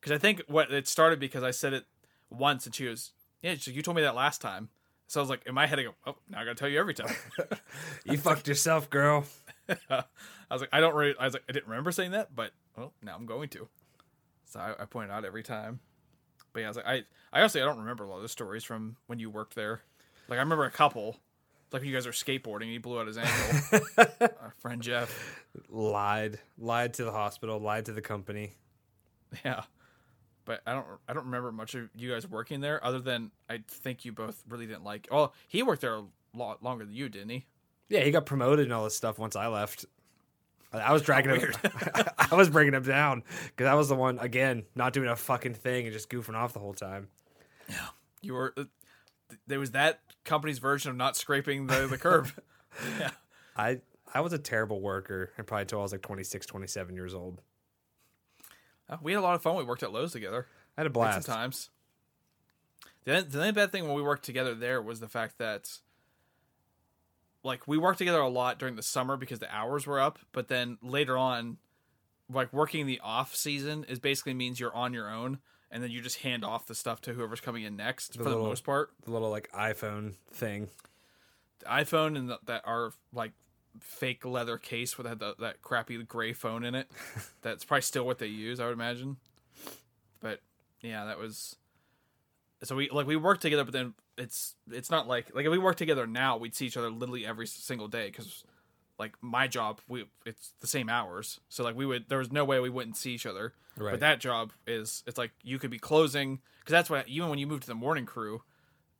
because 0.00 0.12
I 0.12 0.18
think 0.18 0.42
what 0.48 0.70
it 0.70 0.86
started 0.88 1.18
because 1.18 1.42
I 1.42 1.50
said 1.50 1.72
it 1.72 1.84
once 2.30 2.66
and 2.66 2.74
she 2.74 2.86
was, 2.86 3.12
"Yeah, 3.42 3.54
she's 3.54 3.68
like, 3.68 3.76
you 3.76 3.82
told 3.82 3.96
me 3.96 4.02
that 4.02 4.14
last 4.14 4.40
time." 4.40 4.68
So 5.06 5.20
I 5.20 5.22
was 5.22 5.30
like, 5.30 5.46
in 5.46 5.54
my 5.54 5.66
head, 5.66 5.78
I 5.78 5.84
go, 5.84 5.94
"Oh, 6.06 6.16
now 6.28 6.40
I 6.40 6.44
gotta 6.44 6.54
tell 6.54 6.68
you 6.68 6.78
every 6.78 6.94
time." 6.94 7.14
You 8.04 8.16
fucked 8.18 8.48
yourself, 8.48 8.88
girl. 8.88 9.24
I 9.68 10.04
was 10.50 10.62
like, 10.62 10.70
I 10.72 10.80
don't 10.80 10.94
really. 10.94 11.14
I 11.18 11.24
was 11.24 11.34
like, 11.34 11.44
I 11.48 11.52
didn't 11.52 11.68
remember 11.68 11.92
saying 11.92 12.12
that, 12.12 12.34
but 12.34 12.52
well, 12.76 12.92
now 13.02 13.14
I'm 13.14 13.26
going 13.26 13.48
to. 13.50 13.68
So 14.46 14.60
I, 14.60 14.82
I 14.82 14.84
point 14.86 15.10
it 15.10 15.12
out 15.12 15.24
every 15.26 15.42
time. 15.42 15.80
But 16.52 16.60
yeah, 16.60 16.66
I 16.66 16.70
was 16.70 16.76
like, 16.78 16.86
I, 16.86 16.94
I 17.32 17.40
honestly, 17.40 17.60
I 17.60 17.66
don't 17.66 17.78
remember 17.78 18.04
a 18.04 18.08
lot 18.08 18.16
of 18.16 18.22
the 18.22 18.28
stories 18.28 18.64
from 18.64 18.96
when 19.06 19.18
you 19.18 19.28
worked 19.28 19.54
there. 19.54 19.82
Like 20.28 20.38
I 20.38 20.42
remember 20.42 20.64
a 20.64 20.70
couple, 20.70 21.18
like 21.72 21.82
when 21.82 21.88
you 21.88 21.94
guys 21.94 22.06
were 22.06 22.12
skateboarding, 22.12 22.70
he 22.70 22.78
blew 22.78 22.98
out 22.98 23.06
his 23.06 23.18
ankle. 23.18 23.88
Our 24.20 24.54
friend 24.58 24.82
Jeff. 24.82 25.44
Lied, 25.68 26.38
lied 26.58 26.94
to 26.94 27.04
the 27.04 27.12
hospital, 27.12 27.58
lied 27.58 27.86
to 27.86 27.92
the 27.92 28.00
company. 28.00 28.52
Yeah, 29.44 29.62
but 30.44 30.62
I 30.66 30.72
don't, 30.72 30.86
I 31.08 31.12
don't 31.12 31.26
remember 31.26 31.52
much 31.52 31.74
of 31.74 31.90
you 31.94 32.10
guys 32.10 32.26
working 32.26 32.60
there, 32.60 32.82
other 32.84 33.00
than 33.00 33.30
I 33.50 33.60
think 33.68 34.04
you 34.04 34.12
both 34.12 34.42
really 34.48 34.66
didn't 34.66 34.84
like. 34.84 35.08
Well, 35.10 35.34
he 35.46 35.62
worked 35.62 35.82
there 35.82 35.96
a 35.96 36.04
lot 36.34 36.62
longer 36.62 36.84
than 36.84 36.94
you, 36.94 37.08
didn't 37.08 37.28
he? 37.28 37.46
Yeah, 37.88 38.00
he 38.00 38.10
got 38.10 38.26
promoted 38.26 38.66
and 38.66 38.72
all 38.72 38.84
this 38.84 38.96
stuff 38.96 39.18
once 39.18 39.36
I 39.36 39.48
left. 39.48 39.84
I 40.72 40.92
was 40.92 41.02
dragging 41.02 41.38
him. 41.38 41.52
I 42.18 42.34
was 42.34 42.50
bringing 42.50 42.74
him 42.74 42.82
down 42.82 43.22
because 43.46 43.66
I 43.66 43.74
was 43.74 43.88
the 43.88 43.94
one 43.94 44.18
again 44.18 44.64
not 44.74 44.92
doing 44.92 45.08
a 45.08 45.16
fucking 45.16 45.54
thing 45.54 45.86
and 45.86 45.92
just 45.94 46.10
goofing 46.10 46.34
off 46.34 46.52
the 46.52 46.58
whole 46.58 46.74
time. 46.74 47.08
Yeah, 47.68 47.86
you 48.20 48.34
were. 48.34 48.52
Uh, 48.56 48.64
There 49.48 49.58
was 49.58 49.72
that 49.72 50.00
company's 50.24 50.58
version 50.58 50.90
of 50.90 50.96
not 50.96 51.16
scraping 51.16 51.66
the 51.66 51.86
the 51.86 51.98
curb. 51.98 52.30
yeah. 52.98 53.10
I 53.56 53.80
I 54.12 54.20
was 54.20 54.32
a 54.32 54.38
terrible 54.38 54.80
worker 54.80 55.32
and 55.36 55.46
probably 55.46 55.62
until 55.62 55.80
I 55.80 55.82
was 55.82 55.92
like 55.92 56.02
26, 56.02 56.46
27 56.46 56.94
years 56.94 57.14
old. 57.14 57.40
Uh, 58.88 58.96
we 59.02 59.12
had 59.12 59.18
a 59.18 59.22
lot 59.22 59.34
of 59.34 59.42
fun. 59.42 59.56
We 59.56 59.64
worked 59.64 59.82
at 59.82 59.92
Lowe's 59.92 60.12
together. 60.12 60.46
I 60.76 60.82
had 60.82 60.86
a 60.86 60.90
blast. 60.90 61.26
Sometimes. 61.26 61.70
The, 63.04 63.26
the 63.28 63.38
only 63.38 63.52
bad 63.52 63.72
thing 63.72 63.84
when 63.86 63.94
we 63.94 64.02
worked 64.02 64.24
together 64.24 64.54
there 64.54 64.80
was 64.80 65.00
the 65.00 65.08
fact 65.08 65.38
that, 65.38 65.78
like, 67.42 67.66
we 67.66 67.76
worked 67.76 67.98
together 67.98 68.20
a 68.20 68.28
lot 68.28 68.58
during 68.58 68.76
the 68.76 68.82
summer 68.82 69.16
because 69.16 69.40
the 69.40 69.54
hours 69.54 69.86
were 69.86 70.00
up. 70.00 70.18
But 70.32 70.48
then 70.48 70.78
later 70.82 71.18
on, 71.18 71.58
like 72.32 72.52
working 72.52 72.86
the 72.86 73.00
off 73.02 73.34
season 73.34 73.84
is 73.88 73.98
basically 73.98 74.34
means 74.34 74.60
you're 74.60 74.74
on 74.74 74.92
your 74.92 75.10
own, 75.10 75.38
and 75.70 75.82
then 75.82 75.90
you 75.90 76.00
just 76.00 76.18
hand 76.18 76.44
off 76.44 76.66
the 76.66 76.74
stuff 76.74 77.00
to 77.02 77.12
whoever's 77.12 77.40
coming 77.40 77.62
in 77.64 77.76
next 77.76 78.16
for 78.16 78.24
little- 78.24 78.42
the 78.42 78.48
most 78.48 78.64
part. 78.64 78.90
The 79.04 79.10
little 79.10 79.30
like 79.30 79.50
iPhone 79.52 80.14
thing. 80.32 80.68
The 81.60 81.66
iPhone 81.66 82.16
and 82.16 82.30
the, 82.30 82.38
that 82.46 82.62
are 82.64 82.92
like 83.12 83.32
fake 83.80 84.24
leather 84.24 84.58
case 84.58 84.96
with 84.96 85.06
that 85.06 85.18
that, 85.20 85.38
that 85.38 85.62
crappy 85.62 86.02
gray 86.02 86.32
phone 86.32 86.64
in 86.64 86.74
it. 86.74 86.90
That's 87.42 87.64
probably 87.64 87.82
still 87.82 88.06
what 88.06 88.18
they 88.18 88.26
use, 88.26 88.60
I 88.60 88.66
would 88.66 88.72
imagine. 88.72 89.16
But 90.20 90.40
yeah, 90.80 91.04
that 91.06 91.18
was 91.18 91.56
so 92.62 92.74
we 92.74 92.90
like 92.90 93.06
we 93.06 93.16
worked 93.16 93.42
together, 93.42 93.64
but 93.64 93.72
then 93.72 93.94
it's 94.16 94.54
it's 94.70 94.90
not 94.90 95.06
like 95.06 95.34
like 95.34 95.44
if 95.46 95.52
we 95.52 95.58
worked 95.58 95.78
together 95.78 96.06
now, 96.06 96.36
we'd 96.36 96.54
see 96.54 96.66
each 96.66 96.76
other 96.76 96.90
literally 96.90 97.24
every 97.26 97.46
single 97.46 97.88
day 97.88 98.06
because 98.06 98.44
like 98.98 99.14
my 99.20 99.46
job 99.46 99.80
we 99.88 100.04
it's 100.26 100.52
the 100.60 100.66
same 100.66 100.88
hours, 100.88 101.40
so 101.48 101.62
like 101.64 101.76
we 101.76 101.86
would 101.86 102.08
there 102.08 102.18
was 102.18 102.32
no 102.32 102.44
way 102.44 102.60
we 102.60 102.70
wouldn't 102.70 102.96
see 102.96 103.12
each 103.12 103.26
other. 103.26 103.54
Right. 103.76 103.92
But 103.92 104.00
that 104.00 104.20
job 104.20 104.52
is 104.66 105.02
it's 105.06 105.18
like 105.18 105.30
you 105.42 105.58
could 105.58 105.70
be 105.70 105.78
closing 105.78 106.40
because 106.60 106.72
that's 106.72 106.90
what 106.90 107.08
even 107.08 107.28
when 107.28 107.38
you 107.38 107.46
moved 107.46 107.62
to 107.62 107.68
the 107.68 107.74
morning 107.74 108.06
crew 108.06 108.42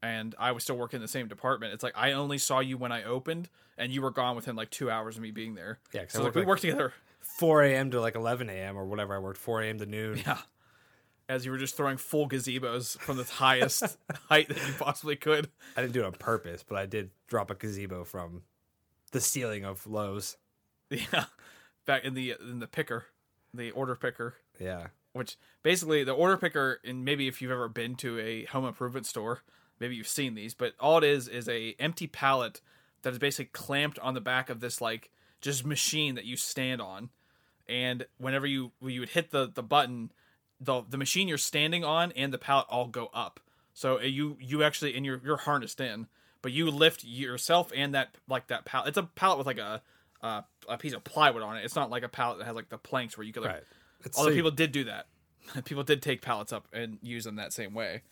and 0.03 0.35
I 0.39 0.53
was 0.53 0.63
still 0.63 0.77
working 0.77 0.99
in 0.99 1.03
the 1.03 1.09
same 1.09 1.29
department. 1.29 1.75
It's 1.75 1.83
like 1.83 1.95
I 1.97 2.13
only 2.13 2.39
saw 2.39 2.61
you 2.61 2.79
when 2.79 2.93
I 2.93 3.03
opened, 3.05 3.49
and 3.77 3.93
you 3.93 4.03
were 4.03 4.11
gone 4.11 4.37
within 4.37 4.57
like 4.57 4.71
two 4.71 4.91
hours 4.91 5.17
of 5.17 5.23
me 5.23 5.31
being 5.31 5.55
there. 5.55 5.81
Yeah, 5.93 6.05
so 6.09 6.23
like 6.23 6.35
we 6.35 6.43
like- 6.43 6.49
worked 6.49 6.63
together. 6.63 6.93
4 7.21 7.63
a.m. 7.65 7.91
to 7.91 8.01
like 8.01 8.15
11 8.15 8.49
a.m. 8.49 8.77
or 8.77 8.87
whatever 8.87 9.15
I 9.15 9.19
worked, 9.19 9.39
4 9.39 9.63
a.m. 9.63 9.79
to 9.79 9.87
noon. 9.87 10.23
Yeah, 10.25 10.39
as 11.29 11.45
you 11.45 11.51
were 11.51 11.59
just 11.59 11.77
throwing 11.77 11.97
full 11.99 12.29
gazebos 12.29 12.97
from 12.99 13.17
the 13.17 13.25
highest 13.25 13.99
height 14.29 14.49
that 14.49 14.57
you 14.67 14.73
possibly 14.79 15.17
could. 15.17 15.49
I 15.77 15.83
didn't 15.83 15.93
do 15.93 16.01
it 16.01 16.07
on 16.07 16.13
purpose, 16.13 16.65
but 16.67 16.79
I 16.79 16.87
did 16.87 17.11
drop 17.27 17.51
a 17.51 17.55
gazebo 17.55 18.05
from 18.05 18.43
the 19.09 19.21
ceiling 19.21 19.65
of 19.65 19.87
Lowe's. 19.87 20.37
Yeah, 20.91 21.25
back 21.85 22.05
in 22.05 22.15
the 22.15 22.35
in 22.41 22.61
the 22.61 22.67
picker, 22.67 23.05
the 23.53 23.71
order 23.73 23.95
picker. 23.95 24.37
Yeah. 24.59 24.87
which 25.13 25.37
basically 25.63 26.03
the 26.03 26.13
order 26.13 26.37
picker 26.39 26.81
and 26.83 27.05
maybe 27.05 27.29
if 27.29 27.43
you've 27.43 27.51
ever 27.51 27.69
been 27.69 27.95
to 27.97 28.19
a 28.19 28.45
home 28.47 28.65
improvement 28.65 29.05
store 29.07 29.43
maybe 29.81 29.95
you've 29.95 30.09
seen 30.09 30.35
these 30.35 30.55
but 30.55 30.73
all 30.81 30.99
it 30.99 31.05
is 31.05 31.29
is 31.29 31.49
a 31.49 31.75
empty 31.79 32.07
pallet 32.07 32.61
that 33.03 33.13
is 33.13 33.19
basically 33.19 33.51
clamped 33.53 33.99
on 34.01 34.15
the 34.15 34.21
back 34.21 34.49
of 34.51 34.61
this 34.61 34.81
like 34.81 35.11
just 35.41 35.65
machine 35.67 36.15
that 36.17 36.25
you 36.25 36.37
stand 36.37 36.81
on 36.81 37.11
and 37.69 38.07
whenever 38.19 38.47
you 38.47 38.73
you 38.83 39.01
would 39.01 39.11
hit 39.11 39.31
the 39.31 39.51
the 39.55 39.63
button 39.63 40.11
the 40.61 40.83
the 40.89 40.99
machine 40.99 41.29
you're 41.29 41.39
standing 41.39 41.85
on 41.85 42.11
and 42.13 42.33
the 42.33 42.39
pallet 42.39 42.67
all 42.69 42.87
go 42.89 43.09
up 43.15 43.39
so 43.75 43.99
uh, 43.99 44.03
you 44.03 44.37
you 44.41 44.63
actually 44.65 44.97
and 44.97 45.05
you're 45.07 45.21
you're 45.25 45.37
harnessed 45.37 45.81
in 45.81 46.07
but 46.43 46.53
you 46.53 46.71
lift 46.71 47.05
yourself 47.05 47.73
and 47.75 47.95
that 47.95 48.15
like 48.29 48.47
that 48.49 48.65
pallet 48.65 48.89
it's 48.89 48.99
a 48.99 49.03
pallet 49.03 49.39
with 49.39 49.47
like 49.47 49.59
a 49.59 49.83
uh, 50.23 50.43
a 50.69 50.77
piece 50.77 50.93
of 50.93 51.05
plywood 51.05 51.43
on 51.43 51.57
it 51.57 51.65
it's 51.65 51.77
not 51.77 51.91
like 51.91 52.03
a 52.03 52.09
pallet 52.09 52.39
that 52.39 52.45
has 52.45 52.55
like 52.57 52.69
the 52.69 52.79
planks 52.79 53.17
where 53.17 53.25
you 53.27 53.33
could 53.33 53.43
like 53.43 53.53
Right. 53.53 53.63
It's 54.05 54.19
Although 54.19 54.31
so- 54.31 54.37
people 54.37 54.51
did 54.51 54.73
do 54.73 54.85
that. 54.85 55.07
people 55.65 55.83
did 55.83 56.03
take 56.03 56.23
pallets 56.23 56.53
up 56.53 56.67
and 56.73 56.99
use 57.03 57.25
them 57.25 57.37
that 57.37 57.53
same 57.53 57.75
way. 57.75 58.03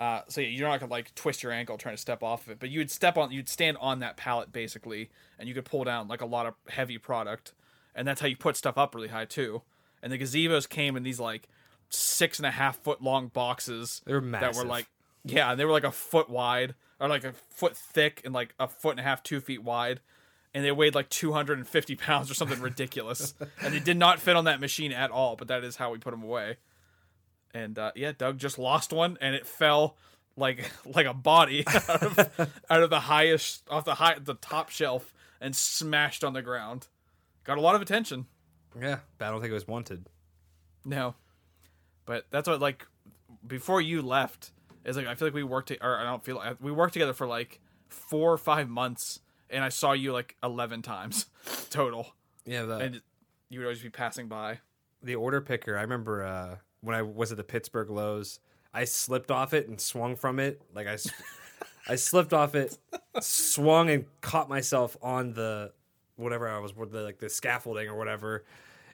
Uh, 0.00 0.20
so 0.28 0.40
yeah, 0.40 0.48
you're 0.48 0.68
not 0.68 0.78
gonna 0.78 0.92
like 0.92 1.12
twist 1.14 1.42
your 1.42 1.50
ankle 1.50 1.76
trying 1.76 1.94
to 1.94 2.00
step 2.00 2.22
off 2.22 2.46
of 2.46 2.52
it, 2.52 2.60
but 2.60 2.70
you 2.70 2.78
would 2.78 2.90
step 2.90 3.18
on, 3.18 3.32
you'd 3.32 3.48
stand 3.48 3.76
on 3.80 3.98
that 3.98 4.16
pallet 4.16 4.52
basically, 4.52 5.10
and 5.38 5.48
you 5.48 5.54
could 5.54 5.64
pull 5.64 5.82
down 5.82 6.06
like 6.06 6.20
a 6.20 6.26
lot 6.26 6.46
of 6.46 6.54
heavy 6.68 6.98
product, 6.98 7.52
and 7.96 8.06
that's 8.06 8.20
how 8.20 8.28
you 8.28 8.36
put 8.36 8.56
stuff 8.56 8.78
up 8.78 8.94
really 8.94 9.08
high 9.08 9.24
too. 9.24 9.62
And 10.00 10.12
the 10.12 10.18
gazebos 10.18 10.68
came 10.68 10.96
in 10.96 11.02
these 11.02 11.18
like 11.18 11.48
six 11.88 12.38
and 12.38 12.46
a 12.46 12.52
half 12.52 12.76
foot 12.78 13.02
long 13.02 13.26
boxes 13.28 14.02
They 14.04 14.14
were 14.14 14.20
that 14.20 14.54
were 14.54 14.64
like 14.64 14.86
yeah, 15.24 15.50
and 15.50 15.58
they 15.58 15.64
were 15.64 15.72
like 15.72 15.84
a 15.84 15.90
foot 15.90 16.30
wide 16.30 16.76
or 17.00 17.08
like 17.08 17.24
a 17.24 17.32
foot 17.50 17.76
thick 17.76 18.22
and 18.24 18.34
like 18.34 18.54
a 18.58 18.68
foot 18.68 18.90
and 18.92 19.00
a 19.00 19.02
half, 19.02 19.22
two 19.22 19.40
feet 19.40 19.62
wide. 19.62 20.00
And 20.54 20.64
they 20.64 20.72
weighed 20.72 20.94
like 20.94 21.08
250 21.10 21.96
pounds 21.96 22.30
or 22.30 22.34
something 22.34 22.60
ridiculous. 22.60 23.34
and 23.62 23.74
they 23.74 23.80
did 23.80 23.96
not 23.96 24.18
fit 24.18 24.36
on 24.36 24.44
that 24.44 24.60
machine 24.60 24.92
at 24.92 25.10
all, 25.10 25.36
but 25.36 25.48
that 25.48 25.62
is 25.64 25.76
how 25.76 25.92
we 25.92 25.98
put 25.98 26.10
them 26.10 26.22
away. 26.22 26.56
And 27.54 27.78
uh, 27.78 27.92
yeah, 27.94 28.12
Doug 28.16 28.38
just 28.38 28.58
lost 28.58 28.92
one 28.92 29.18
and 29.20 29.34
it 29.34 29.46
fell 29.46 29.96
like 30.36 30.70
like 30.86 31.06
a 31.06 31.14
body 31.14 31.64
out 31.88 32.02
of, 32.02 32.50
out 32.70 32.82
of 32.82 32.90
the 32.90 33.00
highest 33.00 33.62
off 33.70 33.84
the 33.84 33.94
high 33.94 34.16
the 34.18 34.34
top 34.34 34.70
shelf 34.70 35.12
and 35.40 35.54
smashed 35.54 36.24
on 36.24 36.32
the 36.32 36.42
ground. 36.42 36.88
Got 37.44 37.58
a 37.58 37.60
lot 37.60 37.74
of 37.74 37.82
attention. 37.82 38.26
Yeah, 38.80 38.98
but 39.16 39.26
I 39.26 39.30
don't 39.30 39.40
think 39.40 39.50
it 39.50 39.54
was 39.54 39.66
wanted. 39.66 40.06
No, 40.84 41.14
but 42.06 42.26
that's 42.30 42.48
what 42.48 42.60
like 42.60 42.86
before 43.46 43.80
you 43.80 44.02
left 44.02 44.52
is 44.88 44.96
like 44.96 45.06
I 45.06 45.14
feel 45.14 45.28
like 45.28 45.34
we 45.34 45.42
worked 45.44 45.68
to, 45.68 45.84
or 45.84 45.98
I 45.98 46.04
don't 46.04 46.24
feel 46.24 46.36
like 46.36 46.56
we 46.60 46.72
worked 46.72 46.92
together 46.94 47.12
for 47.12 47.26
like 47.26 47.60
four 47.88 48.32
or 48.32 48.38
five 48.38 48.68
months, 48.68 49.20
and 49.50 49.62
I 49.62 49.68
saw 49.68 49.92
you 49.92 50.12
like 50.12 50.36
eleven 50.42 50.82
times 50.82 51.26
total, 51.70 52.14
Yeah, 52.44 52.62
the 52.64 52.76
and 52.78 53.02
you 53.50 53.60
would 53.60 53.66
always 53.66 53.82
be 53.82 53.90
passing 53.90 54.28
by. 54.28 54.60
the 55.02 55.14
order 55.14 55.40
picker. 55.40 55.76
I 55.78 55.82
remember 55.82 56.24
uh, 56.24 56.56
when 56.80 56.94
I 56.96 57.02
was 57.02 57.30
at 57.30 57.36
the 57.38 57.44
Pittsburgh 57.44 57.90
Lowe's, 57.90 58.40
I 58.74 58.84
slipped 58.84 59.30
off 59.30 59.54
it 59.54 59.68
and 59.68 59.80
swung 59.80 60.16
from 60.16 60.38
it. 60.38 60.60
Like 60.74 60.86
I, 60.86 60.96
I 61.88 61.96
slipped 61.96 62.32
off 62.32 62.54
it, 62.54 62.76
swung 63.20 63.90
and 63.90 64.04
caught 64.20 64.48
myself 64.48 64.96
on 65.02 65.32
the 65.32 65.72
whatever 66.16 66.48
I 66.48 66.58
was 66.58 66.74
with 66.76 66.90
the 66.92 67.02
like 67.02 67.18
the 67.18 67.28
scaffolding 67.28 67.88
or 67.88 67.96
whatever. 67.96 68.44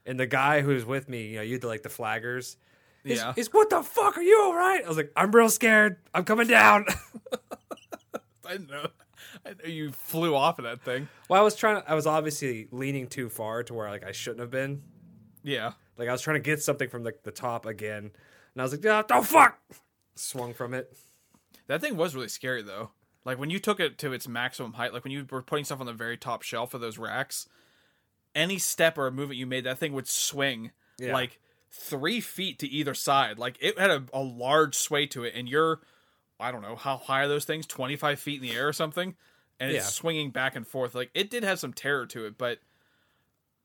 And 0.06 0.20
the 0.20 0.26
guy 0.26 0.60
who 0.60 0.68
was 0.74 0.84
with 0.84 1.08
me, 1.08 1.28
you 1.28 1.36
know, 1.36 1.42
you 1.42 1.52
had 1.54 1.62
the, 1.62 1.68
like 1.68 1.82
the 1.82 1.88
flaggers. 1.88 2.56
He's, 3.04 3.18
Yeah. 3.18 3.32
he's 3.34 3.52
what 3.52 3.70
the 3.70 3.82
fuck 3.82 4.16
are 4.16 4.22
you 4.22 4.40
all 4.42 4.54
right? 4.54 4.82
I 4.84 4.88
was 4.88 4.96
like, 4.96 5.12
I'm 5.14 5.30
real 5.30 5.48
scared. 5.50 5.96
I'm 6.14 6.24
coming 6.24 6.46
down. 6.48 6.86
I 8.46 8.58
know. 8.58 8.86
I 9.44 9.50
know 9.50 9.66
you 9.68 9.90
flew 9.92 10.34
off 10.34 10.58
of 10.58 10.64
that 10.64 10.82
thing. 10.82 11.08
well, 11.28 11.40
I 11.40 11.44
was 11.44 11.54
trying. 11.54 11.82
I 11.86 11.94
was 11.94 12.06
obviously 12.06 12.68
leaning 12.70 13.06
too 13.06 13.28
far 13.28 13.62
to 13.64 13.74
where 13.74 13.88
like 13.90 14.04
I 14.04 14.12
shouldn't 14.12 14.40
have 14.40 14.50
been. 14.50 14.82
Yeah, 15.42 15.72
Like 15.98 16.08
I 16.08 16.12
was 16.12 16.22
trying 16.22 16.36
to 16.36 16.40
get 16.40 16.62
something 16.62 16.88
from 16.88 17.02
the, 17.02 17.12
the 17.22 17.30
top 17.30 17.66
again, 17.66 17.98
and 18.04 18.12
I 18.56 18.62
was 18.62 18.72
like, 18.72 18.82
"Yeah, 18.84 19.02
oh 19.10 19.22
fuck!" 19.22 19.58
Swung 20.14 20.54
from 20.54 20.72
it. 20.72 20.96
that 21.66 21.80
thing 21.82 21.96
was 21.96 22.14
really 22.14 22.28
scary 22.28 22.62
though. 22.62 22.90
Like 23.26 23.38
when 23.38 23.50
you 23.50 23.58
took 23.58 23.80
it 23.80 23.98
to 23.98 24.12
its 24.12 24.26
maximum 24.28 24.74
height, 24.74 24.92
like 24.94 25.04
when 25.04 25.10
you 25.12 25.26
were 25.30 25.42
putting 25.42 25.64
stuff 25.64 25.80
on 25.80 25.86
the 25.86 25.92
very 25.92 26.16
top 26.16 26.42
shelf 26.42 26.72
of 26.72 26.80
those 26.80 26.96
racks, 26.98 27.46
any 28.34 28.56
step 28.58 28.96
or 28.96 29.10
movement 29.10 29.38
you 29.38 29.46
made, 29.46 29.64
that 29.64 29.78
thing 29.78 29.92
would 29.94 30.08
swing 30.08 30.70
Yeah. 30.98 31.12
like 31.12 31.38
three 31.74 32.20
feet 32.20 32.58
to 32.60 32.68
either 32.68 32.94
side. 32.94 33.38
Like 33.38 33.56
it 33.60 33.78
had 33.78 33.90
a, 33.90 34.04
a 34.12 34.20
large 34.22 34.74
sway 34.74 35.06
to 35.08 35.24
it, 35.24 35.34
and 35.34 35.48
you're, 35.48 35.80
I 36.38 36.52
don't 36.52 36.62
know 36.62 36.76
how 36.76 36.96
high 36.96 37.22
are 37.24 37.28
those 37.28 37.44
things, 37.44 37.66
twenty 37.66 37.96
five 37.96 38.20
feet 38.20 38.42
in 38.42 38.48
the 38.48 38.54
air 38.54 38.68
or 38.68 38.72
something, 38.72 39.14
and 39.60 39.70
it's 39.78 39.92
swinging 39.92 40.30
back 40.30 40.56
and 40.56 40.66
forth. 40.66 40.94
Like 40.94 41.10
it 41.14 41.30
did 41.30 41.44
have 41.44 41.58
some 41.58 41.72
terror 41.72 42.06
to 42.06 42.26
it, 42.26 42.38
but 42.38 42.58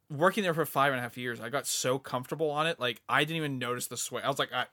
working 0.09 0.43
there 0.43 0.53
for 0.53 0.65
five 0.65 0.91
and 0.91 0.99
a 0.99 1.01
half 1.01 1.17
years, 1.17 1.39
I 1.39 1.49
got 1.49 1.67
so 1.67 1.99
comfortable 1.99 2.49
on 2.49 2.67
it. 2.67 2.79
Like 2.79 3.01
I 3.07 3.23
didn't 3.23 3.37
even 3.37 3.59
notice 3.59 3.87
the 3.87 3.97
sway. 3.97 4.21
I 4.23 4.27
was 4.27 4.39
like, 4.39 4.51
I, 4.51 4.65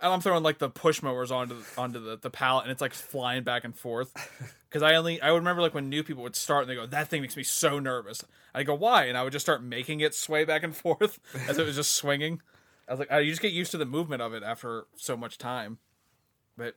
I'm 0.00 0.20
throwing 0.20 0.42
like 0.42 0.58
the 0.58 0.70
push 0.70 1.02
mowers 1.02 1.30
onto 1.30 1.56
the, 1.56 1.80
onto 1.80 2.00
the, 2.00 2.16
the 2.16 2.30
pallet, 2.30 2.64
and 2.64 2.72
it's 2.72 2.80
like 2.80 2.94
flying 2.94 3.42
back 3.42 3.64
and 3.64 3.76
forth. 3.76 4.12
Because 4.68 4.82
I 4.82 4.96
only 4.96 5.18
I 5.22 5.30
would 5.30 5.38
remember 5.38 5.62
like 5.62 5.72
when 5.72 5.88
new 5.88 6.02
people 6.04 6.22
would 6.24 6.36
start 6.36 6.60
and 6.60 6.70
they 6.70 6.74
go, 6.74 6.84
that 6.84 7.08
thing 7.08 7.22
makes 7.22 7.38
me 7.38 7.42
so 7.42 7.78
nervous. 7.78 8.22
I 8.54 8.64
go, 8.64 8.74
why? 8.74 9.04
And 9.04 9.16
I 9.16 9.22
would 9.22 9.32
just 9.32 9.46
start 9.46 9.62
making 9.62 10.00
it 10.00 10.14
sway 10.14 10.44
back 10.44 10.62
and 10.62 10.76
forth 10.76 11.18
as 11.48 11.56
it 11.56 11.64
was 11.64 11.76
just 11.76 11.94
swinging. 11.94 12.42
I 12.88 12.92
was 12.92 12.98
like, 12.98 13.08
oh, 13.10 13.18
you 13.18 13.30
just 13.30 13.42
get 13.42 13.52
used 13.52 13.70
to 13.72 13.78
the 13.78 13.84
movement 13.84 14.22
of 14.22 14.32
it 14.34 14.42
after 14.42 14.86
so 14.96 15.16
much 15.16 15.38
time. 15.38 15.78
But 16.56 16.74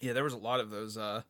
yeah, 0.00 0.12
there 0.12 0.24
was 0.24 0.32
a 0.32 0.38
lot 0.38 0.60
of 0.60 0.70
those. 0.70 0.96
uh 0.96 1.22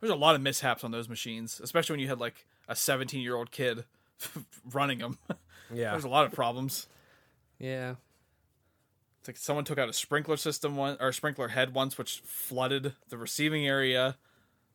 there 0.00 0.10
was 0.10 0.16
a 0.18 0.20
lot 0.20 0.34
of 0.34 0.42
mishaps 0.42 0.84
on 0.84 0.90
those 0.90 1.08
machines, 1.08 1.60
especially 1.62 1.94
when 1.94 2.00
you 2.00 2.08
had 2.08 2.20
like 2.20 2.46
a 2.68 2.76
17 2.76 3.20
year 3.22 3.36
old 3.36 3.50
kid 3.50 3.84
running 4.72 4.98
them. 4.98 5.18
Yeah. 5.72 5.92
There's 5.92 6.04
a 6.04 6.08
lot 6.08 6.26
of 6.26 6.32
problems. 6.32 6.88
Yeah. 7.58 7.94
It's 9.20 9.28
like 9.28 9.38
someone 9.38 9.64
took 9.64 9.78
out 9.78 9.88
a 9.88 9.94
sprinkler 9.94 10.36
system 10.36 10.76
one 10.76 10.98
or 11.00 11.08
a 11.08 11.14
sprinkler 11.14 11.48
head 11.48 11.72
once, 11.72 11.96
which 11.96 12.20
flooded 12.26 12.92
the 13.08 13.16
receiving 13.16 13.66
area. 13.66 14.18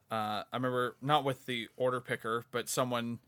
Uh, 0.10 0.42
I 0.52 0.56
remember 0.56 0.96
not 1.02 1.24
with 1.24 1.46
the 1.46 1.68
order 1.78 2.02
picker, 2.02 2.46
but 2.50 2.68
someone 2.68 3.20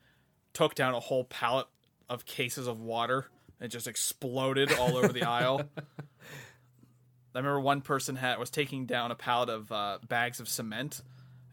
took 0.53 0.73
down 0.73 0.95
a 0.95 0.99
whole 0.99 1.23
pallet 1.23 1.67
of 2.09 2.25
cases 2.25 2.65
of 2.65 2.79
water 2.79 3.27
it 3.61 3.69
just 3.69 3.87
exploded 3.87 4.73
all 4.73 4.97
over 4.97 5.09
the 5.09 5.23
aisle. 5.23 5.61
I 7.33 7.39
remember 7.39 7.59
one 7.59 7.81
person 7.81 8.15
had 8.15 8.39
was 8.39 8.49
taking 8.49 8.85
down 8.85 9.11
a 9.11 9.15
pallet 9.15 9.49
of 9.49 9.71
uh, 9.71 9.99
bags 10.07 10.39
of 10.39 10.49
cement. 10.49 11.01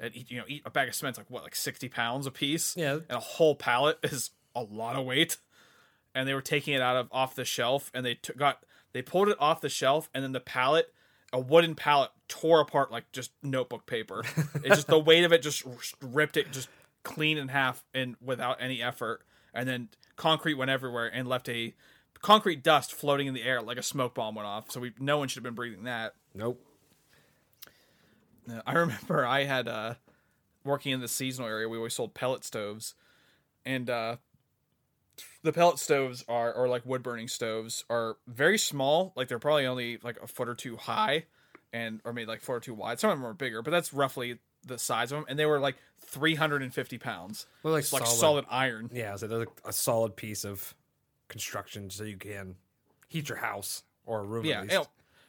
And 0.01 0.15
you 0.15 0.39
know, 0.39 0.45
eat 0.47 0.63
a 0.65 0.71
bag 0.71 0.89
of 0.89 0.95
cement's 0.95 1.19
like 1.19 1.31
what, 1.31 1.43
like 1.43 1.55
sixty 1.55 1.89
pounds 1.89 2.27
a 2.27 2.31
piece. 2.31 2.77
Yeah. 2.77 2.95
and 2.95 3.11
a 3.11 3.21
whole 3.21 3.55
pallet 3.55 3.99
is 4.03 4.31
a 4.55 4.63
lot 4.63 4.97
of 4.97 5.05
weight. 5.05 5.37
And 6.15 6.29
they 6.29 6.35
were 6.35 6.43
taking 6.43 6.75
it 6.75 6.81
out 6.81 6.97
of 6.97 7.09
off 7.13 7.35
the 7.35 7.45
shelf, 7.45 7.91
and 7.95 8.05
they 8.05 8.15
took 8.15 8.37
got 8.37 8.65
they 8.93 9.03
pulled 9.03 9.29
it 9.29 9.37
off 9.41 9.61
the 9.61 9.69
shelf, 9.69 10.09
and 10.15 10.25
then 10.25 10.33
the 10.33 10.41
pallet, 10.41 10.93
a 11.33 11.39
wooden 11.39 11.75
pallet, 11.75 12.11
tore 12.29 12.61
apart 12.61 12.91
like 12.91 13.11
just 13.13 13.33
notebook 13.43 13.87
paper. 13.87 14.25
it's 14.57 14.77
just 14.77 14.87
the 14.87 14.99
weight 14.99 15.25
of 15.25 15.33
it 15.33 15.43
just 15.43 15.65
ripped 16.01 16.37
it 16.37 16.51
just 16.53 16.69
clean 17.03 17.39
in 17.39 17.49
half, 17.49 17.85
and 17.93 18.17
without 18.21 18.57
any 18.61 18.83
effort. 18.83 19.23
And 19.53 19.69
then 19.69 19.89
concrete 20.17 20.55
went 20.55 20.71
everywhere 20.71 21.07
and 21.13 21.27
left 21.29 21.49
a 21.49 21.75
concrete 22.23 22.63
dust 22.63 22.93
floating 22.93 23.27
in 23.27 23.35
the 23.35 23.43
air 23.43 23.63
like 23.63 23.79
a 23.79 23.83
smoke 23.83 24.15
bomb 24.15 24.35
went 24.35 24.47
off. 24.47 24.71
So 24.71 24.81
we 24.81 24.93
no 24.99 25.19
one 25.19 25.29
should 25.29 25.39
have 25.39 25.45
been 25.45 25.55
breathing 25.55 25.85
that. 25.85 26.15
Nope. 26.35 26.65
I 28.67 28.73
remember 28.75 29.27
I 29.27 29.45
had 29.45 29.69
uh 29.69 29.95
working 30.65 30.93
in 30.93 31.01
the 31.01 31.09
seasonal 31.09 31.49
area. 31.49 31.69
We 31.69 31.77
always 31.77 31.95
sold 31.95 32.15
pellet 32.15 32.45
stoves, 32.45 32.95
and 33.65 33.89
uh, 33.91 34.17
the 35.43 35.53
pellet 35.53 35.79
stoves 35.79 36.25
are 36.29 36.53
or 36.53 36.69
like 36.69 36.85
wood 36.87 37.03
burning 37.03 37.29
stoves 37.29 37.85
are 37.91 38.17
very 38.27 38.59
small. 38.59 39.13
Like 39.17 39.29
they're 39.29 39.39
probably 39.39 39.67
only 39.67 39.99
like 40.03 40.19
a 40.23 40.27
foot 40.27 40.49
or 40.49 40.55
two 40.55 40.77
high, 40.77 41.25
and 41.73 42.01
or 42.05 42.13
maybe 42.13 42.27
like 42.27 42.41
foot 42.41 42.55
or 42.55 42.61
two 42.61 42.75
wide. 42.75 43.01
Some 43.01 43.11
of 43.11 43.19
them 43.19 43.27
are 43.27 43.35
bigger, 43.35 43.63
but 43.63 43.73
that's 43.73 43.93
roughly 43.93 44.39
the 44.65 44.79
size 44.79 45.13
of 45.13 45.19
them. 45.19 45.27
And 45.29 45.39
they 45.39 45.47
were 45.47 45.59
like 45.59 45.77
three 46.01 46.35
hundred 46.35 46.63
and 46.63 46.73
fifty 46.73 46.99
pounds, 46.99 47.47
Well, 47.63 47.73
like, 47.73 47.83
It's 47.83 47.93
like 47.93 48.07
solid, 48.07 48.19
solid 48.19 48.45
iron. 48.51 48.91
Yeah, 48.93 49.17
so 49.17 49.27
they're 49.27 49.39
like 49.39 49.49
a 49.65 49.73
solid 49.73 50.17
piece 50.17 50.45
of 50.45 50.75
construction, 51.29 51.91
so 51.91 52.05
you 52.05 52.17
can 52.17 52.57
heat 53.09 53.29
your 53.29 53.39
house 53.39 53.83
or 54.07 54.21
a 54.21 54.25
room. 54.25 54.45
Yeah, 54.45 54.63
at 54.63 54.69
least. 54.69 54.89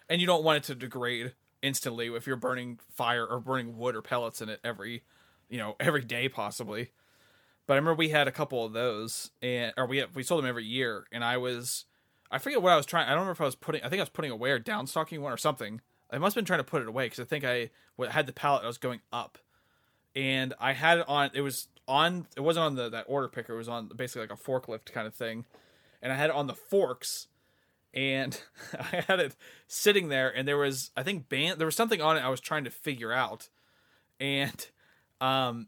and 0.10 0.22
you 0.22 0.28
don't 0.28 0.44
want 0.44 0.58
it 0.58 0.64
to 0.64 0.76
degrade 0.76 1.34
instantly 1.62 2.08
if 2.08 2.26
you're 2.26 2.36
burning 2.38 2.80
fire 2.94 3.26
or 3.26 3.40
burning 3.40 3.78
wood 3.78 3.96
or 3.96 4.02
pellets 4.02 4.42
in 4.42 4.50
it 4.50 4.60
every, 4.64 5.04
you 5.50 5.58
know, 5.58 5.76
every 5.80 6.04
day 6.04 6.30
possibly. 6.30 6.92
But 7.68 7.74
I 7.74 7.78
remember 7.78 7.96
we 7.96 8.10
had 8.10 8.28
a 8.28 8.32
couple 8.32 8.66
of 8.66 8.74
those, 8.74 9.30
and 9.42 9.74
or 9.78 9.86
we 9.86 9.98
had, 9.98 10.16
we 10.16 10.24
sold 10.24 10.42
them 10.42 10.50
every 10.50 10.66
year, 10.66 11.06
and 11.12 11.24
I 11.24 11.38
was, 11.38 11.86
I 12.32 12.40
forget 12.40 12.62
what 12.62 12.72
I 12.72 12.76
was 12.76 12.86
trying. 12.88 13.06
I 13.06 13.10
don't 13.10 13.20
remember 13.20 13.34
if 13.34 13.42
I 13.42 13.46
was 13.46 13.56
putting. 13.56 13.84
I 13.84 13.90
think 13.90 14.00
I 14.00 14.04
was 14.04 14.10
putting 14.10 14.32
away 14.32 14.50
or 14.52 14.60
downstocking 14.60 15.20
one 15.20 15.32
or 15.32 15.38
something. 15.38 15.82
I 16.12 16.18
must 16.18 16.34
have 16.34 16.42
been 16.42 16.48
trying 16.48 16.62
to 16.62 16.64
put 16.64 16.82
it 16.82 16.88
away 16.88 17.06
because 17.06 17.20
I 17.20 17.26
think 17.26 17.46
I 17.46 17.70
had 18.10 18.26
the 18.26 18.34
pallet. 18.34 18.64
I 18.64 18.68
was 18.68 18.80
going 18.80 19.02
up, 19.14 19.38
and 20.16 20.56
I 20.60 20.74
had 20.74 21.00
it 21.00 21.06
on. 21.08 21.30
It 21.36 21.42
was 21.42 21.68
on. 21.88 22.26
It 22.36 22.40
wasn't 22.40 22.66
on 22.66 22.76
the 22.76 22.90
that 22.90 23.06
order 23.08 23.28
picker. 23.28 23.54
It 23.54 23.58
was 23.58 23.70
on 23.70 23.90
basically 23.96 24.22
like 24.28 24.32
a 24.32 24.42
forklift 24.42 24.92
kind 24.92 25.06
of 25.06 25.14
thing, 25.14 25.46
and 26.02 26.12
I 26.12 26.16
had 26.16 26.30
it 26.30 26.36
on 26.36 26.48
the 26.48 26.56
forks 26.56 27.28
and 27.94 28.40
I 28.80 29.04
had 29.08 29.20
it 29.20 29.36
sitting 29.68 30.10
there, 30.10 30.30
and 30.30 30.48
there 30.48 30.58
was 30.58 30.92
I 30.96 31.04
think 31.04 31.30
band 31.30 31.60
there 31.60 31.66
was 31.66 31.76
something 31.76 32.02
on 32.02 32.18
it 32.18 32.22
I 32.22 32.30
was 32.30 32.40
trying 32.40 32.64
to 32.66 32.70
figure 32.70 33.12
out, 33.12 33.50
and 34.20 34.68
um, 35.22 35.68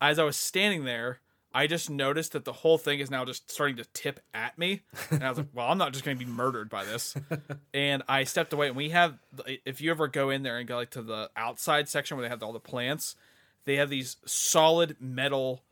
as 0.00 0.18
I 0.18 0.24
was 0.24 0.36
standing 0.36 0.84
there, 0.84 1.20
I 1.54 1.66
just 1.66 1.90
noticed 1.90 2.32
that 2.32 2.44
the 2.44 2.52
whole 2.52 2.78
thing 2.78 3.00
is 3.00 3.10
now 3.10 3.24
just 3.24 3.50
starting 3.50 3.76
to 3.76 3.84
tip 3.92 4.20
at 4.34 4.58
me, 4.58 4.82
and 5.10 5.24
I 5.24 5.28
was 5.28 5.38
like, 5.38 5.48
"Well, 5.52 5.68
I'm 5.68 5.78
not 5.78 5.92
just 5.92 6.04
going 6.04 6.18
to 6.18 6.24
be 6.24 6.30
murdered 6.30 6.68
by 6.68 6.84
this," 6.84 7.14
and 7.74 8.02
I 8.08 8.24
stepped 8.24 8.52
away. 8.52 8.68
And 8.68 8.76
we 8.76 8.90
have, 8.90 9.18
if 9.64 9.80
you 9.80 9.90
ever 9.90 10.08
go 10.08 10.30
in 10.30 10.42
there 10.42 10.58
and 10.58 10.66
go 10.68 10.76
like 10.76 10.90
to 10.90 11.02
the 11.02 11.30
outside 11.36 11.88
section 11.88 12.16
where 12.16 12.22
they 12.22 12.30
have 12.30 12.42
all 12.42 12.52
the 12.52 12.60
plants, 12.60 13.16
they 13.64 13.76
have 13.76 13.90
these 13.90 14.16
solid 14.26 14.96
metal, 15.00 15.62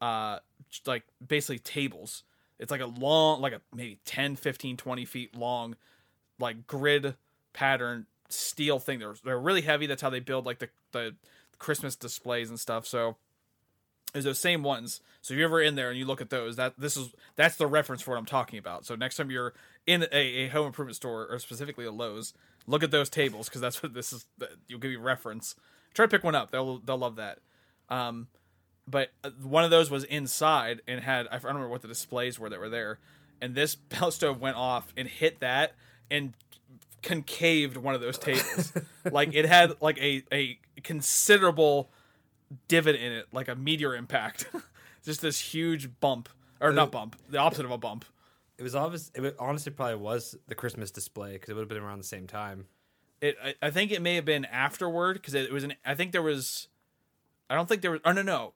uh, 0.00 0.40
like 0.86 1.04
basically 1.26 1.58
tables 1.58 2.24
it's 2.60 2.70
like 2.70 2.82
a 2.82 2.86
long 2.86 3.40
like 3.40 3.54
a 3.54 3.60
maybe 3.74 3.98
10 4.04 4.36
15 4.36 4.76
20 4.76 5.04
feet 5.06 5.36
long 5.36 5.74
like 6.38 6.66
grid 6.66 7.14
pattern 7.52 8.06
steel 8.28 8.78
thing. 8.78 9.00
They're, 9.00 9.14
they're 9.24 9.40
really 9.40 9.62
heavy. 9.62 9.86
That's 9.86 10.02
how 10.02 10.10
they 10.10 10.20
build 10.20 10.46
like 10.46 10.60
the, 10.60 10.68
the 10.92 11.16
christmas 11.58 11.96
displays 11.96 12.48
and 12.50 12.60
stuff. 12.60 12.86
So 12.86 13.16
is 14.14 14.24
those 14.24 14.38
same 14.38 14.62
ones. 14.62 15.00
So 15.22 15.34
if 15.34 15.38
you're 15.38 15.48
ever 15.48 15.60
in 15.60 15.74
there 15.74 15.90
and 15.90 15.98
you 15.98 16.04
look 16.04 16.20
at 16.20 16.30
those 16.30 16.56
that 16.56 16.74
this 16.78 16.96
is 16.96 17.10
that's 17.36 17.56
the 17.56 17.66
reference 17.66 18.02
for 18.02 18.12
what 18.12 18.18
i'm 18.18 18.26
talking 18.26 18.58
about. 18.58 18.84
So 18.84 18.94
next 18.94 19.16
time 19.16 19.30
you're 19.30 19.54
in 19.86 20.06
a, 20.12 20.16
a 20.16 20.48
home 20.48 20.66
improvement 20.66 20.96
store 20.96 21.26
or 21.28 21.38
specifically 21.38 21.86
a 21.86 21.92
Lowe's 21.92 22.34
look 22.66 22.82
at 22.82 22.90
those 22.90 23.08
tables 23.08 23.48
because 23.48 23.60
that's 23.60 23.82
what 23.82 23.94
this 23.94 24.12
is 24.12 24.26
you'll 24.68 24.80
give 24.80 24.90
you 24.90 25.00
reference. 25.00 25.54
Try 25.94 26.04
to 26.04 26.10
pick 26.10 26.24
one 26.24 26.34
up. 26.34 26.50
They'll 26.50 26.78
they'll 26.78 26.98
love 26.98 27.16
that. 27.16 27.38
Um 27.88 28.28
but 28.90 29.12
uh, 29.22 29.30
one 29.42 29.64
of 29.64 29.70
those 29.70 29.90
was 29.90 30.04
inside 30.04 30.82
and 30.88 31.00
had 31.00 31.26
I 31.28 31.38
don't 31.38 31.44
remember 31.44 31.68
what 31.68 31.82
the 31.82 31.88
displays 31.88 32.38
were 32.38 32.48
that 32.50 32.58
were 32.58 32.68
there, 32.68 32.98
and 33.40 33.54
this 33.54 33.74
pellet 33.88 34.14
stove 34.14 34.40
went 34.40 34.56
off 34.56 34.92
and 34.96 35.08
hit 35.08 35.40
that 35.40 35.74
and 36.10 36.34
concaved 37.02 37.76
one 37.76 37.94
of 37.94 38.00
those 38.00 38.18
tables. 38.18 38.72
like 39.10 39.34
it 39.34 39.46
had 39.46 39.72
like 39.80 39.98
a 39.98 40.22
a 40.32 40.58
considerable 40.82 41.90
divot 42.68 42.96
in 42.96 43.12
it, 43.12 43.26
like 43.32 43.48
a 43.48 43.54
meteor 43.54 43.94
impact. 43.94 44.46
Just 45.04 45.22
this 45.22 45.40
huge 45.40 45.88
bump, 46.00 46.28
or 46.60 46.72
not 46.72 46.92
bump, 46.92 47.16
the 47.30 47.38
opposite 47.38 47.64
of 47.64 47.70
a 47.70 47.78
bump. 47.78 48.04
It 48.58 48.62
was 48.62 48.74
obvious. 48.74 49.10
It 49.14 49.34
honestly 49.38 49.72
probably 49.72 49.96
was 49.96 50.36
the 50.46 50.54
Christmas 50.54 50.90
display 50.90 51.32
because 51.32 51.48
it 51.48 51.54
would 51.54 51.62
have 51.62 51.68
been 51.70 51.78
around 51.78 51.98
the 51.98 52.04
same 52.04 52.26
time. 52.26 52.66
It 53.22 53.38
I, 53.42 53.54
I 53.62 53.70
think 53.70 53.92
it 53.92 54.02
may 54.02 54.16
have 54.16 54.26
been 54.26 54.44
afterward 54.44 55.14
because 55.14 55.32
it, 55.32 55.50
was 55.50 55.64
an 55.64 55.74
I 55.86 55.94
think 55.94 56.12
there 56.12 56.22
was 56.22 56.68
I 57.48 57.54
don't 57.54 57.66
think 57.66 57.80
there 57.80 57.92
was 57.92 58.00
oh 58.04 58.12
no 58.12 58.20
no 58.20 58.52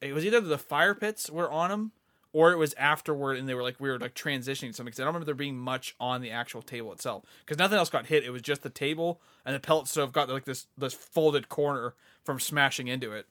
it 0.00 0.12
was 0.12 0.24
either 0.24 0.40
the 0.40 0.58
fire 0.58 0.94
pits 0.94 1.30
were 1.30 1.50
on 1.50 1.70
them 1.70 1.92
or 2.32 2.52
it 2.52 2.56
was 2.56 2.74
afterward 2.74 3.36
and 3.36 3.48
they 3.48 3.54
were 3.54 3.62
like 3.62 3.78
we 3.78 3.90
were 3.90 3.98
like 3.98 4.14
transitioning 4.14 4.74
something 4.74 4.86
because 4.86 5.00
I 5.00 5.04
don't 5.04 5.08
remember 5.08 5.26
there 5.26 5.34
being 5.34 5.58
much 5.58 5.94
on 6.00 6.22
the 6.22 6.30
actual 6.30 6.62
table 6.62 6.92
itself 6.92 7.24
because 7.44 7.58
nothing 7.58 7.78
else 7.78 7.90
got 7.90 8.06
hit. 8.06 8.24
It 8.24 8.30
was 8.30 8.42
just 8.42 8.62
the 8.62 8.70
table 8.70 9.20
and 9.44 9.54
the 9.54 9.60
pellet 9.60 9.88
stove 9.88 10.12
got 10.12 10.28
like 10.28 10.44
this 10.44 10.66
this 10.76 10.94
folded 10.94 11.48
corner 11.48 11.94
from 12.24 12.40
smashing 12.40 12.88
into 12.88 13.12
it. 13.12 13.26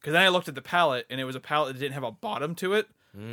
Because 0.00 0.12
then 0.12 0.22
I 0.22 0.28
looked 0.28 0.48
at 0.48 0.54
the 0.54 0.62
pallet 0.62 1.06
and 1.10 1.20
it 1.20 1.24
was 1.24 1.36
a 1.36 1.40
pallet 1.40 1.74
that 1.74 1.80
didn't 1.80 1.94
have 1.94 2.04
a 2.04 2.12
bottom 2.12 2.54
to 2.56 2.74
it. 2.74 2.88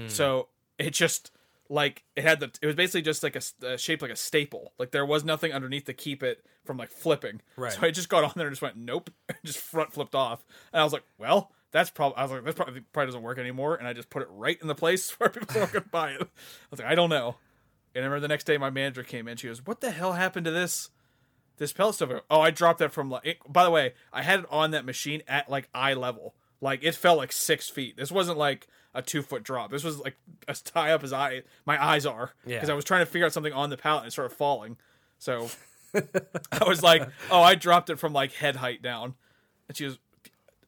So 0.08 0.48
it 0.80 0.91
just 0.91 1.32
like 1.70 2.04
it 2.16 2.24
had 2.24 2.40
the 2.40 2.49
it 2.62 2.66
was 2.66 2.76
basically 2.76 3.04
just 3.04 3.22
like 3.22 3.36
a, 3.36 3.41
uh 3.74 3.78
shaped 3.78 4.02
like 4.02 4.12
a 4.12 4.16
staple. 4.16 4.74
Like 4.80 4.91
there 4.91 5.06
was 5.06 5.24
nothing 5.24 5.52
underneath 5.54 5.86
to 5.86 5.94
keep 5.94 6.24
it 6.24 6.44
from 6.66 6.78
like 6.78 6.90
flipping. 6.90 7.41
Right. 7.56 7.72
so 7.72 7.82
I 7.82 7.91
just 7.91 8.10
got 8.10 8.24
on 8.24 8.32
there 8.36 8.48
and 8.48 8.54
just 8.54 8.62
went 8.64 8.78
nope 8.78 9.12
just 9.45 9.60
front 9.60 9.94
flipped 9.94 10.16
off. 10.16 10.44
And 10.74 10.82
I 10.82 10.84
was 10.84 10.94
like 10.94 11.04
well 11.20 11.52
that's 11.78 11.90
probably 11.90 12.18
I 12.18 12.24
was 12.24 12.32
like 12.32 12.45
this 12.45 12.56
probably 12.56 12.82
probably 12.91 13.08
doesn't 13.08 13.24
work 13.24 13.38
anymore 13.38 13.76
and 13.76 13.88
I 13.88 13.94
just 13.94 14.10
put 14.10 14.22
it 14.22 14.28
right 14.32 14.58
in 14.62 14.68
the 14.68 14.76
place 14.76 15.12
where 15.20 15.30
people 15.30 15.62
are 15.62 15.68
gonna 15.68 15.86
buy 15.91 16.12
it 16.12 16.22
I 16.22 16.28
was 16.72 16.80
like 16.80 16.90
I 16.90 16.95
don't 16.95 17.10
know 17.10 17.36
and 17.95 18.04
I 18.04 18.08
remember 18.08 18.22
the 18.22 18.28
next 18.28 18.45
day 18.45 18.58
my 18.58 18.70
manager 18.70 19.04
came 19.04 19.28
in 19.28 19.38
she 19.38 19.48
goes 19.48 19.66
what 19.66 19.82
the 19.82 19.91
hell 19.91 20.14
happened 20.14 20.45
to 20.45 20.52
this 20.52 20.90
this 21.58 21.74
pellet 21.74 21.95
stove. 21.95 22.22
Oh, 22.30 22.40
I 22.40 22.52
dropped 22.52 22.80
that 22.80 22.91
from 22.91 23.10
like. 23.10 23.26
It, 23.26 23.38
by 23.48 23.64
the 23.64 23.72
way, 23.72 23.94
I 24.14 24.22
had 24.22 24.41
it 24.41 24.45
on 24.49 24.72
that 24.72 24.86
machine 24.86 25.24
at 25.28 25.49
like 25.49 25.70
eye 25.74 25.94
level. 25.94 26.36
Like 26.62 26.84
it 26.84 26.95
fell 26.95 27.18
like 27.18 27.32
six 27.32 27.70
feet. 27.70 27.98
This 27.98 28.12
wasn't 28.12 28.38
like 28.38 28.68
a 28.94 29.02
two 29.02 29.22
foot 29.22 29.44
drop. 29.44 29.72
This 29.72 29.84
was 29.84 29.99
like 29.99 30.16
as 30.48 30.64
high 30.74 30.91
up 30.91 31.04
as 31.04 31.14
I 31.14 31.44
my 31.66 31.84
eyes 31.84 32.06
are. 32.06 32.32
Yeah. 32.45 32.58
Because 32.58 32.70
I 32.70 32.74
was 32.74 32.86
trying 32.86 33.02
to 33.02 33.06
figure 33.06 33.26
out 33.26 33.34
something 33.34 33.54
on 33.54 33.70
the 33.70 33.78
pallet 33.78 34.04
and 34.04 34.08
it 34.08 34.12
started 34.12 34.36
falling. 34.36 34.78
So 35.20 35.49
I 36.52 36.68
was 36.68 36.82
like, 36.82 37.08
oh, 37.30 37.41
I 37.41 37.56
dropped 37.56 37.90
it 37.90 37.99
from 37.99 38.14
like 38.14 38.34
head 38.34 38.56
height 38.56 38.82
down. 38.82 39.16
And 39.68 39.76
she 39.76 39.86
was, 39.86 39.99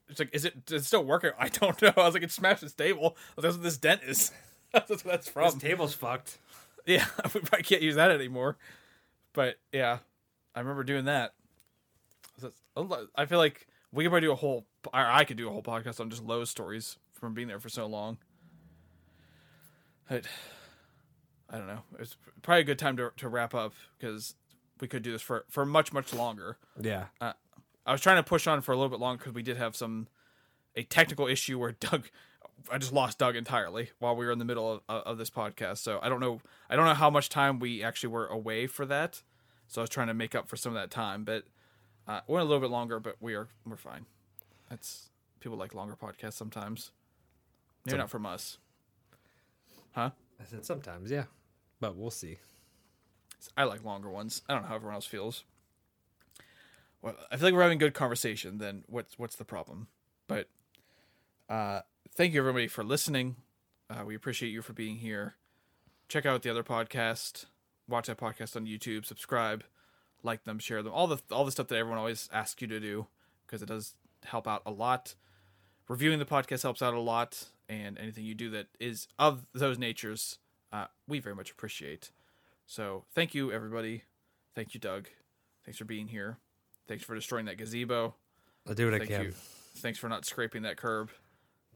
it's 0.10 0.20
like, 0.20 0.30
is 0.34 0.46
it, 0.46 0.66
does 0.66 0.82
it 0.82 0.86
still 0.86 1.04
working? 1.04 1.32
I 1.40 1.48
don't 1.50 1.82
know. 1.82 1.92
I 1.96 2.06
was 2.06 2.14
like, 2.14 2.24
it 2.24 2.32
smashed 2.32 2.62
this 2.62 2.74
table. 2.74 3.16
Like, 3.38 3.44
That's 3.44 3.56
what 3.56 3.64
this 3.64 3.78
dent 3.78 4.02
is. 4.06 4.32
that's 4.74 4.90
what 4.90 5.04
that's 5.04 5.26
This 5.26 5.34
from. 5.34 5.60
table's 5.60 5.94
fucked. 5.94 6.38
Yeah, 6.86 7.06
we 7.34 7.42
probably 7.42 7.64
can't 7.64 7.82
use 7.82 7.96
that 7.96 8.12
anymore. 8.12 8.58
But 9.34 9.60
yeah, 9.72 10.00
I 10.56 10.60
remember 10.60 10.84
doing 10.84 11.06
that. 11.06 11.34
I 13.16 13.26
feel 13.26 13.38
like 13.38 13.68
we 13.92 14.04
could 14.04 14.12
probably 14.12 14.28
do 14.28 14.32
a 14.32 14.36
whole, 14.36 14.66
or 14.94 15.00
I 15.00 15.24
could 15.26 15.38
do 15.38 15.48
a 15.50 15.52
whole 15.52 15.62
podcast 15.64 16.00
on 16.00 16.10
just 16.10 16.24
Lowe's 16.24 16.50
stories 16.50 16.98
from 17.14 17.34
being 17.34 17.48
there 17.48 17.60
for 17.60 17.70
so 17.70 17.86
long. 17.86 18.18
But 20.10 20.26
I 21.50 21.58
don't 21.58 21.68
know. 21.68 21.82
It's 22.00 22.16
probably 22.42 22.62
a 22.62 22.66
good 22.66 22.80
time 22.80 22.96
to 22.98 23.12
to 23.18 23.28
wrap 23.28 23.54
up 23.54 23.74
because 23.98 24.36
we 24.80 24.88
could 24.88 25.04
do 25.04 25.12
this 25.12 25.22
for 25.22 25.46
for 25.50 25.66
much 25.66 25.92
much 25.92 26.14
longer. 26.14 26.58
Yeah. 26.80 27.06
Uh, 27.20 27.34
I 27.90 27.92
was 27.92 28.02
trying 28.02 28.18
to 28.18 28.24
push 28.24 28.46
on 28.46 28.62
for 28.62 28.72
a 28.72 28.76
little 28.76 28.90
bit 28.90 29.00
longer 29.00 29.18
because 29.18 29.34
we 29.34 29.42
did 29.42 29.58
have 29.58 29.76
some 29.76 30.08
a 30.76 30.84
technical 30.84 31.26
issue 31.26 31.58
where 31.58 31.72
Doug, 31.80 32.08
I 32.72 32.78
just 32.78 32.94
lost 32.94 33.18
Doug 33.18 33.36
entirely 33.36 33.90
while 33.98 34.16
we 34.16 34.28
were 34.28 34.32
in 34.32 34.38
the 34.38 34.46
middle 34.46 34.84
of, 34.88 35.04
of 35.04 35.18
this 35.18 35.32
podcast. 35.32 35.80
So 35.80 35.98
I 36.04 36.08
don't 36.08 36.20
know, 36.20 36.40
I 36.70 36.76
don't 36.76 36.86
know 36.86 36.94
how 36.94 37.10
much 37.10 37.30
time 37.30 37.58
we 37.58 37.84
actually 37.84 38.10
were 38.10 38.28
away 38.28 38.68
for 38.68 38.86
that. 38.86 39.24
So 39.68 39.82
I 39.82 39.84
was 39.84 39.90
trying 39.90 40.06
to 40.06 40.14
make 40.14 40.36
up 40.36 40.48
for 40.48 40.56
some 40.56 40.72
of 40.72 40.80
that 40.80 40.92
time, 40.92 41.24
but 41.24 41.46
uh, 42.08 42.22
went 42.28 42.42
a 42.42 42.46
little 42.46 42.62
bit 42.62 42.70
longer. 42.70 43.00
But 43.00 43.16
we 43.20 43.34
are 43.34 43.48
we're 43.66 43.76
fine. 43.76 44.06
That's 44.70 45.10
people 45.40 45.58
like 45.58 45.74
longer 45.74 45.96
podcasts 46.00 46.34
sometimes. 46.34 46.92
Maybe 47.86 47.94
Some- 47.94 48.00
not 48.02 48.12
from 48.12 48.28
us, 48.28 48.60
huh? 49.94 50.12
I 50.40 50.46
said 50.46 50.64
sometimes, 50.64 51.10
yeah. 51.10 51.24
But 51.80 51.96
we'll 51.96 52.12
see. 52.12 52.38
I 53.58 53.64
like 53.64 53.84
longer 53.84 54.10
ones. 54.10 54.44
I 54.48 54.54
don't 54.54 54.62
know 54.62 54.70
how 54.70 54.76
everyone 54.76 54.94
else 54.94 55.08
feels. 55.08 55.44
Well, 57.02 57.16
I 57.32 57.38
feel 57.38 57.48
like 57.48 57.54
we're 57.54 57.62
having 57.62 57.78
a 57.78 57.80
good 57.80 57.94
conversation. 57.94 58.58
Then 58.58 58.84
what's 58.88 59.18
what's 59.18 59.36
the 59.36 59.46
problem? 59.46 59.88
But 60.28 60.48
uh, 61.50 61.82
thank 62.16 62.34
you 62.34 62.40
everybody 62.40 62.68
for 62.68 62.84
listening. 62.84 63.38
Uh, 63.90 64.04
we 64.06 64.16
appreciate 64.16 64.50
you 64.50 64.62
for 64.62 64.74
being 64.74 64.98
here. 64.98 65.36
Check 66.08 66.26
out 66.26 66.42
the 66.42 66.50
other 66.50 66.64
podcast. 66.64 67.46
Watch 67.88 68.08
that 68.08 68.18
podcast 68.18 68.56
on 68.56 68.66
YouTube. 68.66 69.06
Subscribe, 69.06 69.64
like 70.24 70.44
them, 70.44 70.60
share 70.60 70.84
them. 70.84 70.94
All 70.94 71.08
the 71.08 71.20
all 71.32 71.46
the 71.46 71.52
stuff 71.52 71.68
that 71.68 71.78
everyone 71.78 71.98
always 71.98 72.30
asks 72.32 72.62
you 72.62 72.68
to 72.68 72.80
do 72.80 73.08
because 73.46 73.62
it 73.62 73.68
does 73.68 73.96
help 74.26 74.48
out 74.48 74.62
a 74.66 74.72
lot. 74.72 75.16
Reviewing 75.88 76.20
the 76.20 76.26
podcast 76.26 76.62
helps 76.62 76.82
out 76.82 76.94
a 76.94 77.00
lot, 77.00 77.46
and 77.68 77.98
anything 77.98 78.26
you 78.26 78.36
do 78.36 78.50
that 78.52 78.68
is 78.80 79.08
of 79.18 79.48
those 79.54 79.80
natures, 79.80 80.38
uh, 80.72 80.86
we 81.08 81.20
very 81.20 81.36
much 81.36 81.50
appreciate. 81.50 82.12
So 82.68 83.06
thank 83.16 83.34
you, 83.34 83.52
everybody. 83.52 84.04
Thank 84.54 84.76
you, 84.76 84.80
Doug. 84.80 85.08
Thanks 85.66 85.80
for 85.80 85.86
being 85.86 86.10
here. 86.10 86.38
Thanks 86.90 87.06
for 87.06 87.16
destroying 87.16 87.46
that 87.46 87.58
gazebo. 87.58 88.16
I'll 88.68 88.74
do 88.74 88.86
what 88.92 89.02
I 89.02 89.06
can. 89.06 89.24
you. 89.24 89.34
Thanks 89.78 89.98
for 89.98 90.10
not 90.10 90.26
scraping 90.26 90.64
that 90.64 90.76
curb. 90.76 91.10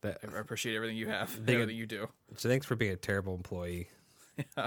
I 0.03 0.15
appreciate 0.37 0.75
everything 0.75 0.97
you 0.97 1.07
have, 1.07 1.33
Big- 1.45 1.55
everything 1.55 1.77
you 1.77 1.85
do. 1.85 2.09
so 2.35 2.49
thanks 2.49 2.65
for 2.65 2.75
being 2.75 2.91
a 2.91 2.97
terrible 2.97 3.35
employee. 3.35 3.87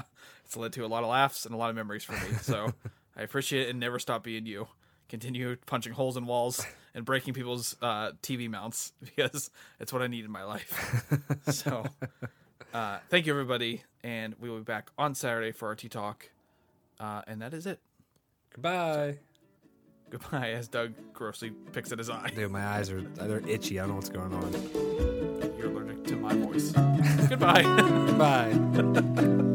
It's 0.46 0.56
led 0.56 0.72
to 0.74 0.84
a 0.84 0.86
lot 0.86 1.02
of 1.02 1.08
laughs 1.10 1.44
and 1.44 1.52
a 1.52 1.58
lot 1.58 1.70
of 1.70 1.76
memories 1.76 2.04
for 2.04 2.12
me. 2.12 2.32
So 2.40 2.72
I 3.16 3.22
appreciate 3.22 3.66
it 3.66 3.70
and 3.70 3.80
never 3.80 3.98
stop 3.98 4.22
being 4.22 4.46
you. 4.46 4.68
Continue 5.08 5.56
punching 5.66 5.92
holes 5.92 6.16
in 6.16 6.24
walls 6.26 6.64
and 6.94 7.04
breaking 7.04 7.34
people's 7.34 7.74
uh, 7.82 8.12
TV 8.22 8.48
mounts 8.48 8.92
because 9.16 9.50
it's 9.80 9.92
what 9.92 10.02
I 10.02 10.06
need 10.06 10.24
in 10.24 10.30
my 10.30 10.44
life. 10.44 11.04
so 11.50 11.84
uh, 12.72 12.98
thank 13.10 13.26
you, 13.26 13.32
everybody. 13.32 13.82
And 14.04 14.36
we 14.40 14.48
will 14.48 14.58
be 14.58 14.62
back 14.64 14.88
on 14.96 15.16
Saturday 15.16 15.50
for 15.50 15.66
our 15.66 15.74
tea 15.74 15.88
talk. 15.88 16.30
Uh, 17.00 17.22
and 17.26 17.42
that 17.42 17.52
is 17.52 17.66
it. 17.66 17.80
Goodbye. 18.54 19.18
Goodbye, 20.10 20.50
as 20.50 20.68
Doug 20.68 20.94
grossly 21.12 21.50
picks 21.50 21.90
at 21.90 21.98
his 21.98 22.08
eye. 22.08 22.30
Dude, 22.34 22.50
my 22.50 22.64
eyes 22.64 22.90
are 22.90 23.00
they're 23.00 23.46
itchy. 23.48 23.80
I 23.80 23.82
don't 23.82 23.90
know 23.90 23.96
what's 23.96 24.08
going 24.08 24.32
on. 24.32 24.52
You're 25.58 25.66
allergic 25.66 26.04
to 26.04 26.16
my 26.16 26.34
voice. 26.34 26.70
Goodbye. 27.28 27.62
Goodbye. 28.76 29.52